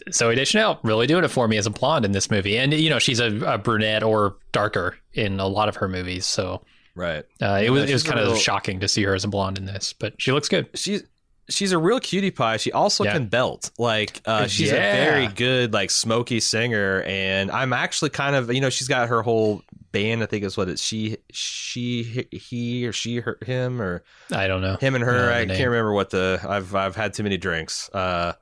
Zooey 0.09 0.35
Deschanel 0.35 0.79
really 0.83 1.07
doing 1.07 1.23
it 1.23 1.29
for 1.29 1.47
me 1.47 1.57
as 1.57 1.65
a 1.65 1.69
blonde 1.71 2.05
in 2.05 2.11
this 2.11 2.29
movie. 2.29 2.57
And, 2.57 2.73
you 2.73 2.89
know, 2.89 2.99
she's 2.99 3.19
a, 3.19 3.35
a 3.53 3.57
brunette 3.57 4.03
or 4.03 4.35
darker 4.51 4.97
in 5.13 5.39
a 5.39 5.47
lot 5.47 5.69
of 5.69 5.75
her 5.77 5.87
movies. 5.87 6.25
So 6.25 6.63
Right. 6.95 7.23
uh, 7.41 7.61
it 7.63 7.69
was, 7.69 7.83
Yeah, 7.83 7.89
it 7.91 7.93
was 7.93 8.03
kind 8.03 8.19
of 8.19 8.37
shocking 8.37 8.79
to 8.81 8.87
see 8.87 9.03
her 9.03 9.15
as 9.15 9.23
a 9.23 9.27
blonde 9.29 9.57
in 9.57 9.65
this, 9.65 9.93
but 9.93 10.13
she 10.19 10.31
looks 10.31 10.49
good. 10.49 10.67
She's 10.75 11.03
she's 11.51 11.71
a 11.71 11.77
real 11.77 11.99
cutie 11.99 12.31
pie. 12.31 12.57
She 12.57 12.71
also 12.71 13.03
Yeah. 13.03 13.13
can 13.13 13.27
belt. 13.27 13.69
Like 13.77 14.21
uh, 14.25 14.47
she's 14.47 14.71
Yeah. 14.71 14.77
a 14.93 15.05
very 15.05 15.27
good 15.27 15.73
like 15.73 15.91
smoky 15.91 16.39
singer, 16.39 17.03
and 17.05 17.51
I'm 17.51 17.73
actually 17.73 18.09
kind 18.09 18.35
of 18.35 18.51
you 18.53 18.61
know 18.61 18.69
she's 18.69 18.87
got 18.87 19.09
her 19.09 19.21
whole 19.21 19.61
band. 19.91 20.23
I 20.23 20.25
think 20.25 20.43
is 20.43 20.55
what 20.57 20.69
it's 20.69 20.81
she 20.81 21.17
she 21.31 22.27
he 22.31 22.87
or 22.87 22.93
she 22.93 23.17
her 23.17 23.37
him 23.45 23.81
or 23.81 24.03
I 24.31 24.47
don't 24.47 24.61
know. 24.61 24.77
him 24.77 24.95
and 24.95 25.03
her. 25.03 25.31
I 25.31 25.45
can't 25.45 25.69
remember 25.69 25.93
what 25.93 26.09
the 26.09 26.39
I've 26.47 26.73
I've 26.73 26.95
had 26.95 27.13
too 27.13 27.23
many 27.23 27.37
drinks. 27.37 27.89
Uh, 27.93 28.33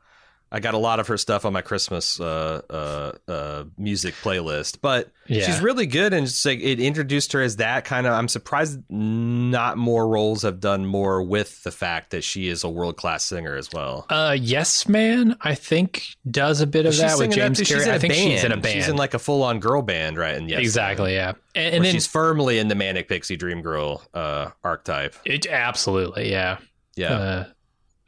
I 0.52 0.60
got 0.60 0.74
a 0.74 0.78
lot 0.80 1.00
of 1.00 1.08
her 1.08 1.18
stuff 1.18 1.46
on 1.46 1.54
my 1.54 1.62
Christmas 1.62 2.20
uh, 2.20 2.62
uh, 2.70 3.32
uh, 3.32 3.64
music 3.78 4.16
playlist, 4.24 4.80
but 4.82 5.12
Yeah. 5.28 5.46
she's 5.46 5.60
really 5.62 5.86
good, 5.86 6.12
and 6.12 6.26
it's 6.26 6.44
like 6.44 6.60
it 6.60 6.80
introduced 6.80 7.34
her 7.34 7.42
as 7.42 7.58
that 7.58 7.86
kind 7.86 8.08
of. 8.08 8.14
I'm 8.14 8.28
surprised 8.28 8.80
not 8.90 9.78
more 9.78 10.08
roles 10.08 10.42
have 10.42 10.60
done 10.60 10.86
more 10.88 11.22
with 11.22 11.62
the 11.64 11.72
fact 11.72 12.10
that 12.12 12.24
she 12.24 12.48
is 12.48 12.64
a 12.64 12.70
world 12.70 12.98
class 12.98 13.24
singer 13.24 13.56
as 13.56 13.70
well. 13.72 14.08
Uh, 14.10 14.36
yes, 14.40 14.88
man. 14.88 15.36
I 15.42 15.54
think 15.54 16.04
does 16.30 16.62
a 16.62 16.68
bit 16.68 16.86
of 16.88 16.94
She's 16.94 17.02
that 17.02 17.18
with 17.20 17.32
James. 17.32 17.60
Carey. 17.62 17.80
She's 17.82 17.88
in 17.88 17.94
I 17.94 18.00
think 18.00 18.14
band. 18.14 18.32
she's 18.32 18.44
in 18.44 18.52
a 18.52 18.58
band. 18.58 18.74
She's 18.74 18.88
in 18.90 18.96
like 18.98 19.14
a 19.14 19.20
full 19.20 19.44
on 19.44 19.60
girl 19.60 19.84
band, 19.84 20.18
right? 20.18 20.36
And 20.36 20.50
yes, 20.50 20.62
exactly, 20.62 21.14
yeah. 21.14 21.34
And, 21.54 21.66
And 21.68 21.76
and 21.76 21.86
then 21.86 21.94
she's 21.94 22.08
firmly 22.08 22.58
in 22.58 22.68
the 22.70 22.76
manic 22.76 23.08
pixie 23.08 23.38
dream 23.38 23.62
girl 23.62 24.02
uh, 24.16 24.50
archetype. 24.64 25.16
it, 25.26 25.46
absolutely, 25.48 26.32
yeah. 26.32 26.58
Yeah. 26.96 27.14
Uh, 27.14 27.46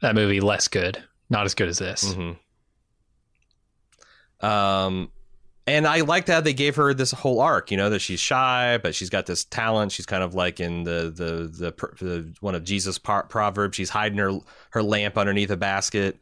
that 0.00 0.14
movie 0.16 0.40
less 0.40 0.66
good, 0.66 1.02
not 1.32 1.46
as 1.46 1.54
good 1.54 1.68
as 1.68 1.78
this. 1.78 2.12
hmm 2.14 2.32
Um, 4.40 5.10
and 5.66 5.86
I 5.86 6.00
liked 6.00 6.28
how 6.28 6.40
they 6.40 6.52
gave 6.54 6.76
her 6.76 6.92
this 6.92 7.12
whole 7.12 7.40
arc. 7.40 7.70
You 7.70 7.76
know 7.76 7.90
that 7.90 8.00
she's 8.00 8.18
shy, 8.20 8.78
but 8.82 8.94
she's 8.94 9.10
got 9.10 9.26
this 9.26 9.44
talent. 9.44 9.92
She's 9.92 10.06
kind 10.06 10.22
of 10.22 10.34
like 10.34 10.58
in 10.60 10.82
the 10.84 11.12
the 11.14 11.72
the, 11.72 12.04
the 12.04 12.34
one 12.40 12.54
of 12.54 12.64
Jesus' 12.64 12.98
par- 12.98 13.26
proverbs. 13.26 13.76
She's 13.76 13.90
hiding 13.90 14.18
her 14.18 14.38
her 14.70 14.82
lamp 14.82 15.16
underneath 15.16 15.50
a 15.50 15.56
basket, 15.56 16.18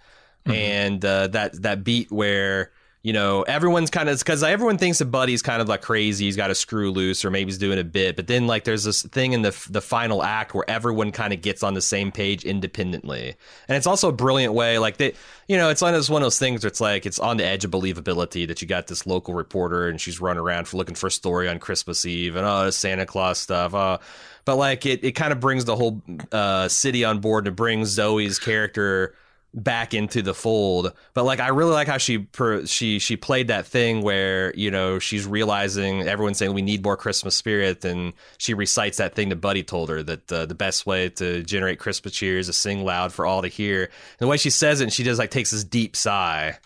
Mhm. 0.47 0.55
and 0.55 1.05
uh, 1.05 1.27
that 1.29 1.63
that 1.63 1.85
beat 1.85 2.11
where. 2.13 2.73
You 3.03 3.15
know, 3.15 3.43
everyone's 3.43 3.89
kind 3.89 4.11
of 4.11 4.19
because 4.19 4.43
everyone 4.43 4.77
thinks 4.77 4.99
that 4.99 5.07
Buddy's 5.07 5.41
kind 5.41 5.63
of 5.63 5.69
like 5.69 5.81
crazy. 5.81 6.27
He's 6.27 6.37
got 6.37 6.51
a 6.51 6.55
screw 6.55 6.91
loose, 6.91 7.25
or 7.25 7.31
maybe 7.31 7.51
he's 7.51 7.57
doing 7.57 7.79
a 7.79 7.85
bit. 7.85 8.15
But 8.15 8.27
then, 8.27 8.47
like, 8.47 8.65
there's 8.65 8.85
this 8.85 9.03
thing 9.03 9.33
in 9.33 9.41
the 9.41 9.57
the 9.71 9.81
final 9.81 10.23
act 10.23 10.53
where 10.53 10.69
everyone 10.69 11.11
kind 11.11 11.33
of 11.33 11.41
gets 11.41 11.63
on 11.63 11.73
the 11.73 11.81
same 11.81 12.13
page 12.13 12.45
independently, 12.45 13.37
and 13.69 13.77
it's 13.77 13.87
also 13.87 14.11
a 14.11 14.13
brilliant 14.13 14.53
way. 14.53 14.79
Like 14.79 14.99
they, 14.99 15.15
you 15.49 15.57
know, 15.57 15.71
it's 15.71 15.81
one 15.83 15.95
of 15.95 16.07
those, 16.07 16.39
things 16.39 16.63
where 16.63 16.69
it's 16.69 16.81
like 16.81 17.07
it's 17.07 17.19
on 17.19 17.39
the 17.39 17.45
edge 17.45 17.65
of 17.65 17.71
believability 17.71 18.47
that 18.47 18.63
you 18.63 18.69
got 18.69 18.87
this 18.87 19.07
local 19.07 19.35
reporter 19.35 19.89
and 19.89 20.01
she's 20.01 20.21
running 20.21 20.41
around 20.41 20.69
for 20.69 20.77
looking 20.77 20.95
for 20.95 21.09
a 21.09 21.11
story 21.11 21.49
on 21.49 21.59
Christmas 21.59 22.07
Eve 22.07 22.37
and 22.37 22.47
oh, 22.47 22.71
Santa 22.71 23.05
Claus 23.07 23.39
stuff. 23.39 23.75
Uh, 23.75 23.99
but 24.45 24.57
like 24.57 24.87
it, 24.87 25.03
it 25.03 25.13
kind 25.13 25.33
of 25.33 25.41
brings 25.41 25.65
the 25.65 25.75
whole 25.75 26.03
uh, 26.31 26.69
city 26.69 27.05
on 27.05 27.19
board 27.19 27.47
and 27.47 27.55
it 27.55 27.57
brings 27.57 27.89
Zoe's 27.89 28.39
character 28.39 29.15
back 29.53 29.95
into 29.95 30.23
the 30.23 30.35
fold. 30.35 30.93
But 31.15 31.25
like 31.25 31.41
I 31.41 31.49
really 31.49 31.73
like 31.73 31.89
how 31.89 31.99
she 31.99 32.29
she 32.67 32.99
she 32.99 33.17
played 33.17 33.49
that 33.49 33.67
thing 33.67 34.03
where 34.03 34.55
you 34.55 34.71
know 34.71 34.99
she's 34.99 35.27
realizing 35.27 36.03
everyone's 36.03 36.39
saying 36.39 36.55
we 36.55 36.63
need 36.63 36.85
more 36.85 36.97
Christmas 36.97 37.35
spirit, 37.35 37.85
and 37.85 38.13
she 38.39 38.55
recites 38.55 38.99
that 38.99 39.15
thing 39.15 39.29
that 39.31 39.37
Buddy 39.37 39.63
told 39.63 39.89
her 39.89 40.03
that 40.03 40.33
uh, 40.33 40.47
the 40.47 40.55
best 40.55 40.87
way 40.87 41.09
to 41.11 41.43
generate 41.43 41.79
Christmas 41.79 42.15
cheer 42.15 42.39
is 42.39 42.47
to 42.47 42.53
sing 42.53 42.85
loud 42.85 43.13
for 43.13 43.27
all 43.27 43.43
to 43.43 43.49
hear. 43.49 43.85
And 43.85 43.91
the 44.19 44.27
way 44.29 44.37
she 44.37 44.51
says 44.51 44.81
it, 44.81 44.85
and 44.85 44.93
she 44.93 45.05
just 45.05 45.19
like 45.19 45.31
takes 45.31 45.51
this 45.51 45.65
deep 45.65 45.97
sigh. 45.97 46.59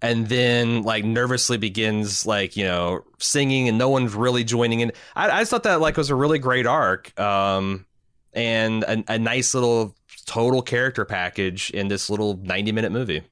and 0.00 0.28
then 0.28 0.82
like 0.82 1.04
nervously 1.04 1.58
begins 1.58 2.24
like 2.26 2.56
you 2.56 2.64
know 2.64 3.02
singing 3.18 3.68
and 3.68 3.78
no 3.78 3.88
one's 3.88 4.14
really 4.14 4.44
joining 4.44 4.80
in 4.80 4.92
i, 5.16 5.28
I 5.28 5.40
just 5.40 5.50
thought 5.50 5.64
that 5.64 5.80
like 5.80 5.96
was 5.96 6.10
a 6.10 6.14
really 6.14 6.38
great 6.38 6.66
arc 6.66 7.18
um 7.18 7.84
and 8.32 8.84
a, 8.84 9.04
a 9.08 9.18
nice 9.18 9.54
little 9.54 9.96
total 10.28 10.60
character 10.60 11.04
package 11.04 11.70
in 11.70 11.88
this 11.88 12.10
little 12.10 12.36
90 12.42 12.72
minute 12.72 12.92
movie 12.92 13.22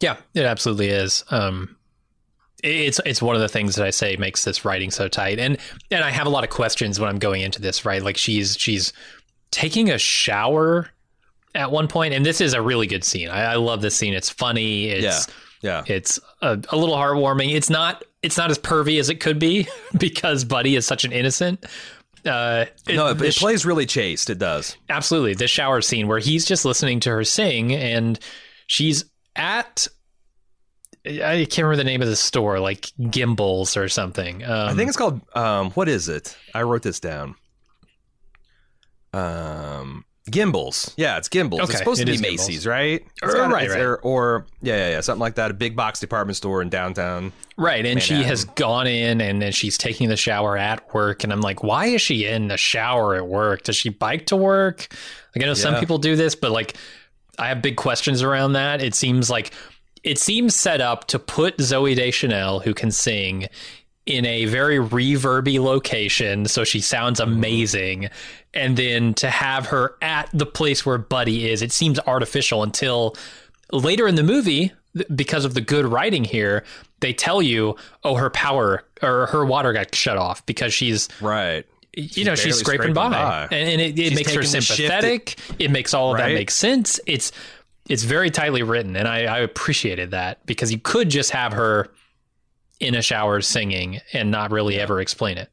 Yeah, 0.00 0.16
it 0.34 0.44
absolutely 0.44 0.88
is. 0.88 1.24
Um, 1.30 1.76
it's 2.62 3.00
it's 3.06 3.22
one 3.22 3.36
of 3.36 3.42
the 3.42 3.48
things 3.48 3.76
that 3.76 3.86
I 3.86 3.90
say 3.90 4.16
makes 4.16 4.44
this 4.44 4.64
writing 4.64 4.90
so 4.90 5.08
tight, 5.08 5.38
and 5.38 5.56
and 5.90 6.04
I 6.04 6.10
have 6.10 6.26
a 6.26 6.30
lot 6.30 6.44
of 6.44 6.50
questions 6.50 6.98
when 6.98 7.08
I'm 7.08 7.18
going 7.18 7.42
into 7.42 7.60
this. 7.60 7.84
Right, 7.84 8.02
like 8.02 8.16
she's 8.16 8.56
she's 8.56 8.92
taking 9.50 9.90
a 9.90 9.98
shower 9.98 10.90
at 11.54 11.70
one 11.70 11.88
point, 11.88 12.14
and 12.14 12.24
this 12.24 12.40
is 12.40 12.54
a 12.54 12.62
really 12.62 12.86
good 12.86 13.04
scene. 13.04 13.28
I, 13.28 13.52
I 13.52 13.54
love 13.56 13.82
this 13.82 13.96
scene. 13.96 14.14
It's 14.14 14.30
funny. 14.30 14.86
It's 14.86 15.26
yeah 15.62 15.84
it's 15.86 16.18
a, 16.42 16.58
a 16.70 16.76
little 16.76 16.96
heartwarming. 16.96 17.54
It's 17.54 17.70
not 17.70 18.04
it's 18.22 18.36
not 18.36 18.50
as 18.50 18.58
pervy 18.58 18.98
as 19.00 19.08
it 19.08 19.20
could 19.20 19.38
be 19.38 19.66
because 19.98 20.44
Buddy 20.44 20.76
is 20.76 20.86
such 20.86 21.04
an 21.04 21.12
innocent. 21.12 21.64
Uh, 22.24 22.66
no 22.88 23.08
it, 23.08 23.22
it 23.22 23.34
sh- 23.34 23.38
plays 23.40 23.64
really 23.64 23.86
chaste 23.86 24.30
it 24.30 24.38
does. 24.38 24.76
Absolutely. 24.88 25.34
The 25.34 25.48
shower 25.48 25.80
scene 25.80 26.08
where 26.08 26.18
he's 26.18 26.44
just 26.44 26.64
listening 26.64 27.00
to 27.00 27.10
her 27.10 27.24
sing 27.24 27.74
and 27.74 28.18
she's 28.66 29.04
at 29.36 29.86
I 31.06 31.46
can't 31.50 31.58
remember 31.58 31.76
the 31.76 31.84
name 31.84 32.02
of 32.02 32.08
the 32.08 32.16
store, 32.16 32.60
like 32.60 32.82
Gimbels 33.00 33.76
or 33.76 33.88
something. 33.88 34.44
Um, 34.44 34.68
i 34.68 34.74
think 34.74 34.88
it's 34.88 34.98
called 34.98 35.20
um 35.34 35.70
what 35.70 35.88
is 35.88 36.08
it? 36.08 36.36
I 36.54 36.62
wrote 36.62 36.82
this 36.82 37.00
down. 37.00 37.36
Um 39.12 40.04
Gimbels, 40.30 40.92
yeah, 40.96 41.16
it's 41.18 41.28
Gimbels. 41.28 41.60
Okay, 41.60 41.64
it's 41.64 41.78
supposed 41.78 42.00
it 42.00 42.04
to 42.06 42.10
be 42.10 42.14
is 42.14 42.20
Gimbels. 42.20 42.48
Macy's, 42.48 42.66
right? 42.66 43.04
Er, 43.22 43.28
or- 43.28 43.32
gotta- 43.32 43.54
right, 43.54 43.68
right. 43.70 43.80
Or, 43.80 43.96
or 43.96 44.46
yeah, 44.62 44.76
yeah, 44.76 44.90
yeah, 44.90 45.00
something 45.00 45.20
like 45.20 45.34
that. 45.34 45.50
A 45.50 45.54
big 45.54 45.76
box 45.76 46.00
department 46.00 46.36
store 46.36 46.62
in 46.62 46.68
downtown. 46.68 47.32
right, 47.56 47.84
and 47.84 48.02
she 48.02 48.22
has 48.22 48.44
gone 48.44 48.86
in 48.86 49.20
and 49.20 49.42
then 49.42 49.52
she's 49.52 49.76
taking 49.76 50.08
the 50.08 50.16
shower 50.16 50.56
at 50.56 50.92
work, 50.94 51.24
and 51.24 51.32
I'm 51.32 51.40
like, 51.40 51.62
why 51.62 51.86
is 51.86 52.02
she 52.02 52.26
in 52.26 52.48
the 52.48 52.56
shower 52.56 53.16
at 53.16 53.26
work? 53.26 53.64
Does 53.64 53.76
she 53.76 53.88
bike 53.90 54.26
to 54.26 54.36
work? 54.36 54.88
Like 55.34 55.44
I 55.44 55.46
know 55.46 55.54
some 55.54 55.76
people 55.76 55.98
do 55.98 56.16
this, 56.16 56.34
but 56.34 56.50
like 56.50 56.74
I 57.38 57.48
have 57.48 57.62
big 57.62 57.76
questions 57.76 58.22
around 58.22 58.52
that. 58.54 58.82
It 58.82 58.94
seems 58.94 59.30
like 59.30 59.52
it 60.02 60.18
seems 60.18 60.54
set 60.56 60.80
up 60.80 61.06
to 61.08 61.18
put 61.18 61.58
Zooey 61.58 61.94
Deschanel, 61.94 62.60
who 62.60 62.72
can 62.74 62.90
sing, 62.90 63.46
in 64.10 64.26
a 64.26 64.44
very 64.46 64.78
reverby 64.78 65.58
location, 65.60 66.46
so 66.46 66.64
she 66.64 66.80
sounds 66.80 67.20
amazing, 67.20 68.10
and 68.52 68.76
then 68.76 69.14
to 69.14 69.30
have 69.30 69.66
her 69.66 69.94
at 70.02 70.28
the 70.32 70.46
place 70.46 70.84
where 70.84 70.98
Buddy 70.98 71.48
is, 71.50 71.62
it 71.62 71.72
seems 71.72 71.98
artificial 72.00 72.62
until 72.62 73.16
later 73.72 74.06
in 74.08 74.16
the 74.16 74.22
movie. 74.22 74.72
Because 75.14 75.44
of 75.44 75.54
the 75.54 75.60
good 75.60 75.84
writing 75.86 76.24
here, 76.24 76.64
they 76.98 77.12
tell 77.12 77.40
you, 77.40 77.76
"Oh, 78.02 78.16
her 78.16 78.28
power 78.28 78.82
or 79.02 79.26
her 79.26 79.44
water 79.44 79.72
got 79.72 79.94
shut 79.94 80.16
off 80.16 80.44
because 80.46 80.74
she's 80.74 81.08
Right. 81.20 81.64
you 81.94 82.24
know 82.24 82.34
she's 82.34 82.58
scraping, 82.58 82.92
scraping 82.92 82.94
by. 82.94 83.10
by. 83.10 83.42
and, 83.52 83.68
and 83.68 83.80
it, 83.80 83.96
it 83.96 84.14
makes 84.16 84.34
her 84.34 84.42
sympathetic 84.42 85.38
it 85.60 85.70
makes 85.70 85.94
all 85.94 86.10
of 86.12 86.18
that 86.18 86.32
make 86.32 86.50
sense 86.50 86.98
it's 87.06 87.30
it's 87.88 88.02
very 88.02 88.30
tightly 88.30 88.62
written 88.64 88.96
and 88.96 89.06
I, 89.08 89.24
I 89.24 89.38
appreciated 89.38 90.10
that 90.12 90.44
because 90.46 90.72
you 90.72 90.78
could 90.78 91.08
just 91.08 91.30
have 91.30 91.52
her 91.52 91.88
in 92.80 92.94
a 92.94 93.02
shower 93.02 93.40
singing 93.40 94.00
and 94.12 94.30
not 94.30 94.50
really 94.50 94.80
ever 94.80 95.00
explain 95.00 95.38
it 95.38 95.50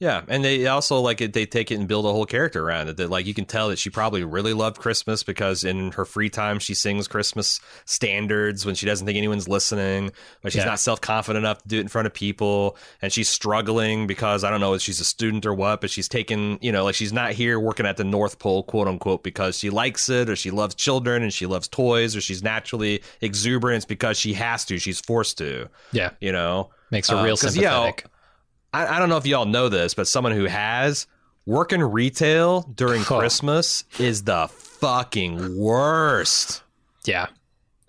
Yeah, 0.00 0.22
and 0.28 0.44
they 0.44 0.64
also 0.68 1.00
like 1.00 1.20
it. 1.20 1.32
They 1.32 1.44
take 1.44 1.72
it 1.72 1.74
and 1.74 1.88
build 1.88 2.06
a 2.06 2.10
whole 2.12 2.24
character 2.24 2.64
around 2.64 2.88
it. 2.88 2.98
That 2.98 3.10
like 3.10 3.26
you 3.26 3.34
can 3.34 3.46
tell 3.46 3.68
that 3.70 3.80
she 3.80 3.90
probably 3.90 4.22
really 4.22 4.52
loved 4.52 4.78
Christmas 4.78 5.24
because 5.24 5.64
in 5.64 5.90
her 5.92 6.04
free 6.04 6.30
time 6.30 6.60
she 6.60 6.72
sings 6.74 7.08
Christmas 7.08 7.58
standards 7.84 8.64
when 8.64 8.76
she 8.76 8.86
doesn't 8.86 9.06
think 9.06 9.16
anyone's 9.18 9.48
listening, 9.48 10.12
but 10.40 10.52
she's 10.52 10.60
Yeah. 10.62 10.66
not 10.70 10.78
self 10.78 11.00
confident 11.00 11.44
enough 11.44 11.62
to 11.62 11.68
do 11.68 11.78
it 11.78 11.80
in 11.80 11.88
front 11.88 12.06
of 12.06 12.14
people, 12.14 12.76
and 13.02 13.12
she's 13.12 13.28
struggling 13.28 14.06
because 14.06 14.44
I 14.44 14.50
don't 14.50 14.60
know 14.60 14.74
if 14.74 14.82
she's 14.82 15.00
a 15.00 15.04
student 15.04 15.44
or 15.44 15.52
what, 15.52 15.80
but 15.80 15.90
she's 15.90 16.08
taken 16.08 16.58
you 16.60 16.70
know 16.70 16.84
like 16.84 16.94
she's 16.94 17.12
not 17.12 17.32
here 17.32 17.58
working 17.58 17.84
at 17.84 17.96
the 17.96 18.04
North 18.04 18.38
Pole 18.38 18.62
quote 18.62 18.86
unquote 18.86 19.24
because 19.24 19.58
she 19.58 19.68
likes 19.68 20.08
it 20.08 20.30
or 20.30 20.36
she 20.36 20.52
loves 20.52 20.76
children 20.76 21.24
and 21.24 21.32
she 21.34 21.46
loves 21.46 21.66
toys 21.66 22.14
or 22.14 22.20
she's 22.20 22.42
naturally 22.42 23.02
exuberant 23.20 23.88
because 23.88 24.16
she 24.16 24.34
has 24.34 24.64
to, 24.66 24.78
she's 24.78 25.00
forced 25.00 25.38
to, 25.38 25.68
yeah 25.90 26.10
you 26.20 26.30
know. 26.30 26.70
makes 26.92 27.08
her 27.08 27.16
Uh, 27.16 27.24
real 27.24 27.26
you 27.26 27.30
know, 27.30 27.34
sympathetic 27.50 28.04
I, 28.72 28.96
I 28.96 28.98
don't 28.98 29.08
know 29.08 29.16
if 29.16 29.26
y'all 29.26 29.46
know 29.46 29.68
this, 29.68 29.94
but 29.94 30.06
someone 30.08 30.32
who 30.32 30.44
has 30.44 31.06
working 31.46 31.80
retail 31.82 32.62
during 32.74 33.02
Huh. 33.02 33.18
Christmas 33.18 33.84
is 33.98 34.24
the 34.24 34.48
fucking 34.48 35.58
worst. 35.58 36.62
yeah 37.04 37.26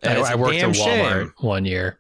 And 0.02 0.18
I, 0.20 0.32
I 0.32 0.36
worked 0.36 0.56
at 0.56 0.70
Walmart 0.70 0.76
shame. 0.76 1.34
one 1.40 1.66
year 1.66 2.00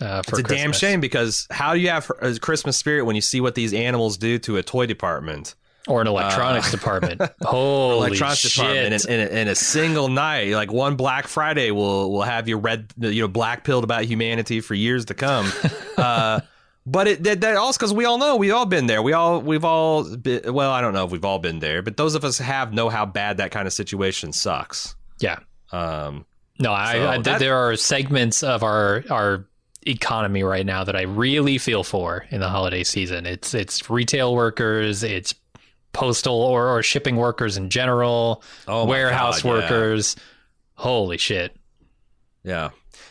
uh, 0.00 0.22
for 0.22 0.38
It's 0.40 0.50
a 0.50 0.54
damn 0.54 0.72
shame 0.72 1.00
because 1.00 1.46
how 1.50 1.74
do 1.74 1.80
you 1.80 1.88
have 1.90 2.10
a 2.22 2.38
Christmas 2.38 2.76
spirit 2.76 3.04
when 3.04 3.16
you 3.16 3.20
see 3.22 3.40
what 3.40 3.54
these 3.54 3.74
animals 3.74 4.16
do 4.16 4.38
to 4.40 4.56
a 4.56 4.62
toy 4.62 4.86
department, 4.86 5.54
or 5.86 6.00
an 6.00 6.06
electronics 6.06 6.70
department 6.70 7.20
holy 7.42 7.94
Uh, 7.94 8.06
electronics 8.06 8.38
shit 8.40 8.52
department, 8.54 9.04
in, 9.06 9.20
in, 9.20 9.28
a, 9.28 9.40
in 9.42 9.48
a 9.48 9.54
single 9.54 10.08
night? 10.08 10.52
Like 10.54 10.70
one 10.72 10.96
Black 10.96 11.26
Friday 11.26 11.70
will 11.70 12.10
will 12.12 12.22
have 12.22 12.48
you 12.48 12.56
red, 12.56 12.92
you 12.98 13.22
know, 13.22 13.28
black 13.28 13.64
pilled 13.64 13.84
about 13.84 14.04
humanity 14.04 14.60
for 14.60 14.74
years 14.74 15.04
to 15.06 15.14
come. 15.14 15.50
uh, 15.98 16.40
but 16.90 17.06
it 17.08 17.24
that, 17.24 17.40
that 17.42 17.56
also 17.56 17.78
because 17.78 17.92
we 17.92 18.04
all 18.04 18.18
know 18.18 18.36
we've 18.36 18.52
all 18.54 18.66
been 18.66 18.86
there. 18.86 19.02
We 19.02 19.12
all 19.12 19.40
we've 19.40 19.64
all 19.64 20.04
been, 20.16 20.52
well, 20.52 20.70
I 20.70 20.80
don't 20.80 20.94
know 20.94 21.04
if 21.04 21.10
we've 21.10 21.24
all 21.24 21.38
been 21.38 21.58
there, 21.58 21.82
but 21.82 21.96
those 21.96 22.14
of 22.14 22.24
us 22.24 22.38
have 22.38 22.72
know 22.72 22.88
how 22.88 23.04
bad 23.06 23.36
that 23.38 23.50
kind 23.50 23.66
of 23.66 23.72
situation 23.72 24.32
sucks. 24.32 24.94
yeah 25.20 25.38
Um, 25.72 26.24
No, 26.58 26.72
I, 26.72 26.92
So 26.94 27.08
I 27.08 27.18
that- 27.18 27.38
there 27.40 27.56
are 27.56 27.76
segments 27.76 28.42
of 28.42 28.62
our 28.62 29.04
our 29.10 29.46
economy 29.86 30.42
right 30.42 30.66
now 30.66 30.84
that 30.84 30.96
I 30.96 31.02
really 31.02 31.56
feel 31.58 31.82
for 31.84 32.26
in 32.30 32.40
the 32.40 32.48
holiday 32.48 32.84
season. 32.84 33.26
It's 33.26 33.54
it's 33.54 33.88
retail 33.90 34.34
workers, 34.34 35.02
it's 35.02 35.34
postal 35.92 36.34
or, 36.42 36.68
or 36.68 36.82
shipping 36.82 37.16
workers 37.16 37.56
in 37.56 37.70
general, 37.70 38.42
Oh 38.66 38.84
warehouse 38.84 39.42
God, 39.42 39.48
yeah. 39.48 39.54
workers. 39.62 40.16
Holy 40.74 41.16
shit. 41.18 41.56
Yeah, 42.44 42.70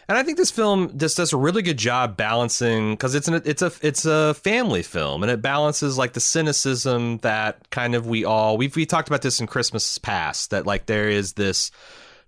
and 0.10 0.18
I 0.18 0.24
think 0.24 0.38
this 0.38 0.52
film 0.52 0.98
just 0.98 1.18
does 1.18 1.34
a 1.34 1.38
really 1.38 1.62
good 1.62 1.78
job 1.78 2.16
balancing 2.16 2.92
because 2.92 3.14
it's 3.14 3.28
an 3.28 3.42
it's 3.46 3.62
a 3.62 3.72
it's 3.82 4.06
a 4.06 4.34
family 4.36 4.84
film 4.84 5.24
and 5.24 5.32
it 5.32 5.42
balances 5.42 5.98
like 5.98 6.14
the 6.14 6.20
cynicism 6.20 7.18
that 7.20 7.70
kind 7.72 7.94
of 7.94 8.08
we 8.08 8.24
all 8.24 8.58
we've 8.58 8.76
we 8.76 8.86
talked 8.86 9.10
about 9.10 9.22
this 9.22 9.40
in 9.40 9.48
Christmas 9.48 9.98
past 9.98 10.52
that 10.52 10.66
like 10.66 10.86
there 10.86 11.10
is 11.10 11.34
this 11.34 11.72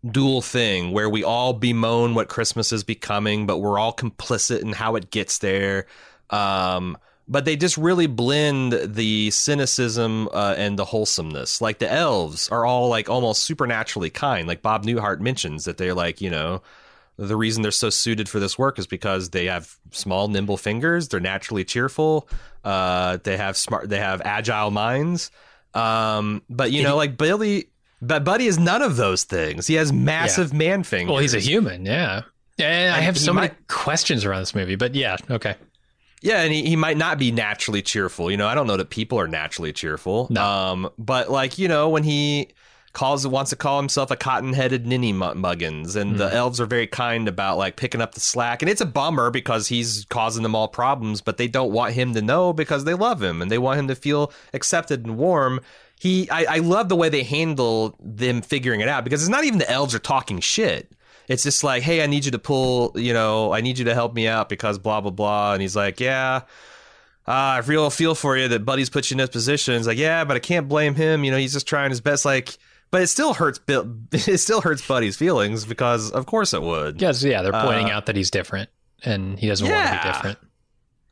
dual 0.10 0.42
thing 0.42 0.92
where 0.92 1.10
we 1.10 1.24
all 1.24 1.54
bemoan 1.54 2.16
what 2.16 2.30
Christmas 2.30 2.72
is 2.72 2.84
becoming, 2.84 3.46
but 3.46 3.60
we're 3.60 3.80
all 3.80 3.94
complicit 3.94 4.62
in 4.62 4.74
how 4.74 4.96
it 4.96 5.12
gets 5.12 5.40
there. 5.40 5.86
Um, 6.30 6.98
but 7.28 7.46
they 7.46 7.56
just 7.56 7.78
really 7.78 8.08
blend 8.08 8.74
the 8.74 9.30
cynicism 9.30 10.28
uh, 10.34 10.56
and 10.58 10.80
the 10.80 10.86
wholesomeness. 10.86 11.62
Like 11.62 11.78
the 11.80 11.92
elves 11.92 12.50
are 12.50 12.66
all 12.66 12.90
like 12.90 13.10
almost 13.10 13.44
supernaturally 13.44 14.10
kind. 14.10 14.48
Like 14.48 14.62
Bob 14.62 14.84
Newhart 14.84 15.20
mentions 15.20 15.66
that 15.66 15.78
they're 15.78 15.94
like, 15.94 16.22
you 16.22 16.30
know, 16.30 16.64
the 17.28 17.36
reason 17.36 17.62
they're 17.62 17.72
so 17.72 17.90
suited 17.90 18.30
for 18.30 18.40
this 18.40 18.58
work 18.58 18.80
is 18.80 18.88
because 18.88 19.32
they 19.32 19.46
have 19.46 19.76
small, 19.92 20.30
nimble 20.30 20.58
fingers. 20.58 21.10
They're 21.10 21.20
naturally 21.20 21.66
cheerful. 21.66 22.30
Uh, 22.64 23.18
they 23.24 23.36
have 23.36 23.58
smart. 23.58 23.90
They 23.90 24.00
have 24.00 24.22
agile 24.24 24.72
minds. 24.72 25.30
Um, 25.74 26.42
but 26.50 26.72
you 26.72 26.82
know, 26.82 26.96
like 26.96 27.18
Billy, 27.18 27.70
but 28.02 28.24
Buddy 28.24 28.48
is 28.48 28.58
none 28.58 28.82
of 28.82 28.96
those 28.96 29.26
things. 29.26 29.68
He 29.68 29.76
has 29.76 29.92
massive 29.92 30.54
man 30.54 30.84
fingers. 30.84 31.12
Well, 31.12 31.22
he's 31.22 31.36
a 31.36 31.40
human, 31.40 31.86
yeah. 31.86 32.24
And 32.58 32.94
I 32.94 33.00
have 33.00 33.18
so 33.18 33.34
many 33.34 33.54
questions 33.68 34.26
around 34.26 34.42
this 34.42 34.56
movie, 34.56 34.76
but 34.76 34.96
yeah, 34.96 35.18
okay. 35.30 35.56
Yeah, 36.22 36.42
and 36.42 36.52
he, 36.52 36.66
he 36.66 36.76
might 36.76 36.98
not 36.98 37.18
be 37.18 37.32
naturally 37.32 37.82
cheerful. 37.82 38.30
You 38.30 38.36
know, 38.36 38.48
I 38.48 38.56
don't 38.56 38.68
know 38.68 38.76
that 38.78 38.90
people 38.90 39.20
are 39.20 39.28
naturally 39.28 39.72
cheerful. 39.72 40.28
No. 40.30 40.44
Um, 40.44 40.90
but 40.98 41.30
like 41.30 41.58
you 41.58 41.68
know, 41.68 41.90
when 41.90 42.04
he 42.04 42.50
calls 43.00 43.26
wants 43.26 43.50
to 43.52 43.56
call 43.56 43.80
himself 43.80 44.12
a 44.12 44.16
cotton-headed 44.16 44.86
ninny 44.86 45.14
muggins, 45.14 45.96
and 45.96 46.12
Hmm. 46.12 46.18
the 46.18 46.34
elves 46.34 46.60
are 46.60 46.66
very 46.66 46.88
kind 46.88 47.28
about 47.28 47.58
like 47.58 47.76
picking 47.78 48.02
up 48.02 48.14
the 48.14 48.20
slack, 48.20 48.62
and 48.62 48.70
it's 48.70 48.82
a 48.82 48.86
bummer 48.86 49.32
because 49.32 49.68
he's 49.70 50.06
causing 50.10 50.44
them 50.44 50.54
all 50.56 50.68
problems, 50.68 51.22
but 51.22 51.38
they 51.38 51.48
don't 51.48 51.72
want 51.72 51.94
him 51.94 52.14
to 52.14 52.22
know 52.22 52.52
because 52.54 52.84
they 52.84 52.94
love 52.94 53.24
him 53.24 53.42
and 53.42 53.50
they 53.50 53.58
want 53.58 53.80
him 53.80 53.88
to 53.88 53.96
feel 53.96 54.32
accepted 54.54 55.06
and 55.06 55.18
warm. 55.18 55.62
He, 56.00 56.30
I, 56.30 56.56
I 56.56 56.58
love 56.60 56.90
the 56.90 56.96
way 56.96 57.10
they 57.10 57.24
handle 57.24 57.96
them 58.02 58.42
figuring 58.42 58.82
it 58.82 58.88
out 58.88 59.04
because 59.04 59.22
it's 59.22 59.30
not 59.30 59.44
even 59.44 59.60
the 59.60 59.70
elves 59.72 59.94
are 59.96 60.00
talking 60.00 60.40
shit 60.40 60.92
it's 61.28 61.44
just 61.44 61.64
like, 61.64 61.84
hey, 61.84 62.02
I 62.04 62.08
need 62.08 62.26
you 62.26 62.32
to 62.32 62.40
pull, 62.40 62.92
you 62.96 63.14
know, 63.14 63.54
I 63.54 63.62
need 63.62 63.78
you 63.78 63.86
to 63.86 63.94
help 63.94 64.16
me 64.16 64.28
out 64.28 64.50
because 64.50 64.80
blah 64.80 65.00
blah 65.00 65.12
blah. 65.12 65.54
And 65.54 65.62
he's 65.62 65.76
like, 65.76 66.00
yeah, 66.00 66.42
uh, 67.28 67.32
I 67.32 67.60
real 67.60 67.88
feel 67.92 68.16
for 68.16 68.36
you 68.36 68.48
that 68.48 68.66
Buddy's 68.66 68.90
put 68.90 69.12
you 69.12 69.14
in 69.14 69.20
this 69.20 69.30
position. 69.30 69.76
He's 69.76 69.86
like, 69.86 70.00
yeah, 70.00 70.24
but 70.24 70.36
I 70.38 70.40
can't 70.40 70.68
blame 70.68 70.96
him. 70.96 71.24
You 71.24 71.30
know, 71.30 71.38
he's 71.38 71.54
just 71.54 71.68
trying 71.68 71.92
his 71.92 72.02
best. 72.02 72.26
Like, 72.26 72.58
but 72.92 73.02
it 73.02 73.08
still 73.08 73.34
hurts. 73.34 73.60
Bill. 73.60 73.96
It 74.14 74.40
still 74.40 74.62
hurts 74.62 74.86
Buddy's 74.86 75.16
feelings 75.16 75.66
because, 75.66 76.12
of 76.12 76.26
course, 76.26 76.54
it 76.54 76.62
would. 76.62 77.02
Yes, 77.02 77.24
yeah, 77.24 77.42
they're 77.42 77.52
pointing 77.52 77.90
Uh, 77.90 77.94
out 77.96 78.06
that 78.08 78.16
he's 78.16 78.32
different 78.32 78.70
and 79.04 79.40
he 79.40 79.48
doesn't 79.48 79.68
want 79.70 79.86
to 79.88 79.92
be 80.04 80.14
different. 80.14 80.40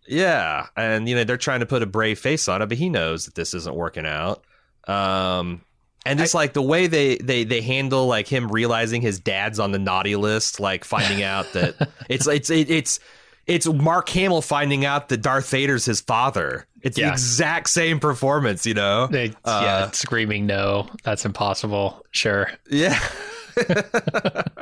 Yeah, 0.08 0.68
and 0.78 1.08
you 1.10 1.16
know 1.16 1.24
they're 1.24 1.38
trying 1.38 1.60
to 1.60 1.66
put 1.66 1.84
a 1.84 1.86
brave 1.86 2.18
face 2.20 2.48
on 2.48 2.62
it, 2.62 2.68
but 2.68 2.78
he 2.78 2.90
knows 2.90 3.26
that 3.26 3.36
this 3.36 3.54
isn't 3.54 3.76
working 3.76 4.06
out. 4.06 4.44
Um, 4.88 5.62
And 6.06 6.18
just 6.18 6.34
like 6.34 6.54
the 6.54 6.62
way 6.62 6.88
they, 6.88 7.18
they 7.18 7.44
they 7.44 7.60
handle 7.62 8.08
like 8.08 8.28
him 8.28 8.48
realizing 8.50 9.02
his 9.02 9.20
dad's 9.20 9.60
on 9.60 9.72
the 9.74 9.80
naughty 9.80 10.16
list, 10.16 10.60
like 10.62 10.86
finding 10.86 11.24
out 11.34 11.52
that 11.54 11.90
it's 12.10 12.26
it's 12.28 12.50
it, 12.50 12.70
it's 12.70 13.00
it's 13.46 13.68
Mark 13.68 14.08
Hamill 14.10 14.42
finding 14.42 14.86
out 14.86 15.10
that 15.10 15.22
Darth 15.22 15.50
Vader's 15.50 15.84
his 15.86 16.00
father. 16.00 16.66
It's 16.88 16.98
Yeah. 16.98 17.08
the 17.08 17.14
exact 17.14 17.70
same 17.70 18.00
performance, 18.00 18.66
you 18.66 18.74
know. 18.74 19.08
They- 19.08 19.34
Uh, 19.46 19.62
yeah, 19.64 19.92
screaming 19.92 20.46
no, 20.46 20.88
that's 21.04 21.26
impossible. 21.26 22.04
Sure. 22.12 22.50
yeah. 22.70 23.00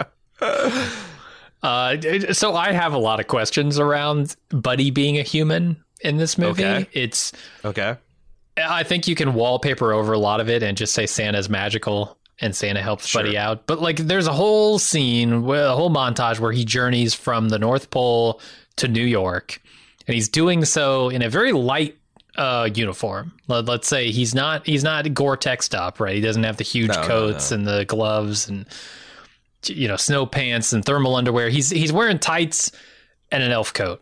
Uh, 1.64 2.00
so 2.34 2.56
I 2.56 2.72
have 2.74 2.94
a 2.94 2.98
lot 2.98 3.20
of 3.20 3.26
questions 3.28 3.80
around 3.80 4.36
Buddy 4.50 4.92
being 4.92 5.18
a 5.18 5.24
human 5.24 5.78
in 6.02 6.18
this 6.18 6.38
movie. 6.38 6.64
Okay. 6.64 6.88
It's 6.94 7.32
Okay. 7.64 7.96
I 8.58 8.84
think 8.84 9.08
you 9.08 9.16
can 9.16 9.34
wallpaper 9.34 9.92
over 9.92 10.14
a 10.14 10.20
lot 10.20 10.40
of 10.40 10.48
it 10.50 10.62
and 10.62 10.78
just 10.78 10.94
say 10.94 11.08
Santa's 11.08 11.50
magical 11.50 12.20
and 12.40 12.56
Santa 12.56 12.84
helps 12.84 13.08
Sure. 13.08 13.24
Buddy 13.24 13.36
out. 13.38 13.66
But 13.66 13.82
like, 13.82 13.98
there's 13.98 14.28
a 14.28 14.34
whole 14.34 14.78
scene, 14.78 15.34
a 15.50 15.76
whole 15.76 15.90
montage 15.90 16.40
where 16.40 16.52
he 16.52 16.66
journeys 16.66 17.16
from 17.16 17.50
the 17.50 17.58
North 17.58 17.90
Pole 17.90 18.40
to 18.76 18.88
New 18.88 19.04
York, 19.04 19.60
and 20.08 20.14
he's 20.14 20.30
doing 20.30 20.66
so 20.66 21.10
in 21.10 21.24
a 21.24 21.30
very 21.30 21.52
light 21.52 21.98
uh, 22.38 22.70
uniform. 22.74 23.34
Let, 23.48 23.66
let's 23.66 23.88
say 23.88 24.12
he's 24.12 24.36
not 24.36 24.66
he's 24.66 24.84
not 24.84 25.14
Gore-Tex 25.14 25.74
up, 25.74 26.00
right? 26.00 26.16
He 26.16 26.22
doesn't 26.22 26.44
have 26.44 26.58
the 26.58 26.64
huge 26.64 26.90
No, 26.90 27.02
no, 27.02 27.08
coats 27.08 27.52
and 27.52 27.66
the 27.66 27.86
gloves 27.86 28.50
and 28.50 28.66
you 29.66 29.88
know 29.88 29.96
snow 29.96 30.26
pants 30.26 30.74
and 30.74 30.84
thermal 30.84 31.16
underwear. 31.16 31.50
He's 31.50 31.70
he's 31.70 31.92
wearing 31.92 32.20
tights 32.20 32.72
and 33.32 33.44
an 33.44 33.52
elf 33.52 33.74
coat 33.74 34.02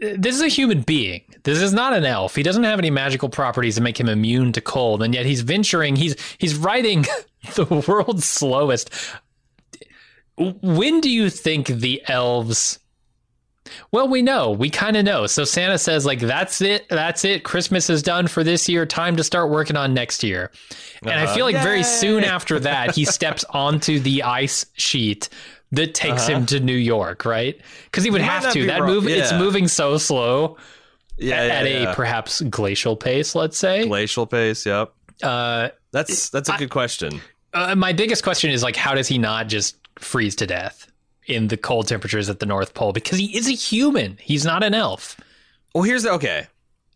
this 0.00 0.34
is 0.34 0.42
a 0.42 0.48
human 0.48 0.82
being. 0.82 1.22
This 1.42 1.60
is 1.60 1.72
not 1.72 1.92
an 1.92 2.04
elf. 2.04 2.34
He 2.34 2.42
doesn't 2.42 2.64
have 2.64 2.78
any 2.78 2.90
magical 2.90 3.28
properties 3.28 3.76
that 3.76 3.80
make 3.80 3.98
him 3.98 4.08
immune 4.08 4.52
to 4.52 4.60
cold, 4.60 5.02
and 5.02 5.14
yet 5.14 5.26
he's 5.26 5.40
venturing. 5.42 5.96
He's 5.96 6.16
he's 6.38 6.54
riding 6.54 7.02
the 7.54 7.84
world's 7.86 8.24
slowest. 8.24 8.90
When 10.36 11.00
do 11.00 11.10
you 11.10 11.30
think 11.30 11.66
the 11.66 12.02
elves? 12.06 12.78
Well, 13.92 14.08
we 14.08 14.22
know. 14.22 14.50
We 14.50 14.70
kind 14.70 14.96
of 14.96 15.04
know. 15.04 15.26
So 15.26 15.44
Santa 15.44 15.78
says, 15.78 16.04
like, 16.06 16.20
that's 16.20 16.60
it. 16.60 16.88
That's 16.88 17.24
it. 17.24 17.44
Christmas 17.44 17.88
is 17.90 18.02
done 18.02 18.26
for 18.26 18.42
this 18.44 18.68
year. 18.68 18.86
Time 18.86 19.16
to 19.16 19.24
start 19.24 19.50
working 19.50 19.76
on 19.76 19.94
next 19.94 20.22
year. 20.22 20.50
And 21.02 21.12
I 21.12 21.32
feel 21.34 21.44
like 21.44 21.56
very 21.62 21.82
soon 21.82 22.24
after 22.24 22.58
that, 22.60 22.94
he 22.94 23.04
steps 23.06 23.44
onto 23.50 23.98
the 24.00 24.22
ice 24.22 24.66
sheet 24.74 25.28
that 25.72 25.94
takes 25.94 26.26
him 26.26 26.46
to 26.46 26.60
New 26.60 26.76
York, 26.76 27.24
right? 27.24 27.60
Because 27.84 28.04
he 28.04 28.10
would 28.10 28.22
might 28.22 28.26
have 28.28 28.52
to. 28.54 28.66
That 28.66 28.80
wrong. 28.80 28.90
move, 28.90 29.06
it's 29.08 29.32
moving 29.32 29.68
so 29.68 29.98
slow 29.98 30.56
Yeah. 31.18 31.36
at, 31.36 31.46
yeah, 31.46 31.52
at 31.52 31.66
yeah. 31.82 31.92
a 31.92 31.94
perhaps 31.94 32.40
glacial 32.42 32.96
pace, 32.96 33.34
let's 33.34 33.58
say. 33.58 33.86
glacial 33.86 34.26
pace. 34.26 34.64
Yep. 34.64 34.92
Uh, 35.22 35.68
That's 35.92 36.30
that's 36.30 36.48
a 36.48 36.56
good 36.56 36.70
question. 36.70 37.20
uh, 37.52 37.74
my 37.74 37.92
biggest 37.92 38.22
question 38.22 38.50
is 38.50 38.62
like, 38.62 38.76
how 38.76 38.94
does 38.94 39.08
he 39.08 39.18
not 39.18 39.48
just 39.48 39.76
freeze 39.98 40.36
to 40.36 40.46
death 40.46 40.87
in 41.28 41.48
the 41.48 41.56
cold 41.56 41.86
temperatures 41.88 42.28
at 42.28 42.40
the 42.40 42.46
North 42.46 42.74
Pole? 42.74 42.92
Because 42.92 43.18
he 43.18 43.36
is 43.36 43.46
a 43.48 43.52
human. 43.52 44.18
He's 44.20 44.44
not 44.44 44.62
an 44.64 44.74
elf. 44.74 45.16
Well, 45.74 45.84
here's 45.84 46.02
the 46.02 46.12
okay. 46.12 46.46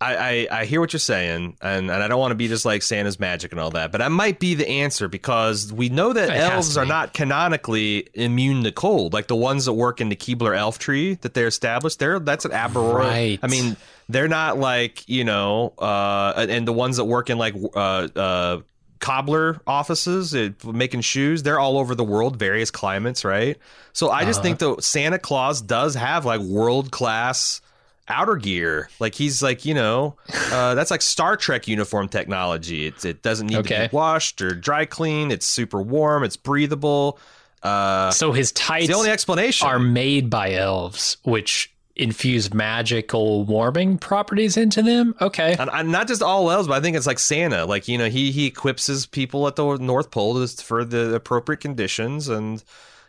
I, 0.00 0.16
I, 0.50 0.60
I 0.62 0.64
hear 0.64 0.80
what 0.80 0.92
you're 0.92 0.98
saying, 0.98 1.56
and, 1.62 1.88
and 1.88 2.02
I 2.02 2.08
don't 2.08 2.18
want 2.18 2.32
to 2.32 2.36
be 2.36 2.48
just 2.48 2.64
like 2.64 2.82
Santa's 2.82 3.20
magic 3.20 3.52
and 3.52 3.60
all 3.60 3.70
that, 3.70 3.92
but 3.92 3.98
that 3.98 4.10
might 4.10 4.40
be 4.40 4.54
the 4.54 4.68
answer 4.68 5.06
because 5.06 5.72
we 5.72 5.90
know 5.90 6.12
that 6.12 6.28
It 6.28 6.38
elves 6.40 6.76
are 6.76 6.84
not 6.84 7.14
canonically 7.14 8.08
immune 8.14 8.64
to 8.64 8.72
cold. 8.72 9.12
Like 9.12 9.28
the 9.28 9.36
ones 9.36 9.66
that 9.66 9.74
work 9.74 10.00
in 10.00 10.08
the 10.08 10.16
Keebler 10.16 10.56
elf 10.58 10.80
tree 10.80 11.14
that 11.20 11.34
they're 11.34 11.46
established, 11.46 12.00
they're 12.00 12.18
that's 12.18 12.44
an 12.44 12.50
aberrant. 12.50 12.94
Right. 12.98 13.38
I 13.44 13.46
mean, 13.46 13.76
they're 14.08 14.26
not 14.26 14.58
like 14.58 15.08
you 15.08 15.22
know, 15.22 15.72
uh, 15.78 16.32
and- 16.36 16.50
and 16.50 16.66
the 16.66 16.72
ones 16.72 16.96
that 16.96 17.04
work 17.04 17.30
in 17.30 17.38
like 17.38 17.54
uh, 17.72 18.08
uh, 18.16 18.60
cobbler 19.02 19.60
offices 19.66 20.34
uh, 20.34 20.50
making 20.64 21.02
shoes, 21.02 21.42
they're 21.42 21.58
all 21.60 21.76
over 21.76 21.94
the 21.94 22.04
world, 22.04 22.38
various 22.38 22.70
climates, 22.70 23.24
right? 23.24 23.58
So 23.92 24.08
I 24.10 24.24
just 24.24 24.38
Uh-huh. 24.38 24.56
think 24.56 24.58
that 24.60 24.82
Santa 24.84 25.18
Claus 25.18 25.60
does 25.60 25.94
have 25.96 26.24
like 26.24 26.40
world 26.40 26.90
class 26.90 27.60
outer 28.08 28.36
gear. 28.36 28.88
Like 29.00 29.14
he's 29.14 29.42
like, 29.42 29.64
you 29.64 29.74
know, 29.74 30.16
uh, 30.52 30.74
that's 30.76 30.90
like 30.90 31.02
Star 31.02 31.36
Trek 31.36 31.68
uniform 31.68 32.08
technology. 32.08 32.86
It's, 32.86 33.04
it 33.04 33.22
doesn't 33.22 33.46
need 33.48 33.64
to 33.64 33.88
be 33.88 33.88
washed 33.92 34.40
or 34.40 34.50
dry 34.54 34.84
clean. 34.86 35.30
It's 35.30 35.46
super 35.46 35.82
warm. 35.82 36.24
It's 36.24 36.36
breathable. 36.36 37.18
Uh, 37.62 38.10
So 38.12 38.32
his 38.32 38.52
tights 38.52 38.86
the 38.88 38.94
only 38.94 39.10
explanation. 39.10 39.68
are 39.68 39.78
made 39.78 40.30
by 40.30 40.52
elves, 40.54 41.16
which 41.24 41.72
infuse 42.02 42.52
magical 42.52 43.44
warming 43.44 43.96
properties 43.98 44.56
into 44.56 44.82
them. 44.82 45.14
Okay. 45.20 45.54
and, 45.58 45.70
and 45.72 45.92
not 45.92 46.08
just 46.08 46.22
all 46.22 46.50
elves, 46.50 46.68
but 46.68 46.74
I 46.74 46.80
think 46.80 46.96
it's 46.96 47.06
like 47.06 47.18
Santa. 47.18 47.64
Like 47.64 47.88
you 47.88 47.96
know, 47.98 48.08
he 48.08 48.32
he 48.32 48.46
equips 48.46 48.86
his 48.86 49.06
people 49.06 49.46
at 49.46 49.56
the 49.56 49.76
North 49.78 50.10
Pole 50.10 50.46
for 50.46 50.84
the 50.84 51.14
appropriate 51.14 51.60
conditions, 51.60 52.28
and 52.28 52.62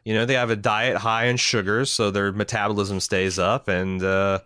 you 0.05 0.13
know 0.13 0.25
they 0.25 0.35
have 0.35 0.49
a 0.49 0.55
diet 0.55 0.97
high 0.97 1.25
in 1.25 1.37
sugars, 1.37 1.89
so 1.91 2.11
their 2.11 2.31
metabolism 2.31 2.99
stays 2.99 3.39
up, 3.39 3.67
and 3.67 4.03
uh, 4.03 4.39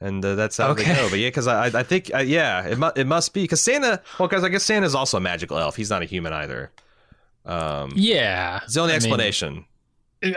and 0.00 0.24
uh, 0.24 0.34
that's 0.34 0.56
how 0.56 0.70
Okay. 0.70 0.84
they 0.84 0.94
go. 0.94 1.10
But 1.10 1.18
yeah, 1.20 1.28
because 1.28 1.46
I 1.46 1.66
I 1.66 1.82
think 1.82 2.10
uh, 2.14 2.18
yeah, 2.18 2.66
it 2.66 2.78
mu- 2.78 2.90
it 2.96 3.06
must 3.06 3.32
be 3.32 3.42
because 3.42 3.60
Santa. 3.62 4.00
Well, 4.18 4.28
because 4.28 4.44
I 4.44 4.48
guess 4.48 4.64
Santa's 4.64 4.94
also 4.94 5.16
a 5.16 5.20
magical 5.20 5.58
elf. 5.58 5.76
He's 5.76 5.90
not 5.90 6.02
a 6.02 6.06
human 6.06 6.32
either. 6.32 6.70
Um, 7.44 7.92
Yeah. 7.96 8.60
it's 8.64 8.74
the 8.74 8.80
only 8.80 8.92
I 8.92 8.94
mean, 8.94 9.04
explanation. 9.04 9.64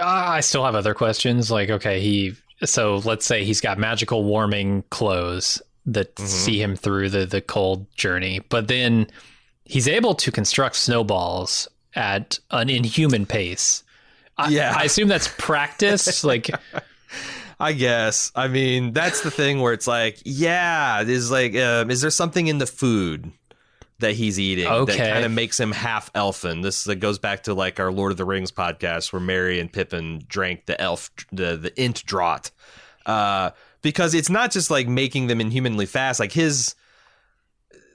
I 0.02 0.40
still 0.42 0.66
have 0.66 0.74
other 0.74 0.94
questions. 0.96 1.52
Like, 1.52 1.70
okay, 1.70 2.00
he. 2.02 2.34
So 2.64 2.98
let's 3.04 3.26
say 3.26 3.44
he's 3.44 3.62
got 3.62 3.78
magical 3.78 4.24
warming 4.24 4.84
clothes 4.90 5.62
that 5.86 6.16
Mhm. 6.16 6.28
see 6.28 6.62
him 6.62 6.76
through 6.76 7.10
the 7.10 7.26
the 7.26 7.42
cold 7.42 7.86
journey, 7.96 8.40
but 8.50 8.68
then 8.68 9.08
he's 9.66 9.88
able 9.88 10.16
to 10.16 10.32
construct 10.32 10.76
snowballs 10.76 11.68
at 11.96 12.40
an 12.52 12.70
inhuman 12.70 13.26
pace. 13.26 13.84
I, 14.38 14.50
Yeah. 14.50 14.74
I 14.78 14.84
assume 14.84 15.08
that's 15.08 15.28
practice. 15.38 16.24
like, 16.24 16.50
I 17.60 17.72
guess. 17.74 18.32
I 18.36 18.48
mean, 18.48 18.92
that's 18.94 19.22
the 19.22 19.32
thing 19.32 19.62
where 19.62 19.74
it's 19.74 19.88
like, 19.88 20.20
yeah, 20.26 21.02
is 21.02 21.32
like, 21.32 21.56
um, 21.56 21.90
is 21.90 22.02
there 22.02 22.10
something 22.10 22.48
in 22.48 22.58
the 22.58 22.66
food 22.68 23.32
that 24.00 24.14
he's 24.14 24.40
eating 24.40 24.68
Okay. 24.68 24.98
that 24.98 25.14
kind 25.14 25.26
of 25.26 25.32
makes 25.32 25.60
him 25.60 25.72
half 25.72 26.12
elfin? 26.16 26.62
This 26.62 26.84
that 26.86 26.96
goes 26.98 27.18
back 27.20 27.44
to 27.44 27.54
like 27.54 27.80
our 27.80 27.92
Lord 27.92 28.12
of 28.12 28.18
the 28.18 28.26
Rings 28.26 28.52
podcast 28.52 29.14
where 29.14 29.20
Merry 29.22 29.60
and 29.60 29.72
Pippin 29.72 30.24
drank 30.28 30.66
the 30.66 30.80
elf, 30.82 31.10
the 31.32 31.56
the 31.56 31.74
Ent 31.80 32.06
draught, 32.06 32.52
uh, 33.06 33.52
because 33.82 34.14
it's 34.14 34.30
not 34.30 34.52
just 34.52 34.70
like 34.70 34.88
making 34.88 35.28
them 35.28 35.40
inhumanly 35.42 35.86
fast, 35.86 36.20
like 36.20 36.32
his. 36.32 36.76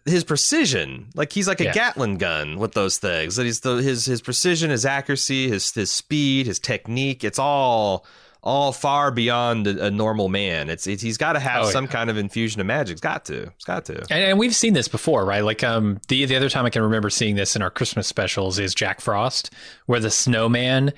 His 0.07 0.25
precision, 0.25 1.11
like 1.15 1.31
he's 1.31 1.47
like 1.47 1.61
a 1.61 1.65
Yeah. 1.65 1.73
Gatling 1.75 2.17
gun 2.17 2.59
with 2.59 2.73
those 2.73 2.97
things. 2.97 3.37
That 3.37 3.45
he's 3.45 3.61
the, 3.61 3.77
his 3.77 4.07
his 4.07 4.23
precision, 4.23 4.71
his 4.71 4.87
accuracy, 4.87 5.49
his 5.51 5.71
his 5.73 5.91
speed, 5.91 6.47
his 6.47 6.59
technique. 6.59 7.23
It's 7.23 7.39
all 7.39 8.07
all 8.43 8.72
far 8.72 9.11
beyond 9.11 9.66
a, 9.66 9.86
a 9.86 9.91
normal 9.91 10.28
man. 10.28 10.70
It's, 10.70 10.86
it's 10.86 11.03
he's 11.03 11.18
got 11.18 11.34
to 11.34 11.41
have 11.41 11.64
Oh, 11.66 11.70
some 11.70 11.84
yeah. 11.84 11.91
kind 11.91 12.09
of 12.11 12.16
infusion 12.16 12.61
of 12.61 12.66
magic. 12.66 12.93
It's 12.95 13.01
got 13.01 13.24
to. 13.26 13.43
It's 13.43 13.64
got 13.64 13.84
to. 13.86 13.99
and, 14.11 14.24
and 14.24 14.38
we've 14.38 14.55
seen 14.55 14.72
this 14.72 14.88
before, 14.88 15.24
right? 15.24 15.45
Like, 15.45 15.62
um, 15.62 16.01
the 16.09 16.24
the 16.24 16.36
other 16.36 16.49
time 16.49 16.64
I 16.64 16.70
can 16.70 16.82
remember 16.82 17.11
seeing 17.11 17.36
this 17.36 17.55
in 17.55 17.62
our 17.62 17.70
Christmas 17.70 18.07
specials 18.07 18.59
is 18.59 18.74
Jack 18.74 19.01
Frost, 19.01 19.51
where 19.86 20.01
the 20.01 20.11
snowman 20.11 20.93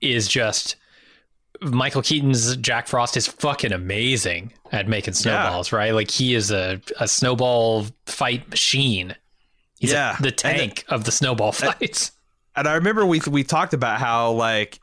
is 0.00 0.26
just 0.28 0.76
Michael 1.62 2.02
Keaton's 2.02 2.56
Jack 2.56 2.86
Frost 2.86 3.16
is 3.16 3.26
fucking 3.26 3.72
amazing 3.72 4.52
at 4.72 4.88
making 4.88 5.14
snowballs, 5.14 5.72
right? 5.72 5.92
Like 5.94 6.10
he 6.10 6.34
is 6.34 6.50
a, 6.50 6.80
a 7.00 7.08
snowball 7.08 7.86
fight 8.06 8.48
machine. 8.50 9.14
He's 9.78 9.92
Yeah. 9.92 10.16
the 10.20 10.28
And 10.28 10.36
tank 10.36 10.84
of 10.88 11.04
the 11.04 11.12
snowball 11.12 11.52
fights. 11.52 12.12
And 12.54 12.66
I 12.66 12.74
remember 12.74 13.04
we 13.04 13.20
we 13.30 13.42
talked 13.44 13.74
about 13.74 14.00
how 14.00 14.32
like 14.32 14.80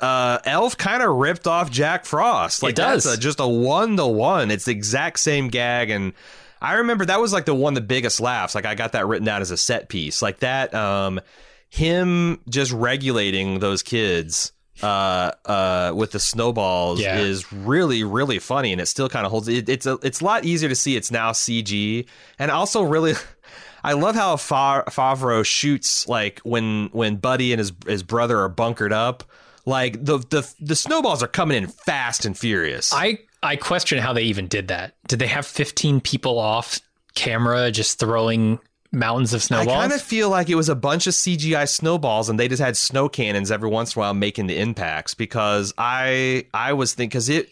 uh 0.00 0.38
Elf 0.44 0.76
kind 0.76 1.02
of 1.02 1.14
ripped 1.16 1.46
off 1.46 1.70
Jack 1.70 2.04
Frost. 2.04 2.62
Like 2.62 2.70
It 2.70 2.76
does. 2.76 3.04
that's 3.04 3.16
a, 3.16 3.20
just 3.20 3.40
a 3.40 3.46
one 3.48 3.96
to 3.96 4.06
one. 4.06 4.50
It's 4.50 4.64
the 4.64 4.72
exact 4.72 5.18
same 5.20 5.48
gag 5.48 5.90
and 5.90 6.12
I 6.60 6.74
remember 6.74 7.04
that 7.04 7.20
was 7.20 7.32
like 7.32 7.44
the 7.44 7.54
one 7.54 7.74
the 7.74 7.80
biggest 7.80 8.20
laughs. 8.20 8.54
Like 8.54 8.64
I 8.66 8.74
got 8.74 8.92
that 8.92 9.06
written 9.06 9.24
down 9.26 9.40
as 9.42 9.50
a 9.50 9.56
set 9.56 9.88
piece. 9.88 10.20
Like 10.22 10.40
that 10.40 10.74
um 10.74 11.20
him 11.68 12.40
just 12.48 12.72
regulating 12.72 13.58
those 13.60 13.82
kids 13.82 14.52
uh 14.82 15.30
uh 15.44 15.92
with 15.94 16.10
the 16.10 16.18
snowballs 16.18 17.00
Yeah. 17.00 17.18
is 17.18 17.52
really 17.52 18.02
really 18.02 18.40
funny 18.40 18.72
and 18.72 18.80
it 18.80 18.86
still 18.86 19.08
kind 19.08 19.24
of 19.24 19.30
holds 19.30 19.46
it, 19.46 19.68
it's 19.68 19.86
a 19.86 19.98
it's 20.02 20.20
a 20.20 20.24
lot 20.24 20.44
easier 20.44 20.68
to 20.68 20.74
see 20.74 20.96
it's 20.96 21.12
now 21.12 21.30
CG 21.30 22.06
and 22.38 22.50
also 22.50 22.82
really 22.82 23.14
I 23.84 23.92
love 23.92 24.14
how 24.16 24.36
Fa- 24.36 24.84
Favreau 24.88 25.44
shoots 25.44 26.08
like 26.08 26.40
when 26.40 26.88
when 26.92 27.16
Buddy 27.16 27.52
and 27.52 27.58
his 27.60 27.70
his 27.86 28.02
brother 28.02 28.38
are 28.40 28.48
bunkered 28.48 28.92
up. 28.94 29.22
Like 29.66 30.04
the 30.04 30.18
the 30.18 30.50
the 30.60 30.76
snowballs 30.76 31.22
are 31.22 31.28
coming 31.28 31.56
in 31.56 31.68
fast 31.68 32.24
and 32.24 32.36
furious. 32.36 32.92
I 32.92 33.18
I 33.42 33.56
question 33.56 33.98
how 33.98 34.12
they 34.12 34.22
even 34.22 34.48
did 34.48 34.68
that. 34.68 34.94
Did 35.06 35.18
they 35.18 35.26
have 35.26 35.46
15 35.46 36.00
people 36.00 36.38
off 36.38 36.80
camera 37.14 37.70
just 37.70 37.98
throwing 37.98 38.58
mountains 38.92 39.32
of 39.32 39.42
snowballs? 39.42 39.68
I 39.68 39.80
kind 39.80 39.92
of 39.92 40.00
feel 40.00 40.30
like 40.30 40.48
it 40.48 40.54
was 40.54 40.68
a 40.68 40.74
bunch 40.74 41.06
of 41.06 41.14
CGI 41.14 41.68
snowballs, 41.68 42.28
and 42.28 42.38
they 42.38 42.48
just 42.48 42.62
had 42.62 42.76
snow 42.76 43.08
cannons 43.08 43.50
every 43.50 43.68
once 43.68 43.94
in 43.94 43.98
a 43.98 44.02
while 44.02 44.14
making 44.14 44.46
the 44.46 44.58
impacts. 44.58 45.14
Because 45.14 45.72
I 45.78 46.46
I 46.52 46.72
was 46.74 46.94
thinking 46.94 47.08
because 47.08 47.28
it 47.28 47.48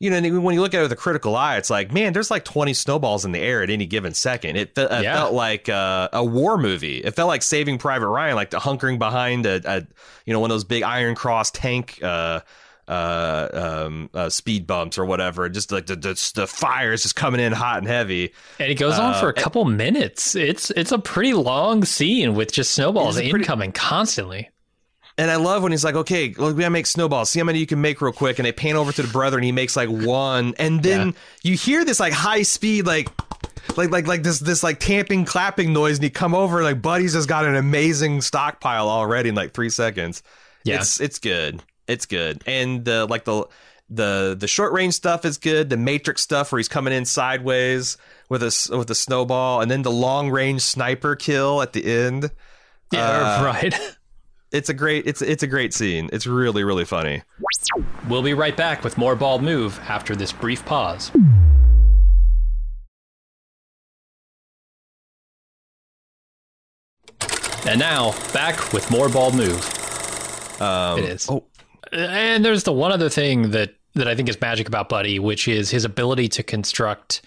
you 0.00 0.08
know, 0.10 0.40
when 0.40 0.54
you 0.54 0.60
look 0.62 0.72
at 0.74 0.80
it 0.80 0.82
with 0.82 0.92
a 0.92 0.96
critical 0.96 1.36
eye, 1.36 1.58
it's 1.58 1.68
like, 1.70 1.92
man, 1.92 2.12
there's 2.14 2.30
like 2.30 2.44
20 2.44 2.72
snowballs 2.74 3.24
in 3.26 3.32
the 3.32 3.38
air 3.38 3.62
at 3.62 3.68
any 3.70 3.84
given 3.86 4.14
second. 4.14 4.56
It, 4.56 4.74
fe- 4.74 4.88
it 4.90 5.02
Yeah. 5.04 5.14
felt 5.14 5.34
like 5.34 5.68
uh, 5.68 6.08
a 6.12 6.24
war 6.24 6.56
movie. 6.56 6.98
It 6.98 7.14
felt 7.14 7.28
like 7.28 7.42
Saving 7.42 7.76
Private 7.78 8.08
Ryan, 8.08 8.34
like 8.34 8.48
the 8.50 8.58
hunkering 8.58 8.98
behind 8.98 9.44
a, 9.46 9.60
a 9.64 9.86
you 10.24 10.32
know, 10.32 10.40
one 10.40 10.50
of 10.50 10.54
those 10.54 10.64
big 10.64 10.82
Iron 10.82 11.14
Cross 11.14 11.50
tank 11.52 11.98
uh, 12.02 12.40
uh, 12.88 13.84
um, 13.86 14.10
uh, 14.14 14.28
speed 14.30 14.66
bumps 14.66 14.98
or 14.98 15.04
whatever. 15.04 15.48
Just 15.48 15.70
like 15.70 15.86
the, 15.86 15.96
the 15.96 16.32
the 16.34 16.46
fire 16.46 16.92
is 16.92 17.02
just 17.02 17.14
coming 17.14 17.40
in 17.40 17.52
hot 17.52 17.78
and 17.78 17.86
heavy. 17.86 18.32
And 18.58 18.70
it 18.72 18.76
goes 18.76 18.98
on 18.98 19.12
Uh, 19.14 19.20
for 19.20 19.28
a 19.28 19.34
couple 19.34 19.64
minutes. 19.66 20.34
It's 20.34 20.70
it's 20.72 20.92
a 20.92 20.98
pretty 20.98 21.34
long 21.34 21.84
scene 21.84 22.34
with 22.34 22.52
just 22.52 22.72
snowballs 22.72 23.16
a 23.16 23.20
pretty- 23.28 23.44
incoming 23.44 23.72
constantly. 23.72 24.48
And 25.18 25.30
I 25.30 25.36
love 25.36 25.62
when 25.62 25.72
he's 25.72 25.84
like, 25.84 25.94
okay, 25.96 26.28
look, 26.36 26.56
we 26.56 26.60
gotta 26.60 26.70
make 26.70 26.86
snowballs. 26.86 27.30
See 27.30 27.38
how 27.40 27.44
many 27.44 27.58
you 27.58 27.66
can 27.66 27.80
make 27.80 28.00
real 28.00 28.12
quick. 28.12 28.38
And 28.38 28.46
they 28.46 28.52
pan 28.52 28.76
over 28.76 28.90
to 28.92 29.02
the 29.02 29.08
brother 29.12 29.36
and 29.36 29.44
he 29.44 29.52
makes 29.52 29.76
like 29.76 29.88
one. 29.90 30.54
And 30.58 30.82
then 30.82 31.08
Yeah. 31.08 31.12
you 31.42 31.56
hear 31.56 31.84
this 31.84 32.00
like 32.00 32.12
high 32.12 32.42
speed, 32.42 32.86
like, 32.86 33.08
like, 33.76 33.90
like, 33.90 34.06
like 34.06 34.22
this, 34.22 34.38
this 34.38 34.62
like 34.62 34.80
tamping, 34.80 35.24
clapping 35.26 35.72
noise. 35.72 35.96
And 35.98 36.04
you 36.04 36.10
come 36.10 36.34
over 36.34 36.58
and 36.58 36.64
like 36.64 36.80
Buddy's 36.80 37.12
just 37.12 37.28
got 37.28 37.44
an 37.44 37.54
amazing 37.56 38.20
stockpile 38.22 38.88
already 38.88 39.28
in 39.28 39.34
like 39.34 39.52
three 39.52 39.68
seconds. 39.70 40.22
Yeah. 40.64 40.76
It's, 40.76 41.00
it's 41.00 41.18
good. 41.18 41.62
It's 41.86 42.06
good. 42.06 42.42
And 42.46 42.84
the, 42.84 43.04
like 43.06 43.24
the, 43.24 43.46
the, 43.90 44.36
the 44.38 44.46
short 44.48 44.72
range 44.72 44.94
stuff 44.94 45.24
is 45.24 45.36
good. 45.36 45.68
The 45.68 45.76
matrix 45.76 46.22
stuff 46.22 46.52
where 46.52 46.58
he's 46.60 46.68
coming 46.68 46.92
in 46.94 47.04
sideways 47.04 47.96
with 48.28 48.42
a, 48.42 48.76
with 48.76 48.88
a 48.90 48.94
snowball. 48.94 49.60
And 49.60 49.70
then 49.70 49.82
the 49.82 49.90
long 49.90 50.30
range 50.30 50.62
sniper 50.62 51.16
kill 51.16 51.60
at 51.60 51.72
the 51.74 51.84
end. 51.84 52.30
Yeah, 52.92 53.38
Uh, 53.40 53.44
right. 53.44 53.74
It's 54.52 54.68
a 54.68 54.74
great, 54.74 55.06
it's, 55.06 55.22
it's 55.22 55.42
a 55.42 55.46
great 55.46 55.72
scene. 55.72 56.10
It's 56.12 56.26
really, 56.26 56.64
really 56.64 56.84
funny. 56.84 57.22
We'll 58.08 58.22
be 58.22 58.34
right 58.34 58.56
back 58.56 58.82
with 58.82 58.98
more 58.98 59.14
Bald 59.14 59.42
Move 59.42 59.78
after 59.86 60.16
this 60.16 60.32
brief 60.32 60.64
pause. 60.64 61.12
And 67.66 67.78
now, 67.78 68.12
back 68.32 68.72
with 68.72 68.90
more 68.90 69.08
Bald 69.08 69.34
Move. 69.34 69.62
Um, 70.60 70.98
It 70.98 71.04
is. 71.04 71.28
Oh, 71.30 71.44
And 71.92 72.44
there's 72.44 72.64
the 72.64 72.72
one 72.72 72.90
other 72.90 73.08
thing 73.08 73.50
that 73.50 73.74
that 73.94 74.06
I 74.06 74.14
think 74.14 74.28
is 74.28 74.40
magic 74.40 74.68
about 74.68 74.88
Buddy, 74.88 75.18
which 75.18 75.48
is 75.48 75.70
his 75.70 75.84
ability 75.84 76.28
to 76.28 76.42
construct 76.42 77.22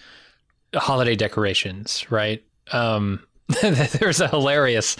holiday 0.73 1.15
decorations. 1.15 2.09
Right? 2.11 2.43
Um, 2.71 3.25
there's 3.61 4.19
a 4.19 4.27
hilarious 4.27 4.97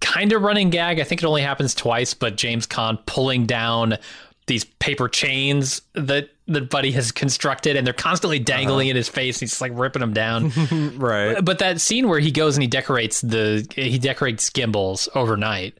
kind 0.00 0.32
of 0.32 0.42
running 0.42 0.70
gag. 0.70 1.00
I 1.00 1.04
think 1.04 1.22
it 1.22 1.26
only 1.26 1.42
happens 1.42 1.74
twice, 1.74 2.14
but 2.14 2.36
James 2.36 2.66
Caan 2.66 2.98
pulling 3.06 3.46
down 3.46 3.98
these 4.46 4.64
paper 4.64 5.08
chains 5.08 5.82
that 5.94 6.30
that 6.48 6.70
Buddy 6.70 6.92
has 6.92 7.10
constructed, 7.10 7.76
and 7.76 7.84
they're 7.84 7.94
constantly 7.94 8.38
dangling 8.38 8.86
uh-huh. 8.86 8.90
in 8.90 8.96
his 8.96 9.08
face. 9.08 9.40
He's 9.40 9.60
like 9.60 9.72
ripping 9.74 10.00
them 10.00 10.12
down. 10.12 10.50
right. 10.96 11.44
But 11.44 11.58
that 11.58 11.80
scene 11.80 12.08
where 12.08 12.20
he 12.20 12.30
goes 12.30 12.56
and 12.56 12.62
he 12.62 12.68
decorates 12.68 13.20
the 13.20 13.66
he 13.74 13.98
decorates 13.98 14.50
Gimbels 14.50 15.08
overnight 15.14 15.76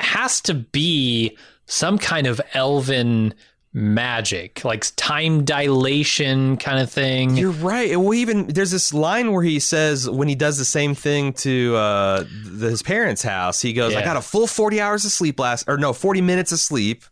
has 0.00 0.40
to 0.42 0.54
be 0.54 1.36
some 1.66 1.98
kind 1.98 2.26
of 2.26 2.40
elven 2.54 3.34
magic, 3.72 4.64
like 4.64 4.84
time 4.96 5.44
dilation 5.44 6.56
kind 6.56 6.80
of 6.80 6.90
thing. 6.90 7.36
You're 7.36 7.50
right. 7.52 7.96
Well, 7.98 8.14
even 8.14 8.46
there's 8.48 8.70
this 8.72 8.92
line 8.92 9.32
where 9.32 9.42
he 9.42 9.58
says 9.60 10.08
when 10.08 10.28
he 10.28 10.34
does 10.34 10.58
the 10.58 10.64
same 10.64 10.94
thing 10.94 11.32
to 11.34 11.76
uh, 11.76 12.24
his 12.60 12.82
parents' 12.82 13.22
house, 13.22 13.60
he 13.60 13.72
goes, 13.72 13.94
"I 13.94 14.02
got 14.02 14.16
a 14.16 14.22
full 14.22 14.46
40 14.46 14.80
hours 14.80 15.04
of 15.04 15.12
sleep 15.12 15.38
last, 15.38 15.68
or 15.68 15.76
no, 15.78 15.92
40 15.92 16.20
minutes 16.20 16.52
of 16.52 16.58
sleep." 16.58 17.04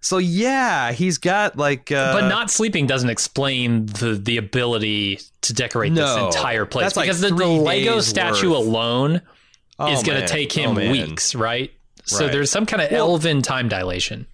So 0.00 0.18
yeah, 0.18 0.92
he's 0.92 1.16
got 1.18 1.56
like, 1.56 1.90
uh, 1.90 2.12
but 2.12 2.28
not 2.28 2.50
sleeping 2.50 2.86
doesn't 2.86 3.08
explain 3.10 3.86
the 3.86 4.14
the 4.22 4.36
ability 4.36 5.18
to 5.42 5.52
decorate 5.54 5.92
No. 5.92 6.26
this 6.26 6.36
entire 6.36 6.66
place 6.66 6.84
That's 6.84 6.96
like 6.96 7.06
because 7.06 7.20
the, 7.22 7.28
the 7.34 7.46
Lego 7.46 8.00
statue 8.00 8.50
worth. 8.50 8.58
alone 8.66 9.22
Oh, 9.78 9.92
is 9.92 10.02
going 10.04 10.20
to 10.20 10.28
take 10.28 10.56
Oh, 10.58 10.60
him 10.60 10.74
man. 10.76 10.92
weeks, 10.92 11.34
right? 11.34 11.72
So 12.04 12.24
Right. 12.26 12.32
there's 12.32 12.50
some 12.50 12.64
kind 12.66 12.80
of 12.82 12.90
Well- 12.92 13.00
elven 13.12 13.42
time 13.42 13.68
dilation. 13.68 14.26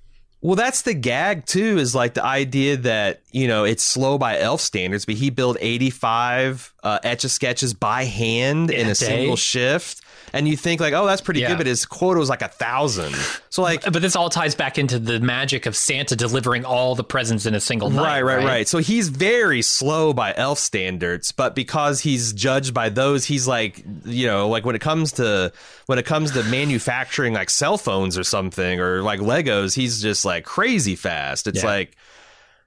Well, 0.42 0.56
that's 0.56 0.82
the 0.82 0.94
gag 0.94 1.44
too. 1.44 1.78
Is 1.78 1.94
like 1.94 2.14
the 2.14 2.24
idea 2.24 2.76
that 2.78 3.20
you 3.30 3.46
know 3.46 3.64
it's 3.64 3.82
slow 3.82 4.16
by 4.16 4.38
elf 4.38 4.60
standards, 4.60 5.04
but 5.04 5.16
he 5.16 5.28
built 5.28 5.58
85 5.60 6.74
uh, 6.82 6.98
etch 7.02 7.24
a 7.24 7.28
sketches 7.28 7.74
by 7.74 8.04
hand 8.04 8.70
in, 8.70 8.80
In 8.80 8.86
a, 8.88 8.90
a 8.92 8.94
single 8.94 9.36
shift, 9.36 9.99
and 10.32 10.46
you 10.48 10.56
think 10.56 10.80
like, 10.80 10.92
oh, 10.94 11.06
that's 11.06 11.20
pretty 11.20 11.40
Yeah. 11.40 11.48
good, 11.48 11.58
but 11.58 11.66
his 11.66 11.84
quota 11.84 12.18
was 12.20 12.28
like 12.28 12.42
a 12.42 12.48
thousand. 12.48 13.14
So 13.48 13.62
like, 13.62 13.82
But 13.84 14.00
this 14.02 14.14
all 14.16 14.30
ties 14.30 14.54
back 14.54 14.78
into 14.78 14.98
the 14.98 15.20
magic 15.20 15.66
of 15.66 15.74
Santa 15.76 16.14
delivering 16.16 16.64
all 16.64 16.94
the 16.94 17.04
presents 17.04 17.46
in 17.46 17.54
a 17.54 17.60
single 17.60 17.90
night. 17.90 18.02
Right, 18.02 18.22
right, 18.22 18.44
right, 18.44 18.68
So 18.68 18.78
he's 18.78 19.08
very 19.08 19.62
slow 19.62 20.12
by 20.12 20.32
elf 20.36 20.58
standards, 20.58 21.32
but 21.32 21.54
because 21.54 22.00
he's 22.00 22.32
judged 22.32 22.72
by 22.74 22.88
those, 22.88 23.24
he's 23.24 23.46
like, 23.48 23.84
you 24.04 24.26
know, 24.26 24.48
like 24.48 24.64
when 24.64 24.74
it 24.76 24.80
comes 24.80 25.12
to 25.12 25.52
when 25.86 25.98
it 25.98 26.06
comes 26.06 26.30
to 26.32 26.42
manufacturing 26.44 27.32
like 27.34 27.50
cell 27.50 27.76
phones 27.78 28.16
or 28.16 28.24
something 28.24 28.80
or 28.80 29.02
like 29.02 29.20
Legos, 29.20 29.74
he's 29.74 30.00
just 30.00 30.24
like 30.24 30.44
crazy 30.44 30.94
fast. 30.96 31.46
It's 31.46 31.62
Yeah. 31.62 31.66
like 31.68 31.96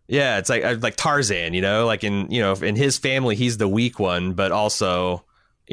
yeah, 0.08 0.38
it's 0.38 0.50
like 0.50 0.66
uh, 0.66 0.76
like 0.82 0.98
Tarzan, 0.98 1.54
you 1.54 1.62
know, 1.62 1.86
like 1.86 2.04
in 2.04 2.30
you 2.30 2.42
know, 2.42 2.54
in 2.54 2.76
his 2.76 2.98
family 2.98 3.36
he's 3.36 3.58
the 3.58 3.68
weak 3.70 4.00
one, 4.00 4.34
but 4.34 4.52
also, 4.52 5.24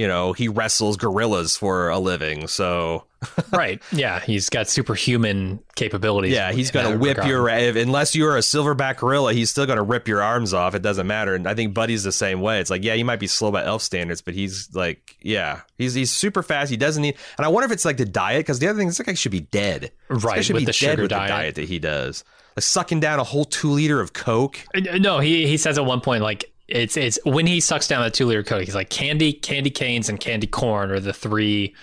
you 0.01 0.09
know, 0.09 0.33
he 0.33 0.49
wrestles 0.49 0.97
gorillas 0.97 1.57
for 1.57 1.91
a 1.91 1.99
living. 1.99 2.49
So 2.49 3.05
right. 3.53 3.83
Yeah, 3.93 4.21
he's 4.21 4.49
got 4.49 4.67
superhuman 4.69 5.61
capabilities. 5.77 6.33
Yeah, 6.33 6.53
he's 6.53 6.71
gonna 6.71 6.97
whip 6.97 7.19
regard. 7.19 7.29
your 7.29 7.49
if, 7.51 7.77
unless 7.77 8.17
you're 8.17 8.37
a 8.37 8.41
silverback 8.41 8.97
gorilla, 8.97 9.35
he's 9.35 9.51
still 9.51 9.67
gonna 9.67 9.83
rip 9.83 10.09
your 10.09 10.23
arms 10.23 10.55
off. 10.55 10.75
It 10.75 10.81
doesn't 10.81 11.07
matter. 11.07 11.35
And 11.35 11.47
I 11.47 11.55
think 11.55 11.75
Buddy's 11.75 12.03
the 12.03 12.13
same 12.13 12.41
way. 12.41 12.61
It's 12.61 12.71
like, 12.71 12.83
yeah, 12.83 12.95
you 12.95 13.05
might 13.05 13.21
be 13.21 13.27
slow 13.27 13.51
by 13.51 13.63
elf 13.65 13.83
standards, 13.83 14.23
but 14.23 14.33
he's 14.35 14.75
like, 14.75 15.17
yeah, 15.21 15.61
he's 15.77 15.93
he's 15.95 16.11
super 16.11 16.43
fast. 16.43 16.71
He 16.71 16.77
doesn't 16.79 17.03
need. 17.03 17.17
And 17.37 17.45
I 17.45 17.49
wonder 17.51 17.67
if 17.67 17.73
it's 17.73 17.85
like 17.85 17.99
the 17.99 18.07
diet 18.07 18.41
because 18.41 18.59
the 18.59 18.69
other 18.69 18.79
thing 18.79 18.89
is, 18.89 18.97
this 18.97 19.07
guy 19.07 19.13
should 19.15 19.33
be 19.33 19.41
dead. 19.41 19.93
This 20.09 20.25
Right, 20.25 20.43
should 20.45 20.55
with 20.55 20.63
be 20.63 20.67
the 20.67 20.73
dead 20.73 20.75
sugar 20.77 21.03
with 21.03 21.11
diet. 21.11 21.29
the 21.29 21.33
diet 21.35 21.55
that 21.57 21.69
he 21.69 21.79
does. 21.79 22.25
Like 22.57 22.65
sucking 22.65 23.01
down 23.01 23.21
a 23.21 23.25
whole 23.25 23.45
two 23.45 23.71
liter 23.71 24.01
of 24.01 24.13
Coke. 24.13 24.59
Uh, 24.75 24.81
No, 24.99 25.19
he 25.21 25.47
he 25.47 25.57
says 25.57 25.79
at 25.79 25.85
one 25.85 26.01
point 26.01 26.23
like 26.23 26.50
it's 26.71 26.97
it's 26.97 27.19
when 27.25 27.47
he 27.47 27.61
sucks 27.61 27.89
down 27.89 28.03
the 28.03 28.11
two 28.11 28.27
liter 28.27 28.43
coke, 28.43 28.65
he's 28.65 28.75
like 28.75 28.91
candy, 28.91 29.33
candy 29.33 29.71
canes, 29.71 30.09
and 30.09 30.19
candy 30.21 30.47
corn 30.47 30.91
are 30.91 31.01
the 31.01 31.13
three 31.13 31.75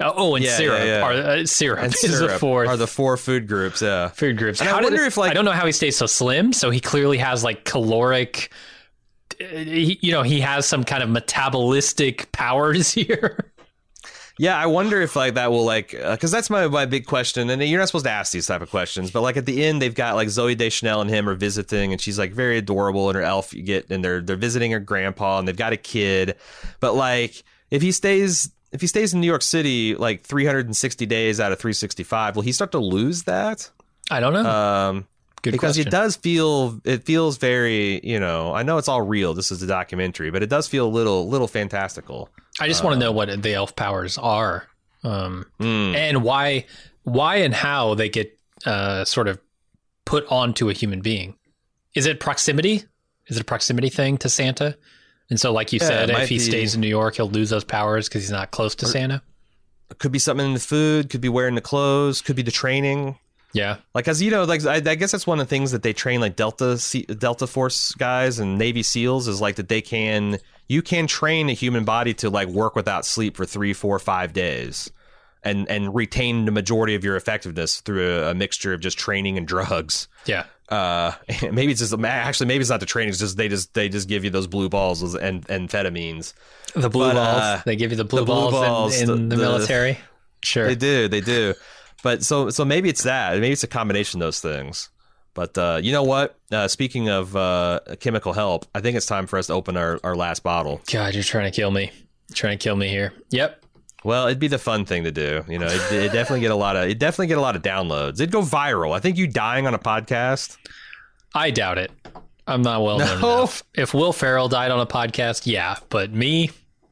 oh, 0.00 0.12
oh, 0.16 0.34
and 0.34 0.44
Yeah, 0.44 0.56
syrup 0.56 0.78
yeah, 0.80 0.84
yeah. 0.84 1.02
are 1.02 1.12
uh, 1.12 1.46
syrup 1.46 1.78
And 1.82 1.94
is 1.94 2.00
the 2.02 2.08
syrup 2.08 2.40
fourth 2.40 2.68
are 2.68 2.76
the 2.76 2.86
four 2.86 3.16
food 3.16 3.46
groups. 3.48 3.80
Yeah. 3.82 4.08
food 4.08 4.36
groups. 4.36 4.60
And 4.60 4.68
I 4.68 4.80
wonder 4.82 5.02
it- 5.02 5.06
if, 5.06 5.16
like- 5.16 5.30
I 5.30 5.34
don't 5.34 5.44
know 5.44 5.52
how 5.52 5.66
he 5.66 5.72
stays 5.72 5.96
so 5.96 6.06
slim. 6.06 6.52
So 6.52 6.70
he 6.70 6.80
clearly 6.80 7.18
has 7.18 7.42
like 7.44 7.64
caloric. 7.64 8.50
uh, 9.40 9.44
he- 9.44 9.98
You 10.02 10.12
know, 10.12 10.22
he 10.22 10.40
has 10.40 10.66
some 10.66 10.84
kind 10.84 11.02
of 11.02 11.08
metabolistic 11.08 12.30
powers 12.32 12.92
here. 12.94 13.52
Yeah, 14.38 14.58
I 14.58 14.66
wonder 14.66 15.00
if 15.00 15.14
like 15.14 15.34
that 15.34 15.52
will 15.52 15.64
like 15.64 15.90
because 15.90 16.30
that's 16.32 16.50
my 16.50 16.66
my 16.66 16.86
big 16.86 17.06
question, 17.06 17.48
and 17.50 17.62
you're 17.62 17.78
not 17.78 17.88
supposed 17.88 18.06
to 18.06 18.10
ask 18.10 18.32
these 18.32 18.46
type 18.46 18.62
of 18.62 18.70
questions, 18.70 19.12
but 19.12 19.20
like 19.20 19.36
at 19.36 19.46
the 19.46 19.64
end 19.64 19.80
they've 19.80 19.94
got 19.94 20.16
like 20.16 20.28
Zooey 20.28 20.56
Deschanel 20.56 21.00
and 21.00 21.08
him 21.08 21.28
are 21.28 21.36
visiting, 21.36 21.92
and 21.92 22.00
she's 22.00 22.18
like 22.18 22.32
very 22.32 22.58
adorable, 22.58 23.08
and 23.08 23.16
her 23.16 23.22
elf 23.22 23.54
you 23.54 23.62
get, 23.62 23.90
and 23.90 24.04
they're 24.04 24.20
they're 24.20 24.36
visiting 24.36 24.72
her 24.72 24.80
grandpa, 24.80 25.38
and 25.38 25.46
they've 25.46 25.56
got 25.56 25.72
a 25.72 25.76
kid, 25.76 26.36
but 26.80 26.94
like 26.94 27.44
if 27.70 27.80
he 27.80 27.92
stays 27.92 28.50
if 28.72 28.80
he 28.80 28.88
stays 28.88 29.14
in 29.14 29.20
New 29.20 29.26
York 29.28 29.42
City 29.42 29.94
like 29.94 30.24
360 30.24 31.06
days 31.06 31.38
out 31.38 31.52
of 31.52 31.60
365, 31.60 32.34
will 32.34 32.42
he 32.42 32.50
start 32.50 32.72
to 32.72 32.78
lose 32.78 33.22
that? 33.22 33.70
I 34.10 34.18
don't 34.18 34.32
know. 34.32 34.44
Um, 34.44 35.06
Good 35.44 35.52
because 35.52 35.76
question. 35.76 35.86
it 35.88 35.90
does 35.90 36.16
feel 36.16 36.80
it 36.84 37.04
feels 37.04 37.36
very 37.38 38.00
you 38.02 38.18
know 38.18 38.52
I 38.54 38.62
know 38.64 38.78
it's 38.78 38.88
all 38.88 39.02
real. 39.02 39.34
This 39.34 39.52
is 39.52 39.62
a 39.62 39.66
documentary, 39.66 40.30
but 40.30 40.42
it 40.42 40.48
does 40.48 40.66
feel 40.66 40.86
a 40.86 40.88
little 40.88 41.28
little 41.28 41.46
fantastical. 41.48 42.28
I 42.60 42.66
just 42.68 42.82
want 42.82 42.94
to 42.94 43.00
know 43.00 43.12
what 43.12 43.42
the 43.42 43.54
elf 43.54 43.76
powers 43.76 44.16
are, 44.18 44.66
um, 45.02 45.46
Mm. 45.60 45.94
and 45.94 46.22
why, 46.22 46.66
why 47.02 47.36
and 47.36 47.52
how 47.54 47.94
they 47.94 48.08
get 48.08 48.36
uh, 48.64 49.04
sort 49.04 49.28
of 49.28 49.38
put 50.04 50.24
onto 50.30 50.70
a 50.70 50.72
human 50.72 51.00
being. 51.00 51.36
Is 51.94 52.06
it 52.06 52.20
proximity? 52.20 52.84
Is 53.26 53.36
it 53.36 53.40
a 53.40 53.44
proximity 53.44 53.88
thing 53.88 54.18
to 54.18 54.28
Santa? 54.28 54.76
And 55.30 55.40
so, 55.40 55.52
like 55.52 55.72
you 55.72 55.78
Yeah, 55.80 55.88
said, 55.88 56.10
if 56.10 56.28
he 56.28 56.36
be- 56.36 56.38
stays 56.38 56.74
in 56.74 56.80
New 56.80 56.88
York, 56.88 57.16
he'll 57.16 57.28
lose 57.30 57.50
those 57.50 57.64
powers 57.64 58.08
because 58.08 58.22
he's 58.22 58.30
not 58.30 58.50
close 58.50 58.74
to 58.76 58.86
Santa. 58.86 59.22
could 59.98 60.12
be 60.12 60.18
something 60.18 60.46
in 60.46 60.54
the 60.54 60.60
food, 60.60 61.08
could 61.10 61.20
be 61.20 61.28
wearing 61.28 61.54
the 61.54 61.60
clothes, 61.60 62.20
could 62.22 62.36
be 62.36 62.42
the 62.42 62.50
training. 62.50 63.18
Yeah, 63.54 63.76
Like, 63.94 64.08
as 64.08 64.20
you 64.20 64.30
know, 64.30 64.44
like 64.44 64.66
I, 64.66 64.76
I 64.76 64.94
guess 64.96 65.12
that's 65.12 65.26
one 65.26 65.38
of 65.40 65.46
the 65.46 65.50
things 65.50 65.70
that 65.72 65.82
they 65.82 65.92
train 65.92 66.20
like 66.20 66.36
Delta 66.36 66.76
C, 66.76 67.02
Delta 67.02 67.46
Force 67.46 67.92
guys 67.92 68.38
and 68.40 68.58
Navy 68.58 68.82
SEALs 68.82 69.28
is 69.28 69.40
like 69.40 69.56
that 69.56 69.68
they 69.68 69.80
can 69.80 70.38
you 70.68 70.82
can 70.82 71.06
train 71.06 71.48
a 71.48 71.52
human 71.52 71.84
body 71.84 72.14
to 72.14 72.30
like 72.30 72.48
work 72.48 72.74
without 72.74 73.06
sleep 73.06 73.36
for 73.36 73.44
three, 73.46 73.72
four, 73.72 73.98
five 73.98 74.32
days, 74.32 74.90
and 75.42 75.68
and 75.70 75.94
retain 75.94 76.46
the 76.46 76.50
majority 76.50 76.94
of 76.96 77.04
your 77.04 77.14
effectiveness 77.16 77.80
through 77.80 78.06
a, 78.24 78.30
a 78.30 78.34
mixture 78.34 78.72
of 78.72 78.80
just 78.80 78.98
training 78.98 79.38
and 79.38 79.46
drugs. 79.46 80.08
yeah. 80.26 80.44
Uh, 80.70 81.12
maybe 81.52 81.70
it's 81.72 81.80
just 81.80 81.92
actually 82.04 82.46
maybe 82.46 82.62
it's 82.62 82.70
not 82.70 82.80
the 82.80 82.86
training. 82.86 83.10
It's 83.10 83.18
just 83.18 83.36
they 83.36 83.48
just 83.48 83.74
they 83.74 83.88
just 83.90 84.08
give 84.08 84.24
you 84.24 84.30
those 84.30 84.46
blue 84.46 84.68
balls 84.70 85.14
and 85.14 85.46
amphetamines. 85.46 86.32
The 86.74 86.88
blue 86.88 87.08
But, 87.10 87.14
balls. 87.14 87.40
uh, 87.42 87.62
they 87.66 87.76
give 87.76 87.90
you 87.90 87.98
the 87.98 88.04
blue 88.04 88.20
the 88.20 88.24
blue 88.26 88.34
balls, 88.50 88.54
in- 88.54 88.60
balls, 88.66 89.00
in, 89.02 89.06
the- 89.08 89.14
the, 89.14 89.36
the- 89.36 89.36
military. 89.36 89.98
Sure. 90.42 90.66
They 90.66 90.74
do, 90.74 91.08
they 91.08 91.20
do. 91.22 91.54
But 92.04 92.22
so 92.22 92.50
so 92.50 92.64
maybe 92.64 92.88
it's 92.88 93.02
that. 93.02 93.32
Maybe 93.40 93.50
it's 93.52 93.64
a 93.64 93.66
combination 93.66 94.20
of 94.22 94.26
those 94.26 94.38
things. 94.40 94.90
But 95.34 95.58
uh, 95.58 95.80
you 95.82 95.90
know 95.90 96.04
what? 96.04 96.38
Uh, 96.52 96.68
speaking 96.68 97.08
of 97.08 97.34
uh, 97.34 97.80
chemical 97.98 98.32
help, 98.32 98.66
I 98.72 98.80
think 98.80 98.96
it's 98.96 99.06
time 99.06 99.26
for 99.26 99.36
us 99.36 99.48
to 99.48 99.54
open 99.54 99.76
our, 99.76 99.98
our 100.04 100.14
last 100.14 100.44
bottle. 100.44 100.80
God, 100.92 101.14
you're 101.14 101.24
trying 101.24 101.50
to 101.50 101.56
kill 101.56 101.72
me. 101.72 101.90
You're 102.28 102.34
trying 102.36 102.56
to 102.56 102.62
kill 102.62 102.76
me 102.76 102.88
here. 102.88 103.12
Yep. 103.30 103.64
Well, 104.04 104.26
it'd 104.26 104.38
be 104.38 104.46
the 104.48 104.58
fun 104.58 104.84
thing 104.84 105.02
to 105.04 105.10
do. 105.10 105.42
You 105.48 105.58
know, 105.58 105.66
it, 105.66 105.92
it 105.92 106.12
definitely 106.12 106.40
get 106.40 106.50
a 106.52 106.56
lot 106.56 106.76
of 106.76 106.88
it 106.88 106.98
definitely 107.00 107.26
get 107.28 107.38
a 107.38 107.40
lot 107.40 107.56
of 107.56 107.62
downloads. 107.62 108.14
It'd 108.20 108.30
go 108.30 108.42
viral. 108.42 108.94
I 108.94 109.00
think 109.00 109.16
you 109.16 109.26
dying 109.26 109.66
on 109.66 109.74
a 109.74 109.78
podcast. 109.78 110.56
I 111.34 111.50
doubt 111.50 111.78
it. 111.78 111.90
I'm 112.46 112.60
not 112.62 112.82
well 112.82 112.98
known 112.98 113.20
No. 113.20 113.36
enough. 113.38 113.62
If 113.74 113.94
Will 113.94 114.12
Ferrell 114.12 114.48
died 114.48 114.70
on 114.70 114.78
a 114.78 114.86
podcast, 114.86 115.46
yeah, 115.46 115.76
but 115.88 116.12
me, 116.12 116.50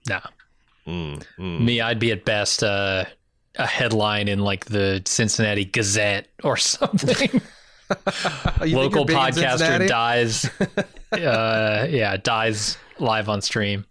nah. 0.08 0.20
Mm, 0.86 1.22
mm. 1.38 1.60
Me, 1.60 1.80
I'd 1.82 1.98
be 2.00 2.10
at 2.10 2.24
best 2.24 2.64
uh, 2.64 3.04
a 3.57 3.66
headline 3.66 4.28
in 4.28 4.38
like 4.40 4.66
the 4.66 5.03
Cincinnati 5.05 5.64
Gazette 5.64 6.28
or 6.42 6.57
something. 6.59 7.40
Local 8.61 8.66
you're 8.68 8.88
big 9.05 9.11
in 9.11 9.16
podcaster 9.16 9.86
dies. 9.88 10.44
uh, 11.12 11.86
yeah, 11.90 12.16
dies 12.16 12.78
live 12.98 13.28
on 13.28 13.42
stream. 13.42 13.84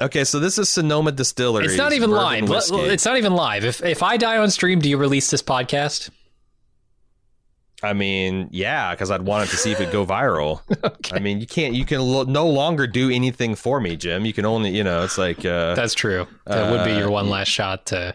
Okay, 0.00 0.24
so 0.24 0.38
this 0.40 0.58
is 0.58 0.68
Sonoma 0.68 1.12
Distillery. 1.12 1.66
It's 1.66 1.76
not 1.76 1.92
even 1.92 2.10
live. 2.10 2.48
Let- 2.48 2.70
It's 2.92 3.04
not 3.04 3.16
even 3.16 3.34
live. 3.34 3.64
If 3.64 3.82
if 3.84 4.02
I 4.02 4.16
die 4.16 4.38
on 4.38 4.50
stream, 4.50 4.78
do 4.80 4.88
you 4.88 4.96
release 4.96 5.30
this 5.30 5.42
podcast? 5.42 6.10
I 7.82 7.92
mean, 7.92 8.48
yeah, 8.50 8.92
because 8.94 9.10
I'd 9.10 9.22
want 9.22 9.46
it 9.48 9.50
to 9.50 9.56
see 9.58 9.70
if 9.72 9.80
it 9.80 9.92
go 9.92 10.06
viral. 10.06 10.60
I 11.12 11.18
mean, 11.18 11.38
you 11.40 11.46
can't. 11.46 11.74
You 11.74 11.84
can 11.84 12.00
lo- 12.00 12.22
no 12.24 12.48
longer 12.48 12.86
do 12.86 13.10
anything 13.10 13.54
for 13.56 13.78
me, 13.80 13.96
Jim. 13.96 14.24
You 14.24 14.32
can 14.32 14.46
only, 14.46 14.70
you 14.70 14.82
know, 14.84 15.04
it's 15.04 15.18
like, 15.18 15.44
uh, 15.44 15.74
That's 15.74 15.92
true. 15.94 16.26
That 16.46 16.70
would 16.70 16.84
be 16.84 16.92
your 16.92 17.08
Uh, 17.08 17.12
one 17.12 17.28
last 17.28 17.48
shot 17.48 17.86
to 17.86 18.14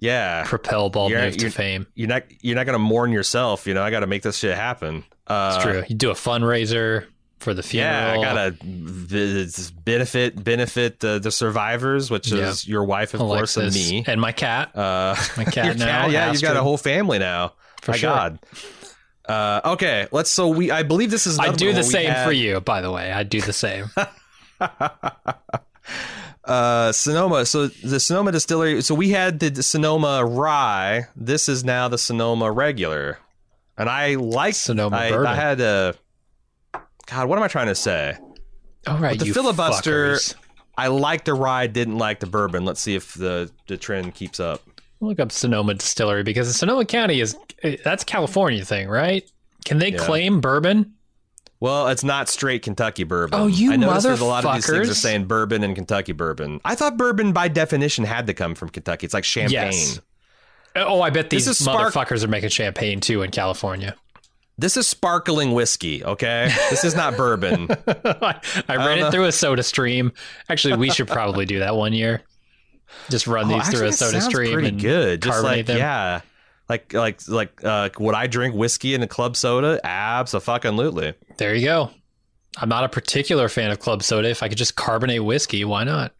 yeah, 0.00 0.42
propel 0.44 0.90
Bald 0.90 1.10
You're- 1.12 1.24
Move 1.26 1.34
to 1.34 1.40
you're- 1.40 1.50
fame. 1.52 1.86
you're 1.94 2.08
not 2.08 2.24
you're 2.40 2.56
not 2.56 2.66
gonna 2.66 2.78
mourn 2.78 3.12
yourself. 3.12 3.66
You 3.66 3.74
know, 3.74 3.82
I 3.82 3.90
got 3.90 4.00
to 4.00 4.06
make 4.08 4.22
this 4.22 4.36
shit 4.38 4.56
happen. 4.56 5.04
Uh, 5.26 5.52
It's 5.54 5.64
true. 5.64 5.84
You 5.88 5.94
do 5.94 6.10
a 6.10 6.14
fundraiser 6.14 7.06
for 7.38 7.54
the 7.54 7.62
funeral. 7.62 8.20
Yeah, 8.22 8.28
I 8.30 8.50
gotta 8.50 8.56
benefit 9.84 10.42
benefit 10.42 11.00
the, 11.00 11.18
the 11.18 11.30
survivors, 11.30 12.10
which 12.10 12.30
Yeah. 12.32 12.48
is 12.48 12.66
your 12.66 12.84
wife, 12.84 13.14
of 13.14 13.20
course, 13.20 13.56
and 13.56 13.72
me. 13.72 14.04
and 14.06 14.20
my 14.20 14.32
cat. 14.32 14.76
Uh, 14.76 15.14
My 15.36 15.44
cat 15.44 15.78
now, 15.78 16.06
yeah, 16.08 16.32
you've 16.32 16.42
got 16.42 16.56
a 16.56 16.62
whole 16.62 16.76
family 16.76 17.18
now. 17.18 17.52
For 17.82 17.92
My 17.92 17.96
sure. 17.96 18.10
God. 18.10 18.38
Uh, 19.26 19.60
okay, 19.64 20.06
let's. 20.12 20.28
So 20.30 20.48
we, 20.48 20.70
I 20.70 20.82
believe 20.82 21.10
this 21.10 21.26
is. 21.26 21.38
I 21.38 21.52
do 21.52 21.72
the 21.72 21.82
same 21.84 22.10
had- 22.10 22.24
for 22.26 22.32
you, 22.32 22.60
by 22.60 22.80
the 22.82 22.90
way. 22.90 23.12
I 23.12 23.22
do 23.22 23.40
the 23.40 23.52
same. 23.52 23.90
uh, 26.50 26.92
Sonoma. 26.92 27.46
So 27.46 27.68
the 27.68 28.00
Sonoma 28.00 28.32
distillery. 28.32 28.82
So 28.82 28.94
we 28.94 29.10
had 29.10 29.38
the 29.40 29.62
Sonoma 29.62 30.24
rye. 30.24 31.04
This 31.16 31.48
is 31.48 31.64
now 31.64 31.88
the 31.88 31.98
Sonoma 31.98 32.50
regular, 32.50 33.18
and 33.78 33.88
I 33.88 34.14
like 34.16 34.54
Sonoma 34.54 34.96
I, 34.96 35.10
bourbon. 35.10 35.26
I 35.26 35.34
had 35.34 35.60
a. 35.60 35.94
God, 37.06 37.28
what 37.28 37.38
am 37.38 37.42
I 37.44 37.48
trying 37.48 37.66
to 37.68 37.74
say? 37.74 38.16
All 38.86 38.98
right, 38.98 39.18
the 39.18 39.26
you 39.26 39.34
filibuster- 39.34 40.14
fuckers. 40.14 40.34
I 40.78 40.86
like 40.86 41.24
the 41.24 41.34
rye, 41.34 41.66
didn't 41.66 41.98
like 41.98 42.20
the 42.20 42.26
bourbon. 42.26 42.64
Let's 42.64 42.80
see 42.80 42.94
if 42.94 43.14
the 43.14 43.50
the 43.66 43.76
trend 43.76 44.14
keeps 44.14 44.40
up. 44.40 44.62
Look 45.00 45.18
up 45.20 45.32
Sonoma 45.32 45.74
Distillery 45.74 46.22
because 46.22 46.54
Sonoma 46.56 46.84
County 46.84 47.20
is 47.20 47.36
that's 47.84 48.04
California 48.04 48.64
thing, 48.64 48.88
right? 48.88 49.28
Can 49.64 49.78
they 49.78 49.92
Yeah. 49.92 49.98
claim 49.98 50.40
bourbon? 50.40 50.94
Well, 51.60 51.88
it's 51.88 52.02
not 52.02 52.28
straight 52.30 52.62
Kentucky 52.62 53.04
bourbon. 53.04 53.38
Oh, 53.38 53.46
you 53.46 53.72
I 53.72 53.76
noticed 53.76 54.06
that 54.06 54.20
a 54.20 54.24
lot 54.24 54.44
of 54.46 54.54
these 54.54 54.66
things 54.66 54.88
are 54.88 54.94
saying 54.94 55.26
bourbon 55.26 55.62
and 55.62 55.74
Kentucky 55.74 56.12
bourbon. 56.12 56.60
I 56.64 56.74
thought 56.74 56.96
bourbon 56.96 57.32
by 57.32 57.48
definition 57.48 58.04
had 58.04 58.26
to 58.28 58.34
come 58.34 58.54
from 58.54 58.70
Kentucky. 58.70 59.04
It's 59.04 59.12
like 59.12 59.24
champagne. 59.24 59.52
Yes. 59.72 60.00
Oh, 60.74 61.02
I 61.02 61.10
bet 61.10 61.28
these 61.30 61.54
spark- 61.58 61.92
motherfuckers 61.92 62.24
are 62.24 62.28
making 62.28 62.48
champagne 62.50 63.00
too 63.00 63.22
in 63.22 63.30
California. 63.30 63.94
This 64.56 64.76
is 64.76 64.86
sparkling 64.86 65.52
whiskey, 65.52 66.04
okay? 66.04 66.50
This 66.70 66.84
is 66.84 66.94
not 66.94 67.16
bourbon. 67.16 67.68
I, 67.86 68.40
I 68.68 68.76
ran 68.76 69.00
know. 69.00 69.08
it 69.08 69.10
through 69.10 69.24
a 69.24 69.32
soda 69.32 69.62
stream. 69.62 70.12
Actually, 70.50 70.76
we 70.76 70.90
should 70.90 71.08
probably 71.08 71.46
do 71.46 71.58
that 71.60 71.76
one 71.76 71.92
year. 71.94 72.22
Just 73.08 73.26
run 73.26 73.50
Oh, 73.50 73.56
these 73.56 73.68
through 73.70 73.86
a 73.88 73.92
soda 73.92 74.20
stream 74.20 74.52
pretty 74.52 74.68
and 74.68 74.80
good. 74.80 75.22
Just 75.22 75.42
like 75.42 75.64
them. 75.66 75.78
yeah, 75.78 76.20
like 76.70 76.92
like 76.94 77.28
like 77.28 77.64
uh, 77.64 77.90
would 77.98 78.14
I 78.14 78.26
drink 78.28 78.54
whiskey 78.54 78.94
in 78.94 79.02
a 79.02 79.06
club 79.08 79.36
soda? 79.36 79.80
Absolutely. 79.84 81.14
There 81.36 81.54
you 81.54 81.64
go. 81.66 81.90
I'm 82.56 82.68
not 82.68 82.84
a 82.84 82.88
particular 82.88 83.48
fan 83.48 83.70
of 83.70 83.78
club 83.80 84.02
soda. 84.02 84.28
If 84.30 84.42
I 84.42 84.48
could 84.48 84.58
just 84.58 84.76
carbonate 84.76 85.24
whiskey, 85.24 85.64
why 85.64 85.84
not? 85.84 86.12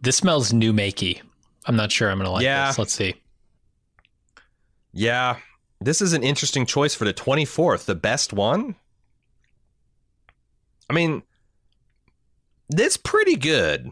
This 0.00 0.16
smells 0.16 0.52
new 0.52 0.72
makey. 0.72 1.20
I'm 1.66 1.76
not 1.76 1.90
sure 1.90 2.10
I'm 2.10 2.18
gonna 2.18 2.30
like 2.30 2.44
Yeah. 2.44 2.68
this. 2.68 2.78
Let's 2.78 2.92
see. 2.94 3.14
Yeah, 4.92 5.36
this 5.80 6.00
is 6.00 6.12
an 6.12 6.22
interesting 6.22 6.64
choice 6.64 6.94
for 6.94 7.04
the 7.04 7.12
24th. 7.12 7.84
The 7.84 7.94
best 7.94 8.32
one. 8.32 8.76
I 10.88 10.94
mean, 10.94 11.22
it's 12.70 12.96
pretty 12.96 13.36
good. 13.36 13.90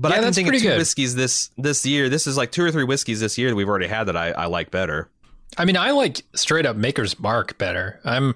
But 0.00 0.12
Yeah, 0.12 0.18
I 0.18 0.20
can 0.22 0.32
think 0.32 0.48
of 0.48 0.54
two 0.54 0.60
good. 0.60 0.78
whiskeys 0.78 1.14
this 1.14 1.50
this 1.58 1.84
year. 1.84 2.08
This 2.08 2.26
is 2.26 2.36
like 2.36 2.50
two 2.52 2.64
or 2.64 2.70
three 2.70 2.84
whiskeys 2.84 3.20
this 3.20 3.36
year 3.36 3.50
that 3.50 3.54
we've 3.54 3.68
already 3.68 3.86
had 3.86 4.04
that 4.04 4.16
I, 4.16 4.30
I 4.30 4.46
like 4.46 4.70
better. 4.70 5.10
I 5.58 5.64
mean, 5.66 5.76
I 5.76 5.90
like 5.90 6.22
straight 6.34 6.64
up 6.64 6.76
Maker's 6.76 7.18
Mark 7.20 7.58
better. 7.58 8.00
I'm 8.04 8.34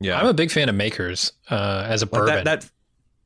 Yeah, 0.00 0.18
I'm 0.18 0.26
a 0.26 0.34
big 0.34 0.50
fan 0.50 0.68
of 0.68 0.74
Maker's 0.74 1.32
uh, 1.50 1.84
as 1.88 2.02
a 2.02 2.06
Like 2.06 2.10
bourbon. 2.12 2.44
that, 2.44 2.60
that 2.62 2.70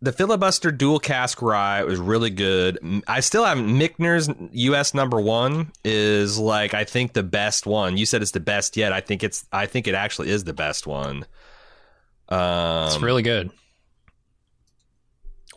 the 0.02 0.12
filibuster 0.12 0.70
dual 0.70 0.98
cask 0.98 1.40
rye 1.40 1.82
was 1.84 1.98
really 1.98 2.30
good. 2.30 2.78
I 3.06 3.20
still 3.20 3.44
have 3.44 3.56
Michter's 3.58 4.28
U.S. 4.52 4.92
number 4.94 5.20
one 5.20 5.72
is 5.84 6.38
like 6.38 6.74
I 6.74 6.84
think 6.84 7.14
the 7.14 7.22
best 7.22 7.66
one. 7.66 7.96
You 7.96 8.04
said 8.04 8.20
it's 8.20 8.30
the 8.32 8.40
best 8.40 8.76
yet. 8.76 8.92
I 8.92 9.00
think 9.00 9.22
it's 9.24 9.46
I 9.52 9.64
think 9.66 9.86
it 9.88 9.94
actually 9.94 10.28
is 10.30 10.44
the 10.44 10.52
best 10.54 10.86
one. 10.86 11.24
Um, 12.28 12.86
it's 12.88 13.00
really 13.00 13.22
good. 13.22 13.50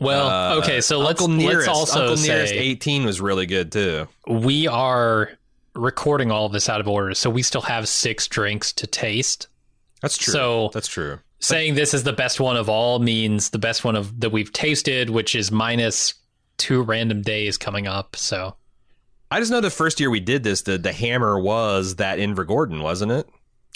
Well, 0.00 0.28
uh, 0.28 0.58
okay, 0.58 0.80
so 0.80 0.98
let's 0.98 1.20
Uncle 1.20 1.36
Nearest, 1.36 1.68
let's 1.68 1.78
also 1.78 2.00
Uncle 2.00 2.16
say 2.16 2.58
18 2.58 3.04
was 3.04 3.20
really 3.20 3.46
good 3.46 3.70
too. 3.70 4.08
we 4.26 4.66
are 4.66 5.30
recording 5.74 6.30
all 6.30 6.46
of 6.46 6.52
this 6.52 6.68
out 6.68 6.80
of 6.80 6.88
order, 6.88 7.14
so 7.14 7.30
we 7.30 7.42
still 7.42 7.60
have 7.62 7.88
six 7.88 8.26
drinks 8.28 8.72
to 8.74 8.86
taste. 8.86 9.48
That's 10.02 10.16
true. 10.16 10.32
So- 10.32 10.70
that's 10.72 10.88
true. 10.88 11.20
Saying 11.40 11.74
this 11.74 11.92
is 11.92 12.04
the 12.04 12.12
best 12.14 12.40
one 12.40 12.56
of 12.56 12.70
all 12.70 13.00
means 13.00 13.50
the 13.50 13.58
best 13.58 13.84
one 13.84 13.96
of 13.96 14.18
that 14.20 14.30
we've 14.30 14.50
tasted, 14.50 15.10
which 15.10 15.34
is 15.34 15.52
minus 15.52 16.14
two 16.56 16.80
random 16.82 17.20
days 17.20 17.58
coming 17.58 17.86
up. 17.86 18.16
So 18.16 18.56
I 19.30 19.40
just 19.40 19.50
know 19.50 19.60
the 19.60 19.68
first 19.68 20.00
year 20.00 20.08
we 20.08 20.20
did 20.20 20.42
this, 20.42 20.62
the 20.62 20.78
the 20.78 20.92
hammer 20.92 21.38
was 21.38 21.96
that 21.96 22.18
Invergordon, 22.18 22.82
wasn't 22.82 23.12
it? 23.12 23.28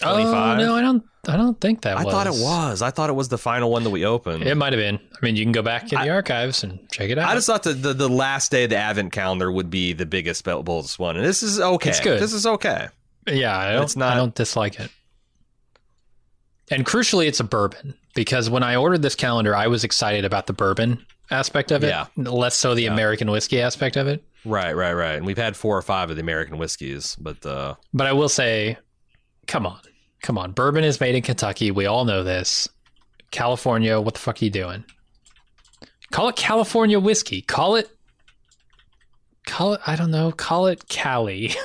Oh 0.04 0.16
no, 0.56 0.74
I 0.76 0.80
don't. 0.80 1.04
I 1.26 1.36
don't 1.36 1.60
think 1.60 1.82
that 1.82 1.96
I 1.98 2.04
was. 2.04 2.12
thought 2.14 2.26
it 2.26 2.32
was. 2.32 2.80
I 2.80 2.90
thought 2.90 3.10
it 3.10 3.14
was 3.14 3.28
the 3.28 3.36
final 3.36 3.70
one 3.70 3.82
that 3.84 3.90
we 3.90 4.04
opened. 4.06 4.44
It 4.44 4.54
might 4.54 4.72
have 4.72 4.80
been. 4.80 4.96
I 4.96 5.18
mean, 5.26 5.36
you 5.36 5.44
can 5.44 5.52
go 5.52 5.60
back 5.62 5.92
in 5.92 6.00
the 6.00 6.08
archives 6.08 6.62
and 6.64 6.78
check 6.90 7.10
it 7.10 7.18
out. 7.18 7.28
I 7.28 7.34
just 7.34 7.46
thought 7.46 7.64
that 7.64 7.82
the, 7.82 7.92
the 7.92 8.08
last 8.08 8.50
day 8.50 8.64
of 8.64 8.70
the 8.70 8.76
Advent 8.76 9.12
calendar 9.12 9.50
would 9.52 9.68
be 9.68 9.92
the 9.92 10.06
biggest 10.06 10.44
boldest 10.44 10.98
one, 10.98 11.16
and 11.16 11.24
this 11.24 11.42
is 11.42 11.60
okay. 11.60 11.90
It's 11.90 12.00
good. 12.00 12.20
This 12.20 12.32
is 12.32 12.46
okay. 12.46 12.88
Yeah, 13.26 13.54
I 13.58 13.72
don't, 13.72 13.82
It's 13.82 13.96
not- 13.96 14.12
I 14.12 14.16
don't 14.16 14.34
dislike 14.34 14.80
it. 14.80 14.90
And 16.70 16.84
crucially, 16.86 17.26
it's 17.26 17.40
a 17.40 17.44
bourbon 17.44 17.94
because 18.14 18.50
when 18.50 18.62
I 18.62 18.76
ordered 18.76 19.02
this 19.02 19.14
calendar, 19.14 19.54
I 19.56 19.66
was 19.68 19.84
excited 19.84 20.24
about 20.24 20.46
the 20.46 20.52
bourbon 20.52 21.04
aspect 21.30 21.70
of 21.72 21.82
it, 21.84 21.88
Yeah. 21.88 22.06
less 22.16 22.54
so 22.56 22.74
the 22.74 22.86
American 22.86 23.30
whiskey 23.30 23.60
aspect 23.60 23.96
of 23.96 24.06
it. 24.06 24.22
Right, 24.44 24.74
right, 24.74 24.92
right. 24.92 25.14
And 25.16 25.26
we've 25.26 25.36
had 25.38 25.56
four 25.56 25.76
or 25.76 25.82
five 25.82 26.10
of 26.10 26.16
the 26.16 26.22
American 26.22 26.58
whiskeys, 26.58 27.16
but 27.20 27.44
uh, 27.44 27.74
But 27.92 28.06
I 28.06 28.12
will 28.12 28.28
say, 28.28 28.78
come 29.46 29.66
on, 29.66 29.80
come 30.22 30.38
on, 30.38 30.52
bourbon 30.52 30.84
is 30.84 31.00
made 31.00 31.14
in 31.14 31.22
Kentucky. 31.22 31.70
We 31.70 31.86
all 31.86 32.04
know 32.04 32.22
this. 32.24 32.68
California, 33.30 34.00
what 34.00 34.14
the 34.14 34.20
fuck 34.20 34.40
are 34.40 34.44
you 34.44 34.50
doing? 34.50 34.84
Call 36.10 36.28
it 36.28 36.36
California 36.36 36.98
whiskey. 36.98 37.42
Call 37.42 37.76
it. 37.76 37.88
Call 39.46 39.74
it. 39.74 39.80
I 39.86 39.96
don't 39.96 40.10
know. 40.10 40.32
Call 40.32 40.66
it 40.66 40.88
Cali. 40.88 41.52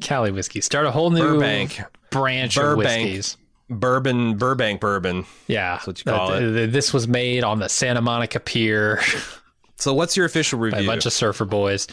Cali 0.00 0.30
whiskey. 0.30 0.60
Start 0.60 0.86
a 0.86 0.90
whole 0.90 1.10
new 1.10 1.20
Burbank, 1.20 1.80
branch 2.10 2.56
Burbank. 2.56 2.72
of 2.72 2.78
whiskeys. 3.14 3.36
bourbon, 3.68 4.36
Burbank 4.36 4.80
bourbon. 4.80 5.26
Yeah, 5.46 5.74
That's 5.74 5.86
what 5.86 5.98
you 5.98 6.04
call 6.10 6.32
Uh, 6.32 6.40
it. 6.40 6.72
This 6.72 6.94
was 6.94 7.06
made 7.06 7.44
on 7.44 7.58
the 7.58 7.68
Santa 7.68 8.00
Monica 8.00 8.40
Pier 8.40 9.00
So, 9.76 9.94
what's 9.94 10.14
your 10.16 10.26
official 10.26 10.58
by 10.70 10.80
a 10.80 10.86
bunch 10.86 11.06
of 11.06 11.12
surfer 11.12 11.44
boys. 11.46 11.86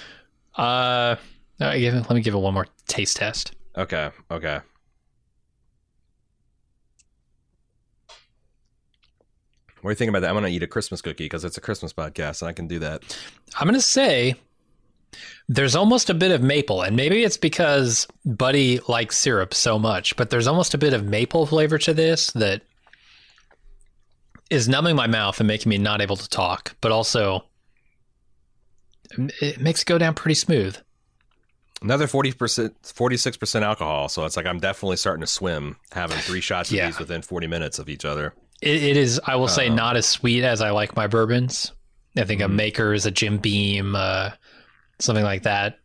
Uh, 0.58 1.16
I 1.60 1.80
give 1.80 1.94
it- 1.94 2.00
let 2.02 2.12
me 2.12 2.22
give 2.22 2.34
it 2.34 2.38
one 2.38 2.54
more 2.54 2.68
taste 2.88 3.18
test. 3.18 3.54
Okay, 3.78 4.12
okay. 4.32 4.60
What 9.82 9.92
do 9.92 9.94
you 9.94 9.96
think 9.96 10.10
about 10.10 10.22
that? 10.22 10.30
I'm 10.30 10.36
gonna 10.36 10.48
eat 10.48 10.64
a 10.64 10.68
Christmas 10.68 11.02
cookie 11.02 11.26
because 11.26 11.46
it's 11.46 11.58
a 11.58 11.62
Christmas 11.62 11.94
podcast, 11.94 12.42
and 12.42 12.50
I 12.50 12.54
can 12.54 12.68
do 12.68 12.80
that. 12.80 13.04
I'm 13.58 13.68
gonna 13.68 13.80
say 13.80 14.36
there's 15.48 15.76
almost 15.76 16.10
a 16.10 16.14
bit 16.14 16.32
of 16.32 16.42
maple, 16.42 16.82
and 16.82 16.96
maybe 16.96 17.24
it's 17.24 17.38
because 17.38 18.08
Buddy 18.26 18.80
likes 18.88 19.18
syrup 19.18 19.54
so 19.54 19.80
much, 19.80 20.16
but 20.18 20.30
there's 20.30 20.48
almost 20.48 20.74
a 20.74 20.78
bit 20.78 20.94
of 20.94 21.06
maple 21.06 21.46
flavor 21.46 21.78
to 21.78 21.94
this 21.94 22.32
that 22.32 22.64
is 24.50 24.68
numbing 24.68 24.96
my 24.96 25.08
mouth 25.08 25.40
and 25.40 25.48
making 25.48 25.70
me 25.70 25.78
not 25.78 26.02
able 26.02 26.16
to 26.18 26.30
talk, 26.30 26.76
but 26.82 26.92
also 26.92 27.46
it 29.42 29.60
makes 29.62 29.82
it 29.82 29.86
go 29.86 29.98
down 29.98 30.14
pretty 30.14 30.36
smooth. 30.36 30.78
Another 31.82 32.08
forty 32.08 32.32
percent, 32.32 32.76
forty 32.84 33.18
six 33.18 33.38
percent 33.38 33.64
alcohol. 33.64 34.10
So 34.10 34.26
it's 34.26 34.36
like 34.36 34.46
I'm 34.48 34.60
definitely 34.60 34.98
starting 34.98 35.22
to 35.22 35.28
swim, 35.28 35.78
having 35.92 36.18
three 36.18 36.42
shots 36.42 36.70
of 36.72 36.76
Yeah. 36.78 36.88
these 36.88 36.98
within 37.00 37.22
forty 37.22 37.48
minutes 37.48 37.78
of 37.80 37.88
each 37.90 38.04
other. 38.06 38.34
It, 38.62 38.82
it 38.84 38.98
is, 38.98 39.22
I 39.26 39.36
will 39.36 39.48
say, 39.48 39.70
not 39.70 39.96
as 39.98 40.08
sweet 40.08 40.44
as 40.44 40.62
I 40.62 40.72
like 40.72 40.96
my 40.96 41.06
bourbons. 41.06 41.72
I 42.18 42.24
think 42.24 42.42
a 42.42 42.48
Maker's, 42.48 43.06
a 43.06 43.12
Jim 43.12 43.38
Beam, 43.38 43.96
uh, 43.96 44.32
something 44.98 45.24
like 45.24 45.44
that 45.44 45.78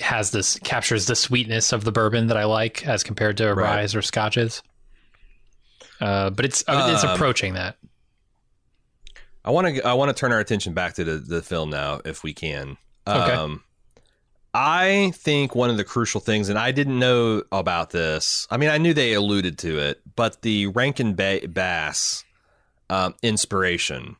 has 0.00 0.30
this 0.30 0.58
captures 0.58 1.06
the 1.06 1.16
sweetness 1.16 1.72
of 1.72 1.82
the 1.84 1.90
bourbon 1.92 2.26
that 2.26 2.36
I 2.36 2.44
like 2.44 2.86
as 2.86 3.02
compared 3.02 3.38
to 3.38 3.48
a 3.50 3.54
Right. 3.54 3.76
rise 3.78 3.94
or 3.96 4.02
scotches. 4.02 4.62
Uh, 6.00 6.28
but 6.30 6.44
it's 6.44 6.62
it's 6.68 7.04
Um, 7.04 7.10
approaching 7.10 7.54
that. 7.54 7.76
I 9.44 9.50
want 9.50 9.66
to 9.74 9.82
I 9.86 9.94
want 9.94 10.10
to 10.10 10.12
turn 10.20 10.30
our 10.32 10.40
attention 10.40 10.74
back 10.74 10.94
to 10.94 11.04
the, 11.04 11.18
the 11.18 11.42
film 11.42 11.70
now, 11.70 12.00
if 12.04 12.22
we 12.22 12.34
can. 12.34 12.76
Okay. 13.06 13.32
Um, 13.32 13.64
I 14.54 15.12
think 15.14 15.54
one 15.54 15.70
of 15.70 15.76
the 15.76 15.84
crucial 15.84 16.20
things, 16.20 16.48
and 16.48 16.58
I 16.58 16.72
didn't 16.72 16.98
know 16.98 17.42
about 17.52 17.90
this. 17.90 18.46
I 18.50 18.56
mean, 18.56 18.70
I 18.70 18.78
knew 18.78 18.94
they 18.94 19.12
alluded 19.14 19.58
to 19.58 19.78
it, 19.78 20.00
but 20.16 20.42
the 20.42 20.66
Rankin 20.68 21.14
ba- 21.14 21.46
Bass 21.48 22.24
um, 22.90 23.14
inspiration. 23.22 24.16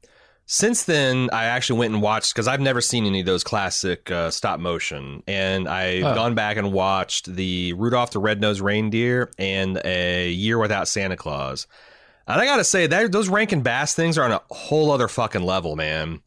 Since 0.51 0.85
then, 0.85 1.29
I 1.33 1.45
actually 1.45 1.79
went 1.81 1.93
and 1.93 2.03
watched 2.03 2.33
because 2.33 2.49
I've 2.49 2.61
never 2.61 2.81
seen 2.81 3.05
any 3.05 3.21
of 3.21 3.27
those 3.27 3.45
classic 3.45 4.11
uh, 4.11 4.31
stop 4.31 4.61
motion, 4.61 5.23
and 5.27 5.69
I've 5.69 6.05
Oh. 6.05 6.15
gone 6.15 6.35
back 6.35 6.57
and 6.57 6.73
watched 6.73 7.27
the 7.35 7.73
Rudolph 7.75 8.13
the 8.13 8.19
Red-Nosed 8.19 8.61
Reindeer 8.63 9.31
and 9.39 9.79
A 9.85 10.31
Year 10.31 10.59
Without 10.59 10.89
Santa 10.89 11.17
Claus. 11.17 11.67
And 12.27 12.41
I 12.41 12.45
gotta 12.47 12.65
say, 12.65 12.87
that 12.87 13.13
those 13.13 13.29
Rankin 13.29 13.61
Bass 13.63 13.95
things 13.95 14.17
are 14.17 14.25
on 14.25 14.33
a 14.33 14.41
whole 14.51 14.91
other 14.91 15.09
fucking 15.09 15.43
level, 15.43 15.77
man. 15.77 16.21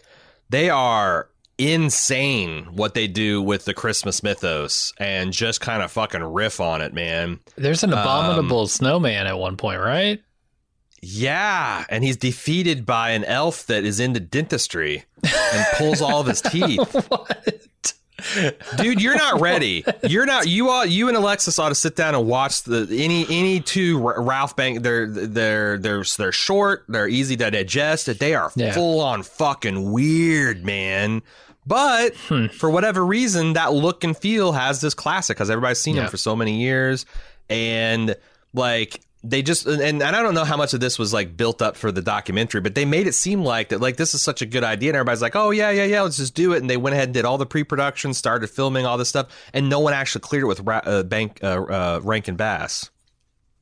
They 0.49 0.70
are 0.70 1.30
insane 1.70 2.66
what 2.72 2.93
they 2.93 3.07
do 3.07 3.41
with 3.41 3.66
the 3.66 3.74
Christmas 3.74 4.24
mythos 4.24 4.93
and 4.97 5.32
just 5.34 5.62
kind 5.62 5.82
of 5.84 5.91
fucking 5.91 6.24
riff 6.24 6.59
on 6.59 6.82
it, 6.82 6.93
man. 6.93 7.39
There's 7.55 7.84
um, 7.84 7.91
an 7.93 7.99
abominable 7.99 8.68
snowman 8.68 9.28
at 9.28 9.38
one 9.38 9.57
point, 9.57 9.80
right? 9.82 10.22
Yeah, 11.03 11.86
and 11.89 12.03
he's 12.03 12.18
defeated 12.18 12.86
by 12.86 13.12
an 13.12 13.24
elf 13.24 13.66
that 13.68 13.84
is 13.86 13.99
into 13.99 14.20
dentistry 14.20 15.03
and 15.24 15.66
pulls 15.78 16.01
all 16.01 16.20
of 16.22 16.28
his 16.28 16.41
teeth. 16.43 16.93
what? 17.09 17.64
Dude, 18.78 19.01
you're 19.01 19.16
not 19.18 19.41
ready. 19.41 19.84
You're 20.07 20.28
not. 20.28 20.47
You 20.47 20.70
all. 20.70 20.86
You 20.86 21.07
and 21.07 21.18
Alexis 21.18 21.57
ought 21.57 21.70
to 21.70 21.76
sit 21.76 21.95
down 21.95 22.14
and 22.14 22.28
watch 22.28 22.62
the 22.64 22.88
any 22.91 23.26
any 23.30 23.59
two 23.62 23.97
Ralph 23.99 24.55
Bank. 24.55 24.84
They're 24.84 25.07
they're 25.07 25.80
they're 25.80 26.03
they're 26.03 26.32
short. 26.32 26.86
They're 26.88 27.07
easy 27.07 27.36
to 27.38 27.49
digest. 27.49 28.20
They 28.20 28.36
are 28.36 28.51
Yeah. 28.55 28.74
full 28.74 28.99
on 28.99 29.24
fucking 29.24 29.91
weird, 29.91 30.64
man. 30.64 31.24
But 31.66 32.16
Hmm. 32.28 32.47
for 32.47 32.70
whatever 32.70 33.05
reason, 33.05 33.53
that 33.53 33.74
look 33.74 34.03
and 34.03 34.18
feel 34.18 34.51
has 34.53 34.82
this 34.82 34.93
classic 34.93 35.38
because 35.38 35.49
everybody's 35.49 35.80
seen 35.82 35.95
Yeah. 35.95 36.03
them 36.03 36.12
for 36.12 36.18
so 36.18 36.36
many 36.36 36.59
years, 36.62 37.05
and 37.49 38.16
like 38.53 39.01
they 39.24 39.43
just 39.43 39.68
and, 39.68 39.80
and 39.80 40.01
I 40.01 40.24
don't 40.24 40.34
know 40.34 40.43
how 40.43 40.57
much 40.57 40.74
of 40.74 40.80
this 40.80 40.97
was 40.97 41.14
like 41.14 41.38
built 41.38 41.62
up 41.62 41.78
for 41.78 41.91
the 41.91 42.01
documentary, 42.01 42.59
but 42.62 42.74
they 42.74 42.86
made 42.86 43.05
it 43.05 43.14
seem 43.14 43.43
like 43.43 43.70
that 43.70 43.80
like 43.80 43.97
this 43.97 44.16
is 44.16 44.22
such 44.24 44.41
a 44.41 44.47
good 44.47 44.64
idea, 44.64 44.89
and 44.89 44.95
everybody's 44.95 45.22
like, 45.22 45.36
oh 45.36 45.51
yeah, 45.51 45.70
yeah, 45.70 45.84
yeah, 45.84 46.01
let's 46.01 46.18
just 46.18 46.34
do 46.34 46.53
it, 46.53 46.57
and 46.62 46.68
they 46.70 46.78
went 46.78 46.95
ahead 46.95 47.09
and 47.09 47.14
did 47.14 47.24
all 47.26 47.38
the 47.38 47.45
pre-production, 47.45 48.16
started 48.16 48.47
filming 48.49 48.88
all 48.88 48.97
this 48.97 49.09
stuff, 49.09 49.28
and 49.53 49.70
no 49.70 49.80
one 49.80 49.93
actually 49.93 50.22
cleared 50.22 50.45
it 50.45 50.47
with 50.47 50.62
Ra- 50.62 50.82
uh, 50.84 51.03
Bank 51.03 51.39
uh, 51.43 51.62
uh, 51.62 51.99
Rankin 52.03 52.36
Bass, 52.36 52.89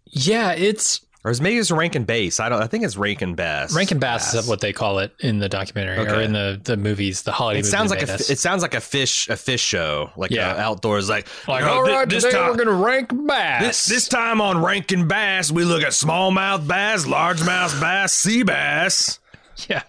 Yeah, 0.06 0.54
it's 0.54 1.02
or 1.26 1.32
is 1.32 1.42
maybe 1.42 1.58
it's 1.58 1.70
Rankin 1.72 2.06
Bass. 2.06 2.40
I 2.40 2.48
don't. 2.50 2.62
I 2.62 2.68
think 2.68 2.84
it's 2.86 2.96
Rankin 2.96 3.36
Bass. 3.36 3.76
Rankin 3.76 4.00
Bass 4.00 4.34
is 4.34 4.48
what 4.48 4.62
they 4.62 4.72
call 4.74 5.00
it 5.00 5.14
in 5.20 5.40
the 5.40 5.50
documentary 5.50 5.98
or 6.08 6.22
in 6.22 6.32
the, 6.34 6.60
the 6.64 6.78
movies, 6.78 7.24
the 7.24 7.32
holiday 7.32 7.60
It 7.60 7.66
sounds 7.66 7.90
like 7.92 8.02
a 8.08 8.14
us. 8.14 8.30
it 8.30 8.40
sounds 8.40 8.62
like 8.62 8.74
a 8.74 8.80
fish 8.82 9.28
a 9.30 9.36
fish 9.36 9.62
show 9.62 10.12
like 10.16 10.32
Yeah. 10.32 10.54
uh, 10.54 10.58
outdoors 10.62 11.10
like 11.10 11.28
like, 11.48 11.64
know, 11.66 11.70
all 11.74 11.86
thi- 11.86 12.06
this 12.06 12.24
today 12.24 12.38
time 12.38 12.50
we're 12.52 12.64
gonna 12.64 12.72
rank 12.84 13.12
bass. 13.28 13.62
This, 13.64 13.86
this 13.86 14.08
time 14.08 14.40
on 14.42 14.64
Rankin 14.64 15.08
Bass, 15.08 15.52
we 15.52 15.66
look 15.66 15.84
at 15.84 15.92
smallmouth 15.92 16.68
bass, 16.68 17.06
largemouth 17.06 17.80
bass, 17.82 18.14
sea 18.14 18.44
bass. 18.44 19.20
Yeah. 19.68 19.84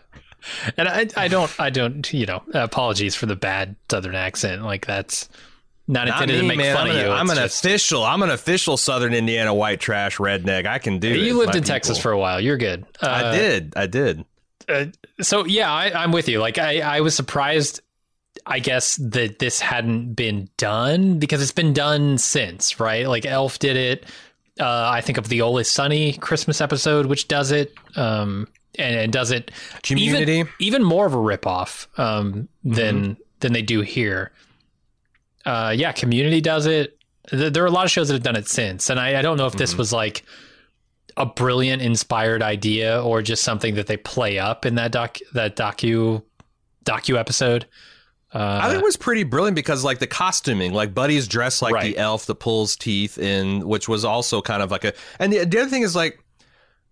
And 0.77 0.89
I, 0.89 1.07
I 1.17 1.29
don't, 1.29 1.55
I 1.61 1.71
don't, 1.71 2.13
you 2.13 2.27
know, 2.27 2.43
apologies 2.55 3.15
for 3.15 3.27
the 3.27 3.37
bad 3.37 3.77
Southern 3.91 4.15
accent. 4.17 4.63
Like 4.65 4.85
that's 4.87 5.29
not 5.91 6.07
Not 6.09 6.23
intended 6.23 6.35
me, 6.37 6.41
to 6.43 6.47
make 6.47 6.57
man. 6.59 6.77
fun 6.77 6.85
I'm 6.87 6.91
of 6.91 6.97
an, 6.97 7.05
you. 7.07 7.13
I'm 7.13 7.27
It's 7.31 7.39
an 7.39 7.45
just- 7.45 7.65
official. 7.65 8.05
I'm 8.05 8.23
an 8.23 8.31
official 8.31 8.77
Southern 8.77 9.13
Indiana 9.15 9.53
white 9.53 9.81
trash 9.81 10.19
redneck. 10.19 10.67
I 10.67 10.79
can 10.79 10.99
do 10.99 11.09
it. 11.11 11.17
you 11.19 11.37
lived 11.39 11.57
in 11.57 11.65
Texas 11.65 11.99
for 11.99 12.13
a 12.13 12.19
while. 12.19 12.41
You're 12.41 12.57
good. 12.59 12.85
Uh, 13.03 13.09
I 13.09 13.37
did. 13.37 13.73
I 13.77 13.87
did. 13.87 14.25
uh, 14.69 14.87
so 15.21 15.45
yeah, 15.47 15.71
I, 15.73 16.03
I'm 16.05 16.13
with 16.13 16.29
you. 16.29 16.39
Like 16.41 16.59
I, 16.59 16.81
I 16.81 17.01
was 17.01 17.15
surprised. 17.15 17.81
I 18.47 18.59
guess 18.61 18.97
that 18.97 19.39
this 19.41 19.61
hadn't 19.61 20.15
been 20.15 20.49
done 20.57 21.19
because 21.19 21.43
it's 21.43 21.53
been 21.53 21.73
done 21.75 22.17
since, 22.19 22.79
right? 22.81 23.07
Like 23.07 23.27
Elf 23.27 23.59
did 23.59 23.77
it. 23.77 24.07
Uh, 24.59 24.91
I 24.93 25.01
think 25.01 25.19
of 25.19 25.29
the 25.29 25.41
Always 25.41 25.69
Sunny 25.71 26.13
Christmas 26.15 26.61
episode, 26.61 27.07
which 27.07 27.29
does 27.29 27.51
it, 27.51 27.73
um, 27.97 28.47
and, 28.79 28.95
and 28.97 29.13
does 29.13 29.31
it 29.31 29.51
Community. 29.83 30.39
even, 30.39 30.53
even 30.59 30.85
more 30.85 31.07
of 31.07 31.15
a 31.15 31.19
ripoff 31.19 31.87
um, 31.99 32.49
than 32.63 33.17
than 33.41 33.53
they 33.53 33.63
do 33.63 33.81
here. 33.81 34.31
Uh, 35.51 35.71
yeah, 35.71 35.93
Community 35.93 36.41
does 36.41 36.67
it. 36.67 36.97
Th- 37.29 37.53
There 37.53 37.63
are 37.63 37.67
a 37.67 37.71
lot 37.71 37.85
of 37.85 37.91
shows 37.91 38.09
that 38.09 38.15
have 38.15 38.23
done 38.23 38.37
it 38.37 38.49
since, 38.49 38.91
and 38.91 39.01
I, 39.01 39.19
I 39.19 39.23
don't 39.23 39.37
know 39.37 39.47
if 39.47 39.55
this 39.55 39.77
was 39.77 39.93
like 39.93 40.25
a 41.17 41.27
brilliant, 41.27 41.83
inspired 41.83 42.43
idea 42.43 43.03
or 43.03 43.21
just 43.23 43.43
something 43.43 43.75
that 43.75 43.87
they 43.87 43.97
play 43.97 44.39
up 44.39 44.65
in 44.65 44.77
that 44.77 44.93
doc 44.93 45.19
that 45.35 45.57
docu 45.57 46.23
docu 46.85 47.17
episode. 47.19 47.67
Uh, 48.33 48.61
I 48.63 48.69
think 48.69 48.81
it 48.81 48.85
was 48.85 48.97
pretty 48.97 49.25
brilliant 49.25 49.57
because 49.57 49.83
like 49.83 49.99
the 49.99 50.07
costuming, 50.07 50.73
like 50.73 50.95
Buddy's 50.95 51.27
dressed 51.27 51.63
like 51.63 51.75
Right. 51.75 51.83
the 51.95 51.99
elf 51.99 52.27
that 52.27 52.37
pulls 52.37 52.77
teeth 52.77 53.19
in, 53.19 53.67
which 53.67 53.89
was 53.89 54.05
also 54.05 54.41
kind 54.41 54.63
of 54.63 54.71
like 54.71 54.85
a. 54.85 54.93
And 55.19 55.33
the, 55.33 55.45
the 55.45 55.59
other 55.61 55.69
thing 55.71 55.83
is 55.83 55.97
like 55.97 56.23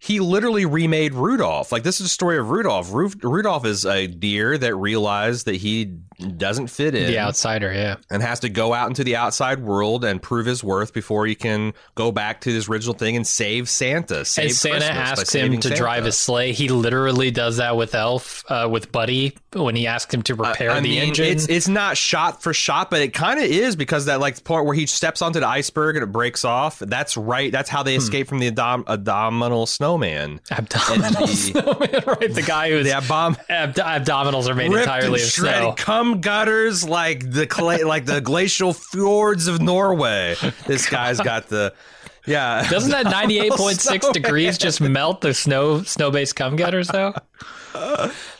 he 0.01 0.19
literally 0.19 0.67
remade 0.67 1.15
Rudolph. 1.15 1.71
Like 1.71 1.85
this 1.85 2.01
is 2.01 2.07
a 2.07 2.11
story 2.11 2.39
of 2.39 2.51
Rudolph. 2.51 2.93
Ru- 2.93 3.13
Rudolph 3.23 3.65
is 3.65 3.87
a 3.87 4.09
deer 4.09 4.59
that 4.59 4.75
realized 4.75 5.47
that 5.47 5.57
he 5.57 5.97
doesn't 6.37 6.67
fit 6.67 6.95
in. 6.95 7.07
the 7.07 7.19
outsider, 7.19 7.73
yeah. 7.73 7.97
and 8.11 8.23
has 8.23 8.41
to 8.41 8.49
go 8.49 8.75
out 8.75 8.89
into 8.89 9.05
the 9.05 9.15
outside 9.17 9.61
world 9.61 10.05
and 10.05 10.21
prove 10.21 10.47
his 10.47 10.65
worth 10.65 10.93
before 10.93 11.27
he 11.27 11.35
can 11.37 11.73
go 11.95 12.11
back 12.11 12.41
to 12.41 12.51
his 12.51 12.69
original 12.69 12.95
thing 12.95 13.15
and 13.17 13.27
save 13.27 13.69
Santa. 13.69 14.25
Save 14.25 14.47
And 14.47 14.55
Santa 14.55 14.79
Christmas 14.79 14.97
asks 14.99 15.33
him 15.35 15.53
to 15.61 15.69
Santa. 15.69 15.77
drive 15.77 16.05
his 16.05 16.17
sleigh. 16.17 16.53
He 16.53 16.69
literally 16.69 17.31
does 17.31 17.59
that 17.59 17.77
with 17.77 17.95
Elf, 17.95 18.45
uh, 18.49 18.69
with 18.71 18.91
Buddy, 18.91 19.37
when 19.53 19.77
he 19.77 19.87
asks 19.87 20.13
him 20.13 20.23
to 20.23 20.35
repair 20.35 20.71
I 20.73 20.81
the 20.81 20.89
mean, 20.89 21.03
engine. 21.09 21.27
It's 21.27 21.49
it's 21.49 21.69
not 21.69 21.97
shot 21.97 22.43
for 22.43 22.53
shot, 22.53 22.91
but 22.91 23.01
it 23.01 23.15
kind 23.15 23.39
of 23.39 23.47
is 23.47 23.77
because 23.77 24.07
that 24.07 24.19
like 24.19 24.43
part 24.43 24.65
where 24.67 24.75
he 24.75 24.87
steps 24.87 25.23
onto 25.23 25.39
the 25.41 25.47
iceberg 25.49 25.95
and 25.97 26.03
it 26.03 26.11
breaks 26.13 26.45
off. 26.45 26.81
That's 26.81 27.17
right. 27.17 27.53
That's 27.53 27.69
how 27.71 27.83
they 27.85 27.95
Hmm. 27.95 27.99
escape 28.03 28.29
from 28.29 28.41
the 28.41 28.49
abdom- 28.49 28.85
abdominal 28.89 29.67
snowman. 29.67 30.41
abdominal 30.51 31.27
the- 31.27 31.33
snowman, 31.35 32.03
right? 32.07 32.35
The 32.35 32.43
guy 32.47 32.71
who's 32.71 32.85
The 32.87 32.93
abom- 32.93 33.39
abd- 33.49 33.77
abdominals 33.79 34.49
are 34.49 34.55
made 34.55 34.73
entirely 34.73 35.23
of 35.23 35.29
snow. 35.29 35.75
Gutters 36.17 36.89
like 36.89 37.31
the 37.31 37.47
clay, 37.47 37.85
like 37.85 38.05
the 38.07 38.21
glacial 38.21 38.73
fjords 38.73 39.47
of 39.47 39.61
Norway. 39.61 40.35
This 40.67 40.89
guy's 40.89 41.21
got 41.21 41.49
the 41.49 41.75
yeah. 42.27 42.67
Doesn't 42.69 42.91
that 42.91 43.05
ninety 43.11 43.39
eight 43.39 43.53
point 43.53 43.81
six 43.81 44.09
degrees 44.11 44.59
just 44.59 44.81
melt 44.81 45.21
the 45.21 45.33
snow 45.35 45.83
snow 45.83 46.11
based 46.11 46.37
cum 46.37 46.57
gutters 46.57 46.89
though? 46.89 47.15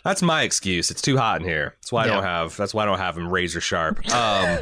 That's 0.05 0.23
my 0.23 0.43
excuse. 0.43 0.91
It's 0.91 1.03
too 1.03 1.17
hot 1.17 1.41
in 1.41 1.47
here. 1.47 1.75
That's 1.81 1.93
why 1.93 2.05
I 2.05 2.07
Yeah. 2.07 2.15
don't 2.15 2.23
have. 2.25 2.57
That's 2.57 2.75
why 2.75 2.83
I 2.83 2.87
don't 2.87 2.99
have 2.99 3.15
them 3.15 3.29
razor 3.31 3.61
sharp. 3.61 3.99
Um, 4.13 4.59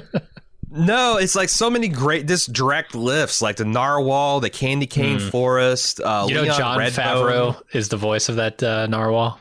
no, 0.70 1.16
it's 1.16 1.34
like 1.34 1.48
so 1.48 1.70
many 1.70 1.88
great. 1.88 2.26
This 2.26 2.46
direct 2.46 2.94
lifts, 2.94 3.40
like 3.42 3.56
the 3.56 3.64
narwhal, 3.64 4.40
the 4.40 4.50
candy 4.50 4.86
cane 4.86 5.18
forest. 5.18 6.00
Uh. 6.00 6.26
You 6.28 6.34
know, 6.34 6.44
John 6.46 6.78
Redbone. 6.78 6.90
Favreau 6.92 7.62
is 7.72 7.88
the 7.88 7.96
voice 7.96 8.28
of 8.28 8.36
that 8.36 8.62
uh, 8.62 8.86
narwhal. 8.86 9.38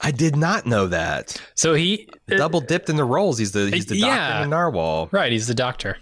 I 0.00 0.10
did 0.12 0.36
not 0.36 0.64
know 0.66 0.86
that. 0.86 1.40
So 1.54 1.74
he 1.74 2.08
uh, 2.30 2.36
Double 2.36 2.60
dipped 2.60 2.88
in 2.88 2.96
the 2.96 3.04
roles. 3.04 3.38
He's 3.38 3.52
the 3.52 3.68
he's 3.70 3.86
the 3.86 3.98
doctor 4.00 4.14
Yeah. 4.16 4.42
in 4.44 4.50
narwhal. 4.50 5.08
right, 5.12 5.32
he's 5.32 5.46
the 5.46 5.54
doctor. 5.54 5.96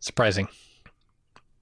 Surprising. 0.00 0.48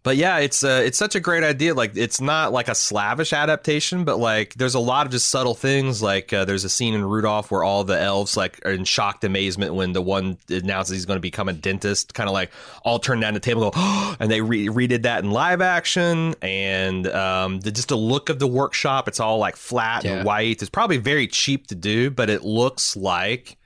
But 0.04 0.18
yeah, 0.18 0.36
it's 0.36 0.62
uh, 0.62 0.82
it's 0.84 0.98
such 0.98 1.14
a 1.14 1.20
great 1.20 1.42
idea. 1.42 1.72
Like 1.72 1.96
it's 1.96 2.20
not 2.20 2.52
like 2.52 2.68
a 2.68 2.74
slavish 2.74 3.32
adaptation, 3.32 4.04
but 4.04 4.18
like 4.18 4.52
there's 4.52 4.74
a 4.74 4.78
lot 4.78 5.06
of 5.06 5.12
just 5.12 5.30
subtle 5.30 5.54
things. 5.54 6.02
Like 6.02 6.30
uh, 6.30 6.44
there's 6.44 6.62
a 6.64 6.68
scene 6.68 6.92
in 6.92 7.02
Rudolph 7.02 7.50
where 7.50 7.64
all 7.64 7.84
the 7.84 7.98
elves 7.98 8.36
like 8.36 8.60
are 8.66 8.70
in 8.72 8.84
shocked 8.84 9.24
amazement 9.24 9.74
when 9.74 9.94
the 9.94 10.02
one 10.02 10.36
announces 10.50 10.94
he's 10.94 11.06
going 11.06 11.16
to 11.16 11.22
become 11.22 11.48
a 11.48 11.54
dentist. 11.54 12.12
Kind 12.12 12.28
of 12.28 12.34
like 12.34 12.50
all 12.84 12.98
turn 12.98 13.18
down 13.18 13.32
the 13.32 13.40
table, 13.40 13.64
and 13.64 13.72
go, 13.74 14.14
and 14.20 14.30
they 14.30 14.42
re- 14.42 14.66
redid 14.68 15.04
that 15.04 15.24
in 15.24 15.30
live 15.30 15.62
action. 15.62 16.34
And 16.42 17.06
um, 17.06 17.60
the, 17.60 17.72
just 17.72 17.88
the 17.88 17.96
look 17.96 18.28
of 18.28 18.38
the 18.38 18.46
workshop, 18.46 19.08
it's 19.08 19.20
all 19.20 19.38
like 19.38 19.56
flat 19.56 20.04
Yeah. 20.04 20.16
and 20.16 20.26
white. 20.26 20.60
It's 20.60 20.68
probably 20.68 20.98
very 20.98 21.26
cheap 21.26 21.66
to 21.68 21.74
do, 21.74 22.10
but 22.10 22.28
it 22.28 22.44
looks 22.44 22.94
like 22.94 23.56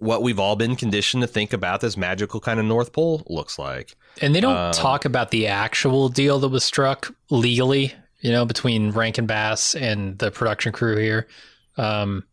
what 0.00 0.22
we've 0.24 0.40
all 0.40 0.56
been 0.56 0.74
conditioned 0.74 1.20
to 1.22 1.28
think 1.28 1.52
about 1.52 1.80
this 1.80 1.96
magical 1.96 2.40
kind 2.40 2.58
of 2.58 2.66
North 2.66 2.92
Pole 2.92 3.22
looks 3.28 3.56
like. 3.56 3.94
And 4.20 4.34
they 4.34 4.40
don't 4.40 4.56
Um, 4.56 4.72
talk 4.72 5.04
about 5.04 5.30
the 5.30 5.46
actual 5.46 6.08
deal 6.08 6.38
that 6.40 6.48
was 6.48 6.62
struck 6.64 7.14
legally, 7.30 7.94
you 8.20 8.30
know, 8.30 8.44
between 8.44 8.90
Rankin 8.90 9.26
Bass 9.26 9.74
and 9.74 10.18
the 10.18 10.30
production 10.30 10.72
crew 10.72 10.96
here. 10.96 11.26
Um, 11.76 12.24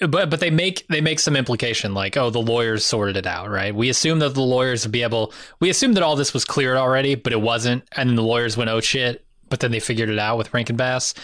but 0.00 0.28
but 0.30 0.40
they 0.40 0.50
make 0.50 0.86
they 0.88 1.00
make 1.00 1.20
some 1.20 1.36
implication 1.36 1.94
like 1.94 2.16
oh 2.16 2.30
the 2.30 2.40
lawyers 2.40 2.84
sorted 2.84 3.16
it 3.16 3.26
out 3.26 3.48
right? 3.50 3.74
We 3.74 3.88
assume 3.90 4.18
that 4.20 4.34
the 4.34 4.40
lawyers 4.42 4.84
would 4.84 4.92
be 4.92 5.02
able 5.02 5.32
we 5.60 5.70
assume 5.70 5.92
that 5.94 6.02
all 6.02 6.16
this 6.16 6.34
was 6.34 6.44
cleared 6.44 6.76
already 6.76 7.14
but 7.14 7.32
it 7.32 7.40
wasn't. 7.40 7.84
And 7.92 8.16
the 8.18 8.22
lawyers 8.22 8.56
went 8.56 8.70
oh 8.70 8.80
shit. 8.80 9.24
But 9.50 9.60
then 9.60 9.70
they 9.70 9.80
figured 9.80 10.08
it 10.10 10.18
out 10.18 10.36
with 10.36 10.52
Rankin 10.52 10.76
Bass. 10.76 11.14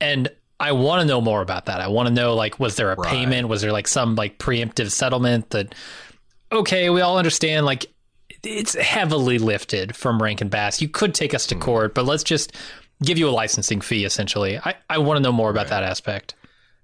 And 0.00 0.28
I 0.60 0.72
want 0.72 1.00
to 1.00 1.06
know 1.06 1.20
more 1.20 1.42
about 1.42 1.66
that. 1.66 1.80
I 1.80 1.88
want 1.88 2.08
to 2.08 2.14
know 2.14 2.34
like 2.34 2.58
was 2.58 2.76
there 2.76 2.90
a 2.92 2.96
Right. 2.96 3.08
payment? 3.08 3.48
Was 3.48 3.62
there 3.62 3.72
like 3.72 3.86
some 3.88 4.14
like 4.16 4.38
preemptive 4.38 4.90
settlement 4.90 5.50
that 5.50 5.74
okay 6.50 6.90
we 6.90 7.00
all 7.02 7.18
understand 7.18 7.66
like 7.66 7.86
it's 8.44 8.74
heavily 8.74 9.38
lifted 9.38 9.94
from 9.96 10.22
Rankin 10.22 10.48
Bass 10.48 10.80
you 10.80 10.88
could 10.88 11.14
take 11.14 11.34
us 11.34 11.46
to 11.46 11.54
hmm. 11.54 11.60
court 11.60 11.94
but 11.94 12.04
let's 12.04 12.22
just 12.24 12.52
give 13.02 13.18
you 13.18 13.28
a 13.28 13.30
licensing 13.30 13.80
fee 13.80 14.04
essentially 14.04 14.58
I 14.58 14.74
I 14.88 14.98
want 14.98 15.16
to 15.18 15.22
know 15.22 15.32
more 15.32 15.50
about 15.50 15.68
that 15.68 15.82
aspect 15.82 16.34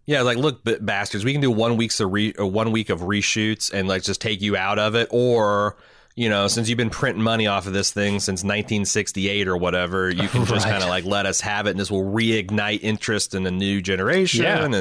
Yeah, 0.07 0.23
like 0.23 0.39
look, 0.39 0.65
b- 0.65 0.79
bastards, 0.81 1.23
we 1.25 1.33
can 1.33 1.43
do 1.43 1.51
one 1.51 1.77
week's 1.77 2.01
of 2.01 2.11
re- 2.11 2.33
or 2.39 2.47
one 2.47 2.73
week 2.73 2.89
of 2.89 3.01
reshoots 3.01 3.71
and 3.73 3.87
like 3.87 4.03
just 4.03 4.21
take 4.23 4.41
you 4.41 4.57
out 4.57 4.79
of 4.79 4.95
it, 4.95 5.07
or 5.11 5.77
you 6.17 6.29
know, 6.31 6.49
since 6.49 6.69
you've 6.69 6.79
been 6.79 6.91
printing 6.91 7.23
money 7.23 7.47
off 7.47 7.67
of 7.67 7.75
this 7.75 7.93
thing 7.93 8.15
since 8.19 8.43
1968 8.43 9.47
or 9.47 9.57
whatever, 9.59 10.11
you 10.11 10.27
can 10.29 10.45
just 10.47 10.65
Right. 10.65 10.73
kind 10.73 10.83
of 10.83 10.89
like 10.89 11.05
let 11.05 11.27
us 11.27 11.43
have 11.43 11.67
it, 11.67 11.73
and 11.73 11.79
this 11.79 11.91
will 11.91 12.05
reignite 12.05 12.81
interest 12.83 13.35
in 13.35 13.47
a 13.47 13.51
new 13.51 13.83
generation. 13.83 14.45
Yeah. 14.45 14.65
And 14.65 14.73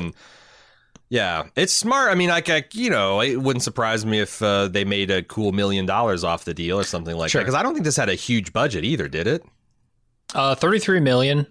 yeah, 1.10 1.44
it's 1.56 1.74
smart. 1.74 2.12
I 2.12 2.16
mean, 2.16 2.30
like, 2.30 2.48
like 2.48 2.76
you 2.76 2.90
know, 2.90 3.22
it 3.22 3.38
wouldn't 3.38 3.64
surprise 3.64 4.06
me 4.06 4.20
if 4.20 4.42
uh, 4.42 4.68
they 4.68 4.84
made 4.86 5.10
a 5.12 5.24
cool 5.24 5.52
million 5.52 5.86
dollars 5.86 6.24
off 6.24 6.46
the 6.46 6.54
deal 6.54 6.80
or 6.80 6.84
something 6.84 7.16
like 7.16 7.30
Sure. 7.32 7.40
that. 7.42 7.46
Because 7.46 7.56
I 7.56 7.64
don't 7.64 7.74
think 7.74 7.86
this 7.86 7.96
had 7.98 8.10
a 8.10 8.16
huge 8.16 8.52
budget 8.54 8.84
either, 8.84 9.08
did 9.08 9.28
it? 9.28 9.46
Uh, 10.36 10.56
33 10.56 11.00
million 11.00 11.48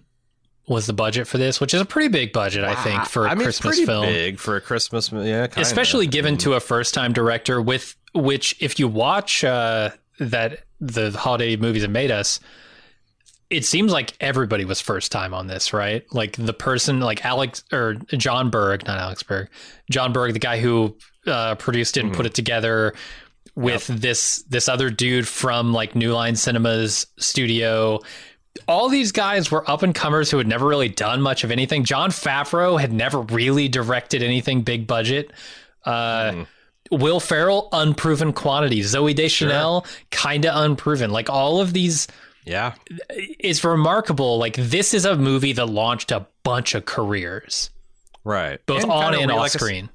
was 0.67 0.85
the 0.85 0.93
budget 0.93 1.27
for 1.27 1.37
this, 1.37 1.59
which 1.61 1.73
is 1.73 1.81
a 1.81 1.85
pretty 1.85 2.09
big 2.09 2.33
budget, 2.33 2.63
I 2.63 2.75
think, 2.83 3.05
for 3.05 3.25
a 3.25 3.29
I 3.31 3.35
mean, 3.35 3.45
Christmas 3.45 3.75
pretty 3.75 3.85
film. 3.85 4.05
big 4.05 4.37
for 4.37 4.57
a 4.57 4.61
Christmas. 4.61 5.11
Yeah, 5.11 5.47
kinda. 5.47 5.61
Especially 5.61 6.07
given 6.07 6.37
to 6.39 6.53
a 6.53 6.59
first 6.59 6.93
time 6.93 7.13
director 7.13 7.61
with 7.61 7.95
which 8.13 8.55
if 8.61 8.77
you 8.79 8.87
watch 8.87 9.43
uh, 9.43 9.91
that 10.19 10.59
the 10.81 11.11
holiday 11.11 11.55
movies 11.55 11.81
that 11.83 11.89
made 11.89 12.11
us, 12.11 12.39
it 13.49 13.65
seems 13.65 13.91
like 13.91 14.13
everybody 14.19 14.65
was 14.65 14.81
first 14.81 15.11
time 15.11 15.33
on 15.33 15.47
this, 15.47 15.71
right? 15.71 16.03
Like 16.13 16.35
the 16.35 16.53
person 16.53 16.99
like 16.99 17.25
Alex 17.25 17.63
or 17.71 17.95
Jon 18.15 18.49
Berg, 18.49 18.85
not 18.85 18.99
Alex 18.99 19.23
Berg, 19.23 19.49
Jon 19.89 20.11
Berg, 20.11 20.33
the 20.33 20.39
guy 20.39 20.59
who 20.59 20.97
uh, 21.25 21.55
produced 21.55 21.97
it 21.97 22.03
and 22.03 22.13
put 22.13 22.25
it 22.25 22.33
together 22.33 22.93
with 23.55 23.87
this 23.87 24.43
this 24.43 24.67
other 24.67 24.89
dude 24.89 25.27
from 25.27 25.73
like 25.73 25.95
New 25.95 26.13
Line 26.13 26.35
Cinemas 26.35 27.07
studio. 27.17 27.99
All 28.67 28.89
these 28.89 29.11
guys 29.11 29.49
were 29.49 29.69
up 29.69 29.83
and 29.83 29.93
comers 29.93 30.29
who 30.29 30.37
had 30.37 30.47
never 30.47 30.65
really 30.65 30.89
done 30.89 31.21
much 31.21 31.43
of 31.43 31.51
anything. 31.51 31.83
Jon 31.83 32.09
Favreau 32.09 32.79
had 32.79 32.91
never 32.91 33.21
really 33.21 33.67
directed 33.67 34.23
anything 34.23 34.61
big 34.61 34.87
budget. 34.87 35.31
Uh, 35.85 36.45
Will 36.91 37.19
Ferrell, 37.19 37.69
unproven 37.71 38.33
quantity. 38.33 38.81
Zooey 38.81 39.15
Deschanel, 39.15 39.85
kind 40.11 40.45
of 40.45 40.63
unproven. 40.63 41.11
Like 41.11 41.29
all 41.29 41.61
of 41.61 41.73
these 41.73 42.07
yeah, 42.47 42.73
is 43.39 43.63
remarkable. 43.63 44.37
Like 44.37 44.55
this 44.55 44.93
is 44.93 45.05
a 45.05 45.15
movie 45.15 45.53
that 45.53 45.67
launched 45.67 46.11
a 46.11 46.25
bunch 46.43 46.75
of 46.75 46.85
careers, 46.85 47.69
right. 48.23 48.59
both 48.65 48.83
And 48.83 48.91
on 48.91 49.13
and 49.15 49.31
off 49.31 49.39
like 49.39 49.51
screen. 49.51 49.89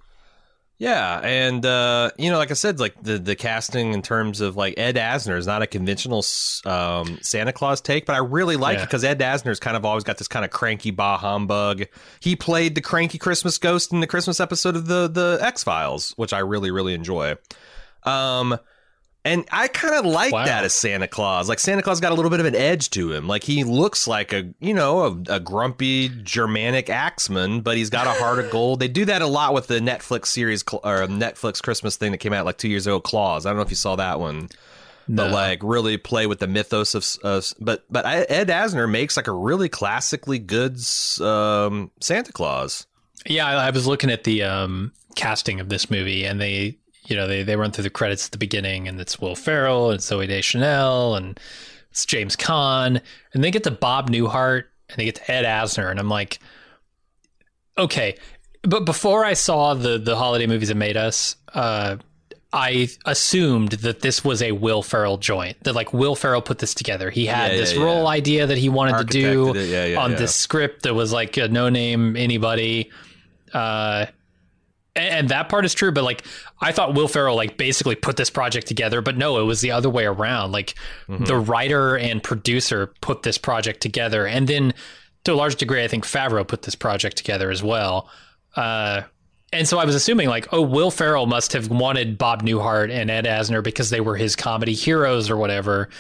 Yeah, 0.79 1.21
and 1.23 1.65
uh, 1.65 2.11
you 2.19 2.29
know, 2.33 2.39
like 2.39 2.51
I 2.51 2.55
said, 2.55 2.81
like 2.81 3.01
the 3.01 3.17
the 3.17 3.37
casting 3.37 3.93
in 3.95 4.03
terms 4.03 4.41
of 4.41 4.57
like 4.57 4.75
Ed 4.79 4.97
Asner 4.97 5.37
is 5.37 5.47
not 5.47 5.63
a 5.63 5.67
conventional 5.69 6.25
um, 6.65 7.19
Santa 7.23 7.53
Claus 7.53 7.81
take, 7.81 8.05
but 8.05 8.15
I 8.15 8.19
really 8.19 8.57
like 8.57 8.79
Yeah. 8.79 8.83
it 8.83 8.87
because 8.87 9.05
Ed 9.05 9.21
Asner's 9.21 9.61
kind 9.61 9.77
of 9.77 9.85
always 9.85 10.03
got 10.03 10.19
this 10.19 10.27
kind 10.27 10.45
of 10.45 10.51
cranky 10.51 10.91
bah 10.91 11.19
humbug. 11.19 11.85
He 12.19 12.35
played 12.35 12.75
the 12.75 12.81
cranky 12.81 13.17
Christmas 13.19 13.59
ghost 13.59 13.93
in 13.93 14.01
the 14.01 14.09
Christmas 14.09 14.41
episode 14.41 14.75
of 14.75 14.87
the 14.87 15.07
the 15.07 15.39
X 15.41 15.63
Files, 15.63 16.15
which 16.17 16.33
I 16.33 16.41
really 16.41 16.73
really 16.73 16.95
enjoy. 16.95 17.37
Um, 18.03 18.59
and 19.25 19.45
I 19.53 19.69
kind 19.69 19.95
of 19.95 20.05
like 20.05 20.33
Wow. 20.33 20.45
that 20.45 20.65
as 20.65 20.75
Santa 20.75 21.07
Claus. 21.07 21.49
Like 21.49 21.59
Santa 21.61 21.83
Claus 21.83 22.01
got 22.01 22.13
a 22.13 22.15
little 22.15 22.31
bit 22.31 22.41
of 22.41 22.47
an 22.47 22.57
edge 22.57 22.91
to 22.91 23.13
him. 23.13 23.29
Like 23.29 23.45
he 23.45 23.63
looks 23.65 24.07
like 24.09 24.33
a 24.33 24.53
you 24.61 24.75
know 24.75 25.01
a, 25.29 25.35
a 25.35 25.41
grumpy 25.41 26.09
Germanic 26.23 26.91
axeman, 26.91 27.61
but 27.61 27.77
he's 27.77 27.91
got 27.91 28.07
a 28.07 28.11
heart 28.11 28.39
of 28.39 28.51
gold. 28.51 28.81
They 28.81 28.89
do 28.89 29.05
that 29.05 29.23
a 29.23 29.27
lot 29.27 29.55
with 29.55 29.69
the 29.69 29.79
Netflix 29.81 30.27
series 30.27 30.63
or 30.73 31.07
Netflix 31.07 31.63
Christmas 31.63 31.97
thing 31.97 32.13
that 32.13 32.19
came 32.19 32.33
out 32.33 32.45
like 32.47 32.59
two 32.59 32.69
years 32.69 32.87
ago, 32.87 33.01
Claus. 33.01 33.47
I 33.47 33.51
don't 33.51 33.57
know 33.57 33.63
if 33.63 33.71
you 33.71 33.77
saw 33.77 33.97
that 33.97 34.19
one. 34.21 34.49
But 35.09 35.33
like 35.33 35.59
really 35.65 35.97
play 35.99 36.27
with 36.29 36.39
the 36.39 36.47
mythos 36.47 36.95
of, 36.95 37.05
of 37.25 37.53
but 37.61 37.85
but 37.91 38.07
I, 38.07 38.19
Ed 38.23 38.49
Asner 38.49 38.89
makes 38.89 39.17
like 39.17 39.27
a 39.27 39.33
really 39.33 39.69
classically 39.69 40.39
good 40.39 40.77
um, 41.21 41.91
Santa 42.01 42.33
Claus. 42.33 42.87
Yeah, 43.27 43.47
I, 43.47 43.67
I 43.67 43.71
was 43.71 43.87
looking 43.87 44.11
at 44.11 44.25
the 44.25 44.45
um, 44.45 44.93
casting 45.17 45.61
of 45.61 45.69
this 45.69 45.91
movie, 45.91 46.25
and 46.25 46.41
they, 46.41 46.79
you 47.13 47.19
know, 47.19 47.29
they 47.29 47.43
they 47.43 47.57
run 47.57 47.71
through 47.73 47.85
the 47.85 47.91
credits 47.91 48.25
at 48.27 48.33
the 48.33 48.39
beginning, 48.39 48.89
and 48.89 48.99
it's 48.99 49.21
Will 49.21 49.35
Ferrell 49.37 49.91
and 49.91 50.01
Zooey 50.01 50.27
Deschanel 50.27 51.15
and 51.15 51.39
it's 51.91 52.07
James 52.07 52.37
Caan, 52.37 53.03
and 53.35 53.45
they 53.45 53.51
get 53.51 53.65
to 53.65 53.71
Bob 53.71 54.09
Newhart 54.11 54.65
and 54.89 54.97
they 54.97 55.05
get 55.05 55.17
to 55.17 55.31
Ed 55.31 55.45
Asner, 55.45 55.91
and 55.91 56.01
I'm 56.01 56.09
like, 56.09 56.39
okay, 57.77 58.17
but 58.63 58.87
before 58.87 59.25
I 59.27 59.35
saw 59.35 59.75
the 59.75 59.99
the 59.99 60.17
holiday 60.17 60.47
movies 60.47 60.69
that 60.69 60.77
made 60.77 60.97
us, 60.97 61.37
uh, 61.53 61.97
I 62.53 62.89
assumed 63.07 63.73
that 63.73 64.01
this 64.01 64.25
was 64.25 64.43
a 64.43 64.53
Will 64.53 64.83
Ferrell 64.83 65.19
joint. 65.19 65.63
That 65.65 65.75
like 65.75 65.93
Will 65.93 66.15
Ferrell 66.15 66.43
put 66.43 66.59
this 66.61 66.75
together. 66.75 67.11
He 67.11 67.27
had 67.27 67.53
Yeah, 67.53 67.57
this 67.59 67.73
yeah, 67.75 67.79
yeah. 67.81 67.85
role 67.85 68.07
idea 68.09 68.47
that 68.47 68.59
he 68.59 68.69
wanted 68.69 68.99
to 68.99 69.05
do 69.05 69.53
Yeah, 69.55 69.85
yeah, 69.87 70.01
on 70.01 70.13
yeah. 70.13 70.17
this 70.19 70.35
script 70.37 70.83
that 70.85 70.95
was 70.95 71.13
like 71.13 71.37
a 71.37 71.49
no 71.49 71.69
name 71.69 72.17
anybody. 72.17 72.91
Uh, 73.53 74.07
and, 74.95 75.29
that 75.31 75.49
part 75.49 75.65
is 75.65 75.75
true, 75.75 75.93
but 75.93 76.05
like 76.05 76.25
I 76.61 76.73
thought 76.73 76.95
Will 76.95 77.09
Ferrell 77.09 77.37
like 77.37 77.57
basically 77.57 77.95
put 77.95 78.17
this 78.17 78.31
project 78.31 78.67
together, 78.67 79.01
but 79.01 79.17
no, 79.17 79.39
it 79.41 79.45
was 79.45 79.61
the 79.61 79.71
other 79.71 79.91
way 79.91 80.05
around. 80.05 80.53
Like 80.53 80.75
Mm-hmm. 81.09 81.25
the 81.25 81.37
writer 81.37 81.97
and 81.97 82.23
producer 82.23 82.93
put 83.01 83.23
this 83.23 83.39
project 83.39 83.81
together, 83.81 84.27
and 84.27 84.47
then 84.49 84.75
to 85.25 85.33
a 85.33 85.35
large 85.35 85.57
degree, 85.57 85.83
I 85.85 85.89
think 85.89 86.05
Favreau 86.05 86.47
put 86.47 86.63
this 86.63 86.75
project 86.75 87.17
together 87.17 87.51
as 87.51 87.63
well. 87.63 88.11
Uh, 88.57 89.03
and 89.53 89.69
so 89.69 89.79
I 89.79 89.85
was 89.85 89.95
assuming 89.95 90.29
like, 90.29 90.53
oh, 90.53 90.63
Will 90.63 90.91
Ferrell 90.91 91.27
must 91.27 91.53
have 91.53 91.69
wanted 91.69 92.19
Bob 92.19 92.43
Newhart 92.43 92.91
and 92.91 93.11
Ed 93.11 93.25
Asner 93.27 93.63
because 93.63 93.91
they 93.91 94.01
were 94.01 94.17
his 94.17 94.35
comedy 94.35 94.73
heroes 94.75 95.29
or 95.31 95.37
whatever. 95.37 95.91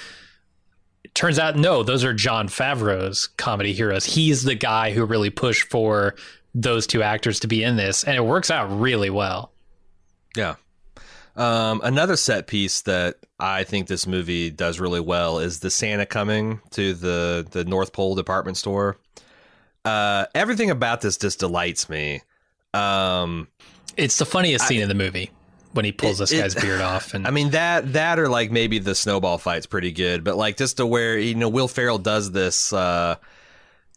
It 1.04 1.14
turns 1.14 1.38
out, 1.38 1.56
no, 1.56 1.82
those 1.82 2.02
are 2.04 2.14
Jon 2.14 2.48
Favreau's 2.48 3.26
comedy 3.36 3.72
heroes. 3.72 4.04
He's 4.06 4.42
the 4.44 4.54
guy 4.54 4.92
who 4.92 5.04
really 5.04 5.30
pushed 5.30 5.68
for 5.70 6.14
those 6.54 6.86
two 6.86 7.02
actors 7.02 7.40
to 7.40 7.46
be 7.48 7.62
in 7.62 7.76
this, 7.76 8.04
and 8.04 8.16
it 8.16 8.24
works 8.24 8.50
out 8.50 8.66
really 8.80 9.10
well. 9.10 9.52
Yeah. 10.36 10.56
Um, 11.34 11.80
another 11.82 12.16
set 12.16 12.46
piece 12.46 12.82
that 12.82 13.16
I 13.38 13.64
think 13.64 13.86
this 13.88 14.06
movie 14.06 14.50
does 14.50 14.78
really 14.78 15.00
well 15.00 15.38
is 15.38 15.60
the 15.60 15.70
Santa 15.70 16.04
coming 16.04 16.60
to 16.72 16.92
the 16.92 17.46
the 17.50 17.64
North 17.64 17.92
Pole 17.94 18.14
department 18.14 18.58
store. 18.58 18.98
Uh, 19.84 20.26
everything 20.34 20.70
about 20.70 21.00
this 21.00 21.16
just 21.16 21.38
delights 21.40 21.88
me. 21.88 22.20
Um, 22.74 23.48
It's 23.96 24.18
the 24.18 24.26
funniest 24.26 24.66
scene 24.68 24.80
in 24.80 24.88
the 24.88 24.94
movie 24.94 25.30
when 25.72 25.84
he 25.86 25.92
pulls 25.92 26.20
It- 26.20 26.24
this 26.24 26.32
it- 26.32 26.40
guy's 26.40 26.54
beard 26.54 26.80
off, 26.82 27.14
and 27.14 27.26
I 27.26 27.30
mean 27.30 27.50
that 27.50 27.94
that 27.94 28.18
or 28.18 28.28
like 28.28 28.50
maybe 28.50 28.78
the 28.78 28.94
snowball 28.94 29.38
fight's 29.38 29.66
pretty 29.66 29.90
good, 29.92 30.24
but 30.24 30.36
like 30.36 30.58
just 30.58 30.76
to 30.76 30.86
where 30.86 31.18
you 31.18 31.34
know 31.34 31.48
Will 31.48 31.68
Ferrell 31.68 31.98
does 31.98 32.30
this 32.30 32.72
uh 32.74 33.16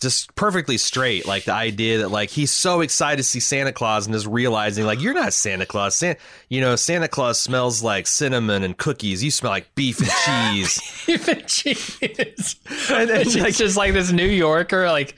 just 0.01 0.35
perfectly 0.35 0.77
straight, 0.77 1.25
like 1.25 1.45
the 1.45 1.53
idea 1.53 1.99
that 1.99 2.09
like 2.09 2.29
he's 2.29 2.51
so 2.51 2.81
excited 2.81 3.17
to 3.17 3.23
see 3.23 3.39
Santa 3.39 3.71
Claus 3.71 4.05
and 4.05 4.13
is 4.15 4.27
realizing 4.27 4.85
like 4.85 5.01
you're 5.01 5.13
not 5.13 5.33
Santa 5.33 5.65
Claus. 5.65 5.95
San- 5.95 6.17
you 6.49 6.61
know 6.61 6.75
Santa 6.75 7.07
Claus 7.07 7.39
smells 7.39 7.81
like 7.81 8.05
cinnamon 8.07 8.63
and 8.63 8.77
cookies. 8.77 9.23
You 9.23 9.31
smell 9.31 9.51
like 9.51 9.73
beef 9.75 9.99
and 9.99 10.09
cheese. 10.25 10.81
even 11.07 11.43
cheese. 11.47 12.55
And 12.91 13.09
then, 13.09 13.21
it's 13.21 13.35
like- 13.35 13.55
just 13.55 13.77
like 13.77 13.93
this 13.93 14.11
New 14.11 14.27
Yorker, 14.27 14.87
like 14.87 15.15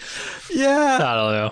yeah. 0.52 0.99
I 1.02 1.16
don't 1.16 1.32
know. 1.34 1.52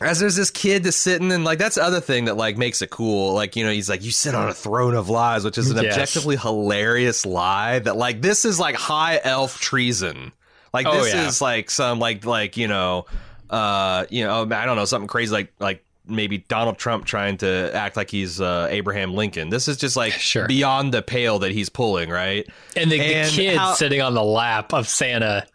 as 0.00 0.18
there's 0.20 0.36
this 0.36 0.50
kid 0.50 0.84
that's 0.84 0.96
sitting 0.96 1.30
and 1.32 1.44
like 1.44 1.58
that's 1.58 1.74
the 1.74 1.82
other 1.82 2.00
thing 2.00 2.24
that 2.26 2.36
like 2.36 2.56
makes 2.56 2.82
it 2.82 2.90
cool 2.90 3.34
like 3.34 3.56
you 3.56 3.64
know 3.64 3.70
he's 3.70 3.88
like 3.88 4.02
you 4.04 4.12
sit 4.12 4.34
on 4.34 4.48
a 4.48 4.54
throne 4.54 4.94
of 4.94 5.08
lies 5.08 5.44
which 5.44 5.58
is 5.58 5.70
an 5.72 5.76
Yes. 5.82 5.92
objectively 5.94 6.36
hilarious 6.36 7.26
lie 7.26 7.80
that 7.80 7.96
like 7.96 8.22
this 8.22 8.44
is 8.44 8.60
like 8.60 8.76
high 8.76 9.20
elf 9.24 9.60
treason 9.60 10.32
like 10.72 10.86
Oh, 10.86 10.92
this 11.02 11.12
yeah. 11.14 11.26
is 11.26 11.40
like 11.40 11.70
some 11.70 11.98
like 11.98 12.24
like 12.24 12.56
you 12.56 12.68
know 12.68 13.06
uh 13.50 14.04
you 14.10 14.24
know 14.24 14.42
i 14.50 14.66
don't 14.66 14.76
know 14.76 14.84
something 14.84 15.08
crazy 15.08 15.32
like 15.32 15.52
like 15.58 15.84
maybe 16.06 16.38
donald 16.38 16.76
trump 16.78 17.04
trying 17.06 17.36
to 17.38 17.70
act 17.74 17.96
like 17.96 18.10
he's 18.10 18.40
uh 18.40 18.66
abraham 18.70 19.14
lincoln 19.14 19.48
this 19.50 19.68
is 19.68 19.76
just 19.76 19.96
like 19.96 20.12
Sure. 20.18 20.46
beyond 20.46 20.92
the 20.92 21.02
pale 21.02 21.38
that 21.40 21.50
he's 21.52 21.68
pulling 21.68 22.10
right 22.10 22.46
And 22.76 22.90
the, 22.90 22.98
the 22.98 23.28
kid 23.30 23.56
how- 23.56 23.74
sitting 23.74 24.00
on 24.02 24.14
the 24.14 24.22
lap 24.22 24.72
of 24.74 24.86
Santa 24.88 25.46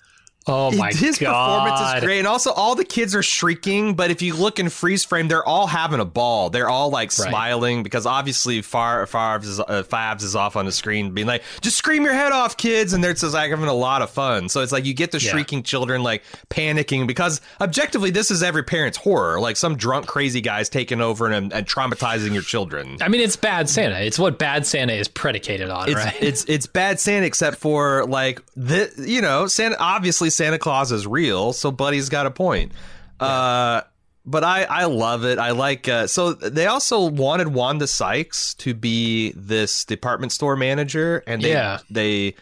Oh 0.46 0.72
my 0.72 0.92
god. 0.92 1.00
his 1.00 1.18
god. 1.18 1.32
performance 1.34 1.96
is 1.98 2.04
great, 2.04 2.20
and 2.20 2.28
also 2.28 2.52
all 2.52 2.76
the 2.76 2.84
kids 2.84 3.16
are 3.16 3.24
shrieking. 3.24 3.94
But 3.96 4.12
if 4.12 4.22
you 4.22 4.36
look 4.36 4.60
in 4.60 4.70
freeze 4.70 5.06
frame, 5.06 5.28
they're 5.28 5.46
all 5.48 5.68
having 5.68 6.00
a 6.00 6.06
ball. 6.06 6.50
They're 6.50 6.70
all 6.70 6.90
like 6.90 7.18
Right. 7.18 7.30
smiling 7.30 7.84
because 7.84 8.06
obviously 8.06 8.62
Far 8.62 9.06
Fabs 9.06 9.46
is, 9.46 9.60
uh, 9.60 9.84
Fabs 9.90 10.24
is 10.24 10.36
off 10.36 10.56
on 10.56 10.66
the 10.66 10.72
screen, 10.72 11.12
being 11.12 11.28
like, 11.28 11.44
"Just 11.62 11.78
scream 11.78 12.04
your 12.04 12.14
head 12.14 12.32
off, 12.32 12.58
kids!" 12.58 12.94
And 12.94 13.04
they're 13.04 13.14
just 13.14 13.34
like 13.34 13.50
having 13.52 13.68
a 13.68 13.74
lot 13.74 14.02
of 14.02 14.10
fun. 14.10 14.50
So 14.50 14.62
it's 14.62 14.72
like 14.72 14.86
you 14.86 14.94
get 14.94 15.12
the 15.12 15.20
Yeah. 15.20 15.32
shrieking 15.32 15.64
children 15.64 16.04
like 16.04 16.24
panicking 16.50 17.08
because 17.08 17.40
objectively, 17.62 18.10
this 18.10 18.30
is 18.32 18.44
every 18.44 18.64
parent's 18.64 18.98
horror. 18.98 19.40
Like 19.40 19.56
some 19.58 19.78
drunk 19.78 20.08
crazy 20.08 20.42
guys 20.42 20.70
taking 20.70 21.02
over 21.02 21.28
and, 21.32 21.54
and 21.54 21.66
traumatizing 21.68 22.34
your 22.34 22.44
children. 22.44 22.98
I 23.02 23.08
mean, 23.08 23.22
it's 23.22 23.36
bad 23.36 23.70
Santa. 23.70 24.00
It's 24.02 24.20
what 24.20 24.40
bad 24.40 24.66
Santa 24.66 24.94
is 24.94 25.08
predicated 25.08 25.70
on, 25.70 25.88
it's 25.88 25.96
right? 25.96 26.16
it's 26.22 26.44
it's 26.46 26.68
bad 26.68 27.00
Santa 27.00 27.26
except 27.26 27.58
for 27.58 28.06
like 28.08 28.42
the 28.58 28.92
you 28.98 29.22
know 29.22 29.48
Santa 29.48 29.78
obviously 29.80 30.30
Santa 30.34 30.58
Claus 30.60 30.92
is 30.92 31.06
real 31.08 31.54
so 31.54 31.72
Buddy's 31.72 32.10
got 32.10 32.26
a 32.26 32.32
point. 32.32 32.72
Uh 33.20 33.82
but 34.26 34.44
I 34.44 34.64
I 34.64 34.86
love 34.86 35.26
it. 35.26 35.38
I 35.38 35.52
like 35.52 35.88
uh 35.88 36.08
so 36.08 36.34
they 36.34 36.66
also 36.66 37.10
wanted 37.10 37.50
Wanda 37.50 37.88
Sykes 37.88 38.54
to 38.56 38.74
be 38.74 39.34
this 39.36 39.86
department 39.86 40.32
store 40.32 40.56
manager 40.56 41.24
and 41.28 41.42
they 41.42 41.52
Yeah. 41.52 41.80
they 41.90 42.36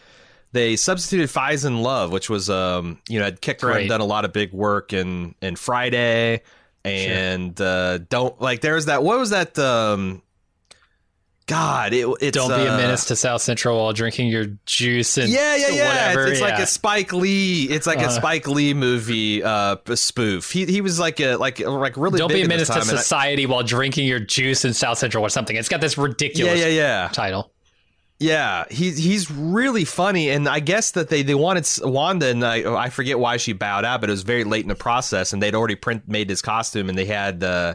they 0.54 0.76
substituted 0.76 1.30
Faison 1.30 1.82
Love 1.82 2.12
which 2.12 2.30
was 2.30 2.50
um 2.50 3.00
you 3.10 3.18
know 3.20 3.26
had 3.26 3.42
kicked 3.42 3.64
around 3.64 3.78
and 3.82 3.90
done 3.90 4.02
a 4.02 4.06
lot 4.06 4.26
of 4.26 4.34
big 4.34 4.54
work 4.54 4.94
in 4.94 5.34
in 5.42 5.56
Friday 5.56 6.42
and 6.84 7.60
uh 7.62 7.98
don't 8.00 8.40
like 8.42 8.62
there 8.62 8.76
was 8.76 8.86
that 8.86 9.04
what 9.04 9.18
was 9.20 9.30
that 9.32 9.58
um 9.60 10.22
God, 11.52 11.94
it, 11.94 12.08
it's 12.22 12.38
Don't 12.38 12.50
be 12.50 12.66
a 12.66 12.74
uh, 12.74 12.78
menace 12.78 13.06
to 13.06 13.16
South 13.18 13.42
Central 13.42 13.78
while 13.78 13.92
drinking 13.92 14.30
your 14.30 14.46
juice 14.66 15.18
and 15.18 15.30
yeah, 15.30 15.58
yeah, 15.58 15.68
yeah. 15.68 15.88
whatever. 15.90 16.22
It's, 16.24 16.32
it's 16.32 16.42
like 16.42 16.60
a 16.60 16.66
Spike 16.66 17.12
Lee. 17.12 17.64
It's 17.66 17.86
like 17.86 18.00
a 18.00 18.06
Uh. 18.06 18.10
Spike 18.10 18.48
Lee 18.48 18.74
movie 18.74 19.44
uh, 19.44 19.76
spoof. 19.96 20.52
He 20.52 20.66
he 20.66 20.80
was 20.80 20.98
like 20.98 21.20
a 21.20 21.36
like 21.36 21.60
like 21.60 21.98
really. 21.98 22.18
Don't 22.20 22.30
be 22.32 22.42
a 22.42 22.48
menace 22.48 22.70
to 22.70 22.76
and 22.76 22.84
I- 22.84 22.86
society 22.86 23.46
while 23.46 23.64
drinking 23.64 24.08
your 24.08 24.20
juice 24.20 24.64
in 24.64 24.74
South 24.74 24.98
Central 24.98 25.26
or 25.26 25.30
something. 25.30 25.56
It's 25.58 25.68
got 25.70 25.82
this 25.82 25.98
ridiculous 25.98 26.58
yeah, 26.58 26.68
yeah, 26.68 27.04
yeah. 27.04 27.10
title. 27.12 27.52
yeah. 28.20 28.64
He's 28.72 28.98
he's 28.98 29.30
really 29.30 29.84
funny, 29.84 30.30
and 30.30 30.48
I 30.48 30.62
guess 30.62 30.92
that 30.92 31.10
they 31.10 31.22
they 31.22 31.36
wanted 31.36 31.68
Wanda, 31.84 32.28
and 32.28 32.46
I 32.46 32.64
I 32.86 32.90
forget 32.90 33.20
why 33.20 33.36
she 33.38 33.52
bowed 33.52 33.84
out, 33.84 34.00
but 34.00 34.10
it 34.10 34.14
was 34.14 34.24
very 34.24 34.46
late 34.46 34.64
in 34.64 34.70
the 34.70 34.76
process, 34.76 35.34
and 35.34 35.42
they'd 35.44 35.56
already 35.56 35.76
print 35.76 36.08
made 36.08 36.30
his 36.30 36.42
costume, 36.42 36.88
and 36.88 36.98
they 36.98 37.06
had. 37.06 37.44
Uh, 37.44 37.74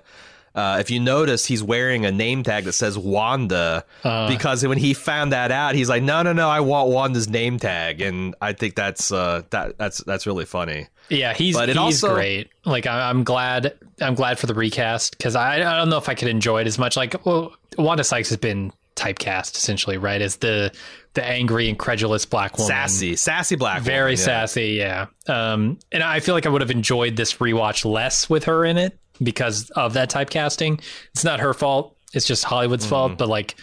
uh, 0.57 0.79
if 0.81 0.91
you 0.91 0.99
notice, 0.99 1.47
he's 1.47 1.63
wearing 1.63 2.05
a 2.05 2.11
name 2.11 2.43
tag 2.43 2.65
that 2.65 2.73
says 2.73 2.97
Wanda 2.99 3.85
Uh. 4.03 4.27
because 4.29 4.67
when 4.67 4.79
he 4.79 4.95
found 4.95 5.33
that 5.33 5.53
out, 5.53 5.75
he's 5.75 5.89
like, 5.89 6.03
"No, 6.03 6.23
no, 6.23 6.33
no! 6.33 6.49
I 6.49 6.61
want 6.61 6.89
Wanda's 6.89 7.29
name 7.29 7.59
tag," 7.59 8.01
and 8.01 8.35
I 8.41 8.53
think 8.55 8.75
that's 8.75 9.13
uh, 9.13 9.43
that 9.51 9.77
that's 9.79 9.99
that's 9.99 10.27
really 10.27 10.47
funny. 10.47 10.89
Yeah, 11.09 11.35
he's 11.35 11.55
But 11.55 11.69
it 11.69 11.77
he's 11.77 12.03
also- 12.03 12.15
great. 12.15 12.51
Like 12.65 12.87
I, 12.87 13.09
I'm 13.11 13.23
glad 13.23 13.75
I'm 14.01 14.15
glad 14.17 14.39
for 14.41 14.47
the 14.47 14.55
recast 14.55 15.17
because 15.17 15.37
I 15.37 15.57
I 15.57 15.77
don't 15.77 15.89
know 15.91 15.99
if 15.99 16.09
I 16.09 16.15
could 16.15 16.29
enjoy 16.29 16.63
it 16.63 16.67
as 16.67 16.79
much. 16.79 16.97
Like 16.97 17.25
well, 17.25 17.55
Wanda 17.79 18.03
Sykes 18.03 18.31
has 18.31 18.39
been 18.39 18.73
typecast 18.97 19.57
essentially, 19.57 19.99
right? 19.99 20.21
As 20.23 20.37
the 20.37 20.73
the 21.15 21.25
angry, 21.25 21.69
incredulous 21.69 22.25
black 22.27 22.59
woman, 22.59 22.69
Sassy, 22.69 23.17
sassy 23.17 23.57
black, 23.57 23.83
very 23.83 24.13
woman, 24.13 24.19
yeah. 24.19 24.25
sassy. 24.25 24.67
Yeah, 24.73 25.07
um, 25.29 25.79
and 25.93 26.03
I 26.03 26.21
feel 26.21 26.35
like 26.35 26.45
I 26.45 26.49
would 26.49 26.61
have 26.61 26.71
enjoyed 26.71 27.15
this 27.17 27.35
rewatch 27.35 27.85
less 27.85 28.29
with 28.29 28.45
her 28.45 28.65
in 28.65 28.77
it 28.77 28.99
because 29.23 29.71
of 29.71 29.95
that 29.95 30.11
typecasting. 30.11 30.81
It's 31.13 31.25
not 31.25 31.41
her 31.41 31.55
fault. 31.55 31.97
It's 32.13 32.27
just 32.27 32.45
Hollywood's 32.45 32.85
Mm-hmm. 32.85 32.91
fault. 32.91 33.19
But 33.19 33.29
like 33.29 33.57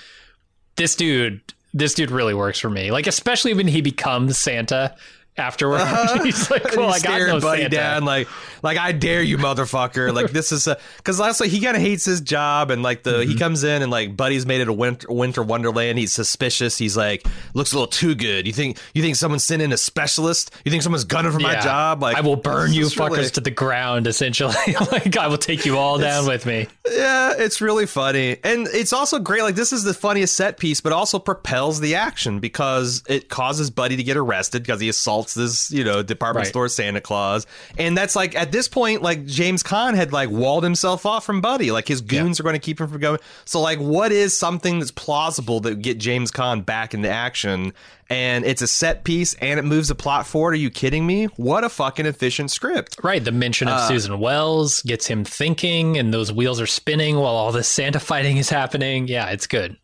this 0.76 0.96
dude, 0.96 1.42
this 1.74 1.94
dude 1.94 2.12
really 2.12 2.34
works 2.34 2.60
for 2.60 2.70
me. 2.70 2.92
Like 2.92 3.08
especially 3.08 3.54
when 3.54 3.68
he 3.68 3.82
becomes 3.82 4.38
Santa. 4.38 4.96
Afterward, 5.36 5.82
he's 6.24 6.52
like, 6.52 6.76
"Well, 6.76 6.94
I 6.94 7.00
got 7.00 7.20
no 7.20 7.40
Buddy 7.40 7.64
Santa." 7.64 7.76
down 7.76 8.06
like, 8.06 8.28
like 8.62 8.78
I 8.78 8.92
dare 8.92 9.22
you, 9.24 9.38
motherfucker! 9.38 10.14
Like 10.14 10.32
this 10.32 10.52
is 10.52 10.68
because 10.98 11.20
lastly 11.20 11.50
he 11.50 11.60
kind 11.60 11.76
of 11.76 11.82
hates 11.82 12.06
his 12.06 12.22
job, 12.22 12.70
and 12.70 12.84
like 12.84 13.04
the 13.04 13.14
Mm-hmm. 13.14 13.32
he 13.32 13.38
comes 13.38 13.64
in 13.64 13.82
and 13.82 13.92
like 13.92 14.18
Buddy's 14.18 14.46
made 14.46 14.62
it 14.62 14.68
a 14.68 14.74
winter 14.74 15.08
winter 15.10 15.42
wonderland. 15.44 15.98
He's 16.00 16.12
suspicious. 16.14 16.78
He's 16.78 16.98
like 16.98 17.26
looks 17.54 17.72
a 17.72 17.76
little 17.76 17.88
too 17.88 18.16
good. 18.16 18.46
You 18.48 18.54
think 18.54 18.78
you 18.94 19.02
think 19.02 19.16
someone's 19.16 19.50
in 19.50 19.72
a 19.72 19.78
specialist? 19.78 20.52
You 20.66 20.72
think 20.72 20.84
someone's 20.84 21.04
gunning 21.04 21.32
for 21.32 21.40
my 21.40 21.60
job? 21.60 22.02
Like 22.02 22.18
I 22.18 22.22
will 22.22 22.36
burn 22.36 22.74
you 22.74 22.86
fuckers 22.86 23.10
really- 23.18 23.30
to 23.30 23.42
the 23.42 23.52
ground. 23.52 24.08
Essentially, 24.08 24.56
like 24.92 25.16
I 25.18 25.28
will 25.28 25.38
take 25.38 25.66
you 25.66 25.78
all 25.78 25.98
down 26.00 26.26
with 26.28 26.46
me. 26.46 26.68
Yeah, 26.92 27.34
it's 27.38 27.62
really 27.62 27.86
funny. 27.86 28.38
And 28.44 28.68
it's 28.68 28.92
also 28.94 29.20
great. 29.20 29.42
Like, 29.44 29.56
this 29.56 29.72
is 29.72 29.84
the 29.84 29.94
funniest 29.94 30.36
set 30.36 30.58
piece, 30.58 30.82
but 30.82 30.92
also 30.92 31.18
propels 31.18 31.80
the 31.80 31.96
action 31.96 32.40
because 32.40 33.04
it 33.08 33.30
causes 33.30 33.70
Buddy 33.70 33.96
to 33.96 34.04
get 34.04 34.18
arrested 34.18 34.64
because 34.64 34.82
he 34.82 34.90
assaults 34.90 35.23
this, 35.34 35.72
you 35.72 35.84
know, 35.84 36.04
department 36.04 36.44
Right. 36.46 36.50
store 36.50 36.68
Santa 36.68 37.00
Claus. 37.02 37.46
And 37.78 37.98
that's 37.98 38.16
like, 38.16 38.36
at 38.36 38.52
this 38.52 38.68
point, 38.68 39.02
like, 39.02 39.26
James 39.26 39.64
Caan 39.64 39.96
had, 39.96 40.12
like, 40.12 40.30
walled 40.30 40.64
himself 40.64 41.06
off 41.06 41.26
from 41.26 41.40
Buddy. 41.42 41.72
Like, 41.72 41.88
his 41.88 42.02
goons 42.02 42.40
are 42.40 42.44
going 42.44 42.54
to 42.56 42.60
keep 42.60 42.82
him 42.82 42.88
from 42.90 43.00
going. 43.00 43.20
So, 43.46 43.62
like, 43.62 43.80
what 43.80 44.12
is 44.12 44.38
something 44.38 44.80
that's 44.80 44.92
plausible 44.92 45.60
that 45.62 45.82
get 45.82 45.98
James 45.98 46.32
Caan 46.32 46.66
back 46.66 46.94
into 46.94 47.10
action? 47.10 47.74
And 48.10 48.46
it's 48.46 48.62
a 48.62 48.68
set 48.68 49.06
piece 49.06 49.34
and 49.36 49.58
it 49.60 49.64
moves 49.64 49.88
the 49.88 49.96
plot 49.96 50.28
forward. 50.28 50.54
Are 50.54 50.58
you 50.58 50.70
kidding 50.70 51.08
me? 51.08 51.26
What 51.38 51.64
a 51.64 51.70
fucking 51.70 52.06
efficient 52.06 52.52
script. 52.52 52.98
Right, 53.02 53.24
the 53.24 53.32
mention 53.32 53.68
Uh, 53.70 53.76
of 53.78 53.88
Susan 53.88 54.20
Wells 54.20 54.82
gets 54.84 55.08
him 55.08 55.24
thinking, 55.24 55.98
and 55.98 56.14
those 56.14 56.32
wheels 56.32 56.60
are 56.60 56.68
spinning 56.68 57.16
while 57.16 57.34
all 57.34 57.52
this 57.52 57.68
Santa 57.68 58.00
fighting 58.00 58.38
is 58.38 58.50
happening. 58.50 59.08
Yeah, 59.08 59.28
it's 59.30 59.48
good. 59.48 59.78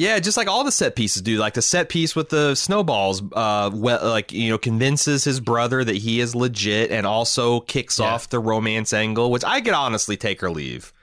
Yeah, 0.00 0.18
just 0.18 0.36
like 0.38 0.48
all 0.48 0.64
the 0.64 0.72
set 0.72 0.96
pieces 0.96 1.20
do. 1.20 1.36
Like 1.36 1.52
the 1.54 1.60
set 1.62 1.90
piece 1.90 2.16
with 2.16 2.30
the 2.30 2.54
snowballs, 2.54 3.22
uh, 3.32 3.70
well, 3.72 4.08
like 4.08 4.32
you 4.32 4.48
know, 4.48 4.56
convinces 4.56 5.24
his 5.24 5.40
brother 5.40 5.84
that 5.84 5.96
he 5.96 6.20
is 6.20 6.34
legit, 6.34 6.90
and 6.90 7.06
also 7.06 7.60
kicks 7.60 7.98
Yeah. 7.98 8.06
off 8.06 8.30
the 8.30 8.38
romance 8.38 8.94
angle, 8.94 9.30
which 9.30 9.44
I 9.44 9.60
could 9.60 9.74
honestly 9.74 10.16
take 10.16 10.42
or 10.42 10.50
leave. 10.50 10.94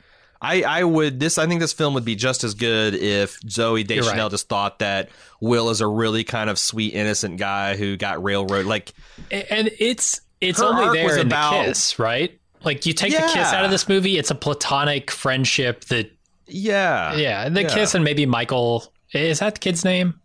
I, 0.42 0.64
I 0.64 0.84
would 0.84 1.20
this. 1.20 1.38
I 1.38 1.46
think 1.46 1.62
this 1.62 1.74
film 1.74 1.94
would 1.94 2.06
be 2.06 2.16
just 2.16 2.44
as 2.44 2.56
good 2.56 2.96
if 2.96 3.40
Zooey 3.42 3.86
Deschanel 3.86 4.24
right. 4.26 4.32
just 4.32 4.50
thought 4.50 4.80
that 4.80 5.10
Will 5.42 5.70
is 5.70 5.80
a 5.82 5.88
really 5.88 6.24
kind 6.24 6.50
of 6.50 6.58
sweet, 6.58 6.94
innocent 6.96 7.38
guy 7.38 7.76
who 7.76 7.98
got 7.98 8.24
railroad. 8.24 8.66
Like, 8.66 8.94
And 9.32 9.70
it's 9.80 10.22
it's 10.42 10.60
only 10.60 10.98
there 10.98 11.20
in 11.20 11.28
about- 11.28 11.52
the 11.66 11.66
kiss, 11.70 12.00
right? 12.00 12.40
Like 12.64 12.88
you 12.88 12.94
take 12.94 13.12
the 13.14 13.20
kiss 13.20 13.54
out 13.54 13.64
of 13.64 13.70
this 13.72 13.88
movie, 13.88 14.18
it's 14.18 14.32
a 14.32 14.36
platonic 14.36 15.12
friendship 15.12 15.86
that 15.86 16.12
yeah, 16.48 17.16
yeah, 17.16 17.50
the 17.50 17.64
Yeah. 17.64 17.74
kiss 17.74 17.94
and 17.96 18.04
maybe 18.04 18.26
Michael 18.26 18.92
is 19.14 19.40
that 19.40 19.56
the 19.56 19.60
kid's 19.60 19.86
name? 19.86 20.20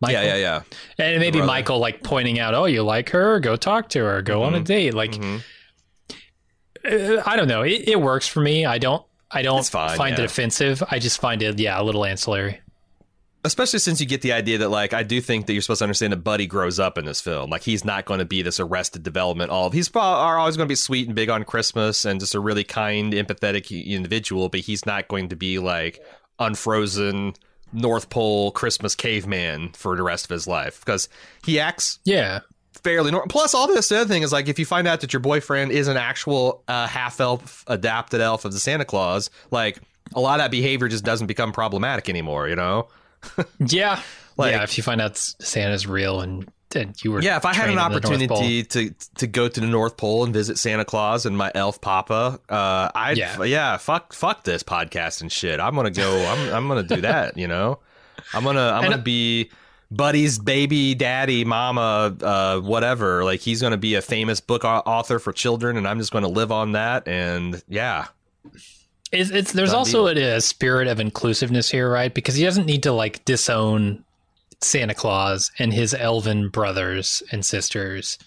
Michael? 0.00 0.22
yeah, 0.22 0.36
yeah, 0.36 0.62
yeah. 0.98 1.04
And 1.06 1.20
maybe. 1.20 1.40
Michael 1.40 1.78
like 1.78 2.02
pointing 2.02 2.38
out, 2.38 2.54
"Oh, 2.54 2.64
you 2.66 2.82
like 2.82 3.10
her? 3.10 3.38
Go 3.40 3.56
talk 3.56 3.88
to 3.90 4.00
her. 4.00 4.22
Go 4.22 4.42
on 4.42 4.54
a 4.54 4.60
Mhm. 4.60 4.64
date." 4.64 4.94
Like 4.94 5.12
Mhm. 5.12 5.42
uh, 6.84 7.22
I 7.24 7.36
don't 7.36 7.48
know. 7.48 7.62
It, 7.62 7.88
it 7.88 8.00
works 8.00 8.26
for 8.28 8.40
me. 8.40 8.66
I 8.66 8.78
don't. 8.78 9.02
I 9.30 9.42
don't 9.42 9.64
find 9.66 10.16
yeah. 10.16 10.22
it 10.22 10.26
offensive. 10.26 10.82
I 10.90 10.98
just 10.98 11.20
find 11.20 11.42
it, 11.42 11.58
yeah, 11.58 11.80
a 11.80 11.82
little 11.82 12.04
ancillary. 12.04 12.60
Especially 13.44 13.78
since 13.78 14.00
you 14.00 14.06
get 14.06 14.22
the 14.22 14.32
idea 14.32 14.58
that 14.58 14.70
like 14.70 14.92
I 14.92 15.02
do 15.02 15.20
think 15.20 15.46
that 15.46 15.52
you're 15.52 15.62
supposed 15.62 15.80
to 15.80 15.84
understand 15.84 16.12
that 16.12 16.24
Buddy 16.24 16.46
grows 16.46 16.80
up 16.80 16.98
in 16.98 17.04
this 17.04 17.20
film. 17.20 17.50
Like 17.50 17.62
he's 17.62 17.84
not 17.84 18.06
going 18.06 18.18
to 18.18 18.24
be 18.24 18.42
this 18.42 18.58
arrested 18.58 19.02
development. 19.02 19.50
All 19.50 19.70
he's 19.70 19.88
probably 19.88 20.22
are 20.22 20.38
always 20.38 20.56
going 20.56 20.66
to 20.66 20.72
be 20.72 20.76
sweet 20.76 21.06
and 21.06 21.14
big 21.14 21.28
on 21.28 21.44
Christmas 21.44 22.04
and 22.04 22.18
just 22.18 22.34
a 22.34 22.40
really 22.40 22.64
kind, 22.64 23.12
empathetic 23.12 23.70
individual. 23.86 24.48
But 24.48 24.60
he's 24.60 24.86
not 24.86 25.08
going 25.08 25.28
to 25.28 25.36
be 25.36 25.58
like 25.58 26.02
unfrozen 26.38 27.34
North 27.72 28.08
Pole 28.08 28.50
Christmas 28.50 28.94
caveman 28.94 29.70
for 29.74 29.96
the 29.96 30.02
rest 30.02 30.24
of 30.24 30.30
his 30.30 30.46
life 30.46 30.80
because 30.80 31.08
he 31.44 31.60
acts 31.60 31.98
Yeah, 32.04 32.40
fairly 32.72 33.10
normal. 33.10 33.28
Plus, 33.28 33.54
all 33.54 33.66
this 33.66 33.92
other 33.92 34.06
thing 34.06 34.22
is 34.22 34.32
like 34.32 34.48
if 34.48 34.58
you 34.58 34.64
find 34.64 34.88
out 34.88 35.02
that 35.02 35.12
your 35.12 35.20
boyfriend 35.20 35.70
is 35.70 35.88
an 35.88 35.96
actual 35.98 36.62
uh, 36.66 36.86
half 36.86 37.20
elf, 37.20 37.64
adapted 37.66 38.20
elf 38.20 38.44
of 38.44 38.52
the 38.52 38.58
Santa 38.58 38.86
Claus, 38.86 39.28
like 39.50 39.80
a 40.14 40.20
lot 40.20 40.40
of 40.40 40.44
that 40.44 40.50
behavior 40.50 40.88
just 40.88 41.04
doesn't 41.04 41.26
become 41.26 41.52
problematic 41.52 42.08
anymore. 42.08 42.48
You 42.48 42.56
know. 42.56 42.88
yeah, 43.58 44.00
Like- 44.36 44.52
yeah. 44.52 44.62
If 44.62 44.76
you 44.76 44.82
find 44.82 45.00
out 45.00 45.16
Santa's 45.16 45.86
real 45.86 46.20
and, 46.20 46.48
and 46.74 46.94
you 47.04 47.12
were 47.12 47.22
Yeah, 47.22 47.36
if 47.36 47.44
I 47.44 47.54
had 47.54 47.68
an 47.68 47.76
trained 47.76 47.94
in 47.94 48.02
the 48.02 48.08
North 48.08 48.28
Pole. 48.28 48.36
opportunity 48.38 48.62
to 48.64 48.94
to 49.18 49.26
go 49.28 49.46
to 49.48 49.60
the 49.60 49.66
North 49.66 49.96
Pole 49.96 50.24
and 50.24 50.32
visit 50.34 50.58
Santa 50.58 50.84
Claus 50.84 51.24
and 51.26 51.36
my 51.38 51.52
elf 51.54 51.80
papa, 51.80 52.40
uh, 52.48 52.90
I'd 52.94 53.16
Yeah. 53.16 53.42
yeah. 53.44 53.76
fuck 53.76 54.12
fuck 54.12 54.42
this 54.44 54.62
podcast 54.64 55.20
and 55.20 55.30
shit. 55.30 55.60
I'm 55.60 55.74
gonna 55.76 55.90
go. 55.92 56.26
I'm 56.26 56.52
I'm 56.54 56.66
gonna 56.68 56.82
do 56.82 57.00
that. 57.02 57.36
You 57.38 57.46
know, 57.48 57.78
I'm 58.32 58.42
gonna 58.44 58.60
I'm 58.70 58.82
And- 58.84 58.90
gonna 58.92 59.02
be 59.02 59.50
Buddy's 59.92 60.40
baby 60.40 60.96
daddy, 60.96 61.44
mama, 61.44 62.16
uh, 62.20 62.58
whatever. 62.58 63.22
Like 63.22 63.38
he's 63.38 63.62
gonna 63.62 63.76
be 63.76 63.94
a 63.94 64.02
famous 64.02 64.40
book 64.40 64.64
author 64.64 65.20
for 65.20 65.32
children, 65.32 65.76
and 65.76 65.86
I'm 65.86 66.00
just 66.00 66.10
gonna 66.10 66.26
live 66.26 66.50
on 66.50 66.72
that. 66.72 67.06
And 67.06 67.62
yeah, 67.68 68.06
It's, 69.14 69.30
it's 69.30 69.52
there's 69.52 69.70
Done 69.70 69.78
also 69.78 70.06
a, 70.08 70.36
a 70.36 70.40
spirit 70.40 70.88
of 70.88 71.00
inclusiveness 71.00 71.70
here, 71.70 71.90
right? 71.90 72.12
Because 72.12 72.34
he 72.34 72.44
doesn't 72.44 72.66
need 72.66 72.82
to 72.82 72.92
like 72.92 73.24
disown 73.24 74.04
Santa 74.60 74.94
Claus 74.94 75.50
and 75.58 75.72
his 75.72 75.94
elven 75.94 76.48
brothers 76.48 77.22
and 77.32 77.44
sisters 77.44 78.18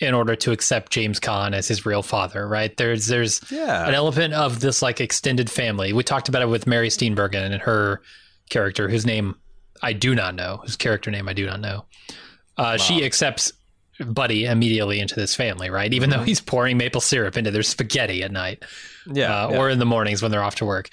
in 0.00 0.12
order 0.12 0.36
to 0.36 0.52
accept 0.52 0.92
James 0.92 1.18
Caan 1.18 1.54
as 1.54 1.68
his 1.68 1.86
real 1.86 2.02
father, 2.02 2.46
right? 2.46 2.76
There's 2.76 3.06
there's 3.06 3.40
yeah, 3.50 3.88
an 3.88 3.94
element 3.94 4.34
of 4.34 4.60
this 4.60 4.82
like 4.82 5.00
extended 5.00 5.50
family. 5.50 5.92
We 5.92 6.02
talked 6.02 6.28
about 6.28 6.42
it 6.42 6.48
with 6.48 6.66
Mary 6.66 6.88
Steenburgen 6.88 7.50
and 7.52 7.62
her 7.62 8.02
character, 8.50 8.88
whose 8.88 9.06
name 9.06 9.36
I 9.82 9.92
do 9.92 10.14
not 10.14 10.34
know, 10.34 10.60
whose 10.62 10.76
character 10.76 11.10
name 11.10 11.28
I 11.28 11.32
do 11.32 11.46
not 11.46 11.60
know. 11.60 11.84
Uh, 12.56 12.76
She 12.76 13.04
accepts 13.04 13.52
Buddy 14.04 14.44
immediately 14.44 15.00
into 15.00 15.14
this 15.14 15.34
family, 15.34 15.70
right? 15.70 15.92
Even 15.92 16.10
though 16.10 16.22
he's 16.22 16.40
pouring 16.40 16.76
maple 16.76 17.00
syrup 17.00 17.36
into 17.36 17.50
their 17.50 17.62
spaghetti 17.62 18.22
at 18.22 18.30
night, 18.30 18.62
Yeah, 19.06 19.44
uh, 19.44 19.50
yeah. 19.50 19.58
or 19.58 19.70
in 19.70 19.78
the 19.78 19.86
mornings 19.86 20.22
when 20.22 20.30
they're 20.30 20.42
off 20.42 20.56
to 20.56 20.64
work. 20.64 20.90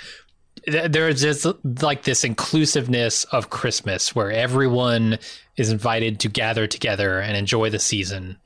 There's 0.65 1.21
just 1.21 1.45
like 1.81 2.03
this 2.03 2.23
inclusiveness 2.23 3.25
of 3.25 3.49
Christmas 3.49 4.15
where 4.15 4.31
everyone 4.31 5.19
is 5.57 5.71
invited 5.71 6.21
to 6.21 6.29
gather 6.29 6.67
together 6.67 7.19
and 7.19 7.35
enjoy 7.35 7.69
the 7.69 7.79
season, 7.79 8.37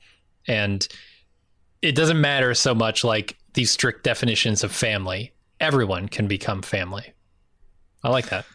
and 0.46 0.86
it 1.80 1.94
doesn't 1.94 2.20
matter 2.20 2.54
so 2.54 2.74
much 2.74 3.04
like 3.04 3.36
these 3.54 3.70
strict 3.70 4.04
definitions 4.04 4.64
of 4.64 4.72
family. 4.72 5.32
Everyone 5.60 6.08
can 6.08 6.26
become 6.26 6.62
family. 6.62 7.12
I 8.02 8.10
like 8.10 8.28
that. 8.30 8.46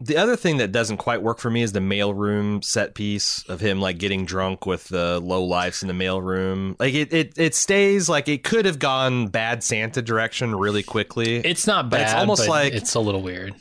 The 0.00 0.16
other 0.16 0.34
thing 0.36 0.56
that 0.56 0.72
doesn't 0.72 0.96
quite 0.96 1.22
work 1.22 1.38
for 1.38 1.50
me 1.50 1.62
is 1.62 1.72
the 1.72 1.78
mailroom 1.80 2.64
set 2.64 2.94
piece 2.94 3.44
of 3.48 3.60
him 3.60 3.80
like 3.80 3.98
getting 3.98 4.24
drunk 4.24 4.66
with 4.66 4.88
the 4.88 5.20
low 5.20 5.44
lifes 5.44 5.82
in 5.82 5.88
the 5.88 5.94
mailroom. 5.94 6.74
Like 6.80 6.94
it, 6.94 7.12
it, 7.12 7.32
it 7.36 7.54
stays 7.54 8.08
like 8.08 8.28
it 8.28 8.42
could 8.42 8.64
have 8.64 8.78
gone 8.80 9.28
bad 9.28 9.62
Santa 9.62 10.02
direction 10.02 10.54
really 10.54 10.82
quickly. 10.82 11.36
It's 11.36 11.66
not 11.66 11.90
But 11.90 11.98
bad. 11.98 12.02
it's 12.06 12.14
almost 12.14 12.48
like- 12.48 12.72
it's 12.74 12.94
a 12.94 13.00
little 13.00 13.22
weird. 13.22 13.54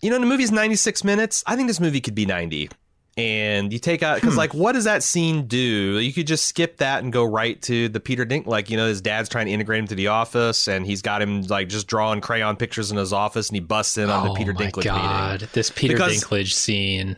you 0.00 0.10
know, 0.10 0.18
the 0.20 0.26
movie's 0.26 0.52
96 0.52 1.02
minutes. 1.02 1.42
I 1.46 1.56
think 1.56 1.66
this 1.68 1.80
movie 1.80 2.00
could 2.00 2.14
be 2.14 2.24
90. 2.26 2.70
And 3.16 3.72
you 3.72 3.78
take 3.78 4.02
out, 4.02 4.16
because, 4.16 4.32
hmm. 4.34 4.38
like, 4.38 4.54
what 4.54 4.72
does 4.72 4.84
that 4.84 5.04
scene 5.04 5.46
do? 5.46 6.00
You 6.00 6.12
could 6.12 6.26
just 6.26 6.46
skip 6.46 6.78
that 6.78 7.04
and 7.04 7.12
go 7.12 7.22
right 7.24 7.62
to 7.62 7.88
the 7.88 8.00
Peter 8.00 8.24
Dink. 8.24 8.48
Like, 8.48 8.70
you 8.70 8.76
know, 8.76 8.88
his 8.88 9.00
dad's 9.00 9.28
trying 9.28 9.46
to 9.46 9.52
integrate 9.52 9.78
him 9.78 9.86
to 9.86 9.94
the 9.94 10.08
office, 10.08 10.66
and 10.66 10.84
he's 10.84 11.00
got 11.00 11.22
him, 11.22 11.42
like, 11.42 11.68
just 11.68 11.86
drawing 11.86 12.20
crayon 12.20 12.56
pictures 12.56 12.90
in 12.90 12.96
his 12.96 13.12
office, 13.12 13.48
and 13.50 13.56
he 13.56 13.60
busts 13.60 13.98
in 13.98 14.10
on 14.10 14.24
the 14.24 14.30
oh 14.30 14.34
Peter 14.34 14.52
my 14.52 14.66
Dinklage 14.66 14.84
god, 14.84 15.32
meeting. 15.32 15.48
this 15.52 15.70
Peter 15.70 15.94
Because- 15.94 16.24
Dinklage 16.24 16.52
scene. 16.54 17.16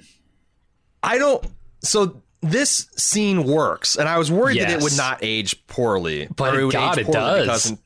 I 1.03 1.17
don't. 1.17 1.43
So 1.83 2.21
this 2.43 2.89
scene 2.97 3.45
works, 3.45 3.97
and 3.97 4.07
I 4.07 4.19
was 4.19 4.31
worried 4.31 4.61
that 4.61 4.71
it 4.71 4.83
would 4.83 4.97
not 4.99 5.21
age 5.23 5.67
poorly. 5.67 6.29
But 6.37 6.57
it- 6.57 6.73
God, 6.73 6.99
it 6.99 7.07
does. 7.11 7.47
because- 7.47 7.79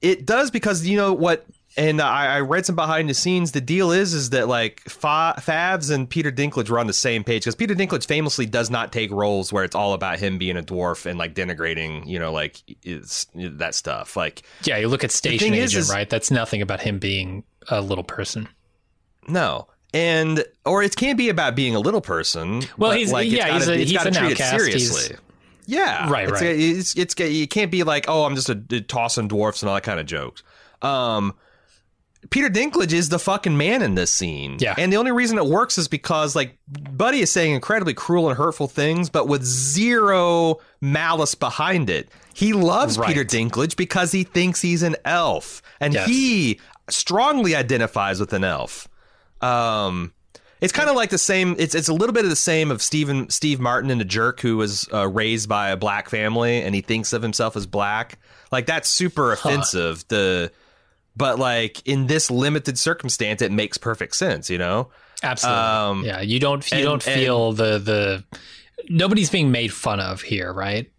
it 0.00 0.24
does 0.24 0.50
because 0.50 0.86
you 0.86 0.96
know 0.96 1.12
what. 1.12 1.44
And 1.76 2.00
I, 2.00 2.36
I 2.36 2.40
read 2.40 2.66
some 2.66 2.74
behind 2.74 3.08
the 3.08 3.14
scenes. 3.14 3.52
The 3.52 3.60
deal 3.60 3.92
is, 3.92 4.12
is 4.12 4.30
that 4.30 4.48
like 4.48 4.80
Fa- 4.88 5.34
Favs 5.38 5.90
and 5.94 6.10
Peter 6.10 6.32
Dinklage 6.32 6.68
were 6.68 6.80
on 6.80 6.88
the 6.88 6.92
same 6.92 7.22
page 7.22 7.42
because 7.44 7.54
Peter 7.54 7.74
Dinklage 7.76 8.06
famously 8.06 8.44
does 8.44 8.70
not 8.70 8.92
take 8.92 9.10
roles 9.12 9.52
where 9.52 9.62
it's 9.62 9.76
all 9.76 9.92
about 9.92 10.18
him 10.18 10.36
being 10.36 10.56
a 10.56 10.62
dwarf 10.62 11.06
and 11.06 11.16
like 11.18 11.34
denigrating, 11.34 12.06
you 12.08 12.18
know, 12.18 12.32
like 12.32 12.60
it's, 12.82 13.26
that 13.34 13.74
stuff. 13.76 14.16
Like 14.16 14.42
Yeah, 14.64 14.78
you 14.78 14.88
look 14.88 15.04
at 15.04 15.12
Station 15.12 15.54
Agent, 15.54 15.62
is- 15.64 15.76
is- 15.76 15.90
right? 15.90 16.10
That's 16.10 16.30
nothing 16.32 16.60
about 16.60 16.80
him 16.80 16.98
being 16.98 17.44
a 17.68 17.80
little 17.80 18.04
person. 18.04 18.48
no, 19.28 19.68
and 19.94 20.44
or 20.64 20.82
it 20.82 20.94
can't 20.96 21.18
be 21.18 21.28
about 21.28 21.54
being 21.54 21.74
a 21.76 21.80
little 21.80 22.00
person. 22.00 22.62
Well, 22.78 22.92
he's- 22.92 23.12
like, 23.12 23.30
yeah, 23.30 23.48
gotta, 23.48 23.58
he's 23.58 23.68
a- 23.68 23.76
he's 23.76 24.04
an 24.06 24.08
it 24.08 24.16
outcast. 24.16 24.40
He's- 24.40 24.62
seriously. 24.88 25.16
Yeah, 25.66 26.10
Right, 26.10 26.28
it's, 26.28 26.32
right. 26.42 26.56
It's, 26.58 26.96
it's, 26.96 27.14
you 27.20 27.46
can't 27.46 27.70
be 27.70 27.84
like, 27.84 28.06
oh, 28.08 28.24
I'm 28.24 28.34
just 28.34 28.48
a, 28.48 28.60
a 28.72 28.80
tossing 28.80 29.28
dwarfs 29.28 29.62
and 29.62 29.68
all 29.68 29.76
that 29.76 29.82
kind 29.84 30.00
of 30.00 30.06
jokes. 30.06 30.42
Um, 30.82 31.34
Peter 32.30 32.48
Dinklage 32.48 32.92
is 32.92 33.08
the 33.08 33.18
fucking 33.18 33.56
man 33.56 33.82
in 33.82 33.96
this 33.96 34.12
scene. 34.12 34.56
Yeah. 34.60 34.74
and 34.78 34.92
the 34.92 34.96
only 34.96 35.10
reason 35.12 35.36
it 35.36 35.46
works 35.46 35.78
is 35.78 35.88
because 35.88 36.36
like 36.36 36.56
Buddy 36.68 37.20
is 37.20 37.32
saying 37.32 37.54
incredibly 37.54 37.92
cruel 37.94 38.28
and 38.28 38.38
hurtful 38.38 38.68
things, 38.68 39.10
but 39.10 39.26
with 39.26 39.42
zero 39.44 40.58
malice 40.80 41.34
behind 41.34 41.90
it. 41.90 42.08
He 42.32 42.52
loves 42.52 42.96
Right. 42.98 43.08
Peter 43.08 43.24
Dinklage 43.24 43.76
because 43.76 44.12
he 44.12 44.22
thinks 44.24 44.62
he's 44.62 44.82
an 44.82 44.96
elf, 45.04 45.60
and 45.80 45.92
Yes. 45.92 46.06
he 46.08 46.60
strongly 46.88 47.54
identifies 47.54 48.20
with 48.20 48.32
an 48.32 48.44
elf. 48.44 48.88
Um, 49.40 50.12
it's 50.60 50.72
kind 50.72 50.88
of 50.90 50.96
like 50.96 51.10
the 51.10 51.18
same. 51.18 51.56
It's 51.58 51.74
it's 51.74 51.88
a 51.88 51.94
little 51.94 52.12
bit 52.12 52.24
of 52.24 52.30
the 52.30 52.36
same 52.36 52.70
of 52.70 52.82
Stephen 52.82 53.30
Steve 53.30 53.60
Martin 53.60 53.90
in 53.90 53.98
The 53.98 54.04
Jerk, 54.04 54.40
who 54.40 54.56
was 54.58 54.88
uh, 54.92 55.08
raised 55.08 55.48
by 55.48 55.70
a 55.70 55.76
black 55.76 56.08
family 56.10 56.62
and 56.62 56.74
he 56.74 56.80
thinks 56.82 57.12
of 57.12 57.22
himself 57.22 57.56
as 57.56 57.66
black. 57.66 58.18
Like 58.52 58.66
that's 58.66 58.88
super 58.88 59.32
offensive. 59.32 60.04
The 60.08 60.52
but 61.16 61.38
like 61.38 61.86
in 61.86 62.06
this 62.06 62.30
limited 62.30 62.78
circumstance, 62.78 63.42
it 63.42 63.52
makes 63.52 63.78
perfect 63.78 64.16
sense. 64.16 64.50
You 64.50 64.58
know. 64.58 64.90
Absolutely. 65.22 65.60
Um, 65.62 66.04
yeah, 66.04 66.20
you 66.20 66.40
don't 66.40 66.68
you 66.70 66.78
and- 66.78 66.84
don't 66.84 67.02
feel 67.02 67.52
the 67.52 67.78
the 67.78 68.24
nobody's 68.88 69.30
being 69.30 69.50
made 69.50 69.72
fun 69.72 70.00
of 70.00 70.22
here, 70.22 70.52
right? 70.52 70.90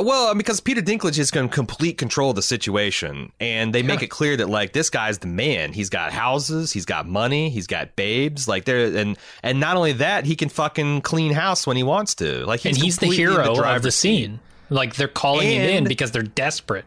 Well, 0.00 0.34
because 0.34 0.60
Peter 0.60 0.80
Dinklage 0.80 1.18
is 1.18 1.30
in 1.32 1.48
complete 1.48 1.98
control 1.98 2.30
of 2.30 2.36
the 2.36 2.42
situation, 2.42 3.32
and 3.40 3.74
they 3.74 3.82
make 3.82 4.02
it 4.02 4.08
clear 4.08 4.36
that 4.36 4.48
like 4.48 4.72
this 4.72 4.90
guy's 4.90 5.18
the 5.18 5.26
man. 5.26 5.72
He's 5.72 5.90
got 5.90 6.12
houses, 6.12 6.72
he's 6.72 6.84
got 6.84 7.06
money, 7.06 7.50
he's 7.50 7.66
got 7.66 7.96
babes. 7.96 8.46
Like 8.46 8.64
there, 8.64 8.96
and 8.96 9.18
and 9.42 9.60
not 9.60 9.76
only 9.76 9.92
that, 9.94 10.24
he 10.24 10.36
can 10.36 10.48
fucking 10.48 11.00
clean 11.00 11.32
house 11.32 11.66
when 11.66 11.76
he 11.76 11.82
wants 11.82 12.14
to. 12.16 12.44
Like 12.46 12.64
and 12.64 12.76
he's 12.76 12.98
the 12.98 13.06
hero 13.06 13.60
of 13.60 13.82
the 13.82 13.90
scene. 13.90 14.40
Like 14.70 14.94
they're 14.94 15.08
calling 15.08 15.48
him 15.48 15.62
in 15.62 15.84
because 15.84 16.12
they're 16.12 16.22
desperate. 16.22 16.84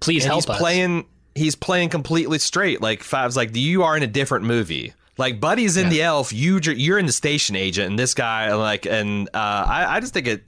Please 0.00 0.24
and 0.24 0.32
help 0.32 0.44
he's 0.44 0.50
us. 0.50 0.58
playing 0.58 1.06
he's 1.34 1.54
playing 1.56 1.88
completely 1.88 2.38
straight 2.38 2.80
like 2.80 3.02
five's 3.02 3.36
like 3.36 3.54
you 3.56 3.82
are 3.82 3.96
in 3.96 4.02
a 4.02 4.06
different 4.06 4.44
movie 4.44 4.92
like 5.18 5.40
buddy's 5.40 5.76
in 5.76 5.84
Yeah. 5.84 5.90
the 5.90 6.02
elf 6.02 6.32
you 6.32 6.60
you're 6.62 6.98
in 6.98 7.06
the 7.06 7.12
station 7.12 7.56
agent 7.56 7.88
and 7.90 7.98
this 7.98 8.14
guy 8.14 8.52
like 8.54 8.86
and 8.86 9.28
uh 9.34 9.38
i, 9.68 9.96
I 9.96 10.00
just 10.00 10.12
think 10.14 10.26
it 10.28 10.44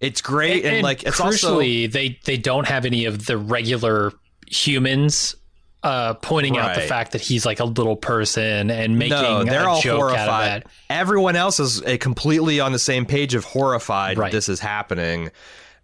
it's 0.00 0.20
great 0.20 0.64
and, 0.64 0.82
like 0.82 1.04
it's 1.04 1.20
also 1.20 1.58
crucially, 1.60 1.90
they 1.90 2.18
they 2.24 2.36
don't 2.36 2.66
have 2.66 2.84
any 2.84 3.04
of 3.06 3.26
the 3.26 3.38
regular 3.38 4.12
humans 4.46 5.36
uh, 5.82 6.14
pointing 6.14 6.58
out 6.58 6.74
the 6.74 6.80
fact 6.80 7.12
that 7.12 7.20
he's 7.20 7.46
like 7.46 7.60
a 7.60 7.64
little 7.64 7.94
person 7.96 8.70
and 8.72 8.98
making 8.98 9.10
no, 9.22 9.44
they're 9.44 9.66
a 9.66 9.70
all 9.70 9.80
joke 9.80 10.02
out 10.02 10.10
of 10.10 10.16
horrified. 10.18 10.64
Everyone 10.90 11.36
else 11.36 11.60
is 11.60 11.80
uh, 11.82 11.96
completely 12.00 12.58
on 12.58 12.72
the 12.72 12.78
same 12.78 13.06
page 13.06 13.34
of 13.34 13.44
horrified 13.44 14.18
Right. 14.18 14.32
that 14.32 14.36
this 14.36 14.48
is 14.48 14.58
happening. 14.58 15.30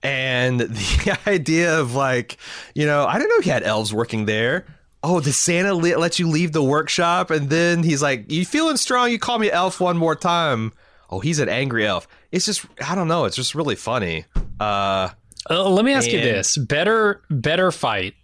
And 0.03 0.61
the 0.61 1.19
idea 1.27 1.79
of 1.81 1.95
like, 1.95 2.37
you 2.75 2.87
know, 2.87 3.07
I 3.07 3.19
didn't 3.19 3.31
know 3.31 3.41
he 3.41 3.51
had 3.51 3.63
elves 3.63 3.93
working 3.95 4.25
there. 4.27 4.67
Oh, 5.05 5.21
does 5.21 5.37
Santa 5.37 5.75
le- 5.75 5.99
let 5.99 6.19
you 6.19 6.29
leave 6.29 6.53
the 6.53 6.63
workshop? 6.63 7.31
And 7.31 7.51
then 7.51 7.83
he's 7.83 8.01
like, 8.03 8.31
"You 8.31 8.45
feeling 8.47 8.77
strong? 8.77 9.11
You 9.11 9.19
call 9.19 9.39
me 9.39 9.51
elf 9.51 9.81
one 9.81 9.97
more 9.97 10.15
time." 10.15 10.73
Oh, 11.11 11.19
he's 11.21 11.41
an 11.41 11.49
angry 11.49 11.87
elf. 11.87 12.07
It's 12.31 12.47
just, 12.47 12.65
I 12.89 12.95
don't 12.95 13.09
know. 13.09 13.25
It's 13.25 13.37
just 13.37 13.55
really 13.55 13.75
funny. 13.77 14.25
Uh, 14.61 15.09
Uh, 15.51 15.69
let 15.69 15.85
me 15.85 15.93
ask 15.93 16.11
you 16.11 16.21
this: 16.21 16.57
better 16.57 17.21
better 17.31 17.73
fight 17.73 18.15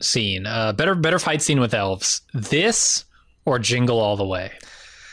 scene, 0.00 0.46
uh, 0.46 0.72
better 0.74 0.94
better 0.94 1.18
fight 1.18 1.40
scene 1.40 1.58
with 1.58 1.72
elves. 1.72 2.20
This 2.34 3.04
or 3.46 3.58
Jingle 3.58 3.98
All 3.98 4.16
the 4.18 4.26
Way? 4.26 4.52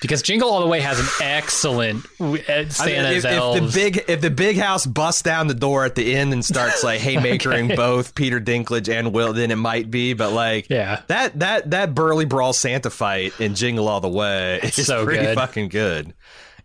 Because 0.04 0.22
Jingle 0.22 0.50
All 0.50 0.60
the 0.62 0.68
Way 0.68 0.80
has 0.82 1.00
an 1.00 1.08
excellent 1.22 2.06
uh, 2.20 2.26
I 2.26 2.28
mean, 2.28 2.70
Santa's 2.70 3.26
if, 3.26 3.32
elves. 3.32 3.58
if 3.60 3.74
the 3.74 3.80
big 3.80 4.06
if 4.08 4.22
the 4.22 4.30
big 4.30 4.58
house 4.58 4.86
busts 4.86 5.24
down 5.24 5.48
the 5.48 5.54
door 5.56 5.84
at 5.86 5.96
the 5.96 6.16
end 6.16 6.32
and 6.34 6.46
starts 6.46 6.84
like 6.84 7.00
haymakering 7.02 7.76
both 7.76 8.14
Peter 8.14 8.40
Dinklage 8.40 8.88
and 8.94 9.12
Will, 9.14 9.34
then 9.34 9.50
it 9.50 9.56
might 9.56 9.90
be. 9.90 10.14
But 10.14 10.32
like, 10.34 10.70
Yeah. 10.70 11.02
that 11.08 11.40
that 11.40 11.72
that 11.72 11.96
burly 11.96 12.26
brawl 12.26 12.54
Santa 12.54 12.92
fight 12.92 13.34
in 13.40 13.56
Jingle 13.56 13.88
All 13.88 14.00
the 14.02 14.10
Way 14.10 14.60
is 14.62 14.86
so 14.86 15.04
pretty 15.06 15.24
good. 15.26 15.36
fucking 15.36 15.70
good. 15.70 16.14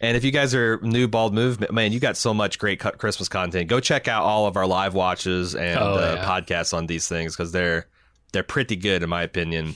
And 0.00 0.16
if 0.16 0.22
you 0.22 0.30
guys 0.30 0.54
are 0.54 0.78
new 0.82 1.08
bald 1.08 1.34
movement, 1.34 1.72
man, 1.72 1.90
you 1.92 1.98
got 1.98 2.16
so 2.16 2.32
much 2.32 2.60
great 2.60 2.78
Christmas 2.78 3.28
content. 3.28 3.68
Go 3.68 3.80
check 3.80 4.06
out 4.06 4.22
all 4.22 4.46
of 4.46 4.56
our 4.56 4.66
live 4.66 4.94
watches 4.94 5.56
and 5.56 5.78
Oh, 5.78 5.94
uh, 5.94 6.14
yeah. 6.18 6.24
podcasts 6.24 6.72
on 6.72 6.86
these 6.86 7.08
things 7.08 7.34
because 7.34 7.50
they're 7.50 7.86
they're 8.32 8.42
pretty 8.44 8.76
good 8.76 9.02
in 9.02 9.08
my 9.08 9.22
opinion. 9.22 9.74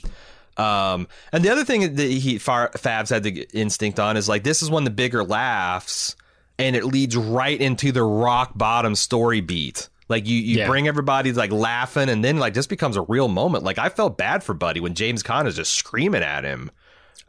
Um, 0.57 1.09
and 1.33 1.43
the 1.45 1.51
other 1.51 1.65
thing 1.65 1.95
that 1.97 2.11
he 2.11 2.39
Far, 2.39 2.71
Fabs 2.73 3.09
had 3.11 3.23
the 3.23 3.47
instinct 3.53 3.99
on 3.99 4.17
is 4.17 4.29
like 4.29 4.45
this 4.45 4.63
is 4.63 4.71
one 4.71 4.83
of 4.83 4.85
the 4.85 4.91
bigger 4.95 5.25
laughs, 5.25 6.15
and 6.59 6.77
it 6.77 6.85
leads 6.85 7.17
right 7.17 7.59
into 7.61 7.91
the 7.93 8.03
rock 8.03 8.53
bottom 8.55 8.95
story 8.95 9.41
beat. 9.41 9.89
Like 10.09 10.27
you, 10.27 10.37
you 10.37 10.59
Yeah. 10.59 10.67
bring 10.67 10.89
everybody 10.89 11.33
like 11.33 11.53
laughing, 11.53 12.09
and 12.11 12.23
then 12.23 12.39
like 12.39 12.53
this 12.55 12.67
becomes 12.67 12.97
a 12.97 13.03
real 13.03 13.29
moment. 13.29 13.65
Like 13.65 13.79
I 13.79 13.89
felt 13.89 14.19
bad 14.19 14.45
for 14.45 14.53
Buddy 14.53 14.81
when 14.81 14.95
James 14.95 15.23
Caan 15.23 15.47
is 15.47 15.57
just 15.57 15.73
screaming 15.75 16.23
at 16.23 16.45
him. 16.45 16.71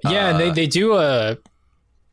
Yeah, 0.04 0.28
and 0.30 0.36
Uh, 0.36 0.40
they, 0.40 0.52
they 0.52 0.68
do 0.68 0.94
a. 0.96 1.38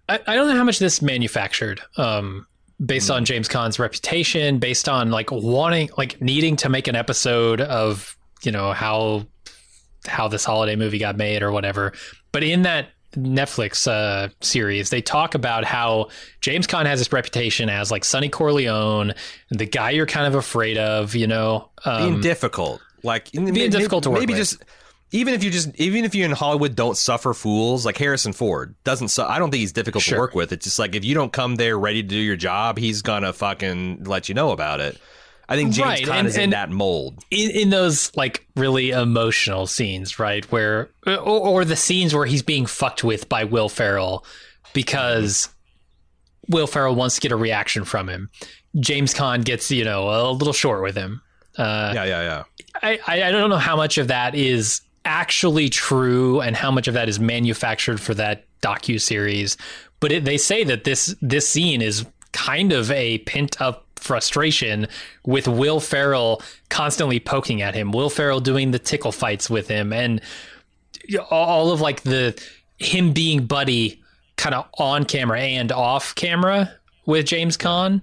I, 0.08 0.20
I 0.26 0.34
don't 0.36 0.48
know 0.48 0.56
how 0.56 0.64
much 0.64 0.78
this 0.78 1.02
manufactured, 1.02 1.80
um, 1.96 2.46
based 2.84 3.10
on 3.10 3.24
James 3.24 3.48
Caan's 3.48 3.78
reputation, 3.80 4.58
based 4.60 4.88
on 4.88 5.10
like 5.10 5.30
wanting, 5.32 5.90
like 5.98 6.20
needing 6.20 6.54
to 6.56 6.68
make 6.68 6.86
an 6.86 6.94
episode 6.94 7.60
of 7.60 8.16
you 8.42 8.52
know 8.52 8.72
how 8.72 9.26
how 10.06 10.28
this 10.28 10.44
holiday 10.44 10.76
movie 10.76 10.98
got 10.98 11.16
made 11.16 11.42
or 11.42 11.52
whatever. 11.52 11.92
But 12.32 12.42
in 12.44 12.62
that 12.62 12.88
Netflix 13.16 13.86
uh, 13.88 14.28
series, 14.40 14.90
they 14.90 15.02
talk 15.02 15.34
about 15.34 15.64
how 15.64 16.08
James 16.40 16.66
Caan 16.66 16.86
has 16.86 17.00
this 17.00 17.12
reputation 17.12 17.68
as 17.68 17.90
like 17.90 18.04
Sonny 18.04 18.28
Corleone, 18.28 19.14
the 19.50 19.66
guy 19.66 19.90
you're 19.90 20.06
kind 20.06 20.26
of 20.26 20.34
afraid 20.34 20.78
of, 20.78 21.14
you 21.14 21.26
know. 21.26 21.70
being 21.84 22.14
Um, 22.14 22.20
difficult, 22.20 22.80
like 23.02 23.32
being 23.32 23.70
difficult 23.70 24.04
to 24.04 24.10
work 24.10 24.20
Maybe 24.20 24.34
with. 24.34 24.38
just 24.38 24.62
even 25.12 25.34
if 25.34 25.42
you 25.42 25.50
just 25.50 25.74
even 25.74 26.04
if 26.04 26.14
you 26.14 26.24
in 26.24 26.30
Hollywood 26.30 26.76
don't 26.76 26.96
suffer 26.96 27.34
fools 27.34 27.84
like 27.84 27.98
Harrison 27.98 28.32
Ford 28.32 28.76
doesn't. 28.84 29.08
Su- 29.08 29.24
I 29.24 29.40
don't 29.40 29.50
think 29.50 29.58
he's 29.60 29.72
difficult 29.72 30.04
Sure. 30.04 30.16
to 30.16 30.20
work 30.20 30.34
with. 30.36 30.52
It's 30.52 30.62
just 30.64 30.78
like 30.78 30.94
if 30.94 31.04
you 31.04 31.14
don't 31.14 31.32
come 31.32 31.56
there 31.56 31.76
ready 31.76 32.02
to 32.02 32.08
do 32.08 32.16
your 32.16 32.36
job, 32.36 32.78
he's 32.78 33.02
gonna 33.02 33.32
fucking 33.32 34.04
let 34.04 34.28
you 34.28 34.36
know 34.36 34.52
about 34.52 34.78
it. 34.78 34.98
I 35.50 35.56
think 35.56 35.72
James 35.72 35.84
Right, 35.86 36.04
Caan 36.06 36.18
and- 36.20 36.28
is 36.28 36.36
in 36.36 36.42
and- 36.44 36.52
that 36.52 36.70
mold. 36.70 37.24
in, 37.30 37.50
in 37.50 37.70
those 37.70 38.14
like 38.16 38.46
really 38.56 38.90
emotional 38.90 39.66
scenes, 39.66 40.18
right? 40.18 40.44
Where 40.52 40.90
or, 41.06 41.18
or 41.18 41.64
the 41.64 41.76
scenes 41.76 42.14
where 42.14 42.24
he's 42.26 42.42
being 42.42 42.66
fucked 42.66 43.02
with 43.04 43.28
by 43.28 43.44
Will 43.44 43.68
Ferrell 43.68 44.24
because 44.72 45.48
Will 46.48 46.66
Ferrell 46.66 46.94
wants 46.94 47.16
to 47.16 47.20
get 47.20 47.32
a 47.32 47.36
reaction 47.36 47.84
from 47.84 48.08
him. 48.08 48.30
James 48.78 49.12
Caan 49.12 49.44
gets 49.44 49.70
you 49.70 49.84
know 49.84 50.08
a 50.08 50.30
little 50.32 50.52
short 50.52 50.82
with 50.82 50.96
him. 50.96 51.20
Uh, 51.58 51.92
yeah, 51.94 52.04
yeah, 52.04 52.22
yeah. 52.22 52.42
I, 52.82 52.98
I 53.06 53.22
I 53.24 53.30
don't 53.32 53.50
know 53.50 53.56
how 53.58 53.76
much 53.76 53.98
of 53.98 54.08
that 54.08 54.34
is 54.34 54.80
actually 55.04 55.68
true 55.68 56.40
and 56.40 56.54
how 56.54 56.70
much 56.70 56.86
of 56.86 56.94
that 56.94 57.08
is 57.08 57.18
manufactured 57.18 58.00
for 58.00 58.14
that 58.14 58.44
docu 58.62 59.00
series, 59.00 59.56
but 59.98 60.12
it, 60.12 60.24
they 60.24 60.38
say 60.38 60.62
that 60.64 60.84
this 60.84 61.14
this 61.20 61.48
scene 61.48 61.82
is 61.82 62.06
kind 62.32 62.72
of 62.72 62.90
a 62.92 63.18
pent 63.18 63.60
up 63.60 63.84
frustration 64.00 64.88
with 65.24 65.46
Will 65.46 65.80
Ferrell 65.80 66.42
constantly 66.68 67.20
poking 67.20 67.62
at 67.62 67.74
him. 67.74 67.92
Will 67.92 68.10
Ferrell 68.10 68.40
doing 68.40 68.70
the 68.70 68.78
tickle 68.78 69.12
fights 69.12 69.48
with 69.48 69.68
him 69.68 69.92
and 69.92 70.20
all 71.30 71.72
of 71.72 71.80
like 71.80 72.02
the 72.02 72.40
him 72.78 73.12
being 73.12 73.46
buddy 73.46 74.02
kind 74.36 74.54
of 74.54 74.66
on 74.78 75.04
camera 75.04 75.40
and 75.40 75.70
off 75.70 76.14
camera 76.14 76.72
with 77.06 77.26
James 77.26 77.56
Caan. 77.56 78.02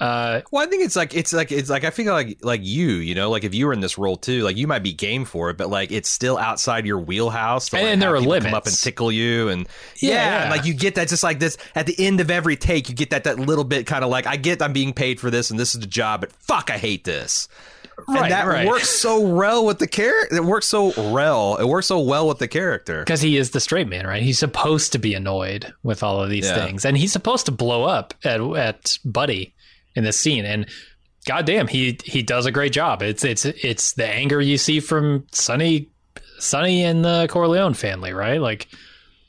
Uh, 0.00 0.40
well, 0.50 0.66
I 0.66 0.70
think 0.70 0.82
it's 0.84 0.96
like 0.96 1.14
it's 1.14 1.32
like 1.32 1.52
it's 1.52 1.70
like 1.70 1.84
I 1.84 1.90
feel 1.90 2.12
like 2.12 2.38
like 2.42 2.60
you, 2.64 2.88
you 2.94 3.14
know, 3.14 3.30
like 3.30 3.44
if 3.44 3.54
you 3.54 3.66
were 3.66 3.72
in 3.72 3.80
this 3.80 3.98
role 3.98 4.16
too, 4.16 4.42
like 4.42 4.56
you 4.56 4.66
might 4.66 4.82
be 4.82 4.92
game 4.92 5.24
for 5.24 5.50
it, 5.50 5.56
but 5.56 5.68
like 5.70 5.92
it's 5.92 6.08
still 6.08 6.38
outside 6.38 6.86
your 6.86 6.98
wheelhouse. 6.98 7.68
To, 7.68 7.76
And 7.76 7.86
like, 7.86 7.98
there 8.00 8.08
have 8.08 8.16
are 8.16 8.18
people 8.20 8.32
Come 8.34 8.42
limits. 8.44 8.56
up 8.56 8.66
and 8.66 8.76
tickle 8.76 9.12
you, 9.12 9.48
and 9.48 9.68
Yeah, 9.96 10.10
yeah, 10.10 10.14
yeah. 10.14 10.42
and, 10.44 10.50
like 10.50 10.64
you 10.64 10.74
get 10.74 10.94
that 10.96 11.08
just 11.08 11.22
like 11.22 11.38
this 11.38 11.56
at 11.74 11.86
the 11.86 11.94
end 11.98 12.20
of 12.20 12.30
every 12.30 12.56
take, 12.56 12.88
you 12.88 12.94
get 12.94 13.10
that 13.10 13.24
that 13.24 13.38
little 13.38 13.64
bit 13.64 13.86
kind 13.86 14.02
of 14.02 14.10
like 14.10 14.26
I 14.26 14.36
get 14.36 14.60
I'm 14.62 14.72
being 14.72 14.92
paid 14.92 15.20
for 15.20 15.30
this 15.30 15.50
and 15.50 15.60
this 15.60 15.74
is 15.74 15.80
the 15.80 15.86
job, 15.86 16.22
but 16.22 16.32
fuck, 16.32 16.70
I 16.70 16.78
hate 16.78 17.04
this. 17.04 17.46
Right, 18.08 18.22
and 18.22 18.32
that 18.32 18.46
right. 18.46 18.66
works 18.66 18.88
so 18.88 19.20
well 19.20 19.64
with 19.66 19.78
the 19.78 19.86
character. 19.86 20.34
It 20.36 20.44
works 20.44 20.66
so 20.66 20.92
well. 21.12 21.56
It 21.58 21.66
works 21.68 21.86
so 21.86 22.00
well 22.00 22.26
with 22.26 22.38
the 22.38 22.48
character. 22.48 23.00
because 23.04 23.20
he 23.20 23.36
is 23.36 23.50
the 23.50 23.60
straight 23.60 23.86
man, 23.86 24.06
right? 24.06 24.22
He's 24.22 24.38
supposed 24.38 24.92
to 24.92 24.98
be 24.98 25.12
annoyed 25.14 25.72
with 25.82 26.02
all 26.02 26.20
of 26.20 26.30
these 26.30 26.46
Yeah. 26.46 26.64
things, 26.64 26.84
and 26.86 26.96
he's 26.96 27.12
supposed 27.12 27.44
to 27.46 27.52
blow 27.52 27.84
up 27.84 28.14
at 28.24 28.40
at 28.40 28.98
Buddy 29.04 29.52
in 29.94 30.04
this 30.04 30.18
scene. 30.18 30.44
And 30.44 30.66
goddamn, 31.26 31.68
he 31.68 31.98
he 32.04 32.22
does 32.22 32.46
a 32.46 32.52
great 32.52 32.72
job. 32.72 33.02
It's 33.02 33.24
it's 33.24 33.44
it's 33.44 33.94
the 33.94 34.06
anger 34.06 34.40
you 34.40 34.58
see 34.58 34.80
from 34.80 35.26
Sonny, 35.32 35.88
Sonny 36.38 36.82
and 36.84 37.04
the 37.04 37.28
Corleone 37.30 37.74
family, 37.74 38.12
right? 38.12 38.40
Like, 38.40 38.68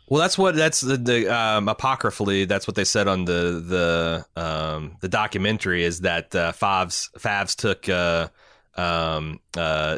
Well, 0.07 0.19
that's 0.19 0.37
what 0.37 0.55
that's 0.55 0.81
the, 0.81 0.97
the 0.97 1.33
um, 1.35 1.67
apocryphally. 1.67 2.45
That's 2.45 2.67
what 2.67 2.75
they 2.75 2.85
said 2.85 3.07
on 3.07 3.25
the 3.25 4.25
the 4.35 4.41
um, 4.41 4.97
the 5.01 5.09
documentary 5.09 5.83
is 5.83 6.01
that 6.01 6.35
uh, 6.35 6.51
Favs 6.51 7.09
Favs 7.17 7.55
took 7.55 7.87
uh, 7.89 8.29
um, 8.75 9.39
uh, 9.55 9.97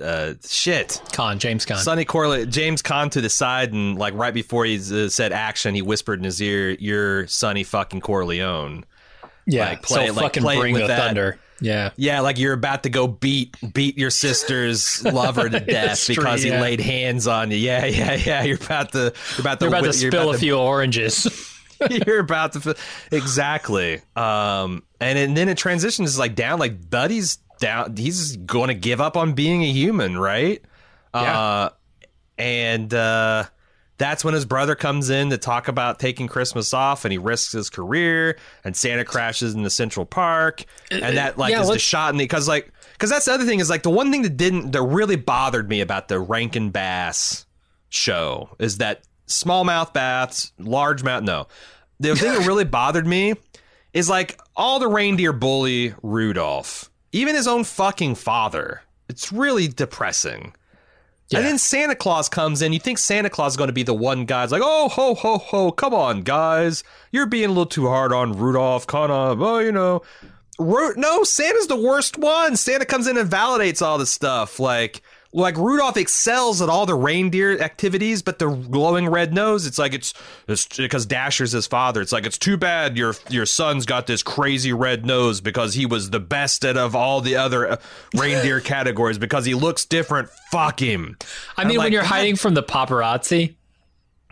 uh, 0.00 0.34
shit. 0.46 1.02
Con 1.12 1.38
James 1.38 1.66
Caan. 1.66 1.78
Sonny 1.78 2.04
Corley, 2.04 2.46
James 2.46 2.82
Caan 2.82 3.10
to 3.10 3.20
the 3.20 3.28
side, 3.28 3.72
and 3.72 3.98
like 3.98 4.14
right 4.14 4.34
before 4.34 4.64
he 4.64 4.76
uh, 4.76 5.08
said 5.08 5.32
action, 5.32 5.74
he 5.74 5.82
whispered 5.82 6.20
in 6.20 6.24
his 6.24 6.40
ear, 6.40 6.70
"You're 6.78 7.26
Sonny 7.26 7.64
fucking 7.64 8.00
Corleone." 8.00 8.84
Yeah, 9.50 9.68
like, 9.70 9.82
play- 9.82 10.06
so 10.08 10.12
like, 10.14 10.22
fucking 10.22 10.42
play 10.42 10.58
bring 10.58 10.74
the 10.74 10.86
that. 10.86 10.98
thunder. 10.98 11.38
Yeah, 11.62 11.90
Yeah, 11.96 12.20
like 12.20 12.38
you're 12.38 12.54
about 12.54 12.84
to 12.84 12.88
go 12.88 13.06
beat 13.06 13.54
beat 13.74 13.98
your 13.98 14.08
sister's 14.08 15.04
lover 15.04 15.46
to 15.48 15.60
death 15.60 15.98
street, 15.98 16.16
because 16.16 16.42
he 16.42 16.48
yeah. 16.48 16.60
laid 16.62 16.80
hands 16.80 17.26
on 17.26 17.50
you. 17.50 17.58
Yeah, 17.58 17.84
yeah, 17.84 18.14
yeah. 18.14 18.42
You're 18.44 18.56
about 18.56 18.92
to 18.92 18.98
you're 18.98 19.40
about 19.40 19.60
to 19.60 19.68
they're 19.68 19.68
about 19.68 19.92
to 19.92 19.98
you're 19.98 20.10
spill 20.10 20.22
about 20.22 20.30
a 20.30 20.38
to 20.38 20.38
few 20.38 20.56
oranges. 20.56 21.28
you're 22.06 22.18
about 22.18 22.52
to 22.52 22.74
exactly 23.10 24.02
um 24.14 24.82
and, 25.00 25.18
and 25.18 25.34
then 25.34 25.48
it 25.48 25.56
transitions 25.56 26.18
like 26.18 26.34
down 26.34 26.58
like 26.58 26.90
buddy's 26.90 27.36
down 27.58 27.96
he's 27.96 28.36
going 28.36 28.68
to 28.68 28.74
give 28.74 29.00
up 29.00 29.16
on 29.16 29.32
being 29.32 29.62
a 29.62 29.70
human 29.72 30.18
right 30.18 30.62
uh 31.14 31.70
and 32.36 32.92
uh 32.92 33.44
that's 34.00 34.24
when 34.24 34.32
his 34.32 34.46
brother 34.46 34.74
comes 34.74 35.10
in 35.10 35.28
to 35.28 35.36
talk 35.36 35.68
about 35.68 35.98
taking 35.98 36.26
Christmas 36.26 36.72
off, 36.72 37.04
and 37.04 37.12
he 37.12 37.18
risks 37.18 37.52
his 37.52 37.68
career. 37.68 38.38
And 38.64 38.74
Santa 38.74 39.04
crashes 39.04 39.54
in 39.54 39.62
the 39.62 39.68
Central 39.68 40.06
Park, 40.06 40.64
and 40.90 41.18
that 41.18 41.36
like 41.36 41.52
yeah, 41.52 41.60
is 41.60 41.68
the 41.68 41.78
shot 41.78 42.10
in 42.12 42.16
the 42.16 42.24
because 42.24 42.48
like 42.48 42.72
because 42.94 43.10
that's 43.10 43.26
the 43.26 43.32
other 43.32 43.44
thing 43.44 43.60
is 43.60 43.68
like 43.68 43.82
the 43.82 43.90
one 43.90 44.10
thing 44.10 44.22
that 44.22 44.38
didn't 44.38 44.70
that 44.70 44.80
really 44.80 45.16
bothered 45.16 45.68
me 45.68 45.82
about 45.82 46.08
the 46.08 46.18
Rankin 46.18 46.70
Bass 46.70 47.44
show 47.90 48.48
is 48.58 48.78
that 48.78 49.02
smallmouth 49.26 49.92
baths, 49.92 50.50
largemouth. 50.58 51.22
No, 51.22 51.46
the 52.00 52.16
thing 52.16 52.32
that 52.32 52.46
really 52.46 52.64
bothered 52.64 53.06
me 53.06 53.34
is 53.92 54.08
like 54.08 54.40
all 54.56 54.78
the 54.78 54.88
reindeer 54.88 55.34
bully 55.34 55.92
Rudolph, 56.02 56.90
even 57.12 57.34
his 57.34 57.46
own 57.46 57.64
fucking 57.64 58.14
father. 58.14 58.80
It's 59.10 59.30
really 59.30 59.68
depressing. 59.68 60.54
And 61.38 61.46
then 61.46 61.58
Santa 61.58 61.94
Claus 61.94 62.28
comes 62.28 62.60
in. 62.60 62.72
You 62.72 62.80
think 62.80 62.98
Santa 62.98 63.30
Claus 63.30 63.52
is 63.52 63.56
going 63.56 63.68
to 63.68 63.72
be 63.72 63.84
the 63.84 63.94
one 63.94 64.24
guy 64.24 64.40
that's 64.42 64.52
like, 64.52 64.62
oh, 64.64 64.88
ho, 64.88 65.14
ho, 65.14 65.38
ho, 65.38 65.70
come 65.70 65.94
on, 65.94 66.22
guys. 66.22 66.82
You're 67.12 67.26
being 67.26 67.46
a 67.46 67.48
little 67.48 67.66
too 67.66 67.86
hard 67.86 68.12
on 68.12 68.32
Rudolph. 68.32 68.86
Kind 68.86 69.12
of, 69.12 69.40
oh, 69.40 69.58
you 69.58 69.70
know. 69.70 70.02
Ru- 70.58 70.94
no, 70.96 71.22
Santa's 71.22 71.68
the 71.68 71.80
worst 71.80 72.18
one. 72.18 72.56
Santa 72.56 72.84
comes 72.84 73.06
in 73.06 73.16
and 73.16 73.30
validates 73.30 73.80
all 73.80 73.96
this 73.96 74.10
stuff. 74.10 74.58
Like, 74.58 75.02
like 75.32 75.56
Rudolph 75.56 75.96
excels 75.96 76.60
at 76.60 76.68
all 76.68 76.86
the 76.86 76.94
reindeer 76.94 77.60
activities, 77.60 78.20
but 78.20 78.40
the 78.40 78.48
glowing 78.48 79.08
red 79.08 79.32
nose, 79.32 79.64
it's 79.64 79.78
like 79.78 79.94
it's 79.94 80.12
it's 80.48 80.66
because 80.76 81.06
Dasher's 81.06 81.52
his 81.52 81.66
father. 81.68 82.00
It's 82.00 82.10
like 82.12 82.26
it's 82.26 82.38
too 82.38 82.56
bad 82.56 82.96
your 82.96 83.14
your 83.28 83.46
son's 83.46 83.86
got 83.86 84.06
this 84.08 84.22
crazy 84.24 84.72
red 84.72 85.06
nose 85.06 85.40
because 85.40 85.74
he 85.74 85.86
was 85.86 86.10
the 86.10 86.18
best 86.20 86.64
at 86.64 86.76
of 86.76 86.96
all 86.96 87.20
the 87.20 87.36
other 87.36 87.72
uh, 87.72 87.76
reindeer 88.14 88.60
categories 88.62 89.18
because 89.18 89.44
he 89.44 89.54
looks 89.54 89.84
different. 89.84 90.28
Fuck 90.50 90.80
him. 90.80 91.16
I 91.56 91.64
mean, 91.64 91.78
I'm 91.78 91.84
when 91.84 91.92
you're 91.92 92.02
hiding 92.02 92.34
from 92.34 92.54
the 92.54 92.62
paparazzi, 92.64 93.54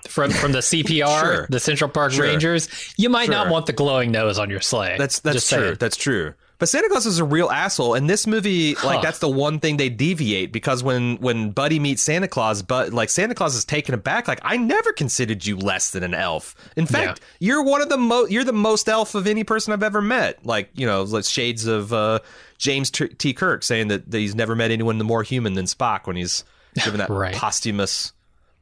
from 0.09 0.31
from 0.33 0.51
the 0.51 0.59
CPR, 0.59 1.21
Sure. 1.21 1.47
the 1.49 1.61
Central 1.61 1.91
Park 1.91 2.13
Sure. 2.13 2.25
Rangers, 2.25 2.69
you 2.97 3.09
might 3.09 3.29
not 3.31 3.51
want 3.51 3.67
the 3.67 3.73
glowing 3.73 4.11
nose 4.11 4.39
on 4.39 4.51
your 4.51 4.61
sleigh. 4.61 4.97
That's 4.99 5.21
that's 5.21 5.37
Just 5.37 5.49
true. 5.51 5.59
saying. 5.61 5.77
That's 5.79 5.97
true. 5.97 6.35
But 6.59 6.69
Santa 6.69 6.89
Claus 6.89 7.07
is 7.07 7.21
a 7.21 7.25
real 7.25 7.51
asshole, 7.51 7.95
and 7.95 8.11
this 8.11 8.27
movie, 8.27 8.75
Huh. 8.75 8.87
like, 8.89 9.03
that's 9.03 9.21
the 9.21 9.29
one 9.29 9.61
thing 9.61 9.77
they 9.77 9.89
deviate 9.89 10.51
because 10.53 10.83
when 10.83 11.17
when 11.19 11.51
Buddy 11.53 11.79
meets 11.79 12.03
Santa 12.03 12.27
Claus, 12.27 12.63
but 12.63 12.93
like 12.93 13.11
Santa 13.11 13.35
Claus 13.35 13.55
is 13.55 13.65
taken 13.65 13.95
aback. 13.95 14.27
Like, 14.27 14.41
I 14.43 14.57
never 14.57 14.93
considered 14.93 15.47
you 15.47 15.57
less 15.57 15.91
than 15.91 16.03
an 16.03 16.15
elf. 16.15 16.57
In 16.77 16.85
fact, 16.87 17.21
you're 17.39 17.63
one 17.63 17.81
of 17.81 17.89
the 17.89 17.97
most 17.99 18.33
you're 18.33 18.43
the 18.43 18.53
most 18.53 18.89
elf 18.89 19.15
of 19.15 19.29
any 19.29 19.45
person 19.45 19.73
I've 19.73 19.85
ever 19.85 20.03
met. 20.03 20.45
Like, 20.45 20.71
you 20.75 20.85
know, 20.87 21.03
like 21.05 21.25
shades 21.25 21.67
of 21.67 21.93
uh, 21.93 22.19
James 22.59 22.91
T. 22.91 23.07
T. 23.07 23.33
Kirk 23.35 23.63
saying 23.63 23.87
that, 23.89 24.11
that 24.11 24.19
he's 24.19 24.35
never 24.35 24.57
met 24.57 24.73
anyone 24.73 24.99
more 24.99 25.23
human 25.23 25.53
than 25.53 25.67
Spock 25.67 26.09
when 26.09 26.17
he's 26.17 26.43
given 26.85 26.99
that 26.99 27.09
Right. 27.09 27.37
posthumous, 27.37 28.13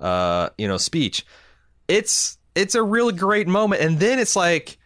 uh, 0.01 0.51
you 0.59 0.69
know, 0.69 0.77
speech. 0.77 1.25
It's 1.89 2.37
it's 2.55 2.75
a 2.75 2.83
really 2.83 3.15
great 3.15 3.49
moment, 3.49 3.81
and 3.83 3.99
then 4.01 4.19
it's 4.19 4.37
like. 4.37 4.77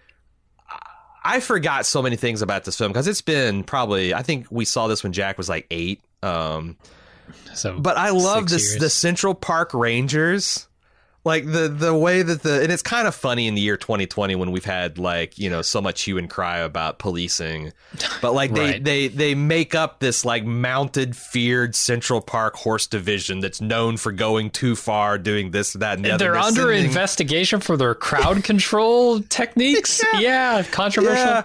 I 1.22 1.40
forgot 1.40 1.86
so 1.86 2.02
many 2.02 2.16
things 2.16 2.42
about 2.42 2.64
this 2.64 2.76
film 2.76 2.92
because 2.92 3.06
it's 3.06 3.22
been 3.22 3.64
probably 3.64 4.14
I 4.14 4.22
think 4.22 4.47
we 4.51 4.64
saw 4.64 4.86
this 4.86 5.02
when 5.02 5.12
Jack 5.12 5.38
was 5.38 5.48
like 5.48 5.66
eight. 5.70 6.01
Um, 6.22 6.76
so, 7.55 7.78
but 7.78 7.97
I 7.97 8.10
love 8.10 8.48
this 8.48 8.72
years. 8.72 8.80
the 8.80 8.90
Central 8.90 9.34
Park 9.34 9.72
Rangers, 9.74 10.66
like 11.24 11.44
the 11.44 11.68
the 11.68 11.94
way 11.94 12.22
that 12.22 12.42
the 12.42 12.62
and 12.62 12.72
it's 12.72 12.82
kind 12.82 13.06
of 13.06 13.14
funny 13.14 13.47
in 13.47 13.55
the 13.55 13.60
year 13.60 13.76
2020 13.76 14.34
when 14.36 14.51
we've 14.52 14.64
had 14.64 14.98
like 14.98 15.38
you 15.38 15.51
know 15.51 15.60
so 15.60 15.80
much 15.80 16.02
hue 16.02 16.16
and 16.16 16.30
cry 16.30 16.59
about 16.59 16.98
policing, 16.98 17.72
but 18.22 18.32
like 18.32 18.52
they 18.55 18.60
Right. 18.72 18.84
they 18.84 19.09
they 19.09 19.34
make 19.34 19.74
up 19.74 20.01
this 20.01 20.24
like 20.24 20.44
mounted 20.44 21.14
feared 21.16 21.74
Central 21.74 22.20
Park 22.22 22.56
horse 22.56 22.86
division 22.86 23.40
that's 23.40 23.60
known 23.60 23.97
for 23.98 24.12
going 24.12 24.48
too 24.51 24.74
far, 24.74 25.18
doing 25.18 25.51
this 25.51 25.74
that 25.74 25.97
and 25.98 26.05
the 26.06 26.12
other. 26.12 26.24
They're 26.24 26.38
under 26.38 26.72
sending- 26.72 26.86
investigation 26.86 27.60
for 27.60 27.76
their 27.76 27.94
crowd 27.94 28.42
control 28.44 29.20
techniques. 29.20 30.02
yeah. 30.18 30.62
controversial. 30.70 31.16
Yeah. 31.26 31.42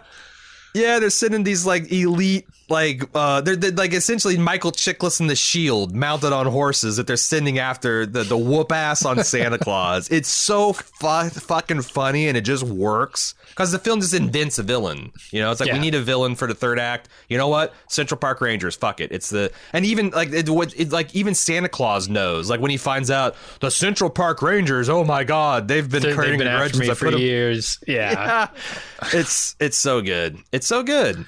Yeah, 0.73 0.99
they're 0.99 1.09
sending 1.09 1.43
these 1.43 1.65
like 1.65 1.89
elite, 1.91 2.47
like 2.69 3.03
uh, 3.13 3.41
they're, 3.41 3.55
they're 3.55 3.71
like 3.71 3.93
essentially 3.93 4.37
Michael 4.37 4.71
Chiklis 4.71 5.19
and 5.19 5.29
the 5.29 5.35
Shield 5.35 5.95
mounted 5.95 6.33
on 6.33 6.45
horses 6.47 6.97
that 6.97 7.07
they're 7.07 7.15
sending 7.17 7.59
after 7.59 8.05
the 8.05 8.23
the 8.23 8.37
whoop 8.37 8.71
ass 8.71 9.05
on 9.05 9.23
Santa 9.23 9.57
Claus. 9.57 10.09
It's 10.09 10.29
so 10.29 10.73
fu- 10.73 11.29
fucking 11.29 11.81
funny 11.83 12.27
and 12.27 12.35
it 12.35 12.41
just 12.41 12.63
works 12.63 13.35
because 13.49 13.71
the 13.71 13.79
film 13.79 14.01
just 14.01 14.13
invents 14.13 14.57
a 14.59 14.63
villain. 14.63 15.11
You 15.31 15.41
know, 15.41 15.51
it's 15.51 15.59
like 15.61 15.71
we 15.71 15.79
need 15.79 15.95
a 15.95 16.01
villain 16.01 16.35
for 16.35 16.47
the 16.47 16.55
third 16.55 16.79
act. 16.79 17.07
You 17.29 17.37
know 17.37 17.47
what? 17.47 17.73
Central 17.87 18.17
Park 18.19 18.41
Rangers. 18.41 18.75
Fuck 18.75 18.99
it. 18.99 19.11
It's 19.11 19.29
the 19.29 19.51
and 19.73 19.85
even 19.85 20.09
like 20.09 20.31
it, 20.33 20.49
what 20.49 20.73
it, 20.79 20.91
like 20.91 21.13
even 21.15 21.35
Santa 21.35 21.69
Claus 21.69 22.09
knows. 22.09 22.49
Like 22.49 22.59
when 22.61 22.71
he 22.71 22.77
finds 22.77 23.11
out 23.11 23.35
the 23.59 23.69
Central 23.69 24.09
Park 24.09 24.41
Rangers. 24.41 24.89
Oh 24.89 25.03
my 25.03 25.23
God, 25.23 25.67
they've 25.67 25.89
been 25.89 26.01
They- 26.01 26.13
They've 26.15 26.37
been 26.39 26.47
after 26.47 26.77
me 26.79 26.93
for 26.93 27.11
years. 27.17 27.79
Yeah. 27.87 28.11
yeah. 28.11 28.47
It's 29.13 29.55
it's 29.59 29.77
so 29.77 30.01
good. 30.01 30.37
It's 30.51 30.65
so 30.65 30.81
good. 30.81 31.25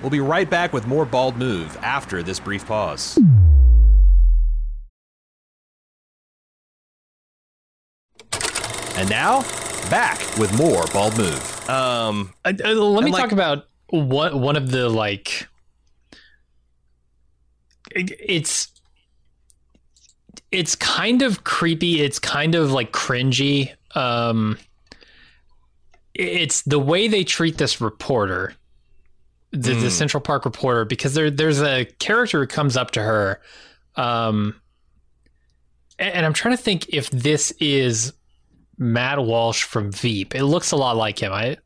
We'll 0.00 0.10
be 0.10 0.20
right 0.20 0.48
back 0.48 0.72
with 0.72 0.86
more 0.86 1.04
Bald 1.04 1.36
Move 1.36 1.76
after 1.82 2.22
this 2.22 2.38
brief 2.38 2.66
pause. 2.66 3.18
And 8.96 9.10
now, 9.10 9.42
back 9.90 10.18
with 10.38 10.56
more 10.56 10.86
Bald 10.92 11.16
Move. 11.18 11.68
Um, 11.70 12.32
Uh, 12.44 12.52
uh, 12.64 12.72
let 12.72 13.04
me 13.04 13.12
like- 13.12 13.22
talk 13.22 13.32
about 13.32 13.68
one 13.88 14.40
one 14.40 14.56
of 14.56 14.70
the 14.70 14.88
like. 14.88 15.48
it- 17.94 18.16
It's 18.20 18.68
it's 20.52 20.74
kind 20.76 21.22
of 21.22 21.44
creepy. 21.44 22.00
It's 22.02 22.18
kind 22.18 22.54
of 22.54 22.70
like 22.72 22.92
cringy. 22.92 23.74
Um, 23.94 24.58
it's 26.14 26.62
the 26.62 26.78
way 26.78 27.08
they 27.08 27.24
treat 27.24 27.58
this 27.58 27.80
reporter, 27.80 28.54
the, 29.52 29.74
the 29.74 29.90
Central 29.90 30.20
Park 30.20 30.44
reporter, 30.44 30.84
because 30.84 31.14
there 31.14 31.30
there's 31.30 31.60
a 31.60 31.84
character 31.98 32.40
who 32.40 32.46
comes 32.46 32.76
up 32.76 32.92
to 32.92 33.02
her, 33.02 33.40
um, 33.96 34.60
and, 35.98 36.14
and 36.14 36.26
I'm 36.26 36.32
trying 36.32 36.56
to 36.56 36.62
think 36.62 36.88
if 36.88 37.10
this 37.10 37.52
is 37.60 38.12
Matt 38.78 39.24
Walsh 39.24 39.62
from 39.62 39.92
Veep. 39.92 40.34
It 40.34 40.44
looks 40.44 40.72
a 40.72 40.76
lot 40.76 40.96
like 40.96 41.18
him. 41.18 41.32
I 41.32 41.56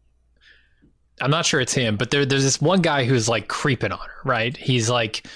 I'm 1.20 1.30
not 1.30 1.44
sure 1.44 1.60
it's 1.60 1.74
him, 1.74 1.96
but 1.96 2.10
there, 2.10 2.24
there's 2.24 2.44
this 2.44 2.60
one 2.60 2.80
guy 2.80 3.04
who's 3.04 3.28
like 3.28 3.48
creeping 3.48 3.92
on 3.92 3.98
her, 3.98 4.14
right? 4.24 4.56
He's 4.56 4.88
like, 4.88 5.26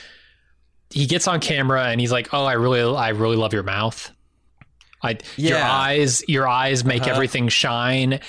he 0.91 1.07
gets 1.07 1.29
on 1.29 1.41
camera 1.41 1.87
and 1.87 2.01
he's 2.01 2.13
like, 2.13 2.33
"Oh, 2.33 2.45
I 2.45 2.53
really, 2.53 2.97
I 2.97 3.11
really 3.11 3.37
love 3.37 3.53
your 3.53 3.65
mouth. 3.65 4.11
I, 5.03 5.19
your 5.37 5.59
eyes, 5.59 6.23
your 6.29 6.49
eyes 6.49 6.85
make 6.85 7.07
everything 7.07 7.49
shine." 7.49 8.21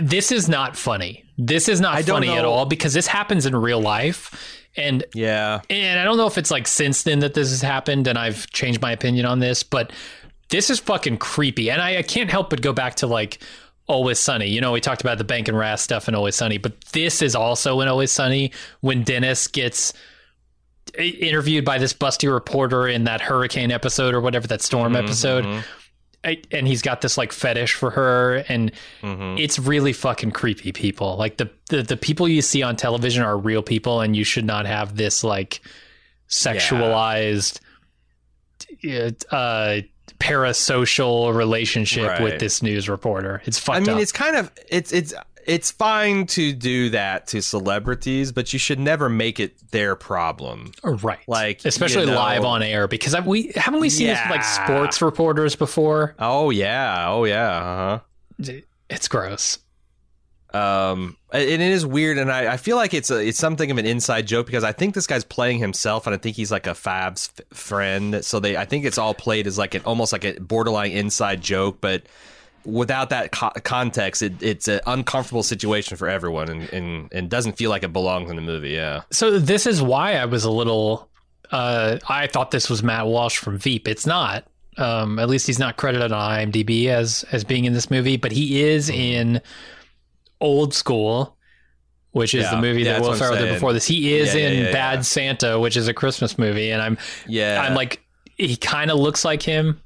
This 0.00 0.30
is 0.32 0.48
not 0.48 0.76
funny. 0.76 1.24
This 1.38 1.68
is 1.68 1.80
not 1.80 1.96
funny 2.04 2.28
at 2.38 2.44
all 2.44 2.66
because 2.66 2.92
this 2.92 3.06
happens 3.06 3.46
in 3.46 3.56
real 3.56 3.80
life, 3.80 4.58
and 4.76 5.02
Yeah. 5.14 5.60
and 5.70 5.98
I 5.98 6.04
don't 6.04 6.16
know 6.18 6.26
if 6.26 6.36
it's 6.38 6.50
like 6.50 6.66
since 6.66 7.02
then 7.02 7.20
that 7.20 7.34
this 7.34 7.50
has 7.50 7.62
happened 7.62 8.06
and 8.06 8.18
I've 8.18 8.46
changed 8.50 8.80
my 8.82 8.92
opinion 8.92 9.24
on 9.26 9.38
this, 9.40 9.62
but 9.62 9.92
this 10.50 10.68
is 10.70 10.78
fucking 10.80 11.16
creepy. 11.18 11.70
And 11.70 11.80
I, 11.80 11.98
I 11.98 12.02
can't 12.02 12.30
help 12.30 12.50
but 12.50 12.60
go 12.60 12.72
back 12.72 12.96
to 12.96 13.06
like 13.06 13.38
Always 13.86 14.18
Sunny. 14.18 14.48
You 14.48 14.60
know, 14.60 14.72
we 14.72 14.80
talked 14.80 15.00
about 15.00 15.18
the 15.18 15.24
Bank 15.24 15.48
and 15.48 15.56
Ras 15.56 15.80
stuff 15.82 16.08
in 16.08 16.14
Always 16.14 16.36
Sunny, 16.36 16.58
but 16.58 16.80
this 16.92 17.22
is 17.22 17.34
also 17.34 17.80
in 17.80 17.88
Always 17.88 18.12
Sunny 18.12 18.52
when 18.80 19.02
Dennis 19.02 19.46
gets 19.46 19.92
interviewed 20.98 21.64
by 21.64 21.78
this 21.78 21.92
busty 21.92 22.32
reporter 22.32 22.88
in 22.88 23.04
that 23.04 23.20
hurricane 23.20 23.70
episode 23.70 24.12
or 24.14 24.20
whatever 24.20 24.46
that 24.48 24.60
storm 24.60 24.96
episode. 24.96 25.46
I, 25.46 25.62
and 26.22 26.66
he's 26.68 26.82
got 26.82 27.00
this 27.00 27.16
like 27.16 27.32
fetish 27.32 27.72
for 27.74 27.90
her 27.90 28.44
and 28.48 28.72
it's 29.02 29.58
really 29.58 29.92
fucking 29.92 30.30
creepy 30.32 30.70
people. 30.72 31.16
Like 31.16 31.38
the, 31.38 31.50
the 31.68 31.82
the 31.82 31.96
people 31.96 32.28
you 32.28 32.42
see 32.42 32.62
on 32.62 32.76
television 32.76 33.22
are 33.22 33.38
real 33.38 33.62
people 33.62 34.00
and 34.02 34.14
you 34.14 34.24
should 34.24 34.44
not 34.44 34.66
have 34.66 34.96
this 34.96 35.24
like 35.24 35.60
sexualized 36.28 37.60
uh 39.30 39.80
parasocial 40.18 41.34
relationship 41.34 42.06
Right. 42.06 42.20
with 42.22 42.40
this 42.40 42.62
news 42.62 42.88
reporter. 42.88 43.40
It's 43.46 43.58
fucked 43.58 43.76
I 43.76 43.80
mean, 43.80 43.96
up. 43.96 44.02
it's 44.02 44.12
kind 44.12 44.36
of 44.36 44.50
it's 44.68 44.92
it's 44.92 45.14
it's 45.50 45.72
fine 45.72 46.26
to 46.26 46.52
do 46.52 46.90
that 46.90 47.26
to 47.26 47.42
celebrities, 47.42 48.30
but 48.30 48.52
you 48.52 48.58
should 48.60 48.78
never 48.78 49.08
make 49.08 49.40
it 49.40 49.58
their 49.72 49.96
problem. 49.96 50.70
right 50.84 51.18
like, 51.26 51.64
especially 51.64 52.02
you 52.04 52.10
know- 52.12 52.14
live 52.14 52.44
on 52.44 52.62
air 52.62 52.86
because 52.86 53.14
I, 53.14 53.20
we 53.20 53.50
haven't 53.56 53.80
we 53.80 53.90
seen 53.90 54.06
this 54.06 54.20
with 54.22 54.30
like 54.30 54.44
sports 54.44 55.02
reporters 55.02 55.56
before 55.56 56.14
Oh 56.20 56.50
yeah, 56.50 57.06
oh 57.08 57.24
yeah, 57.24 58.00
uh 58.38 58.52
it's 58.88 59.08
gross. 59.08 59.58
Um, 60.52 61.16
and 61.32 61.42
it 61.42 61.60
is 61.60 61.84
weird, 61.86 62.18
and 62.18 62.30
I, 62.30 62.54
I 62.54 62.56
feel 62.56 62.76
like 62.76 62.94
it's 62.94 63.10
a 63.10 63.18
it's 63.18 63.38
something 63.38 63.70
of 63.70 63.78
an 63.78 63.86
inside 63.86 64.26
joke 64.26 64.46
because 64.46 64.64
I 64.64 64.72
think 64.72 64.94
this 64.94 65.06
guy's 65.06 65.24
playing 65.24 65.58
himself, 65.58 66.06
and 66.06 66.14
I 66.14 66.18
think 66.18 66.36
he's 66.36 66.50
like 66.52 66.66
a 66.66 66.74
Fab's 66.74 67.30
f- 67.38 67.56
friend. 67.56 68.24
So 68.24 68.40
they, 68.40 68.56
I 68.56 68.64
think 68.64 68.84
it's 68.84 68.98
all 68.98 69.14
played 69.14 69.46
as 69.46 69.58
like 69.58 69.74
an 69.74 69.82
almost 69.84 70.12
like 70.12 70.24
a 70.24 70.40
borderline 70.40 70.92
inside 70.92 71.40
joke, 71.42 71.78
but. 71.80 72.04
Without 72.64 73.10
that 73.10 73.32
co- 73.32 73.52
context, 73.64 74.22
it, 74.22 74.42
it's 74.42 74.68
an 74.68 74.80
uncomfortable 74.86 75.42
situation 75.42 75.96
for 75.96 76.08
everyone, 76.08 76.48
and, 76.50 76.68
and 76.72 77.08
and 77.12 77.30
doesn't 77.30 77.56
feel 77.56 77.70
like 77.70 77.82
it 77.82 77.92
belongs 77.92 78.28
in 78.30 78.36
the 78.36 78.42
movie. 78.42 78.70
Yeah, 78.70 79.02
So 79.10 79.38
this 79.38 79.66
is 79.66 79.80
why 79.80 80.14
I 80.16 80.26
was 80.26 80.44
a 80.44 80.50
little. 80.50 81.08
Uh, 81.50 81.98
I 82.08 82.26
thought 82.26 82.50
this 82.50 82.68
was 82.70 82.82
Matt 82.82 83.06
Walsh 83.06 83.38
from 83.38 83.58
Veep. 83.58 83.88
It's 83.88 84.06
not. 84.06 84.44
Um, 84.78 85.18
at 85.18 85.28
least 85.28 85.46
he's 85.46 85.58
not 85.58 85.76
credited 85.76 86.12
on 86.12 86.30
IMDb 86.52 86.86
as 86.86 87.24
as 87.32 87.44
being 87.44 87.64
in 87.64 87.72
this 87.72 87.90
movie, 87.90 88.16
but 88.16 88.30
he 88.32 88.62
is 88.62 88.88
in 88.88 89.40
Old 90.40 90.72
School, 90.74 91.36
which 92.12 92.34
is 92.34 92.44
Yeah. 92.44 92.54
the 92.54 92.60
movie 92.60 92.82
Yeah, 92.82 92.92
that 92.94 93.02
Will 93.02 93.14
Ferrell 93.14 93.36
did 93.36 93.52
before 93.52 93.72
this. 93.72 93.86
He 93.86 94.14
is 94.16 94.34
Yeah, 94.34 94.48
in 94.48 94.72
Bad. 94.72 95.04
Santa, 95.04 95.58
which 95.58 95.76
is 95.76 95.88
a 95.88 95.94
Christmas 95.94 96.38
movie, 96.38 96.70
and 96.70 96.80
I'm 96.82 96.98
yeah. 97.26 97.62
I'm 97.66 97.74
like 97.74 98.00
he 98.36 98.56
kind 98.56 98.90
of 98.90 98.98
looks 98.98 99.24
like 99.24 99.42
him. 99.42 99.80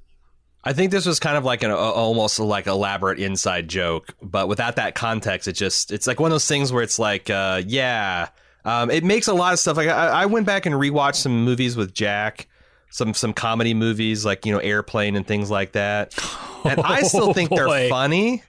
I 0.65 0.73
think 0.73 0.91
this 0.91 1.05
was 1.05 1.21
kind 1.21 1.37
of 1.37 1.45
like 1.45 1.63
an 1.63 1.71
a, 1.71 1.77
almost 1.77 2.41
like 2.41 2.67
elaborate 2.67 3.19
inside 3.21 3.69
joke, 3.69 4.15
but 4.23 4.49
without 4.49 4.77
that 4.77 4.95
context, 4.95 5.47
it 5.47 5.53
just 5.53 5.93
it's 5.93 6.07
like 6.07 6.19
one 6.19 6.31
of 6.31 6.35
those 6.35 6.49
things 6.49 6.73
where 6.73 6.83
it's 6.83 6.99
like, 6.99 7.29
uh, 7.29 7.63
yeah, 7.67 8.29
um, 8.65 8.91
it 8.91 9.05
makes 9.05 9.29
a 9.29 9.35
lot 9.35 9.53
of 9.53 9.59
stuff. 9.59 9.77
Like 9.77 9.89
I, 9.89 10.09
I 10.09 10.27
went 10.27 10.47
back 10.47 10.65
and 10.65 10.75
rewatched 10.75 11.17
some 11.17 11.45
movies 11.45 11.77
with 11.77 11.93
Jack, 11.93 12.49
some 12.89 13.13
some 13.13 13.35
comedy 13.35 13.75
movies 13.75 14.25
like 14.25 14.47
you 14.47 14.53
know 14.53 14.59
Airplane 14.59 15.17
and 15.17 15.27
things 15.27 15.51
like 15.51 15.73
that, 15.73 16.19
and 16.65 16.81
I 16.81 17.03
still 17.03 17.35
think 17.35 17.51
boy. 17.51 17.57
they're 17.57 17.89
funny. 17.91 18.43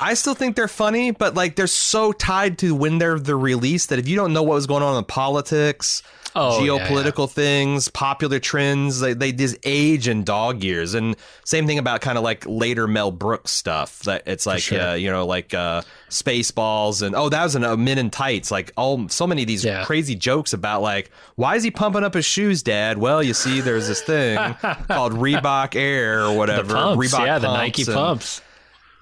I 0.00 0.14
still 0.14 0.34
think 0.34 0.56
they're 0.56 0.68
funny, 0.68 1.10
but 1.10 1.34
like 1.34 1.56
they're 1.56 1.66
so 1.66 2.12
tied 2.12 2.58
to 2.58 2.74
when 2.74 2.98
they're 2.98 3.18
the 3.18 3.36
release 3.36 3.86
that 3.86 3.98
if 3.98 4.08
you 4.08 4.16
don't 4.16 4.32
know 4.32 4.42
what 4.42 4.54
was 4.54 4.66
going 4.66 4.82
on 4.82 4.96
in 4.96 5.04
politics, 5.04 6.02
Oh, 6.34 6.62
yeah, 6.62 6.70
geopolitical 6.86 7.30
things, 7.30 7.88
popular 7.88 8.38
trends, 8.38 9.00
they, 9.00 9.12
they 9.12 9.32
just 9.32 9.56
age 9.64 10.08
in 10.08 10.24
dog 10.24 10.64
years. 10.64 10.94
And 10.94 11.16
same 11.44 11.66
thing 11.66 11.78
about 11.78 12.00
kind 12.00 12.16
of 12.16 12.24
like 12.24 12.44
later 12.46 12.86
Mel 12.88 13.10
Brooks 13.10 13.50
stuff. 13.50 14.00
That 14.00 14.22
it's 14.26 14.46
like 14.46 14.62
sure. 14.62 14.80
uh, 14.80 14.94
you 14.94 15.10
know 15.10 15.26
like 15.26 15.52
uh, 15.52 15.82
Spaceballs 16.08 17.02
and 17.02 17.14
oh 17.14 17.28
that 17.28 17.42
was 17.42 17.54
an 17.54 17.64
uh, 17.64 17.76
Men 17.76 17.98
in 17.98 18.10
Tights. 18.10 18.50
Like 18.50 18.72
all 18.76 19.08
so 19.08 19.26
many 19.26 19.42
of 19.42 19.48
these 19.48 19.64
Yeah. 19.64 19.84
crazy 19.84 20.14
jokes 20.14 20.52
about 20.52 20.82
like 20.82 21.10
why 21.36 21.56
is 21.56 21.62
he 21.62 21.70
pumping 21.70 22.04
up 22.04 22.14
his 22.14 22.24
shoes, 22.24 22.62
Dad? 22.62 22.98
Well, 22.98 23.22
you 23.22 23.34
see, 23.34 23.60
there's 23.60 23.88
this 23.88 24.00
thing 24.00 24.36
called 24.88 25.12
Reebok 25.12 25.74
Air 25.76 26.22
or 26.24 26.36
whatever. 26.36 26.68
The 26.68 26.74
pumps, 26.74 27.12
Reebok 27.14 27.26
yeah, 27.26 27.38
the 27.38 27.52
Nike 27.52 27.82
and- 27.82 27.92
pumps. 27.92 28.40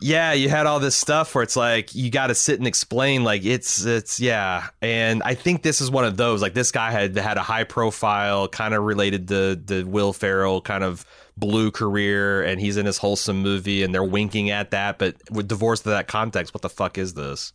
Yeah, 0.00 0.32
you 0.32 0.48
had 0.48 0.66
all 0.66 0.80
this 0.80 0.96
stuff 0.96 1.34
where 1.34 1.42
it's 1.42 1.56
like 1.56 1.94
you 1.94 2.10
got 2.10 2.28
to 2.28 2.34
sit 2.34 2.58
and 2.58 2.66
explain 2.66 3.22
like 3.22 3.44
it's 3.44 3.84
it's 3.84 4.18
yeah, 4.18 4.68
and 4.80 5.22
I 5.22 5.34
think 5.34 5.62
this 5.62 5.80
is 5.80 5.90
one 5.90 6.04
of 6.04 6.16
those 6.16 6.40
like 6.40 6.54
this 6.54 6.72
guy 6.72 6.90
had 6.90 7.16
had 7.16 7.36
a 7.36 7.42
high 7.42 7.64
profile 7.64 8.48
kind 8.48 8.74
of 8.74 8.82
related 8.82 9.28
to 9.28 9.56
the 9.56 9.84
Will 9.84 10.12
Ferrell 10.12 10.62
kind 10.62 10.84
of 10.84 11.04
blue 11.36 11.70
career 11.70 12.42
and 12.42 12.60
he's 12.60 12.76
in 12.76 12.86
his 12.86 12.98
wholesome 12.98 13.40
movie 13.42 13.82
and 13.82 13.94
they're 13.94 14.04
winking 14.04 14.50
at 14.50 14.72
that 14.72 14.98
but 14.98 15.16
with 15.30 15.48
divorced 15.48 15.84
to 15.84 15.88
that 15.88 16.06
context 16.06 16.52
what 16.52 16.62
the 16.62 16.68
fuck 16.68 16.98
is 16.98 17.14
this? 17.14 17.52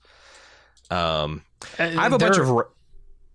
Um 0.91 1.43
I 1.80 1.88
have 1.88 2.13
a 2.13 2.17
bunch 2.17 2.38
of 2.38 2.49
ra- 2.49 2.63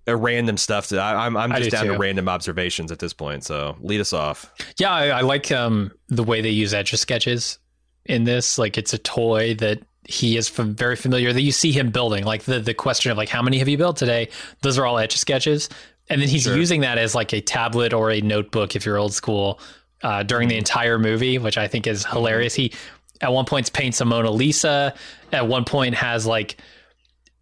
uh, 0.09 0.17
random 0.17 0.57
stuff 0.57 0.89
to 0.89 0.99
I, 0.99 1.27
I'm 1.27 1.37
I'm 1.37 1.51
just 1.51 1.65
do 1.65 1.71
down 1.71 1.87
to 1.87 1.99
random 1.99 2.29
observations 2.29 2.93
at 2.93 3.01
this 3.01 3.13
point 3.13 3.45
so 3.45 3.77
lead 3.81 4.01
us 4.01 4.13
off. 4.13 4.53
Yeah, 4.79 4.93
I, 4.93 5.07
I 5.09 5.21
like 5.23 5.51
um, 5.53 5.93
the 6.09 6.25
way 6.25 6.41
they 6.41 6.51
use 6.51 6.73
etch 6.75 6.95
sketches 6.95 7.59
in 8.05 8.25
this. 8.25 8.59
Like 8.59 8.79
it's 8.79 8.93
a 8.93 8.99
toy 8.99 9.55
that 9.57 9.83
he 10.05 10.37
is 10.37 10.49
fam- 10.49 10.75
very 10.75 10.97
familiar 10.97 11.33
that 11.33 11.43
you 11.43 11.53
see 11.53 11.73
him 11.73 11.91
building. 11.91 12.25
Like 12.25 12.45
the 12.45 12.61
the 12.61 12.75
question 12.75 13.11
of 13.13 13.19
like 13.19 13.29
how 13.29 13.43
many 13.43 13.59
have 13.59 13.69
you 13.69 13.79
built 13.79 13.97
today? 13.97 14.29
Those 14.63 14.79
are 14.79 14.87
all 14.87 14.99
etch 14.99 15.17
sketches, 15.17 15.69
and 16.09 16.21
then 16.21 16.29
he's 16.29 16.47
using 16.47 16.81
that 16.83 16.99
as 16.99 17.15
like 17.15 17.33
a 17.33 17.41
tablet 17.41 17.93
or 17.93 18.11
a 18.11 18.21
notebook 18.21 18.77
if 18.77 18.85
you're 18.85 18.99
old 18.99 19.13
school 19.15 19.61
uh, 20.03 20.23
during 20.23 20.49
the 20.49 20.57
entire 20.57 20.99
movie, 20.99 21.39
which 21.39 21.59
I 21.59 21.69
think 21.69 21.87
is 21.87 22.05
hilarious. 22.05 22.55
He 22.55 22.73
at 23.21 23.33
one 23.33 23.45
point 23.45 23.73
paints 23.73 24.01
a 24.01 24.05
Mona 24.05 24.31
Lisa. 24.31 24.95
At 25.33 25.47
one 25.47 25.65
point 25.65 25.95
has 25.95 26.27
like 26.27 26.57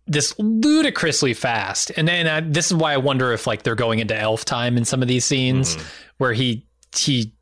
this 0.07 0.35
ludicrously 0.39 1.35
fast. 1.35 1.93
And 1.97 2.09
then 2.09 2.27
uh, 2.27 2.41
this 2.45 2.67
is 2.67 2.75
why 2.75 2.95
I 2.95 2.97
wonder 2.97 3.33
if 3.33 3.47
like 3.47 3.63
they're 3.63 3.75
going 3.75 3.99
into 3.99 4.17
elf 4.17 4.45
time 4.45 4.77
in 4.77 4.85
some 4.85 5.03
of 5.03 5.09
these 5.09 5.25
scenes 5.25 5.77
where 6.17 6.33
he 6.33 6.67
he 6.97 7.33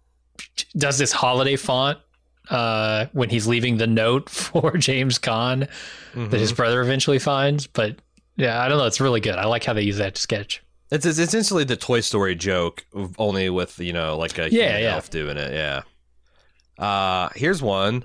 does 0.76 0.98
this 0.98 1.12
holiday 1.12 1.56
font 1.56 1.98
uh 2.50 3.06
when 3.12 3.28
he's 3.30 3.46
leaving 3.46 3.76
the 3.78 3.86
note 3.86 4.28
for 4.30 4.76
James 4.76 5.18
Caan 5.18 5.68
that 6.14 6.40
his 6.40 6.52
brother 6.52 6.80
eventually 6.80 7.18
finds, 7.18 7.66
but 7.66 7.96
yeah, 8.36 8.62
I 8.62 8.68
don't 8.68 8.78
know, 8.78 8.86
it's 8.86 9.00
really 9.00 9.20
good. 9.20 9.34
I 9.36 9.46
like 9.46 9.64
how 9.64 9.72
they 9.72 9.82
use 9.82 9.96
that 9.98 10.16
sketch. 10.18 10.62
It's, 10.90 11.04
it's 11.04 11.18
essentially 11.18 11.64
the 11.64 11.76
Toy 11.76 12.00
Story 12.00 12.34
joke, 12.36 12.86
only 13.18 13.50
with 13.50 13.78
you 13.80 13.92
know 13.92 14.16
like 14.16 14.38
a 14.38 14.50
Yeah, 14.50 14.66
human 14.68 14.82
yeah. 14.82 14.94
elf 14.94 15.10
doing 15.10 15.36
it. 15.36 15.52
Yeah. 15.52 15.82
Uh, 16.78 17.28
here's 17.34 17.62
one. 17.62 18.04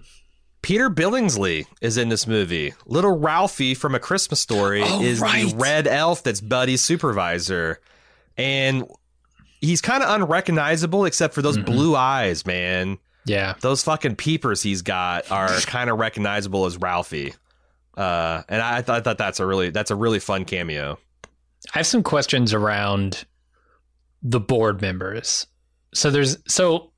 Peter 0.62 0.90
Billingsley 0.90 1.66
is 1.82 1.98
in 1.98 2.10
this 2.10 2.28
movie. 2.28 2.74
Little 2.86 3.18
Ralphie 3.18 3.74
from 3.74 3.96
A 3.96 4.00
Christmas 4.00 4.40
Story 4.40 4.82
Oh, 4.86 5.02
is 5.02 5.20
right. 5.20 5.50
the 5.50 5.56
red 5.58 5.88
elf 5.88 6.24
that's 6.24 6.40
Buddy's 6.42 6.82
supervisor, 6.82 7.80
and 8.38 8.86
he's 9.60 9.82
kind 9.82 10.04
of 10.04 10.10
unrecognizable 10.22 11.06
except 11.06 11.34
for 11.34 11.42
those 11.42 11.58
Mm-hmm. 11.58 11.66
blue 11.72 11.96
eyes, 11.96 12.46
man. 12.46 12.98
Yeah. 13.26 13.54
Those 13.62 13.84
fucking 13.84 14.16
peepers 14.16 14.64
he's 14.64 14.82
got 14.82 15.32
are 15.32 15.50
kind 15.62 15.90
of 15.90 16.00
recognizable 16.00 16.66
as 16.66 16.78
Ralphie. 16.78 17.34
Uh, 17.96 18.42
and 18.50 18.62
I, 18.62 18.78
th- 18.82 18.90
I 18.90 19.02
thought 19.02 19.18
that's 19.18 19.40
a 19.40 19.46
really 19.46 19.70
that's 19.70 19.92
a 19.92 19.96
really 19.96 20.20
fun 20.20 20.46
cameo. 20.46 20.98
I 21.76 21.80
have 21.80 21.88
some 21.88 22.04
questions 22.04 22.54
around 22.54 23.26
the 24.24 24.40
board 24.40 24.82
members. 24.82 25.46
So 25.94 26.10
there's 26.10 26.38
so 26.48 26.92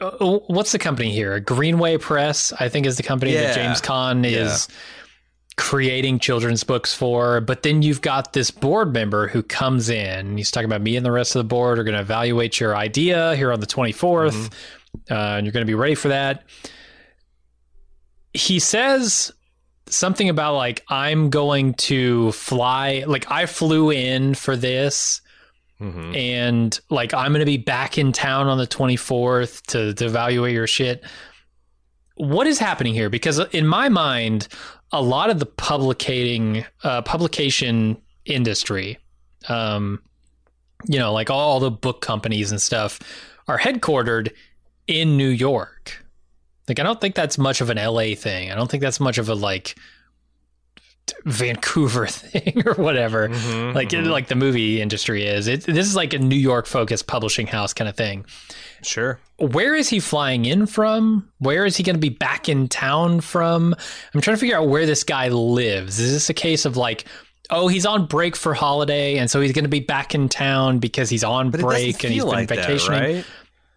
uh, 0.00 0.38
what's 0.48 0.72
the 0.72 0.78
company 0.78 1.12
here? 1.12 1.38
Greenway 1.40 1.98
Press, 1.98 2.52
I 2.58 2.68
think 2.68 2.86
is 2.86 2.96
the 2.96 3.02
company 3.02 3.32
Yeah. 3.32 3.42
that 3.48 3.54
James 3.54 3.80
Caan 3.80 4.24
is 4.24 4.68
creating 5.56 6.18
children's 6.18 6.64
books 6.64 6.94
for. 6.94 7.40
But 7.40 7.62
then 7.62 7.82
you've 7.82 8.00
got 8.00 8.32
this 8.32 8.50
board 8.50 8.92
member 8.92 9.28
who 9.28 9.42
comes 9.42 9.88
in. 9.90 10.36
He's 10.36 10.50
talking 10.50 10.64
about 10.66 10.80
me 10.82 10.96
and 10.96 11.04
the 11.04 11.12
rest 11.12 11.34
of 11.36 11.40
the 11.40 11.48
board 11.48 11.78
are 11.78 11.84
going 11.84 11.94
to 11.94 12.00
evaluate 12.00 12.58
your 12.58 12.76
idea 12.76 13.36
here 13.36 13.52
on 13.52 13.60
the 13.60 13.66
24th. 13.66 14.52
Uh, 15.10 15.14
and 15.14 15.46
you're 15.46 15.52
going 15.52 15.64
to 15.64 15.70
be 15.70 15.74
ready 15.74 15.94
for 15.94 16.08
that. 16.08 16.44
He 18.34 18.58
says 18.58 19.32
something 19.86 20.28
about 20.28 20.54
like 20.56 20.84
I'm 20.88 21.28
going 21.30 21.74
to 21.74 22.32
fly. 22.32 23.04
Like 23.06 23.30
I 23.30 23.46
flew 23.46 23.90
in 23.90 24.34
for 24.34 24.56
this, 24.56 25.20
Mhm. 25.80 26.16
and 26.16 26.80
like 26.90 27.12
I'm 27.12 27.32
going 27.32 27.40
to 27.40 27.46
be 27.46 27.56
back 27.58 27.98
in 27.98 28.12
town 28.12 28.46
on 28.46 28.56
the 28.56 28.66
24th 28.66 29.62
to, 29.68 29.92
to 29.94 30.04
evaluate 30.06 30.54
your 30.54 30.66
shit. 30.68 31.04
What 32.14 32.46
is 32.46 32.58
happening 32.58 32.94
here? 32.94 33.10
Because 33.10 33.38
in 33.52 33.66
my 33.66 33.88
mind, 33.88 34.46
a 34.92 35.02
lot 35.02 35.30
of 35.30 35.38
the 35.38 35.46
publicating 35.46 36.64
uh, 36.84 37.02
publication 37.02 37.96
industry, 38.24 38.98
um, 39.48 40.02
you 40.86 40.98
know, 40.98 41.12
like 41.12 41.30
all 41.30 41.60
the 41.60 41.70
book 41.70 42.00
companies 42.00 42.50
and 42.50 42.60
stuff, 42.60 43.00
are 43.48 43.58
headquartered 43.58 44.32
in 44.86 45.16
New 45.16 45.28
York. 45.28 46.04
Like 46.68 46.78
I 46.78 46.82
don't 46.82 47.00
think 47.00 47.14
that's 47.14 47.38
much 47.38 47.60
of 47.60 47.70
an 47.70 47.78
LA 47.78 48.14
thing. 48.14 48.50
I 48.50 48.54
don't 48.54 48.70
think 48.70 48.82
that's 48.82 49.00
much 49.00 49.18
of 49.18 49.28
a 49.28 49.34
like 49.34 49.76
Vancouver 51.24 52.06
thing 52.08 52.62
or 52.66 52.74
whatever. 52.74 53.28
Mhm, 53.28 53.74
Like 53.74 53.90
mhm. 53.90 54.06
like 54.08 54.28
the 54.28 54.34
movie 54.34 54.80
industry 54.80 55.26
is. 55.26 55.46
It, 55.48 55.64
this 55.64 55.86
is 55.86 55.96
like 55.96 56.12
a 56.14 56.18
New 56.18 56.36
York 56.36 56.66
focused 56.66 57.06
publishing 57.06 57.46
house 57.46 57.72
kind 57.72 57.88
of 57.88 57.96
thing. 57.96 58.24
sure. 58.82 59.18
Where 59.38 59.74
is 59.74 59.88
he 59.88 59.98
flying 60.00 60.44
in 60.44 60.66
from? 60.66 61.28
Where 61.38 61.64
is 61.66 61.76
he 61.76 61.82
going 61.82 61.96
to 61.96 62.00
be 62.00 62.08
back 62.10 62.48
in 62.48 62.68
town 62.68 63.20
from? 63.20 63.74
I'm 64.14 64.20
trying 64.20 64.36
to 64.36 64.40
figure 64.40 64.56
out 64.56 64.68
where 64.68 64.86
this 64.86 65.02
guy 65.04 65.28
lives. 65.28 65.98
Is 65.98 66.12
this 66.12 66.30
a 66.30 66.34
case 66.34 66.64
of 66.64 66.76
like, 66.76 67.04
oh, 67.50 67.66
he's 67.68 67.84
on 67.84 68.06
break 68.06 68.36
for 68.36 68.54
holiday, 68.54 69.18
and 69.18 69.28
so 69.30 69.40
he's 69.40 69.52
going 69.52 69.64
to 69.64 69.68
be 69.68 69.80
back 69.80 70.14
in 70.14 70.28
town 70.28 70.78
because 70.78 71.10
he's 71.10 71.24
on 71.24 71.50
But 71.50 71.60
break 71.60 72.04
and 72.04 72.12
he's 72.12 72.22
been 72.22 72.32
like 72.32 72.48
that, 72.50 72.58
vacationing? 72.58 73.00
right? 73.16 73.24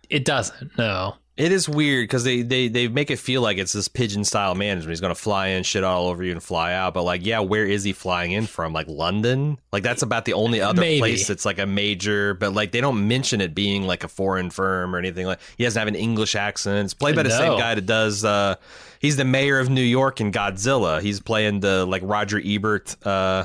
It 0.10 0.24
doesn't. 0.26 0.78
No. 0.78 1.16
It 1.38 1.52
is 1.52 1.68
weird 1.68 2.04
because 2.06 2.24
they, 2.24 2.44
they 2.44 2.70
they 2.70 2.88
make 2.88 3.12
it 3.12 3.20
feel 3.20 3.42
like 3.42 3.58
it's 3.58 3.74
this 3.74 3.90
pigeon 3.90 4.24
style 4.24 4.56
management. 4.56 4.92
He's 4.92 5.02
going 5.02 5.14
to 5.14 5.20
fly 5.20 5.48
in, 5.48 5.64
shit 5.64 5.84
all 5.84 6.08
over 6.08 6.24
you, 6.24 6.32
and 6.32 6.42
fly 6.42 6.74
out. 6.74 6.94
But 6.94 7.04
like, 7.04 7.26
yeah, 7.26 7.40
where 7.40 7.66
is 7.66 7.84
he 7.84 7.92
flying 7.92 8.32
in 8.32 8.46
from? 8.46 8.72
Like 8.72 8.88
London? 8.88 9.58
Like 9.74 9.84
that's 9.84 10.02
about 10.02 10.24
the 10.24 10.32
only 10.32 10.62
other 10.62 10.80
Maybe. 10.80 11.00
place 11.00 11.28
that's 11.28 11.44
like 11.44 11.60
a 11.60 11.66
major. 11.66 12.36
But 12.36 12.54
like 12.54 12.72
they 12.72 12.80
don't 12.80 13.06
mention 13.10 13.42
it 13.42 13.54
being 13.54 13.84
like 13.86 14.06
a 14.06 14.08
foreign 14.08 14.50
firm 14.50 14.96
or 14.96 14.98
anything. 14.98 15.26
Like 15.26 15.42
he 15.58 15.66
doesn't 15.66 15.78
have 15.78 15.90
an 15.90 15.96
English 15.96 16.36
accent. 16.36 16.86
It's 16.86 16.94
played 16.94 17.18
by 17.18 17.24
the 17.24 17.32
same 17.32 17.58
guy 17.60 17.76
that 17.76 17.86
does. 17.86 18.24
uh 18.24 18.56
He's 19.02 19.18
the 19.18 19.26
mayor 19.26 19.60
of 19.60 19.70
New 19.70 19.82
York 19.82 20.22
in 20.22 20.32
Godzilla. 20.32 21.02
He's 21.02 21.20
playing 21.20 21.60
the 21.60 21.86
like 21.86 22.02
Roger 22.06 22.42
Ebert. 22.44 22.96
uh 23.06 23.44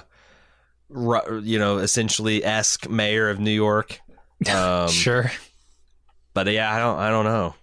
You 0.88 1.58
know, 1.58 1.78
essentially 1.78 2.44
esque 2.44 2.88
mayor 2.88 3.28
of 3.30 3.40
New 3.40 3.50
York. 3.50 4.00
Um, 4.48 4.88
sure. 4.88 5.30
but 6.34 6.46
yeah, 6.46 6.72
I 6.72 6.78
don't 6.78 6.98
I 6.98 7.10
don't 7.10 7.24
know. 7.26 7.54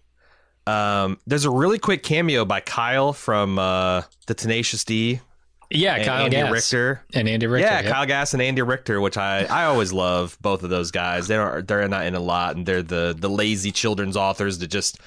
Um, 0.68 1.18
there's 1.26 1.45
a 1.45 1.49
really 1.49 1.80
quick 1.80 2.03
cameo 2.03 2.44
by 2.45 2.60
Kyle 2.60 3.14
from 3.14 3.57
uh, 3.57 4.02
the 4.27 4.34
Tenacious 4.34 4.84
D 4.84 5.22
Yeah, 5.69 5.95
and 5.95 6.06
Kyle 6.06 6.26
Andy 6.26 6.35
Gass. 6.38 6.52
Richter. 6.52 7.02
and 7.14 7.27
Andy 7.30 7.48
Richter. 7.48 7.68
yeah, 7.68 7.81
yep. 7.81 7.91
Kyle 7.94 8.06
Gass 8.06 8.34
and 8.34 8.41
Andy 8.41 8.61
Richter, 8.61 8.99
which 8.99 9.18
I, 9.18 9.45
I 9.45 9.64
always 9.65 9.94
love 9.94 10.38
both 10.41 10.64
of 10.64 10.69
those 10.69 10.91
guys. 10.91 11.27
They're 11.27 11.61
they're 11.61 11.88
not 11.88 12.06
in 12.06 12.15
a 12.15 12.19
lot, 12.19 12.56
and 12.57 12.65
they're 12.65 12.84
the 12.84 13.15
the 13.18 13.30
lazy 13.30 13.72
children's 13.72 14.18
authors 14.18 14.60
that 14.60 14.68
just 14.68 14.99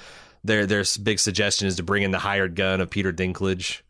their 0.42 0.64
their 0.66 0.84
big 1.02 1.18
suggestion 1.18 1.68
is 1.68 1.76
to 1.76 1.82
bring 1.82 2.02
in 2.02 2.10
the 2.10 2.18
hired 2.18 2.56
gun 2.56 2.80
of 2.80 2.88
Peter 2.88 3.12
Dinklage. 3.12 3.80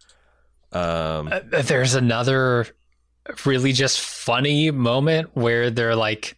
Um, 0.73 1.29
Uh, 1.33 1.41
there's 1.63 1.95
another 1.95 2.67
really 3.45 3.73
just 3.73 4.01
funny 4.01 4.71
moment 4.73 5.31
where 5.35 5.71
they're 5.71 5.95
like 5.97 6.37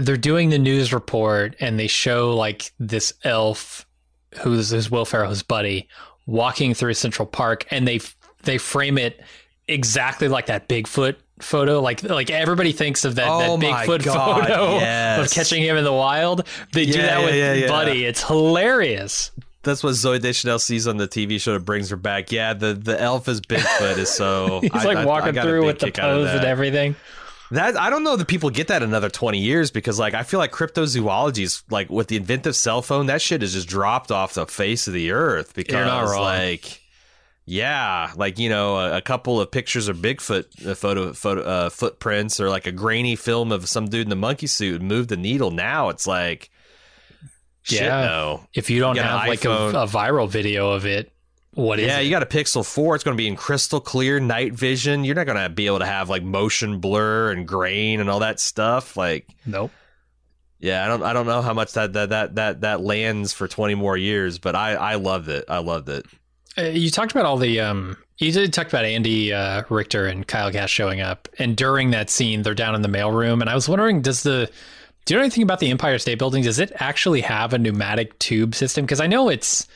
they're 0.00 0.16
doing 0.16 0.50
the 0.50 0.58
news 0.58 0.92
report 0.92 1.56
and 1.60 1.78
they 1.78 1.86
show 1.86 2.34
like 2.34 2.72
this 2.78 3.12
elf 3.24 3.86
who's 4.40 4.70
who's 4.70 4.90
Will 4.90 5.04
Ferrell's 5.04 5.42
buddy 5.42 5.88
walking 6.26 6.74
through 6.74 6.94
Central 6.94 7.26
Park 7.26 7.66
and 7.70 7.86
they 7.86 8.00
they 8.42 8.58
frame 8.58 8.98
it 8.98 9.20
exactly 9.68 10.28
like 10.28 10.46
that 10.46 10.68
Bigfoot 10.68 11.16
photo 11.40 11.80
like 11.80 12.02
like 12.02 12.30
everybody 12.30 12.72
thinks 12.72 13.04
of 13.04 13.16
that, 13.16 13.28
Oh 13.28 13.56
that 13.58 13.86
Bigfoot 13.86 14.04
God, 14.04 14.46
photo 14.46 14.76
of 15.22 15.30
catching 15.30 15.62
him 15.62 15.76
in 15.76 15.84
the 15.84 15.92
wild 15.92 16.46
they 16.72 16.86
do 16.86 16.92
Yeah, 16.98 17.06
that 17.06 17.24
with 17.24 17.34
yeah, 17.34 17.52
yeah. 17.54 17.66
Buddy 17.68 18.04
it's 18.04 18.22
hilarious 18.22 19.30
that's 19.62 19.82
what 19.82 19.94
Zooey 19.94 20.20
Deschanel 20.20 20.60
sees 20.60 20.86
on 20.86 20.96
the 20.96 21.08
TV 21.08 21.40
show 21.40 21.54
that 21.54 21.64
brings 21.64 21.90
her 21.90 21.96
back. 21.96 22.30
Yeah, 22.30 22.54
the 22.54 22.72
the 22.72 23.00
elf 23.00 23.26
is 23.26 23.40
Bigfoot 23.40 23.98
is 23.98 24.08
so. 24.08 24.60
he's 24.62 24.70
I- 24.72 24.84
like 24.84 24.96
I- 24.98 25.02
I 25.02 25.04
walking 25.04 25.34
through 25.34 25.66
with 25.66 25.80
the 25.80 25.90
pose 25.90 26.28
and 26.30 26.44
everything 26.44 26.94
That 27.50 27.76
I 27.76 27.90
don't 27.90 28.02
know 28.02 28.16
that 28.16 28.26
people 28.26 28.50
get 28.50 28.68
that 28.68 28.82
another 28.82 29.08
twenty 29.08 29.38
years 29.38 29.70
because 29.70 29.98
like 29.98 30.14
I 30.14 30.22
feel 30.24 30.38
like 30.40 30.50
cryptozoology 30.52 31.42
is 31.44 31.62
like 31.70 31.88
with 31.90 32.08
the 32.08 32.16
inventive 32.16 32.56
cell 32.56 32.82
phone 32.82 33.06
that 33.06 33.22
shit 33.22 33.40
has 33.42 33.52
just 33.52 33.68
dropped 33.68 34.10
off 34.10 34.34
the 34.34 34.46
face 34.46 34.86
of 34.88 34.94
the 34.94 35.12
earth 35.12 35.54
because 35.54 35.74
You're 35.74 35.84
not 35.84 36.08
wrong. 36.08 36.22
like 36.22 36.82
yeah 37.48 38.10
like 38.16 38.40
you 38.40 38.48
know 38.48 38.76
a, 38.76 38.96
a 38.96 39.00
couple 39.00 39.40
of 39.40 39.48
pictures 39.52 39.86
of 39.86 39.98
Bigfoot 39.98 40.66
uh, 40.66 40.74
photo 40.74 41.12
photo 41.12 41.42
uh, 41.42 41.70
footprints 41.70 42.40
or 42.40 42.48
like 42.50 42.66
a 42.66 42.72
grainy 42.72 43.14
film 43.14 43.52
of 43.52 43.68
some 43.68 43.86
dude 43.88 44.02
in 44.02 44.08
the 44.10 44.16
monkey 44.16 44.48
suit 44.48 44.82
moved 44.82 45.08
the 45.10 45.16
needle 45.16 45.52
now 45.52 45.88
it's 45.88 46.08
like 46.08 46.50
shit 47.62 47.82
Yeah. 47.82 48.00
no 48.06 48.46
if 48.52 48.68
you 48.70 48.80
don't 48.80 48.96
You 48.96 49.02
have 49.02 49.28
like 49.28 49.44
a, 49.44 49.68
a 49.68 49.86
viral 49.86 50.28
video 50.28 50.72
of 50.72 50.86
it, 50.86 51.12
what 51.56 51.78
is 51.78 51.86
yeah, 51.86 52.00
it? 52.00 52.04
you 52.04 52.10
got 52.10 52.22
a 52.22 52.26
Pixel 52.26 52.64
4. 52.64 52.94
It's 52.94 53.04
going 53.04 53.16
to 53.16 53.20
be 53.20 53.26
in 53.26 53.34
crystal 53.34 53.80
clear 53.80 54.20
night 54.20 54.52
vision. 54.52 55.04
You're 55.04 55.14
not 55.14 55.24
going 55.24 55.42
to 55.42 55.48
be 55.48 55.66
able 55.66 55.78
to 55.78 55.86
have 55.86 56.10
like 56.10 56.22
motion 56.22 56.80
blur 56.80 57.32
and 57.32 57.48
grain 57.48 57.98
and 57.98 58.10
all 58.10 58.20
that 58.20 58.40
stuff. 58.40 58.94
Like, 58.94 59.26
nope. 59.46 59.70
yeah, 60.58 60.84
I 60.84 60.88
don't, 60.88 61.02
I 61.02 61.14
don't 61.14 61.24
know 61.24 61.40
how 61.40 61.54
much 61.54 61.72
that 61.72 61.94
that 61.94 62.10
that 62.10 62.34
that 62.34 62.60
that 62.60 62.80
lands 62.82 63.32
for 63.32 63.48
20 63.48 63.74
more 63.74 63.96
years, 63.96 64.38
but 64.38 64.54
I 64.54 64.74
I 64.74 64.94
loved 64.96 65.30
it. 65.30 65.46
I 65.48 65.58
loved 65.58 65.88
it. 65.88 66.04
Uh, 66.58 66.64
you 66.64 66.90
talked 66.90 67.12
about 67.12 67.24
all 67.24 67.38
the 67.38 67.60
um. 67.60 67.96
You 68.18 68.32
did 68.32 68.52
talk 68.52 68.68
about 68.68 68.84
Andy 68.84 69.32
uh, 69.32 69.62
Richter 69.68 70.06
and 70.06 70.26
Kyle 70.26 70.50
Gass 70.50 70.70
showing 70.70 71.00
up, 71.00 71.28
and 71.38 71.56
during 71.56 71.90
that 71.90 72.10
scene, 72.10 72.42
they're 72.42 72.54
down 72.54 72.74
in 72.74 72.82
the 72.82 72.88
mailroom, 72.88 73.40
and 73.40 73.48
I 73.48 73.54
was 73.54 73.68
wondering, 73.68 74.02
does 74.02 74.22
the 74.22 74.50
do 75.06 75.14
you 75.14 75.18
know 75.18 75.24
anything 75.24 75.42
about 75.42 75.60
the 75.60 75.70
Empire 75.70 75.98
State 75.98 76.18
Building? 76.18 76.42
Does 76.42 76.58
it 76.58 76.72
actually 76.76 77.22
have 77.22 77.52
a 77.52 77.58
pneumatic 77.58 78.18
tube 78.18 78.54
system? 78.54 78.84
Because 78.84 79.00
I 79.00 79.06
know 79.06 79.28
it's 79.28 79.68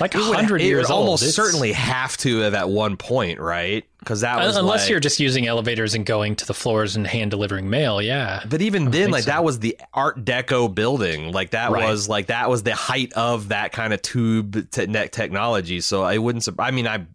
like 0.00 0.14
hundred 0.14 0.62
years 0.62 0.90
old. 0.90 1.00
almost 1.00 1.22
It's- 1.22 1.34
certainly 1.34 1.72
have 1.72 2.16
to 2.18 2.38
have 2.40 2.54
at 2.54 2.68
one 2.68 2.96
point, 2.96 3.38
right? 3.40 3.84
Because 3.98 4.22
that 4.22 4.38
uh, 4.40 4.46
was 4.46 4.56
unless 4.56 4.82
like- 4.82 4.90
you're 4.90 5.00
just 5.00 5.20
using 5.20 5.46
elevators 5.46 5.94
and 5.94 6.04
going 6.04 6.34
to 6.36 6.46
the 6.46 6.54
floors 6.54 6.96
and 6.96 7.06
hand 7.06 7.30
delivering 7.30 7.70
mail. 7.70 8.02
Yeah, 8.02 8.42
But 8.48 8.60
even 8.62 8.90
then, 8.90 9.10
like 9.10 9.24
so. 9.24 9.30
that 9.30 9.44
was 9.44 9.60
the 9.60 9.78
Art 9.94 10.24
Deco 10.24 10.74
building. 10.74 11.30
Like 11.32 11.50
that 11.50 11.70
Right. 11.70 11.88
was 11.88 12.08
like 12.08 12.26
that 12.26 12.50
was 12.50 12.62
the 12.64 12.74
height 12.74 13.12
of 13.12 13.48
that 13.48 13.72
kind 13.72 13.92
of 13.92 14.02
tube 14.02 14.70
te- 14.70 14.86
net 14.86 15.12
technology. 15.12 15.80
So 15.80 16.02
I 16.02 16.18
wouldn't. 16.18 16.48
I 16.58 16.70
mean, 16.72 16.86
I 16.88 17.06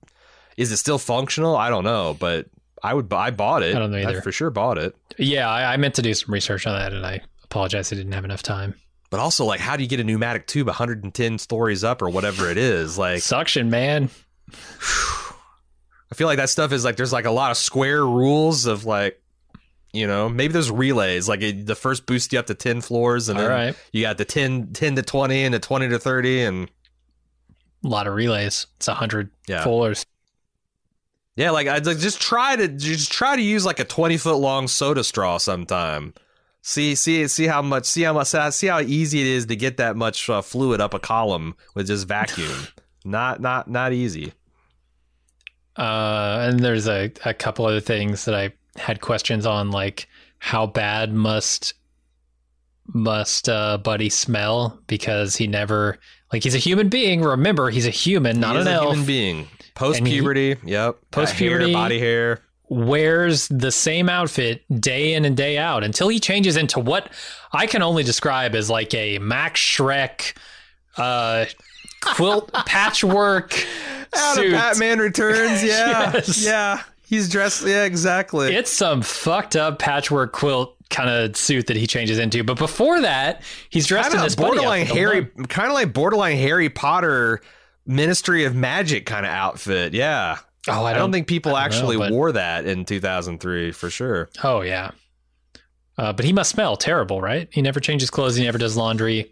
is 0.56 0.72
it 0.72 0.77
still 0.77 0.98
functional? 0.98 1.56
I 1.57 1.69
don't 1.69 1.84
know, 1.84 2.15
but 2.19 2.48
I 2.81 2.94
would. 2.94 3.11
I 3.11 3.31
bought 3.31 3.64
it. 3.64 3.76
I 3.76 3.80
don't 3.80 3.91
know 3.91 3.98
either. 3.98 4.22
for 4.22 4.31
sure 4.31 4.49
bought 4.49 4.77
it. 4.77 4.95
yeah. 5.18 5.49
I, 5.49 5.73
I 5.73 5.77
meant 5.77 5.95
to 5.95 6.02
do 6.02 6.14
some 6.14 6.34
research 6.34 6.65
on 6.68 6.77
that, 6.77 6.94
and 6.94 7.06
I 7.06 7.19
apologize, 7.44 7.91
I 7.91 7.95
didn't 7.95 8.11
have 8.14 8.23
enough 8.26 8.44
time. 8.44 8.76
But 9.09 9.19
also, 9.21 9.45
like, 9.45 9.59
how 9.61 9.77
do 9.77 9.84
you 9.84 9.89
get 9.89 9.99
a 9.99 10.03
pneumatic 10.03 10.47
tube 10.47 10.67
110 10.67 11.38
stories 11.38 11.84
up 11.84 12.01
or 12.01 12.09
whatever 12.09 12.49
it 12.51 12.57
is? 12.57 12.97
Like, 12.97 13.21
Suction, 13.21 13.69
man. 13.69 14.09
I 16.09 16.15
feel 16.15 16.27
like 16.27 16.38
that 16.38 16.49
stuff 16.49 16.71
is 16.71 16.84
like 16.85 16.95
there's 16.95 17.13
like 17.13 17.25
a 17.25 17.31
lot 17.31 17.51
of 17.51 17.57
square 17.57 18.05
rules 18.05 18.65
of 18.65 18.85
like. 18.85 19.21
You 19.93 20.05
know, 20.05 20.27
maybe 20.29 20.51
there's 20.51 20.69
relays. 20.69 21.27
Like 21.29 21.41
it, 21.41 21.65
the 21.65 21.73
first 21.73 22.05
boost 22.05 22.31
you 22.34 22.38
up 22.39 22.45
to 22.47 22.53
ten 22.53 22.81
floors, 22.81 23.29
and 23.29 23.39
All 23.39 23.45
then 23.47 23.51
right. 23.51 23.75
you 23.93 24.01
got 24.03 24.17
the 24.17 24.25
10, 24.25 24.73
10 24.73 24.95
to 24.97 25.01
twenty, 25.01 25.43
and 25.43 25.53
the 25.53 25.59
twenty 25.59 25.88
to 25.89 25.97
thirty, 25.97 26.41
and 26.41 26.69
A 27.84 27.88
lot 27.88 28.05
of 28.05 28.13
relays. 28.13 28.67
It's 28.75 28.88
a 28.89 28.93
hundred 28.93 29.31
Yeah. 29.47 29.63
floors. 29.63 30.05
Yeah, 31.38 31.51
like 31.51 31.67
I 31.67 31.77
like, 31.77 31.99
just 31.99 32.21
try 32.21 32.57
to 32.57 32.67
just 32.67 33.11
try 33.11 33.38
to 33.38 33.41
use 33.41 33.65
like 33.65 33.79
a 33.79 33.85
twenty 33.85 34.17
foot 34.17 34.35
long 34.35 34.67
soda 34.67 35.03
straw 35.03 35.38
sometime. 35.38 36.13
See, 36.68 36.95
see, 36.95 37.30
see 37.30 37.48
how 37.48 37.61
much, 37.61 37.85
see 37.85 38.02
how 38.02 38.11
much, 38.11 38.27
see 38.27 38.68
how 38.68 38.81
easy 38.81 39.22
it 39.22 39.27
is 39.27 39.45
to 39.45 39.56
get 39.56 39.77
that 39.77 39.95
much 39.95 40.30
uh, 40.30 40.41
fluid 40.41 40.81
up 40.81 40.94
a 40.94 40.99
column 40.99 41.56
with 41.76 41.88
just 41.88 42.10
vacuum. 42.10 42.68
not, 43.06 43.39
not, 43.39 43.69
not 43.69 43.94
easy. 43.94 44.34
Uh, 45.77 46.39
and 46.41 46.60
there's 46.60 46.85
a, 46.89 47.10
a 47.23 47.34
couple 47.34 47.65
other 47.65 47.80
things 47.80 48.26
that 48.26 48.35
I 48.35 48.52
had 48.76 48.99
questions 48.99 49.45
on, 49.45 49.72
like 49.72 50.10
how 50.39 50.68
bad 50.68 51.14
must 51.14 51.73
must 52.94 53.48
uh, 53.48 53.77
Buddy 53.77 54.10
smell 54.10 54.77
because 54.88 55.38
he 55.38 55.48
never 55.48 55.98
like 56.34 56.44
he's 56.44 56.53
a 56.56 56.57
human 56.57 56.89
being. 56.89 57.22
Remember, 57.22 57.69
he's 57.69 57.88
a 57.88 57.91
human, 57.91 58.41
not 58.41 58.56
he 58.57 58.64
an 58.64 58.68
a 58.68 58.72
elf. 58.72 58.89
human 58.89 59.07
being. 59.07 59.48
Post 59.73 60.03
puberty, 60.03 60.57
yep. 60.65 60.98
Post-puberty. 61.11 61.72
body 61.72 61.99
hair. 61.99 62.41
Wears 62.69 63.48
the 63.48 63.72
same 63.72 64.10
outfit 64.10 64.64
day 64.81 65.14
in 65.14 65.23
and 65.26 65.38
day 65.38 65.57
out 65.57 65.84
until 65.84 66.10
he 66.10 66.19
changes 66.19 66.57
into 66.57 66.80
what 66.80 67.10
I 67.53 67.65
can 67.65 67.81
only 67.81 68.03
describe 68.03 68.56
as 68.56 68.69
like 68.69 68.94
a 68.94 69.19
Max 69.19 69.61
Shreck 69.61 70.35
uh, 70.98 71.45
quilt 72.02 72.52
patchwork 72.65 73.53
Out 74.15 74.35
suit. 74.35 74.48
of 74.48 74.52
Batman 74.52 74.99
Returns, 74.99 75.64
yeah, 75.64 76.11
Yes. 76.14 76.45
yeah. 76.45 76.81
He's 77.06 77.30
dressed, 77.30 77.65
yeah, 77.65 77.85
exactly. 77.85 78.53
It's 78.53 78.72
some 78.72 79.02
fucked 79.02 79.56
up 79.56 79.80
patchwork 79.80 80.34
quilt 80.34 80.76
kind 80.89 81.10
of 81.10 81.38
suit 81.38 81.68
that 81.68 81.77
he 81.77 81.88
changes 81.88 82.19
into. 82.19 82.44
But 82.44 82.57
before 82.57 82.99
that, 82.99 83.44
he's 83.69 83.88
dressed 83.88 84.10
in 84.10 84.15
kind 84.18 84.26
this 84.26 84.35
borderline 84.35 84.85
Harry, 84.88 85.26
kind 85.48 85.69
of 85.69 85.73
like 85.73 85.94
borderline 85.94 86.35
Harry 86.38 86.69
Potter 86.69 87.39
Ministry 87.85 88.44
of 88.44 88.56
Magic 88.56 89.06
kind 89.06 89.26
of 89.26 89.31
outfit. 89.31 89.94
Yeah, 89.94 90.39
Oh, 90.69 90.84
I 90.84 90.89
I 90.89 90.94
don't, 90.94 91.02
don't 91.03 91.11
think 91.14 91.27
people 91.27 91.52
don't 91.53 91.60
know, 91.60 91.65
actually 91.65 91.98
but- 91.98 92.11
wore 92.11 92.31
that 92.31 92.65
in 92.65 92.85
2003 92.85 93.72
for 93.72 93.89
sure. 93.89 94.30
Oh 94.44 94.61
yeah. 94.61 94.91
Uh, 95.98 96.14
but 96.14 96.26
he 96.26 96.31
must 96.34 96.52
smell 96.52 96.77
terrible, 96.77 97.22
right? 97.22 97.48
He 97.52 97.61
never 97.61 97.80
changes 97.80 98.10
clothes. 98.11 98.35
He 98.35 98.44
never 98.44 98.60
does 98.60 98.77
laundry. 98.77 99.31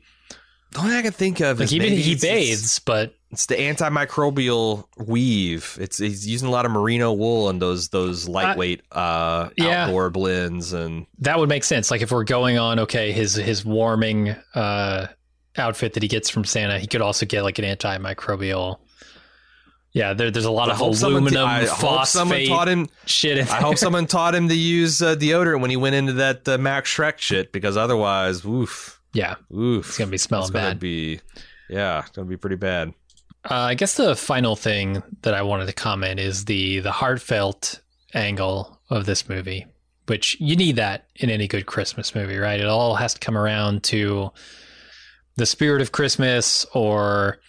The 0.72 0.80
only 0.80 0.90
thing 0.92 1.00
I 1.00 1.02
can 1.04 1.12
think 1.12 1.40
of 1.40 1.60
Like 1.60 1.66
is 1.66 1.72
he 1.72 1.80
maybe 1.80 1.98
he 1.98 2.14
it's- 2.14 2.22
bathes, 2.22 2.80
but 2.80 3.14
It's 3.32 3.46
the 3.46 3.56
antimicrobial 3.56 4.86
weave. 4.98 5.78
It's 5.80 5.98
he's 6.00 6.28
using 6.28 6.48
a 6.48 6.52
lot 6.52 6.66
of 6.66 6.72
merino 6.72 7.14
wool 7.14 7.50
and 7.50 7.62
those 7.62 7.90
those 7.90 8.28
lightweight 8.28 8.82
uh, 8.92 9.50
yeah. 9.58 9.84
outdoor 9.86 10.10
blends 10.10 10.74
and 10.74 11.06
that 11.20 11.38
would 11.40 11.50
make 11.50 11.64
sense. 11.64 11.92
Like 11.92 12.02
if 12.02 12.12
we're 12.12 12.24
going 12.24 12.58
on, 12.58 12.80
okay, 12.80 13.12
his 13.12 13.36
his 13.36 13.64
warming 13.64 14.36
uh, 14.56 15.08
outfit 15.58 15.94
that 15.94 16.04
he 16.04 16.10
gets 16.10 16.30
from 16.30 16.44
Santa, 16.46 16.80
he 16.80 16.88
could 16.88 17.02
also 17.02 17.26
get 17.26 17.44
like 17.44 17.60
an 17.60 17.66
antimicrobial. 17.66 18.80
Yeah, 19.96 20.14
there, 20.14 20.30
there's 20.30 20.44
a 20.44 20.52
lot 20.52 20.70
I 20.70 20.74
of 20.74 20.82
aluminum 20.82 21.46
I 21.48 21.66
hope 21.66 22.06
someone 22.06 22.36
phosphate 22.36 22.48
taught 22.50 22.68
him. 22.68 22.90
shit. 23.06 23.38
In 23.38 23.48
I 23.48 23.62
hope 23.62 23.78
someone 23.86 24.08
taught 24.08 24.36
him 24.36 24.50
to 24.50 24.56
use 24.56 25.02
uh, 25.02 25.16
deodorant 25.16 25.62
when 25.62 25.70
he 25.70 25.78
went 25.78 25.96
into 25.96 26.12
that 26.14 26.46
uh, 26.50 26.58
Max 26.58 26.94
Shreck 26.94 27.18
shit 27.20 27.54
because 27.54 27.78
otherwise, 27.78 28.44
oof, 28.46 29.00
Yeah, 29.14 29.36
oof, 29.56 29.88
it's 29.88 29.98
gonna 29.98 30.12
be 30.12 30.18
smelling 30.18 30.44
it's 30.44 30.52
gonna 30.52 30.72
bad. 30.72 30.80
be, 30.82 31.22
yeah, 31.70 32.00
it's 32.02 32.10
gonna 32.10 32.28
be 32.28 32.36
pretty 32.36 32.58
bad. 32.58 32.90
Uh, 33.50 33.54
I 33.54 33.74
guess 33.76 33.96
the 33.96 34.18
final 34.18 34.58
thing 34.58 35.02
that 35.22 35.34
I 35.34 35.44
wanted 35.44 35.68
to 35.68 35.74
comment 35.74 36.20
is 36.20 36.44
the 36.44 36.80
the 36.80 36.92
heartfelt 36.92 37.80
angle 38.14 38.78
of 38.90 39.06
this 39.06 39.30
movie, 39.30 39.66
which 40.08 40.36
you 40.42 40.58
need 40.58 40.76
that 40.76 41.06
in 41.16 41.30
any 41.30 41.48
good 41.48 41.68
Christmas 41.68 42.14
movie, 42.14 42.38
right? 42.38 42.60
It 42.60 42.66
all 42.68 42.96
has 42.96 43.14
to 43.14 43.20
come 43.22 43.38
around 43.38 43.84
to 43.84 44.32
the 45.38 45.46
spirit 45.46 45.82
of 45.82 45.94
Christmas 45.94 46.66
or 46.74 47.40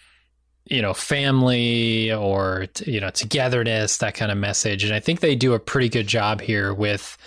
you 0.69 0.81
know 0.81 0.93
family 0.93 2.11
or 2.11 2.67
t- 2.73 2.91
you 2.91 2.99
know 2.99 3.09
togetherness 3.09 3.97
that 3.97 4.13
kind 4.13 4.31
of 4.31 4.37
message. 4.37 4.83
And 4.83 4.93
i 4.93 4.99
think 4.99 5.19
they 5.19 5.35
do 5.35 5.53
a 5.53 5.59
pretty 5.59 5.89
good 5.89 6.07
job 6.07 6.41
here 6.41 6.73
with 6.73 7.17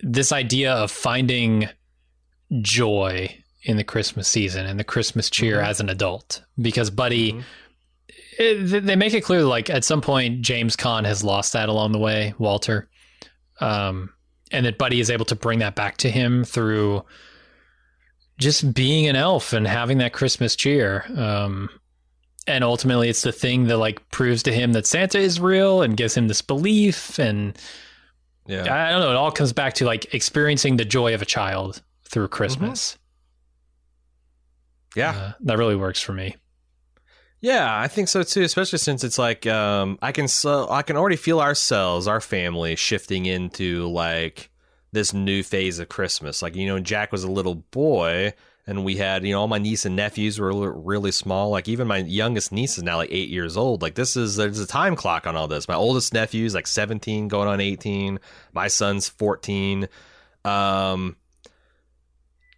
this 0.00 0.32
idea 0.32 0.72
of 0.72 0.90
finding 0.90 1.68
joy 2.60 3.34
in 3.62 3.76
the 3.76 3.84
christmas 3.84 4.28
season 4.28 4.66
and 4.66 4.78
the 4.78 4.84
christmas 4.84 5.30
cheer 5.30 5.60
as 5.60 5.80
an 5.80 5.88
adult. 5.88 6.42
Because 6.60 6.90
buddy 6.90 7.42
it, 8.38 8.84
they 8.84 8.96
make 8.96 9.14
it 9.14 9.22
clear 9.22 9.44
like 9.44 9.70
at 9.70 9.84
some 9.84 10.00
point 10.00 10.40
james 10.42 10.76
Caan 10.76 11.04
has 11.04 11.22
lost 11.22 11.52
that 11.52 11.68
along 11.68 11.92
the 11.92 11.98
way 11.98 12.34
walter. 12.38 12.88
Um, 13.60 14.10
and 14.50 14.66
that 14.66 14.78
buddy 14.78 15.00
is 15.00 15.10
able 15.10 15.24
to 15.26 15.36
bring 15.36 15.60
that 15.60 15.76
back 15.76 15.96
to 15.98 16.10
him 16.10 16.44
through 16.44 17.04
just 18.38 18.74
being 18.74 19.06
an 19.06 19.14
elf 19.14 19.52
and 19.52 19.66
having 19.66 19.98
that 19.98 20.12
christmas 20.12 20.56
cheer. 20.56 21.04
Um, 21.16 21.70
and 22.46 22.62
ultimately 22.64 23.08
it's 23.08 23.22
the 23.22 23.32
thing 23.32 23.64
that 23.64 23.78
like 23.78 24.08
proves 24.10 24.42
to 24.42 24.52
him 24.52 24.72
that 24.72 24.86
santa 24.86 25.18
is 25.18 25.40
real 25.40 25.82
and 25.82 25.96
gives 25.96 26.16
him 26.16 26.28
this 26.28 26.42
belief 26.42 27.18
and 27.18 27.58
Yeah, 28.46 28.86
i 28.86 28.90
don't 28.90 29.00
know 29.00 29.10
it 29.10 29.16
all 29.16 29.32
comes 29.32 29.52
back 29.52 29.74
to 29.74 29.84
like 29.86 30.12
experiencing 30.14 30.76
the 30.76 30.84
joy 30.84 31.14
of 31.14 31.22
a 31.22 31.26
child 31.26 31.82
through 32.04 32.28
christmas 32.28 32.98
yeah. 34.96 35.10
Uh, 35.10 35.32
that 35.40 35.58
really 35.58 35.74
works 35.76 36.00
for 36.00 36.12
me 36.12 36.36
Yeah, 37.40 37.78
I 37.78 37.88
think 37.88 38.08
so 38.08 38.22
too. 38.22 38.42
Especially 38.42 38.78
since 38.78 39.04
it's 39.04 39.18
like 39.18 39.46
um, 39.46 39.98
I 40.00 40.12
can 40.12 40.28
so 40.28 40.66
I 40.70 40.82
can 40.82 40.96
already 40.96 41.16
feel 41.16 41.40
ourselves, 41.40 42.06
our 42.08 42.20
family, 42.20 42.74
shifting 42.76 43.26
into 43.26 43.86
like 43.88 44.50
this 44.92 45.12
new 45.12 45.42
phase 45.42 45.78
of 45.78 45.88
Christmas. 45.90 46.40
Like 46.42 46.54
you 46.56 46.66
know, 46.66 46.78
Jack 46.80 47.12
was 47.12 47.22
a 47.24 47.30
little 47.30 47.56
boy, 47.56 48.32
and 48.66 48.84
we 48.84 48.96
had 48.96 49.24
you 49.24 49.32
know 49.32 49.40
all 49.40 49.48
my 49.48 49.58
niece 49.58 49.84
and 49.84 49.96
nephews 49.96 50.38
were 50.38 50.72
really 50.72 51.12
small. 51.12 51.50
Like 51.50 51.68
even 51.68 51.86
my 51.86 51.98
youngest 51.98 52.52
niece 52.52 52.78
is 52.78 52.84
now 52.84 52.96
like 52.96 53.12
eight 53.12 53.28
years 53.28 53.56
old. 53.56 53.82
Like 53.82 53.94
this 53.94 54.16
is 54.16 54.36
there's 54.36 54.58
a 54.58 54.66
time 54.66 54.96
clock 54.96 55.26
on 55.26 55.36
all 55.36 55.48
this. 55.48 55.68
My 55.68 55.74
oldest 55.74 56.12
nephew's 56.12 56.54
like 56.54 56.66
seventeen, 56.66 57.28
going 57.28 57.48
on 57.48 57.60
eighteen. 57.60 58.20
My 58.52 58.68
son's 58.68 59.08
fourteen. 59.08 59.88
Um, 60.44 61.16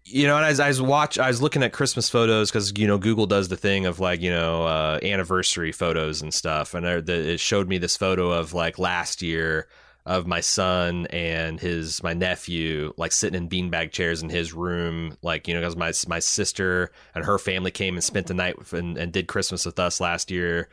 you 0.04 0.28
know, 0.28 0.36
and 0.36 0.46
as 0.46 0.60
I 0.60 0.68
was 0.68 0.80
watch, 0.80 1.18
I 1.18 1.26
was 1.26 1.42
looking 1.42 1.64
at 1.64 1.72
Christmas 1.72 2.08
photos 2.08 2.50
because 2.50 2.72
you 2.78 2.86
know 2.86 2.98
Google 2.98 3.26
does 3.26 3.48
the 3.48 3.56
thing 3.56 3.86
of 3.86 3.98
like 3.98 4.20
you 4.20 4.30
know 4.30 4.64
uh, 4.64 5.00
anniversary 5.02 5.72
photos 5.72 6.22
and 6.22 6.32
stuff, 6.32 6.74
and 6.74 6.86
there, 6.86 7.02
the, 7.02 7.32
it 7.32 7.40
showed 7.40 7.68
me 7.68 7.78
this 7.78 7.96
photo 7.96 8.30
of 8.30 8.54
like 8.54 8.78
last 8.78 9.22
year 9.22 9.66
of 10.06 10.24
my 10.26 10.40
son 10.40 11.06
and 11.10 11.58
his 11.60 12.00
my 12.02 12.14
nephew 12.14 12.94
like 12.96 13.10
sitting 13.12 13.36
in 13.36 13.48
beanbag 13.48 13.90
chairs 13.90 14.22
in 14.22 14.28
his 14.30 14.54
room, 14.54 15.18
like 15.20 15.48
you 15.48 15.54
know 15.54 15.60
because 15.60 15.76
my 15.76 15.92
my 16.08 16.20
sister 16.20 16.90
and 17.14 17.24
her 17.24 17.38
family 17.38 17.72
came 17.72 17.94
and 17.96 18.04
spent 18.04 18.28
the 18.28 18.34
night 18.34 18.56
with, 18.58 18.72
and, 18.72 18.96
and 18.96 19.12
did 19.12 19.26
Christmas 19.26 19.66
with 19.66 19.78
us 19.80 20.00
last 20.00 20.30
year, 20.30 20.68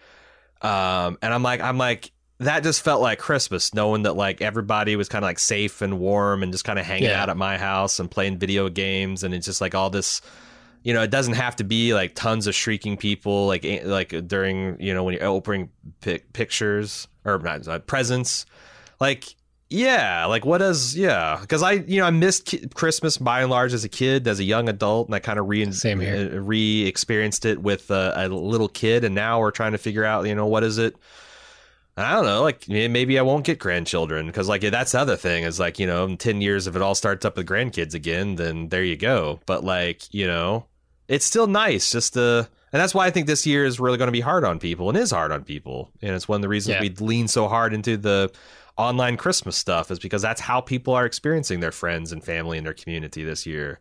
um, 0.61 1.17
and 1.21 1.33
I'm 1.33 1.43
like 1.43 1.61
I'm 1.61 1.77
like 1.77 2.11
that 2.39 2.63
just 2.63 2.81
felt 2.81 3.01
like 3.01 3.19
Christmas, 3.19 3.73
knowing 3.73 4.03
that 4.03 4.13
like 4.13 4.41
everybody 4.41 4.95
was 4.95 5.07
kind 5.09 5.23
of 5.23 5.27
like 5.27 5.39
safe 5.39 5.81
and 5.81 5.99
warm 5.99 6.43
and 6.43 6.51
just 6.51 6.63
kind 6.65 6.77
of 6.77 6.85
hanging 6.85 7.05
Yeah. 7.09 7.21
out 7.21 7.29
at 7.29 7.37
my 7.37 7.57
house 7.57 7.99
and 7.99 8.09
playing 8.11 8.37
video 8.37 8.69
games, 8.69 9.23
and 9.23 9.33
it's 9.33 9.45
just 9.45 9.61
like 9.61 9.75
all 9.75 9.89
this. 9.89 10.21
You 10.83 10.93
know, 10.93 11.01
it 11.01 11.11
doesn't 11.11 11.35
have 11.35 11.55
to 11.57 11.63
be 11.63 11.93
like 11.93 12.13
tons 12.13 12.45
of 12.45 12.53
shrieking 12.53 12.97
people, 12.97 13.47
like 13.47 13.65
like 13.85 14.27
during 14.27 14.79
you 14.81 14.93
know 14.93 15.03
when 15.03 15.13
you're 15.15 15.23
opening 15.25 15.69
pic- 16.01 16.33
pictures 16.33 17.07
or 17.25 17.39
not 17.39 17.67
uh, 17.67 17.79
presents. 17.79 18.45
Like, 19.03 19.35
yeah, 19.69 20.25
like 20.25 20.45
what 20.45 20.59
does 20.59 20.95
yeah? 20.95 21.37
Because 21.41 21.61
I 21.63 21.73
you 21.73 21.99
know 21.99 22.05
I 22.07 22.11
missed 22.11 22.45
ki- 22.45 22.67
Christmas 22.73 23.17
by 23.17 23.41
and 23.41 23.49
large 23.49 23.73
as 23.73 23.83
a 23.83 23.89
kid, 23.89 24.27
as 24.27 24.39
a 24.39 24.43
young 24.43 24.69
adult, 24.69 25.07
and 25.07 25.15
I 25.15 25.19
kind 25.19 25.39
of 25.39 25.47
re 25.49 25.71
Same 25.71 25.99
here. 25.99 26.31
uh, 26.33 26.37
re-experienced 26.39 27.45
it 27.45 27.61
with 27.61 27.89
a, 27.91 28.13
a 28.15 28.27
little 28.29 28.69
kid, 28.69 29.03
and 29.03 29.13
now 29.15 29.39
we're 29.39 29.51
trying 29.51 29.71
to 29.73 29.77
figure 29.77 30.05
out 30.05 30.27
you 30.27 30.35
know 30.35 30.47
what 30.47 30.63
is 30.63 30.77
it 30.77 30.95
I 31.95 32.13
don't 32.13 32.25
know. 32.25 32.41
Like 32.41 32.67
maybe 32.67 33.19
I 33.19 33.21
won't 33.21 33.45
get 33.45 33.59
grandchildren 33.59 34.25
because 34.27 34.47
like 34.49 34.61
that's 34.61 34.93
the 34.93 34.99
other 34.99 35.15
thing 35.15 35.43
is 35.43 35.59
like 35.59 35.77
you 35.79 35.85
know 35.87 36.05
in 36.05 36.17
ten 36.17 36.41
years 36.41 36.65
if 36.67 36.75
it 36.75 36.81
all 36.81 36.95
starts 36.95 37.23
up 37.25 37.37
with 37.37 37.47
grandkids 37.47 37.93
again, 37.93 38.35
then 38.35 38.69
there 38.69 38.83
you 38.83 38.95
go. 38.97 39.39
But 39.45 39.63
like 39.63 40.11
you 40.13 40.25
know, 40.25 40.65
it's 41.07 41.25
still 41.25 41.45
nice 41.47 41.91
just 41.91 42.13
to, 42.15 42.47
and 42.71 42.81
that's 42.81 42.95
why 42.95 43.05
I 43.05 43.11
think 43.11 43.27
this 43.27 43.45
year 43.45 43.63
is 43.65 43.79
really 43.79 43.97
going 43.99 44.07
to 44.07 44.11
be 44.11 44.21
hard 44.21 44.43
on 44.43 44.57
people 44.59 44.89
and 44.89 44.97
is 44.97 45.11
hard 45.11 45.31
on 45.31 45.43
people, 45.43 45.91
and 46.01 46.15
it's 46.15 46.27
one 46.27 46.37
of 46.37 46.41
the 46.41 46.49
reasons 46.49 46.75
Yeah. 46.75 46.81
we 46.81 46.89
lean 46.89 47.27
so 47.27 47.47
hard 47.47 47.73
into 47.75 47.95
the 47.97 48.31
online 48.77 49.17
Christmas 49.17 49.55
stuff 49.55 49.91
is 49.91 49.99
because 49.99 50.21
that's 50.21 50.41
how 50.41 50.61
people 50.61 50.93
are 50.93 51.05
experiencing 51.05 51.59
their 51.59 51.71
friends 51.71 52.11
and 52.11 52.23
family 52.23 52.57
and 52.57 52.65
their 52.65 52.73
community 52.73 53.23
this 53.23 53.45
year. 53.45 53.79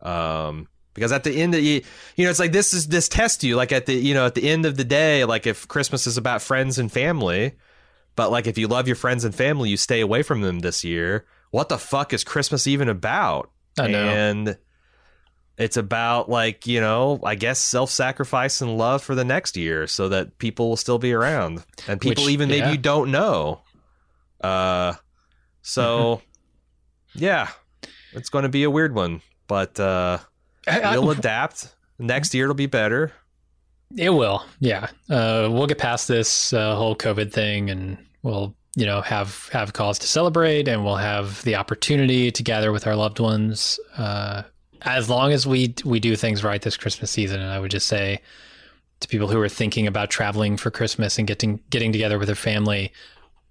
Um, 0.00 0.68
because 0.94 1.12
at 1.12 1.24
the 1.24 1.40
end 1.40 1.54
of 1.54 1.62
you, 1.62 1.82
you 2.16 2.24
know, 2.24 2.30
it's 2.30 2.38
like 2.38 2.52
this 2.52 2.74
is 2.74 2.88
this 2.88 3.08
test 3.08 3.44
you. 3.44 3.56
Like 3.56 3.72
at 3.72 3.86
the 3.86 3.94
you 3.94 4.14
know 4.14 4.26
at 4.26 4.34
the 4.34 4.48
end 4.48 4.66
of 4.66 4.76
the 4.76 4.84
day, 4.84 5.24
like 5.24 5.46
if 5.46 5.66
Christmas 5.68 6.06
is 6.06 6.16
about 6.16 6.42
friends 6.42 6.78
and 6.78 6.92
family, 6.92 7.54
but 8.14 8.30
like 8.30 8.46
if 8.46 8.58
you 8.58 8.68
love 8.68 8.86
your 8.86 8.96
friends 8.96 9.24
and 9.24 9.34
family, 9.34 9.70
you 9.70 9.76
stay 9.76 10.00
away 10.00 10.22
from 10.22 10.42
them 10.42 10.60
this 10.60 10.84
year. 10.84 11.24
What 11.50 11.68
the 11.68 11.78
fuck 11.78 12.12
is 12.12 12.24
Christmas 12.24 12.66
even 12.66 12.88
about? 12.88 13.50
I 13.78 13.88
know. 13.88 14.06
And 14.06 14.58
it's 15.56 15.76
about 15.76 16.28
like 16.28 16.66
you 16.66 16.80
know, 16.80 17.20
I 17.24 17.36
guess 17.36 17.58
self-sacrifice 17.58 18.60
and 18.60 18.76
love 18.76 19.02
for 19.02 19.14
the 19.14 19.24
next 19.24 19.56
year, 19.56 19.86
so 19.86 20.10
that 20.10 20.36
people 20.38 20.68
will 20.68 20.76
still 20.76 20.98
be 20.98 21.12
around 21.12 21.64
and 21.88 22.00
people 22.00 22.24
Which- 22.24 22.32
even 22.32 22.48
maybe 22.50 22.70
you 22.70 22.78
don't 22.78 23.10
know. 23.10 23.60
Uh, 24.42 24.94
so 25.62 26.16
Mm-hmm. 27.14 27.18
yeah, 27.24 27.48
it's 28.12 28.28
going 28.30 28.42
to 28.42 28.48
be 28.48 28.62
a 28.64 28.70
weird 28.70 28.94
one, 28.94 29.20
but 29.46 29.78
uh, 29.78 30.18
I- 30.66 30.80
I- 30.80 30.98
we'll 30.98 31.10
adapt. 31.10 31.74
Next 31.98 32.34
year 32.34 32.44
it'll 32.46 32.54
be 32.54 32.66
better. 32.66 33.12
It 33.96 34.10
will, 34.10 34.42
yeah. 34.58 34.88
Uh, 35.10 35.48
we'll 35.52 35.66
get 35.66 35.76
past 35.78 36.08
this 36.08 36.52
uh, 36.54 36.74
whole 36.76 36.96
COVID 36.96 37.30
thing, 37.30 37.68
and 37.68 37.98
we'll, 38.22 38.54
you 38.74 38.86
know, 38.86 39.02
have 39.02 39.50
have 39.52 39.74
cause 39.74 39.98
to 39.98 40.06
celebrate, 40.06 40.66
and 40.66 40.82
we'll 40.82 40.96
have 40.96 41.42
the 41.42 41.56
opportunity 41.56 42.30
to 42.32 42.42
gather 42.42 42.72
with 42.72 42.86
our 42.86 42.96
loved 42.96 43.20
ones. 43.20 43.78
Uh, 43.98 44.42
as 44.80 45.10
long 45.10 45.30
as 45.32 45.46
we 45.46 45.74
we 45.84 46.00
do 46.00 46.16
things 46.16 46.42
right 46.42 46.62
this 46.62 46.78
Christmas 46.78 47.10
season, 47.10 47.38
and 47.40 47.50
I 47.50 47.60
would 47.60 47.70
just 47.70 47.86
say 47.86 48.20
to 49.00 49.08
people 49.08 49.28
who 49.28 49.38
are 49.40 49.48
thinking 49.48 49.86
about 49.86 50.08
traveling 50.08 50.56
for 50.56 50.70
Christmas 50.70 51.18
and 51.18 51.28
getting 51.28 51.60
getting 51.68 51.92
together 51.92 52.18
with 52.18 52.28
their 52.28 52.34
family, 52.34 52.90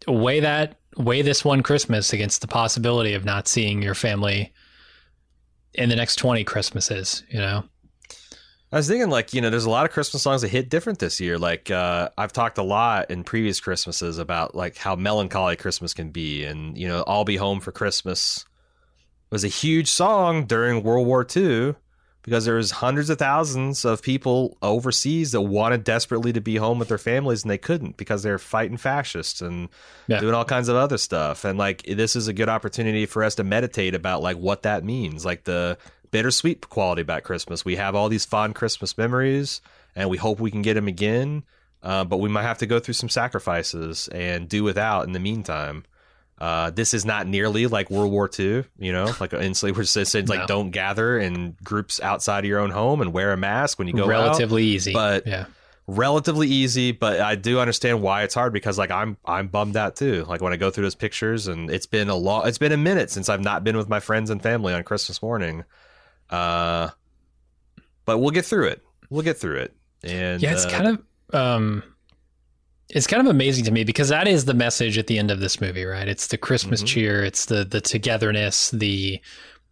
weigh 0.08 0.42
that 0.42 0.78
weigh 0.98 1.22
this 1.22 1.46
one 1.46 1.64
Christmas 1.64 2.14
against 2.14 2.42
the 2.42 2.48
possibility 2.48 3.14
of 3.14 3.26
not 3.26 3.48
seeing 3.48 3.82
your 3.82 3.96
family 3.96 4.54
in 5.74 5.90
the 5.90 5.96
next 5.96 6.18
twenty 6.18 6.44
Christmases. 6.44 7.24
You 7.30 7.40
know, 7.40 7.64
I 8.72 8.78
was 8.78 8.88
thinking, 8.88 9.10
like, 9.10 9.34
you 9.34 9.42
know, 9.42 9.50
there's 9.50 9.66
a 9.66 9.70
lot 9.70 9.86
of 9.86 9.92
Christmas 9.92 10.24
songs 10.24 10.42
that 10.42 10.50
hit 10.50 10.70
different 10.70 11.00
this 11.00 11.20
year. 11.20 11.38
Like, 11.38 11.70
uh, 11.70 12.10
I've 12.18 12.34
talked 12.34 12.58
a 12.58 12.64
lot 12.64 13.12
in 13.12 13.24
previous 13.24 13.60
Christmases 13.60 14.18
about 14.18 14.56
like 14.56 14.78
how 14.78 14.96
melancholy 14.96 15.56
Christmas 15.56 15.94
can 15.94 16.10
be, 16.10 16.46
and 16.46 16.78
you 16.78 16.88
know, 16.88 17.04
"I'll 17.08 17.26
Be 17.26 17.36
Home 17.38 17.60
for 17.60 17.72
Christmas" 17.72 18.46
was 19.30 19.44
a 19.44 19.50
huge 19.50 19.88
song 19.90 20.46
during 20.46 20.84
World 20.84 21.08
War 21.08 21.26
II 21.36 21.76
because 22.24 22.46
there 22.46 22.56
was 22.56 22.72
hundreds 22.72 23.10
of 23.10 23.18
thousands 23.18 23.84
of 23.86 24.02
people 24.02 24.58
overseas 24.62 25.32
that 25.32 25.42
wanted 25.42 25.84
desperately 25.84 26.32
to 26.34 26.42
be 26.42 26.56
home 26.56 26.78
with 26.80 26.88
their 26.88 26.98
families 26.98 27.44
and 27.44 27.50
they 27.52 27.58
couldn't 27.58 27.98
because 27.98 28.22
they're 28.24 28.38
fighting 28.38 28.78
fascists 28.78 29.42
and 29.42 29.70
Yeah. 30.08 30.20
doing 30.20 30.34
all 30.36 30.46
kinds 30.46 30.70
of 30.70 30.76
other 30.76 30.98
stuff. 30.98 31.44
And 31.46 31.58
like, 31.58 31.84
this 31.84 32.16
is 32.16 32.28
a 32.28 32.34
good 32.34 32.50
opportunity 32.50 33.06
for 33.06 33.24
us 33.24 33.36
to 33.36 33.44
meditate 33.44 33.96
about 33.96 34.22
like 34.22 34.38
what 34.38 34.64
that 34.64 34.84
means, 34.84 35.26
like 35.26 35.44
the 35.46 35.78
bittersweet 36.12 36.70
quality 36.70 37.02
about 37.02 37.24
Christmas. 37.24 37.64
We 37.66 37.78
have 37.78 37.96
all 37.96 38.10
these 38.10 38.26
fond 38.26 38.54
Christmas 38.56 38.98
memories, 38.98 39.62
and 39.96 40.10
we 40.10 40.18
hope 40.18 40.40
we 40.40 40.52
can 40.52 40.62
get 40.62 40.74
them 40.76 40.88
again. 40.88 41.44
uh, 41.84 42.04
but 42.04 42.18
we 42.18 42.30
might 42.30 42.44
have 42.44 42.60
to 42.60 42.68
go 42.68 42.80
through 42.80 42.94
some 42.94 43.10
sacrifices 43.10 44.08
and 44.10 44.48
do 44.48 44.64
without 44.64 45.06
in 45.08 45.14
the 45.14 45.20
meantime. 45.20 45.84
Uh, 46.42 46.72
this 46.72 46.96
is 46.96 47.06
not 47.06 47.28
nearly 47.28 47.68
like 47.68 47.92
World 47.92 48.12
War 48.12 48.28
II, 48.40 48.64
you 48.80 48.92
know, 48.92 49.14
like 49.20 49.32
instantly 49.32 49.78
we're 49.78 49.84
just 49.84 50.12
saying 50.12 50.26
like 50.26 50.40
No. 50.40 50.48
don't 50.48 50.72
gather 50.72 51.20
in 51.20 51.56
groups 51.64 52.00
outside 52.02 52.40
of 52.40 52.46
your 52.50 52.60
own 52.60 52.72
home 52.72 53.00
and 53.00 53.14
wear 53.14 53.32
a 53.32 53.38
mask 53.38 53.78
when 53.78 53.88
you 53.88 53.94
go 53.94 54.06
out 54.06 54.10
Relatively 54.10 54.64
easy. 54.64 54.92
but- 54.92 55.28
yeah. 55.28 55.46
relatively 55.86 56.48
easy, 56.48 56.94
but 56.94 57.20
I 57.22 57.36
do 57.36 57.60
understand 57.60 58.02
why 58.02 58.24
it's 58.24 58.34
hard 58.34 58.54
because 58.54 58.78
like 58.80 58.90
I'm 58.90 59.18
I'm 59.24 59.50
bummed 59.50 59.78
out 59.78 59.96
too. 59.96 60.26
Like 60.28 60.42
when 60.42 60.52
I 60.52 60.56
go 60.56 60.72
through 60.72 60.86
those 60.86 60.96
pictures 60.96 61.48
and 61.48 61.70
it's 61.70 61.86
been 61.86 62.10
a 62.10 62.16
long 62.16 62.48
it's 62.48 62.58
been 62.58 62.72
a 62.72 62.78
minute 62.78 63.12
since 63.12 63.30
I've 63.30 63.44
not 63.44 63.64
been 63.64 63.78
with 63.78 63.88
my 63.90 64.00
friends 64.00 64.32
and 64.32 64.42
family 64.42 64.74
on 64.74 64.82
Christmas 64.84 65.22
morning. 65.22 65.64
Uh 66.30 66.90
but 68.06 68.18
we'll 68.18 68.32
get 68.32 68.46
through 68.46 68.68
it. 68.68 68.82
We'll 69.12 69.22
get 69.24 69.38
through 69.38 69.58
it. 69.58 69.76
And 70.04 70.42
Yeah, 70.42 70.54
it's 70.54 70.66
uh, 70.66 70.70
kind 70.72 70.88
of 70.88 71.36
um 71.36 71.84
it's 72.94 73.08
kind 73.08 73.22
of 73.26 73.28
amazing 73.34 73.66
to 73.66 73.72
me 73.72 73.84
because 73.84 74.10
that 74.10 74.28
is 74.28 74.46
the 74.46 74.54
message 74.54 74.98
at 74.98 75.08
the 75.08 75.18
end 75.18 75.32
of 75.32 75.40
this 75.40 75.60
movie, 75.62 75.86
right? 75.86 76.08
It's 76.08 76.28
the 76.28 76.38
Christmas 76.38 76.84
Mhm. 76.84 76.88
cheer, 76.88 77.24
it's 77.24 77.46
the 77.46 77.64
the 77.64 77.82
togetherness, 77.82 78.70
the 78.72 79.20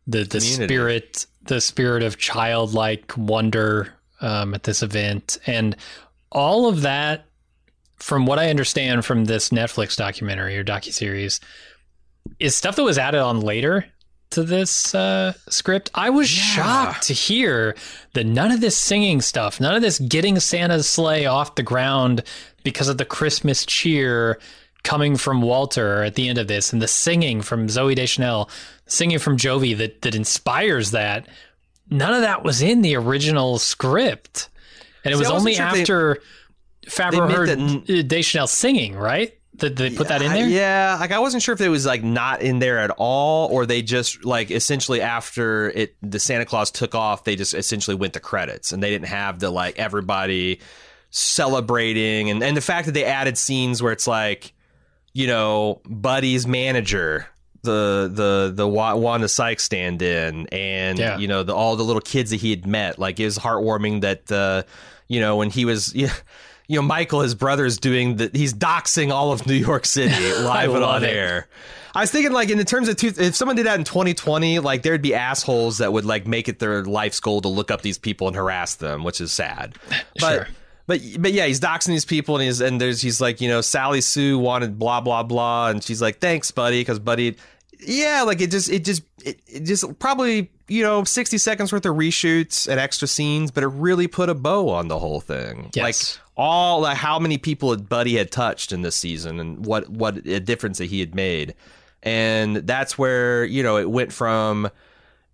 the 0.08 0.24
the 0.24 0.40
Community. 0.40 0.66
spirit 0.74 1.26
the 1.44 1.62
spirit 1.62 2.04
of 2.04 2.18
childlike 2.18 3.14
wonder 3.18 3.94
um, 4.22 4.54
at 4.54 4.64
this 4.64 4.84
event 4.84 5.38
and 5.48 5.76
all 6.32 6.68
of 6.68 6.82
that 6.82 7.26
from 7.98 8.26
what 8.26 8.38
I 8.40 8.50
understand 8.50 9.06
from 9.06 9.26
this 9.26 9.50
Netflix 9.50 9.96
documentary 9.96 10.58
or 10.58 10.64
docu 10.64 10.92
series, 10.94 11.40
is 12.40 12.56
stuff 12.56 12.76
that 12.78 12.84
was 12.84 12.98
added 12.98 13.20
on 13.22 13.42
later 13.42 13.86
to 14.32 14.44
this 14.44 14.94
uh, 14.94 15.34
script. 15.50 15.90
I 15.96 16.10
was 16.10 16.36
Yeah. 16.36 16.44
shocked 16.44 17.04
to 17.08 17.14
hear 17.14 17.76
that 18.14 18.26
none 18.26 18.52
of 18.52 18.62
this 18.62 18.78
singing 18.78 19.22
stuff, 19.22 19.60
none 19.60 19.76
of 19.76 19.82
this 19.82 20.00
getting 20.00 20.40
Santa's 20.40 20.88
sleigh 20.90 21.26
off 21.26 21.56
the 21.56 21.64
ground 21.64 22.24
because 22.64 22.88
of 22.88 22.98
the 22.98 23.06
Christmas 23.06 23.66
cheer 23.66 24.40
coming 24.84 25.18
from 25.18 25.42
Walter 25.42 26.04
at 26.04 26.16
the 26.16 26.30
end 26.30 26.38
of 26.38 26.48
this 26.48 26.72
and 26.72 26.82
the 26.82 26.88
singing 26.88 27.42
from 27.42 27.68
Zooey 27.68 27.96
Deschanel, 27.96 28.50
singing 28.86 29.20
from 29.20 29.38
Jovie 29.38 29.78
that, 29.78 30.02
that 30.04 30.16
inspires 30.16 30.92
that. 30.92 31.28
None 31.90 32.14
of 32.14 32.22
that 32.22 32.44
was 32.44 32.62
in 32.62 32.82
the 32.82 32.96
original 32.96 33.58
script. 33.58 34.50
And 35.04 35.14
it 35.14 35.18
See, 35.18 35.22
was 35.22 35.32
only 35.32 35.56
sure 35.56 35.66
if 35.68 35.74
they- 35.74 35.82
after 35.82 36.22
Favreau 36.88 37.32
heard 37.32 37.50
that- 37.88 38.08
Deschanel 38.08 38.48
singing, 38.48 38.96
right? 38.96 39.34
That 39.60 39.76
they 39.76 39.90
put 39.90 40.08
that 40.10 40.22
in 40.22 40.32
there? 40.34 40.48
yeah, 40.48 40.98
like 41.00 41.12
I 41.12 41.20
wasn't 41.20 41.44
sure 41.44 41.54
if 41.54 41.62
it 41.62 41.70
was 41.70 41.86
like 41.86 42.04
not 42.04 42.42
in 42.42 42.60
there 42.60 42.80
at 42.80 42.92
all, 42.98 43.50
or 43.50 43.66
they 43.66 43.82
just 43.82 44.26
like 44.26 44.52
essentially 44.52 45.02
after 45.02 45.70
it 45.70 45.96
the 46.02 46.20
Santa 46.20 46.46
Claus 46.46 46.72
took 46.72 46.96
off, 46.96 47.24
they 47.24 47.36
just 47.36 47.54
essentially 47.54 47.96
went 47.96 48.14
to 48.14 48.20
credits 48.20 48.72
and 48.72 48.82
they 48.82 48.90
didn't 48.90 49.08
have 49.08 49.40
the 49.40 49.50
like 49.50 49.78
everybody 49.80 50.60
celebrating 51.12 52.30
and 52.30 52.44
and 52.44 52.56
the 52.58 52.62
fact 52.62 52.86
that 52.86 52.94
they 52.94 53.06
added 53.06 53.38
scenes 53.38 53.82
where 53.84 53.92
it's 53.92 54.08
like, 54.08 54.54
you 55.14 55.28
know, 55.28 55.82
Buddy's 55.86 56.48
manager. 56.48 57.28
The 57.62 58.10
the 58.14 58.54
the 58.56 58.66
Wa- 58.66 58.96
Wanda 58.96 59.28
Sykes 59.28 59.66
stand 59.66 60.02
in, 60.02 60.48
and 60.48 60.98
Yeah. 60.98 61.18
you 61.18 61.28
know 61.28 61.44
the 61.44 61.54
all 61.54 61.76
the 61.76 61.84
little 61.84 62.02
kids 62.02 62.30
that 62.30 62.38
he 62.38 62.52
had 62.52 62.66
met. 62.66 62.98
Like 62.98 63.20
it 63.20 63.26
was 63.26 63.38
heartwarming 63.38 64.00
that 64.02 64.32
uh, 64.32 64.64
you 65.10 65.20
know 65.20 65.36
when 65.36 65.50
he 65.50 65.66
was 65.66 65.94
you 66.70 66.78
know 66.78 66.82
Michael, 66.84 67.20
his 67.22 67.36
brother's 67.36 67.78
doing 67.78 68.16
the 68.16 68.30
he's 68.32 68.54
doxing 68.54 69.12
all 69.12 69.34
of 69.34 69.46
New 69.46 69.56
York 69.56 69.86
City 69.86 70.16
live 70.42 70.74
and 70.74 70.84
on 70.86 71.04
it. 71.04 71.08
air. 71.10 71.48
I 71.94 72.02
was 72.02 72.12
thinking 72.12 72.32
like 72.32 72.50
in 72.50 72.58
the 72.58 72.64
terms 72.64 72.88
of 72.88 72.96
two, 72.96 73.12
if 73.18 73.36
someone 73.36 73.56
did 73.58 73.66
that 73.66 73.78
in 73.80 73.84
2020, 73.84 74.60
like 74.60 74.84
there'd 74.84 75.02
be 75.02 75.14
assholes 75.16 75.80
that 75.80 75.92
would 75.92 76.06
like 76.06 76.26
make 76.28 76.48
it 76.48 76.60
their 76.60 76.86
life's 76.86 77.20
goal 77.20 77.42
to 77.42 77.48
look 77.50 77.72
up 77.72 77.82
these 77.82 77.98
people 77.98 78.28
and 78.28 78.36
harass 78.38 78.76
them, 78.76 79.04
which 79.04 79.20
is 79.20 79.34
sad. 79.34 79.76
But 80.20 80.34
Sure. 80.36 80.48
but 80.86 81.02
but 81.20 81.34
yeah, 81.34 81.48
he's 81.48 81.60
doxing 81.60 81.88
these 81.88 82.06
people 82.06 82.36
and 82.36 82.44
he's 82.46 82.62
and 82.62 82.80
there's 82.80 83.02
he's 83.02 83.20
like 83.20 83.42
you 83.42 83.50
know 83.50 83.62
Sally 83.62 84.02
Sue 84.02 84.38
wanted 84.38 84.78
blah 84.80 85.02
blah 85.02 85.24
blah 85.24 85.70
and 85.70 85.84
she's 85.84 86.02
like 86.02 86.20
thanks 86.20 86.52
buddy 86.52 86.82
because 86.82 87.00
buddy 87.00 87.36
yeah 87.80 88.24
like 88.24 88.42
it 88.42 88.52
just 88.52 88.70
it 88.70 88.84
just 88.86 89.04
it, 89.24 89.40
it 89.48 89.62
just 89.62 89.98
probably 90.00 90.52
you 90.68 90.84
know 90.84 91.04
60 91.06 91.38
seconds 91.38 91.72
worth 91.72 91.86
of 91.86 91.96
reshoots 91.96 92.68
and 92.68 92.78
extra 92.80 93.08
scenes 93.08 93.52
but 93.52 93.64
it 93.64 93.68
really 93.68 94.06
put 94.08 94.28
a 94.30 94.34
bow 94.36 94.70
on 94.70 94.90
the 94.90 95.00
whole 95.00 95.22
thing 95.22 95.70
Yes. 95.74 96.20
like 96.20 96.29
all 96.42 96.80
like 96.80 96.96
how 96.96 97.20
many 97.20 97.38
people 97.38 97.76
Buddy 97.76 98.16
had 98.16 98.32
touched 98.32 98.72
in 98.72 98.82
this 98.82 98.96
season 98.96 99.40
and 99.42 99.66
what 99.66 99.90
what 99.90 100.26
a 100.26 100.40
difference 100.40 100.78
that 100.78 100.86
he 100.86 101.02
had 101.02 101.14
made 101.14 101.54
and 102.02 102.56
that's 102.58 102.98
where 102.98 103.44
you 103.44 103.62
know 103.62 103.76
it 103.78 103.92
went 103.92 104.14
from 104.14 104.70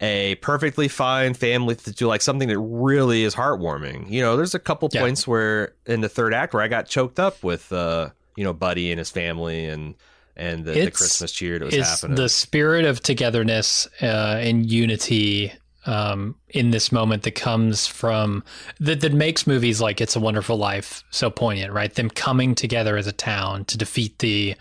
a 0.02 0.36
perfectly 0.36 0.88
fine 0.88 1.34
family 1.36 1.76
to 1.76 2.08
like 2.08 2.22
something 2.22 2.50
that 2.50 2.60
really 2.60 3.24
is 3.24 3.34
heartwarming. 3.34 4.10
You 4.12 4.22
know, 4.22 4.36
there's 4.36 4.54
a 4.54 4.60
couple 4.60 4.90
Yeah. 4.92 5.00
points 5.02 5.26
where 5.26 5.74
in 5.86 6.02
the 6.02 6.10
third 6.10 6.34
act 6.34 6.54
where 6.54 6.62
I 6.62 6.68
got 6.68 6.86
choked 6.88 7.18
up 7.20 7.42
with 7.44 7.72
uh, 7.72 8.10
you 8.36 8.44
know, 8.44 8.52
Buddy 8.52 8.92
and 8.92 9.00
his 9.00 9.10
family 9.10 9.66
and 9.66 9.96
and 10.36 10.66
the, 10.66 10.74
the 10.74 10.92
Christmas 10.92 11.32
cheer 11.32 11.60
that 11.60 11.66
was 11.66 11.74
it's 11.74 12.02
happening. 12.02 12.16
the 12.16 12.28
spirit 12.28 12.84
of 12.84 13.00
togetherness 13.00 13.88
uh, 14.02 14.38
and 14.42 14.70
unity 14.70 15.54
um, 15.86 16.36
in 16.50 16.72
this 16.72 16.92
moment 16.92 17.24
that 17.24 17.36
comes 17.36 17.88
from 17.88 18.44
that 18.80 19.02
that 19.02 19.14
makes 19.14 19.48
movies 19.48 19.82
like 19.82 20.02
It's 20.02 20.16
a 20.16 20.20
Wonderful 20.20 20.58
Life 20.58 21.04
so 21.12 21.30
poignant, 21.30 21.74
right? 21.74 21.94
Them 21.94 22.10
coming 22.10 22.56
together 22.56 22.98
as 22.98 23.08
a 23.08 23.12
town 23.12 23.66
to 23.66 23.78
defeat 23.78 24.20
the 24.20 24.56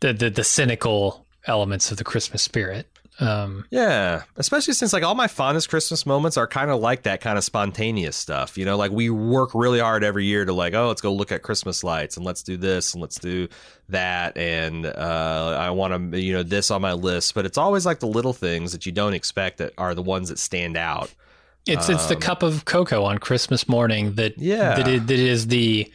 the 0.00 0.12
the, 0.12 0.30
the 0.30 0.44
cynical 0.44 1.26
elements 1.46 1.90
of 1.90 1.98
the 1.98 2.04
Christmas 2.04 2.42
spirit. 2.42 2.89
Um, 3.20 3.66
Yeah, 3.70 4.22
especially 4.36 4.72
since 4.74 4.92
like 4.92 5.02
all 5.02 5.14
my 5.14 5.26
fondest 5.28 5.68
Christmas 5.68 6.06
moments 6.06 6.36
are 6.36 6.46
kind 6.46 6.70
of 6.70 6.80
like 6.80 7.02
that 7.02 7.20
kind 7.20 7.36
of 7.36 7.44
spontaneous 7.44 8.16
stuff. 8.16 8.56
You 8.56 8.64
know, 8.64 8.76
like 8.76 8.90
we 8.90 9.10
work 9.10 9.54
really 9.54 9.78
hard 9.78 10.02
every 10.02 10.24
year 10.24 10.44
to 10.44 10.52
like, 10.52 10.72
oh, 10.74 10.88
let's 10.88 11.02
go 11.02 11.12
look 11.12 11.30
at 11.30 11.42
Christmas 11.42 11.84
lights 11.84 12.16
and 12.16 12.24
let's 12.24 12.42
do 12.42 12.56
this 12.56 12.94
and 12.94 13.02
let's 13.02 13.18
do 13.18 13.48
that 13.90 14.36
and 14.38 14.86
uh, 14.86 15.56
I 15.58 15.70
want 15.70 16.12
to, 16.12 16.20
you 16.20 16.32
know, 16.32 16.42
this 16.42 16.70
on 16.70 16.80
my 16.80 16.94
list. 16.94 17.34
But 17.34 17.44
it's 17.44 17.58
always 17.58 17.84
like 17.84 17.98
the 18.00 18.06
little 18.06 18.32
things 18.32 18.72
that 18.72 18.86
you 18.86 18.92
don't 18.92 19.14
expect 19.14 19.58
that 19.58 19.74
are 19.76 19.94
the 19.94 20.02
ones 20.02 20.30
that 20.30 20.38
stand 20.38 20.76
out. 20.76 21.12
It's 21.66 21.90
it's 21.90 22.06
the 22.06 22.14
Um, 22.14 22.20
cup 22.20 22.42
of 22.42 22.64
cocoa 22.64 23.04
on 23.04 23.18
Christmas 23.18 23.68
morning 23.68 24.14
that 24.14 24.38
Yeah. 24.38 24.76
that, 24.76 24.88
is, 24.88 25.06
that 25.06 25.18
is 25.18 25.46
the 25.48 25.92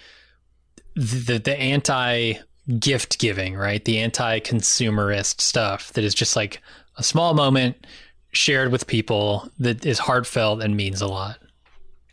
the 0.96 1.40
the 1.40 1.58
anti 1.60 2.34
gift 2.80 3.20
giving, 3.20 3.56
right? 3.56 3.84
The 3.84 4.00
anti 4.00 4.40
consumerist 4.42 5.42
stuff 5.42 5.92
that 5.94 6.04
is 6.04 6.14
just 6.14 6.36
like 6.36 6.62
a 6.98 7.04
small 7.04 7.34
moment 7.34 7.86
shared 8.32 8.72
with 8.72 8.88
people 8.88 9.50
that 9.60 9.86
is 9.86 10.00
heartfelt 10.00 10.62
and 10.62 10.76
means 10.76 11.02
a 11.02 11.08
lot. 11.08 11.38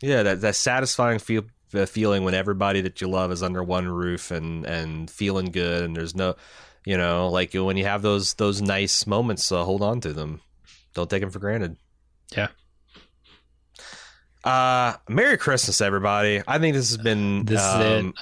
Yeah, 0.01 0.23
that 0.23 0.41
that 0.41 0.55
satisfying 0.55 1.19
feel 1.19 1.43
the 1.71 1.87
feeling 1.87 2.23
when 2.23 2.33
everybody 2.33 2.81
that 2.81 3.01
you 3.01 3.07
love 3.07 3.31
is 3.31 3.43
under 3.43 3.63
one 3.63 3.87
roof 3.87 4.31
and 4.31 4.65
and 4.65 5.09
feeling 5.09 5.47
good 5.47 5.83
and 5.83 5.95
there's 5.95 6.15
no, 6.15 6.35
you 6.85 6.97
know, 6.97 7.29
like 7.29 7.53
when 7.53 7.77
you 7.77 7.85
have 7.85 8.01
those 8.01 8.33
those 8.35 8.61
nice 8.61 9.07
moments, 9.07 9.51
uh, 9.51 9.63
hold 9.63 9.81
on 9.81 10.01
to 10.01 10.13
them. 10.13 10.41
Don't 10.93 11.09
take 11.09 11.21
them 11.21 11.31
for 11.31 11.39
granted. 11.39 11.77
Yeah. 12.35 12.49
Uh, 14.43 14.95
Merry 15.07 15.37
Christmas, 15.37 15.79
everybody. 15.79 16.41
I 16.47 16.59
think 16.59 16.75
this 16.75 16.89
has 16.89 16.97
been. 16.97 17.45
This 17.45 17.61
um, 17.61 17.81
is 17.81 18.05
it. 18.05 18.15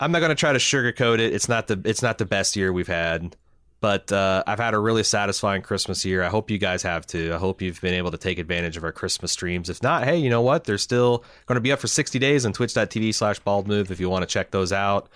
I'm 0.00 0.12
not 0.12 0.20
going 0.20 0.30
to 0.30 0.34
try 0.34 0.52
to 0.52 0.58
sugarcoat 0.58 1.18
it. 1.18 1.34
It's 1.34 1.48
not 1.48 1.66
the 1.66 1.80
it's 1.84 2.02
not 2.02 2.18
the 2.18 2.24
best 2.24 2.56
year 2.56 2.72
we've 2.72 2.88
had, 2.88 3.36
but 3.80 4.10
uh, 4.10 4.42
I've 4.46 4.58
had 4.58 4.74
a 4.74 4.78
really 4.78 5.04
satisfying 5.04 5.62
Christmas 5.62 6.04
year. 6.04 6.22
I 6.22 6.28
hope 6.28 6.50
you 6.50 6.58
guys 6.58 6.82
have 6.82 7.06
too. 7.06 7.32
I 7.32 7.38
hope 7.38 7.62
you've 7.62 7.80
been 7.80 7.94
able 7.94 8.10
to 8.10 8.18
take 8.18 8.38
advantage 8.38 8.76
of 8.76 8.84
our 8.84 8.92
Christmas 8.92 9.30
streams. 9.30 9.70
If 9.70 9.82
not, 9.82 10.04
hey, 10.04 10.16
you 10.16 10.30
know 10.30 10.42
what? 10.42 10.64
They're 10.64 10.78
still 10.78 11.24
going 11.46 11.56
to 11.56 11.60
be 11.60 11.70
up 11.70 11.78
for 11.78 11.86
60 11.86 12.18
days 12.18 12.44
on 12.44 12.52
twitch.tv 12.52 13.14
slash 13.14 13.38
bald 13.38 13.68
move 13.68 13.90
if 13.90 14.00
you 14.00 14.10
want 14.10 14.22
to 14.22 14.26
check 14.26 14.50
those 14.50 14.72
out. 14.72 15.08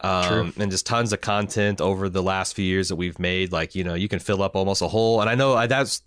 Um, 0.00 0.52
and 0.56 0.68
just 0.68 0.84
tons 0.84 1.12
of 1.12 1.20
content 1.20 1.80
over 1.80 2.08
the 2.08 2.24
last 2.24 2.56
few 2.56 2.64
years 2.64 2.88
that 2.88 2.96
we've 2.96 3.20
made. 3.20 3.52
Like, 3.52 3.76
you 3.76 3.84
know, 3.84 3.94
you 3.94 4.08
can 4.08 4.18
fill 4.18 4.42
up 4.42 4.56
almost 4.56 4.82
a 4.82 4.88
whole, 4.88 5.20
and 5.20 5.30
I 5.30 5.36
know 5.36 5.54
I, 5.54 5.68
that's, 5.68 6.02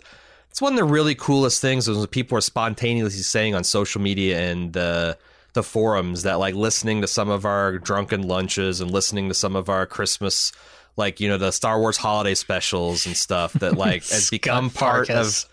it's 0.49 0.61
one 0.61 0.73
of 0.73 0.77
the 0.77 0.83
really 0.83 1.15
coolest 1.15 1.61
things 1.61 1.87
is 1.87 1.97
when 1.97 2.07
people 2.07 2.37
are 2.37 2.41
spontaneously 2.41 3.21
saying 3.21 3.55
on 3.55 3.63
social 3.63 4.01
media 4.01 4.51
and 4.51 4.75
uh, 4.75 5.13
the 5.53 5.63
forums 5.63 6.23
that 6.23 6.39
like 6.39 6.55
listening 6.55 7.01
to 7.01 7.07
some 7.07 7.29
of 7.29 7.45
our 7.45 7.79
drunken 7.79 8.21
lunches 8.21 8.81
and 8.81 8.91
listening 8.91 9.29
to 9.29 9.33
some 9.33 9.55
of 9.55 9.69
our 9.69 9.85
Christmas, 9.85 10.51
like 10.97 11.19
you 11.19 11.27
know 11.29 11.37
the 11.37 11.51
Star 11.51 11.79
Wars 11.79 11.97
holiday 11.97 12.35
specials 12.35 13.05
and 13.05 13.15
stuff 13.17 13.53
that 13.53 13.77
like 13.77 14.07
has 14.09 14.29
become 14.29 14.69
part 14.69 15.07
Farkas. 15.07 15.43
of. 15.45 15.49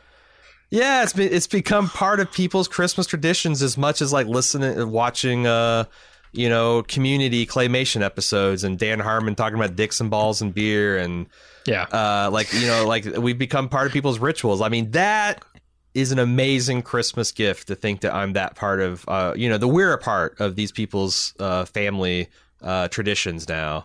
Yeah, 0.71 1.03
it's 1.03 1.13
been 1.13 1.33
it's 1.33 1.47
become 1.47 1.89
part 1.91 2.19
of 2.21 2.33
people's 2.33 2.67
Christmas 2.69 3.07
traditions 3.07 3.63
as 3.63 3.77
much 3.77 4.01
as 4.01 4.13
like 4.13 4.27
listening, 4.27 4.79
and 4.79 4.91
watching, 4.91 5.47
uh, 5.47 5.85
you 6.33 6.49
know, 6.49 6.83
community 6.85 7.45
claymation 7.47 8.01
episodes 8.01 8.65
and 8.65 8.79
Dan 8.79 8.99
Harmon 8.99 9.35
talking 9.35 9.57
about 9.59 9.77
dicks 9.77 10.01
and 10.01 10.11
balls 10.11 10.41
and 10.41 10.55
beer 10.55 10.97
and 10.97 11.27
Yeah. 11.67 11.83
uh, 11.93 12.31
like 12.33 12.51
you 12.55 12.67
know, 12.67 12.87
like 12.89 13.05
we've 13.05 13.37
become 13.37 13.69
part 13.69 13.87
of 13.87 13.93
people's 13.93 14.19
rituals. 14.19 14.63
I 14.63 14.71
mean, 14.71 14.93
that 14.93 15.45
is 15.93 16.11
an 16.11 16.19
amazing 16.19 16.81
Christmas 16.81 17.33
gift 17.33 17.69
to 17.69 17.75
think 17.75 18.01
that 18.01 18.15
I'm 18.15 18.33
that 18.33 18.55
part 18.57 18.81
of, 18.81 19.05
uh, 19.09 19.35
you 19.37 19.51
know, 19.51 19.59
that 19.59 19.69
we're 19.69 19.93
a 19.93 19.99
part 19.99 20.41
of 20.41 20.57
these 20.57 20.73
people's 20.73 21.35
uh, 21.39 21.67
family 21.67 22.29
uh, 22.63 22.89
traditions 22.89 23.47
now. 23.47 23.85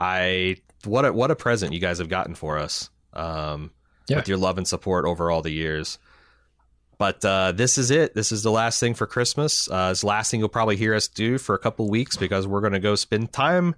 I 0.00 0.56
what 0.86 1.04
a 1.04 1.12
what 1.12 1.30
a 1.30 1.36
present 1.36 1.72
you 1.72 1.80
guys 1.80 1.98
have 1.98 2.08
gotten 2.08 2.34
for 2.34 2.58
us 2.58 2.90
um, 3.12 3.70
Yeah. 4.08 4.16
with 4.16 4.28
your 4.28 4.38
love 4.38 4.58
and 4.58 4.66
support 4.68 5.04
over 5.04 5.30
all 5.30 5.42
the 5.42 5.50
years. 5.52 5.98
but 6.98 7.24
uh, 7.24 7.52
this 7.52 7.76
is 7.78 7.90
it. 7.90 8.14
This 8.14 8.30
is 8.32 8.42
the 8.42 8.50
last 8.50 8.78
thing 8.80 8.94
for 8.94 9.06
Christmas. 9.06 9.68
Uh, 9.70 9.88
it's 9.92 10.02
the 10.02 10.06
last 10.06 10.30
thing 10.30 10.40
you'll 10.40 10.48
probably 10.48 10.76
hear 10.76 10.94
us 10.94 11.08
do 11.08 11.38
for 11.38 11.54
a 11.54 11.58
couple 11.58 11.88
weeks 11.88 12.16
because 12.16 12.46
we're 12.46 12.60
going 12.60 12.72
to 12.72 12.78
go 12.80 12.94
spend 12.94 13.32
time 13.32 13.74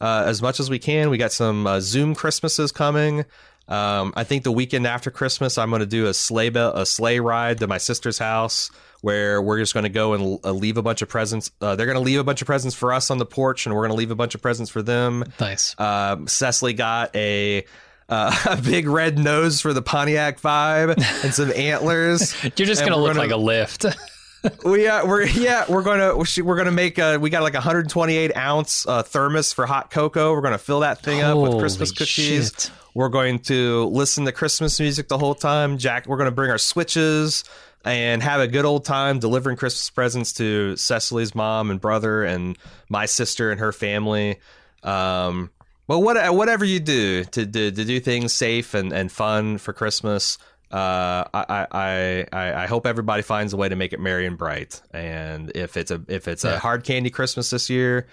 uh, 0.00 0.24
as 0.26 0.42
much 0.42 0.58
as 0.60 0.68
we 0.68 0.78
can. 0.78 1.08
We 1.10 1.16
got 1.18 1.32
some 1.32 1.66
uh, 1.66 1.80
Zoom 1.80 2.14
Christmases 2.14 2.72
coming. 2.72 3.24
Um, 3.68 4.12
I 4.16 4.24
think 4.24 4.42
the 4.44 4.52
weekend 4.52 4.86
after 4.86 5.10
Christmas, 5.10 5.58
I'm 5.58 5.70
going 5.70 5.80
to 5.80 5.86
do 5.86 6.06
a 6.06 6.14
sleigh 6.14 6.50
be- 6.50 6.58
a 6.60 6.84
sleigh 6.86 7.18
ride 7.20 7.58
to 7.60 7.66
my 7.66 7.78
sister's 7.78 8.18
house 8.18 8.70
where 9.02 9.40
we're 9.42 9.58
just 9.58 9.74
going 9.74 9.84
to 9.84 9.90
go 9.90 10.14
and 10.14 10.38
uh, 10.44 10.52
leave 10.52 10.76
a 10.76 10.82
bunch 10.82 11.02
of 11.02 11.08
presents. 11.08 11.50
Uh, 11.60 11.76
they're 11.76 11.86
going 11.86 11.98
to 11.98 12.02
leave 12.04 12.18
a 12.20 12.24
bunch 12.24 12.40
of 12.42 12.46
presents 12.46 12.74
for 12.74 12.92
us 12.92 13.10
on 13.10 13.18
the 13.18 13.26
porch, 13.26 13.66
and 13.66 13.74
we're 13.74 13.82
going 13.82 13.90
to 13.92 13.96
leave 13.96 14.10
a 14.10 14.16
bunch 14.16 14.34
of 14.34 14.42
presents 14.42 14.70
for 14.70 14.82
them. 14.82 15.24
Nice. 15.40 15.78
Um, 15.78 16.26
Cecily 16.26 16.72
got 16.72 17.14
a 17.14 17.64
uh, 18.08 18.36
a 18.50 18.56
big 18.62 18.88
red 18.88 19.18
nose 19.18 19.60
for 19.60 19.72
the 19.72 19.82
Pontiac 19.82 20.40
vibe 20.40 20.96
and 21.24 21.34
some 21.34 21.52
antlers. 21.52 22.34
You're 22.56 22.66
just 22.66 22.82
gonna 22.82 22.96
look 22.96 23.08
gonna- 23.14 23.20
like 23.20 23.30
a 23.30 23.36
lift. 23.36 23.84
we 24.64 24.86
uh, 24.86 25.04
we're 25.04 25.24
yeah 25.26 25.64
we're 25.68 25.82
gonna 25.82 26.16
we're 26.16 26.56
gonna 26.56 26.70
make 26.70 26.98
a 26.98 27.16
we 27.18 27.30
got 27.30 27.42
like 27.42 27.54
128 27.54 28.36
ounce 28.36 28.86
uh, 28.86 29.02
thermos 29.02 29.52
for 29.52 29.66
hot 29.66 29.90
cocoa. 29.90 30.32
We're 30.32 30.40
gonna 30.40 30.58
fill 30.58 30.80
that 30.80 31.02
thing 31.02 31.20
up 31.22 31.36
with 31.38 31.58
Christmas 31.58 31.90
cookies. 31.90 32.52
shit. 32.52 32.70
We're 32.94 33.08
going 33.10 33.40
to 33.40 33.84
listen 33.86 34.24
to 34.24 34.32
Christmas 34.32 34.80
music 34.80 35.08
the 35.08 35.18
whole 35.18 35.34
time. 35.34 35.76
Jack, 35.76 36.06
we're 36.06 36.16
gonna 36.16 36.30
bring 36.30 36.50
our 36.50 36.58
switches 36.58 37.44
and 37.84 38.22
have 38.22 38.40
a 38.40 38.48
good 38.48 38.64
old 38.64 38.84
time 38.84 39.18
delivering 39.18 39.56
Christmas 39.56 39.88
presents 39.90 40.32
to 40.34 40.76
Cecily's 40.76 41.34
mom 41.34 41.70
and 41.70 41.80
brother 41.80 42.24
and 42.24 42.58
my 42.88 43.06
sister 43.06 43.50
and 43.50 43.60
her 43.60 43.72
family. 43.72 44.38
Um, 44.82 45.50
but 45.86 46.00
what 46.00 46.34
whatever 46.34 46.64
you 46.64 46.80
do 46.80 47.24
to, 47.24 47.46
to 47.46 47.70
to 47.70 47.84
do 47.84 48.00
things 48.00 48.32
safe 48.32 48.74
and, 48.74 48.92
and 48.92 49.10
fun 49.10 49.58
for 49.58 49.72
Christmas, 49.72 50.36
uh, 50.72 51.22
I, 51.32 51.66
I 51.70 52.26
I 52.32 52.62
I 52.64 52.66
hope 52.66 52.86
everybody 52.86 53.22
finds 53.22 53.52
a 53.52 53.56
way 53.56 53.68
to 53.68 53.76
make 53.76 53.92
it 53.92 54.00
merry 54.00 54.26
and 54.26 54.36
bright. 54.36 54.82
And 54.90 55.52
if 55.54 55.76
it's 55.76 55.92
a 55.92 56.02
if 56.08 56.26
it's 56.26 56.44
Yeah. 56.44 56.54
a 56.54 56.58
hard 56.58 56.82
candy 56.82 57.10
Christmas 57.10 57.50
this 57.50 57.70
year, 57.70 58.08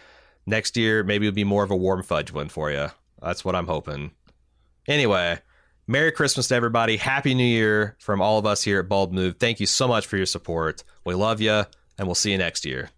next 0.46 0.78
year 0.78 1.04
maybe 1.04 1.26
it'll 1.28 1.36
be 1.36 1.44
more 1.44 1.64
of 1.64 1.72
a 1.72 1.76
warm 1.76 2.04
fudge 2.04 2.32
one 2.32 2.50
for 2.50 2.70
you. 2.70 2.90
That's 3.22 3.44
what 3.44 3.56
I'm 3.56 3.68
hoping. 3.68 4.12
Anyway, 4.88 5.40
Merry 5.86 6.14
Christmas 6.14 6.48
to 6.48 6.56
everybody. 6.56 6.96
Happy 6.96 7.36
New 7.36 7.44
Year 7.44 7.98
from 8.00 8.22
all 8.22 8.40
of 8.40 8.46
us 8.46 8.64
here 8.64 8.80
at 8.80 8.88
Bald 8.88 9.14
Move. 9.14 9.36
Thank 9.38 9.60
you 9.60 9.66
so 9.66 9.86
much 9.86 10.08
for 10.08 10.16
your 10.16 10.26
support. 10.26 10.84
We 11.04 11.14
love 11.14 11.42
you, 11.42 11.66
and 11.98 12.08
we'll 12.08 12.16
see 12.16 12.32
you 12.32 12.38
next 12.38 12.64
year. 12.64 12.90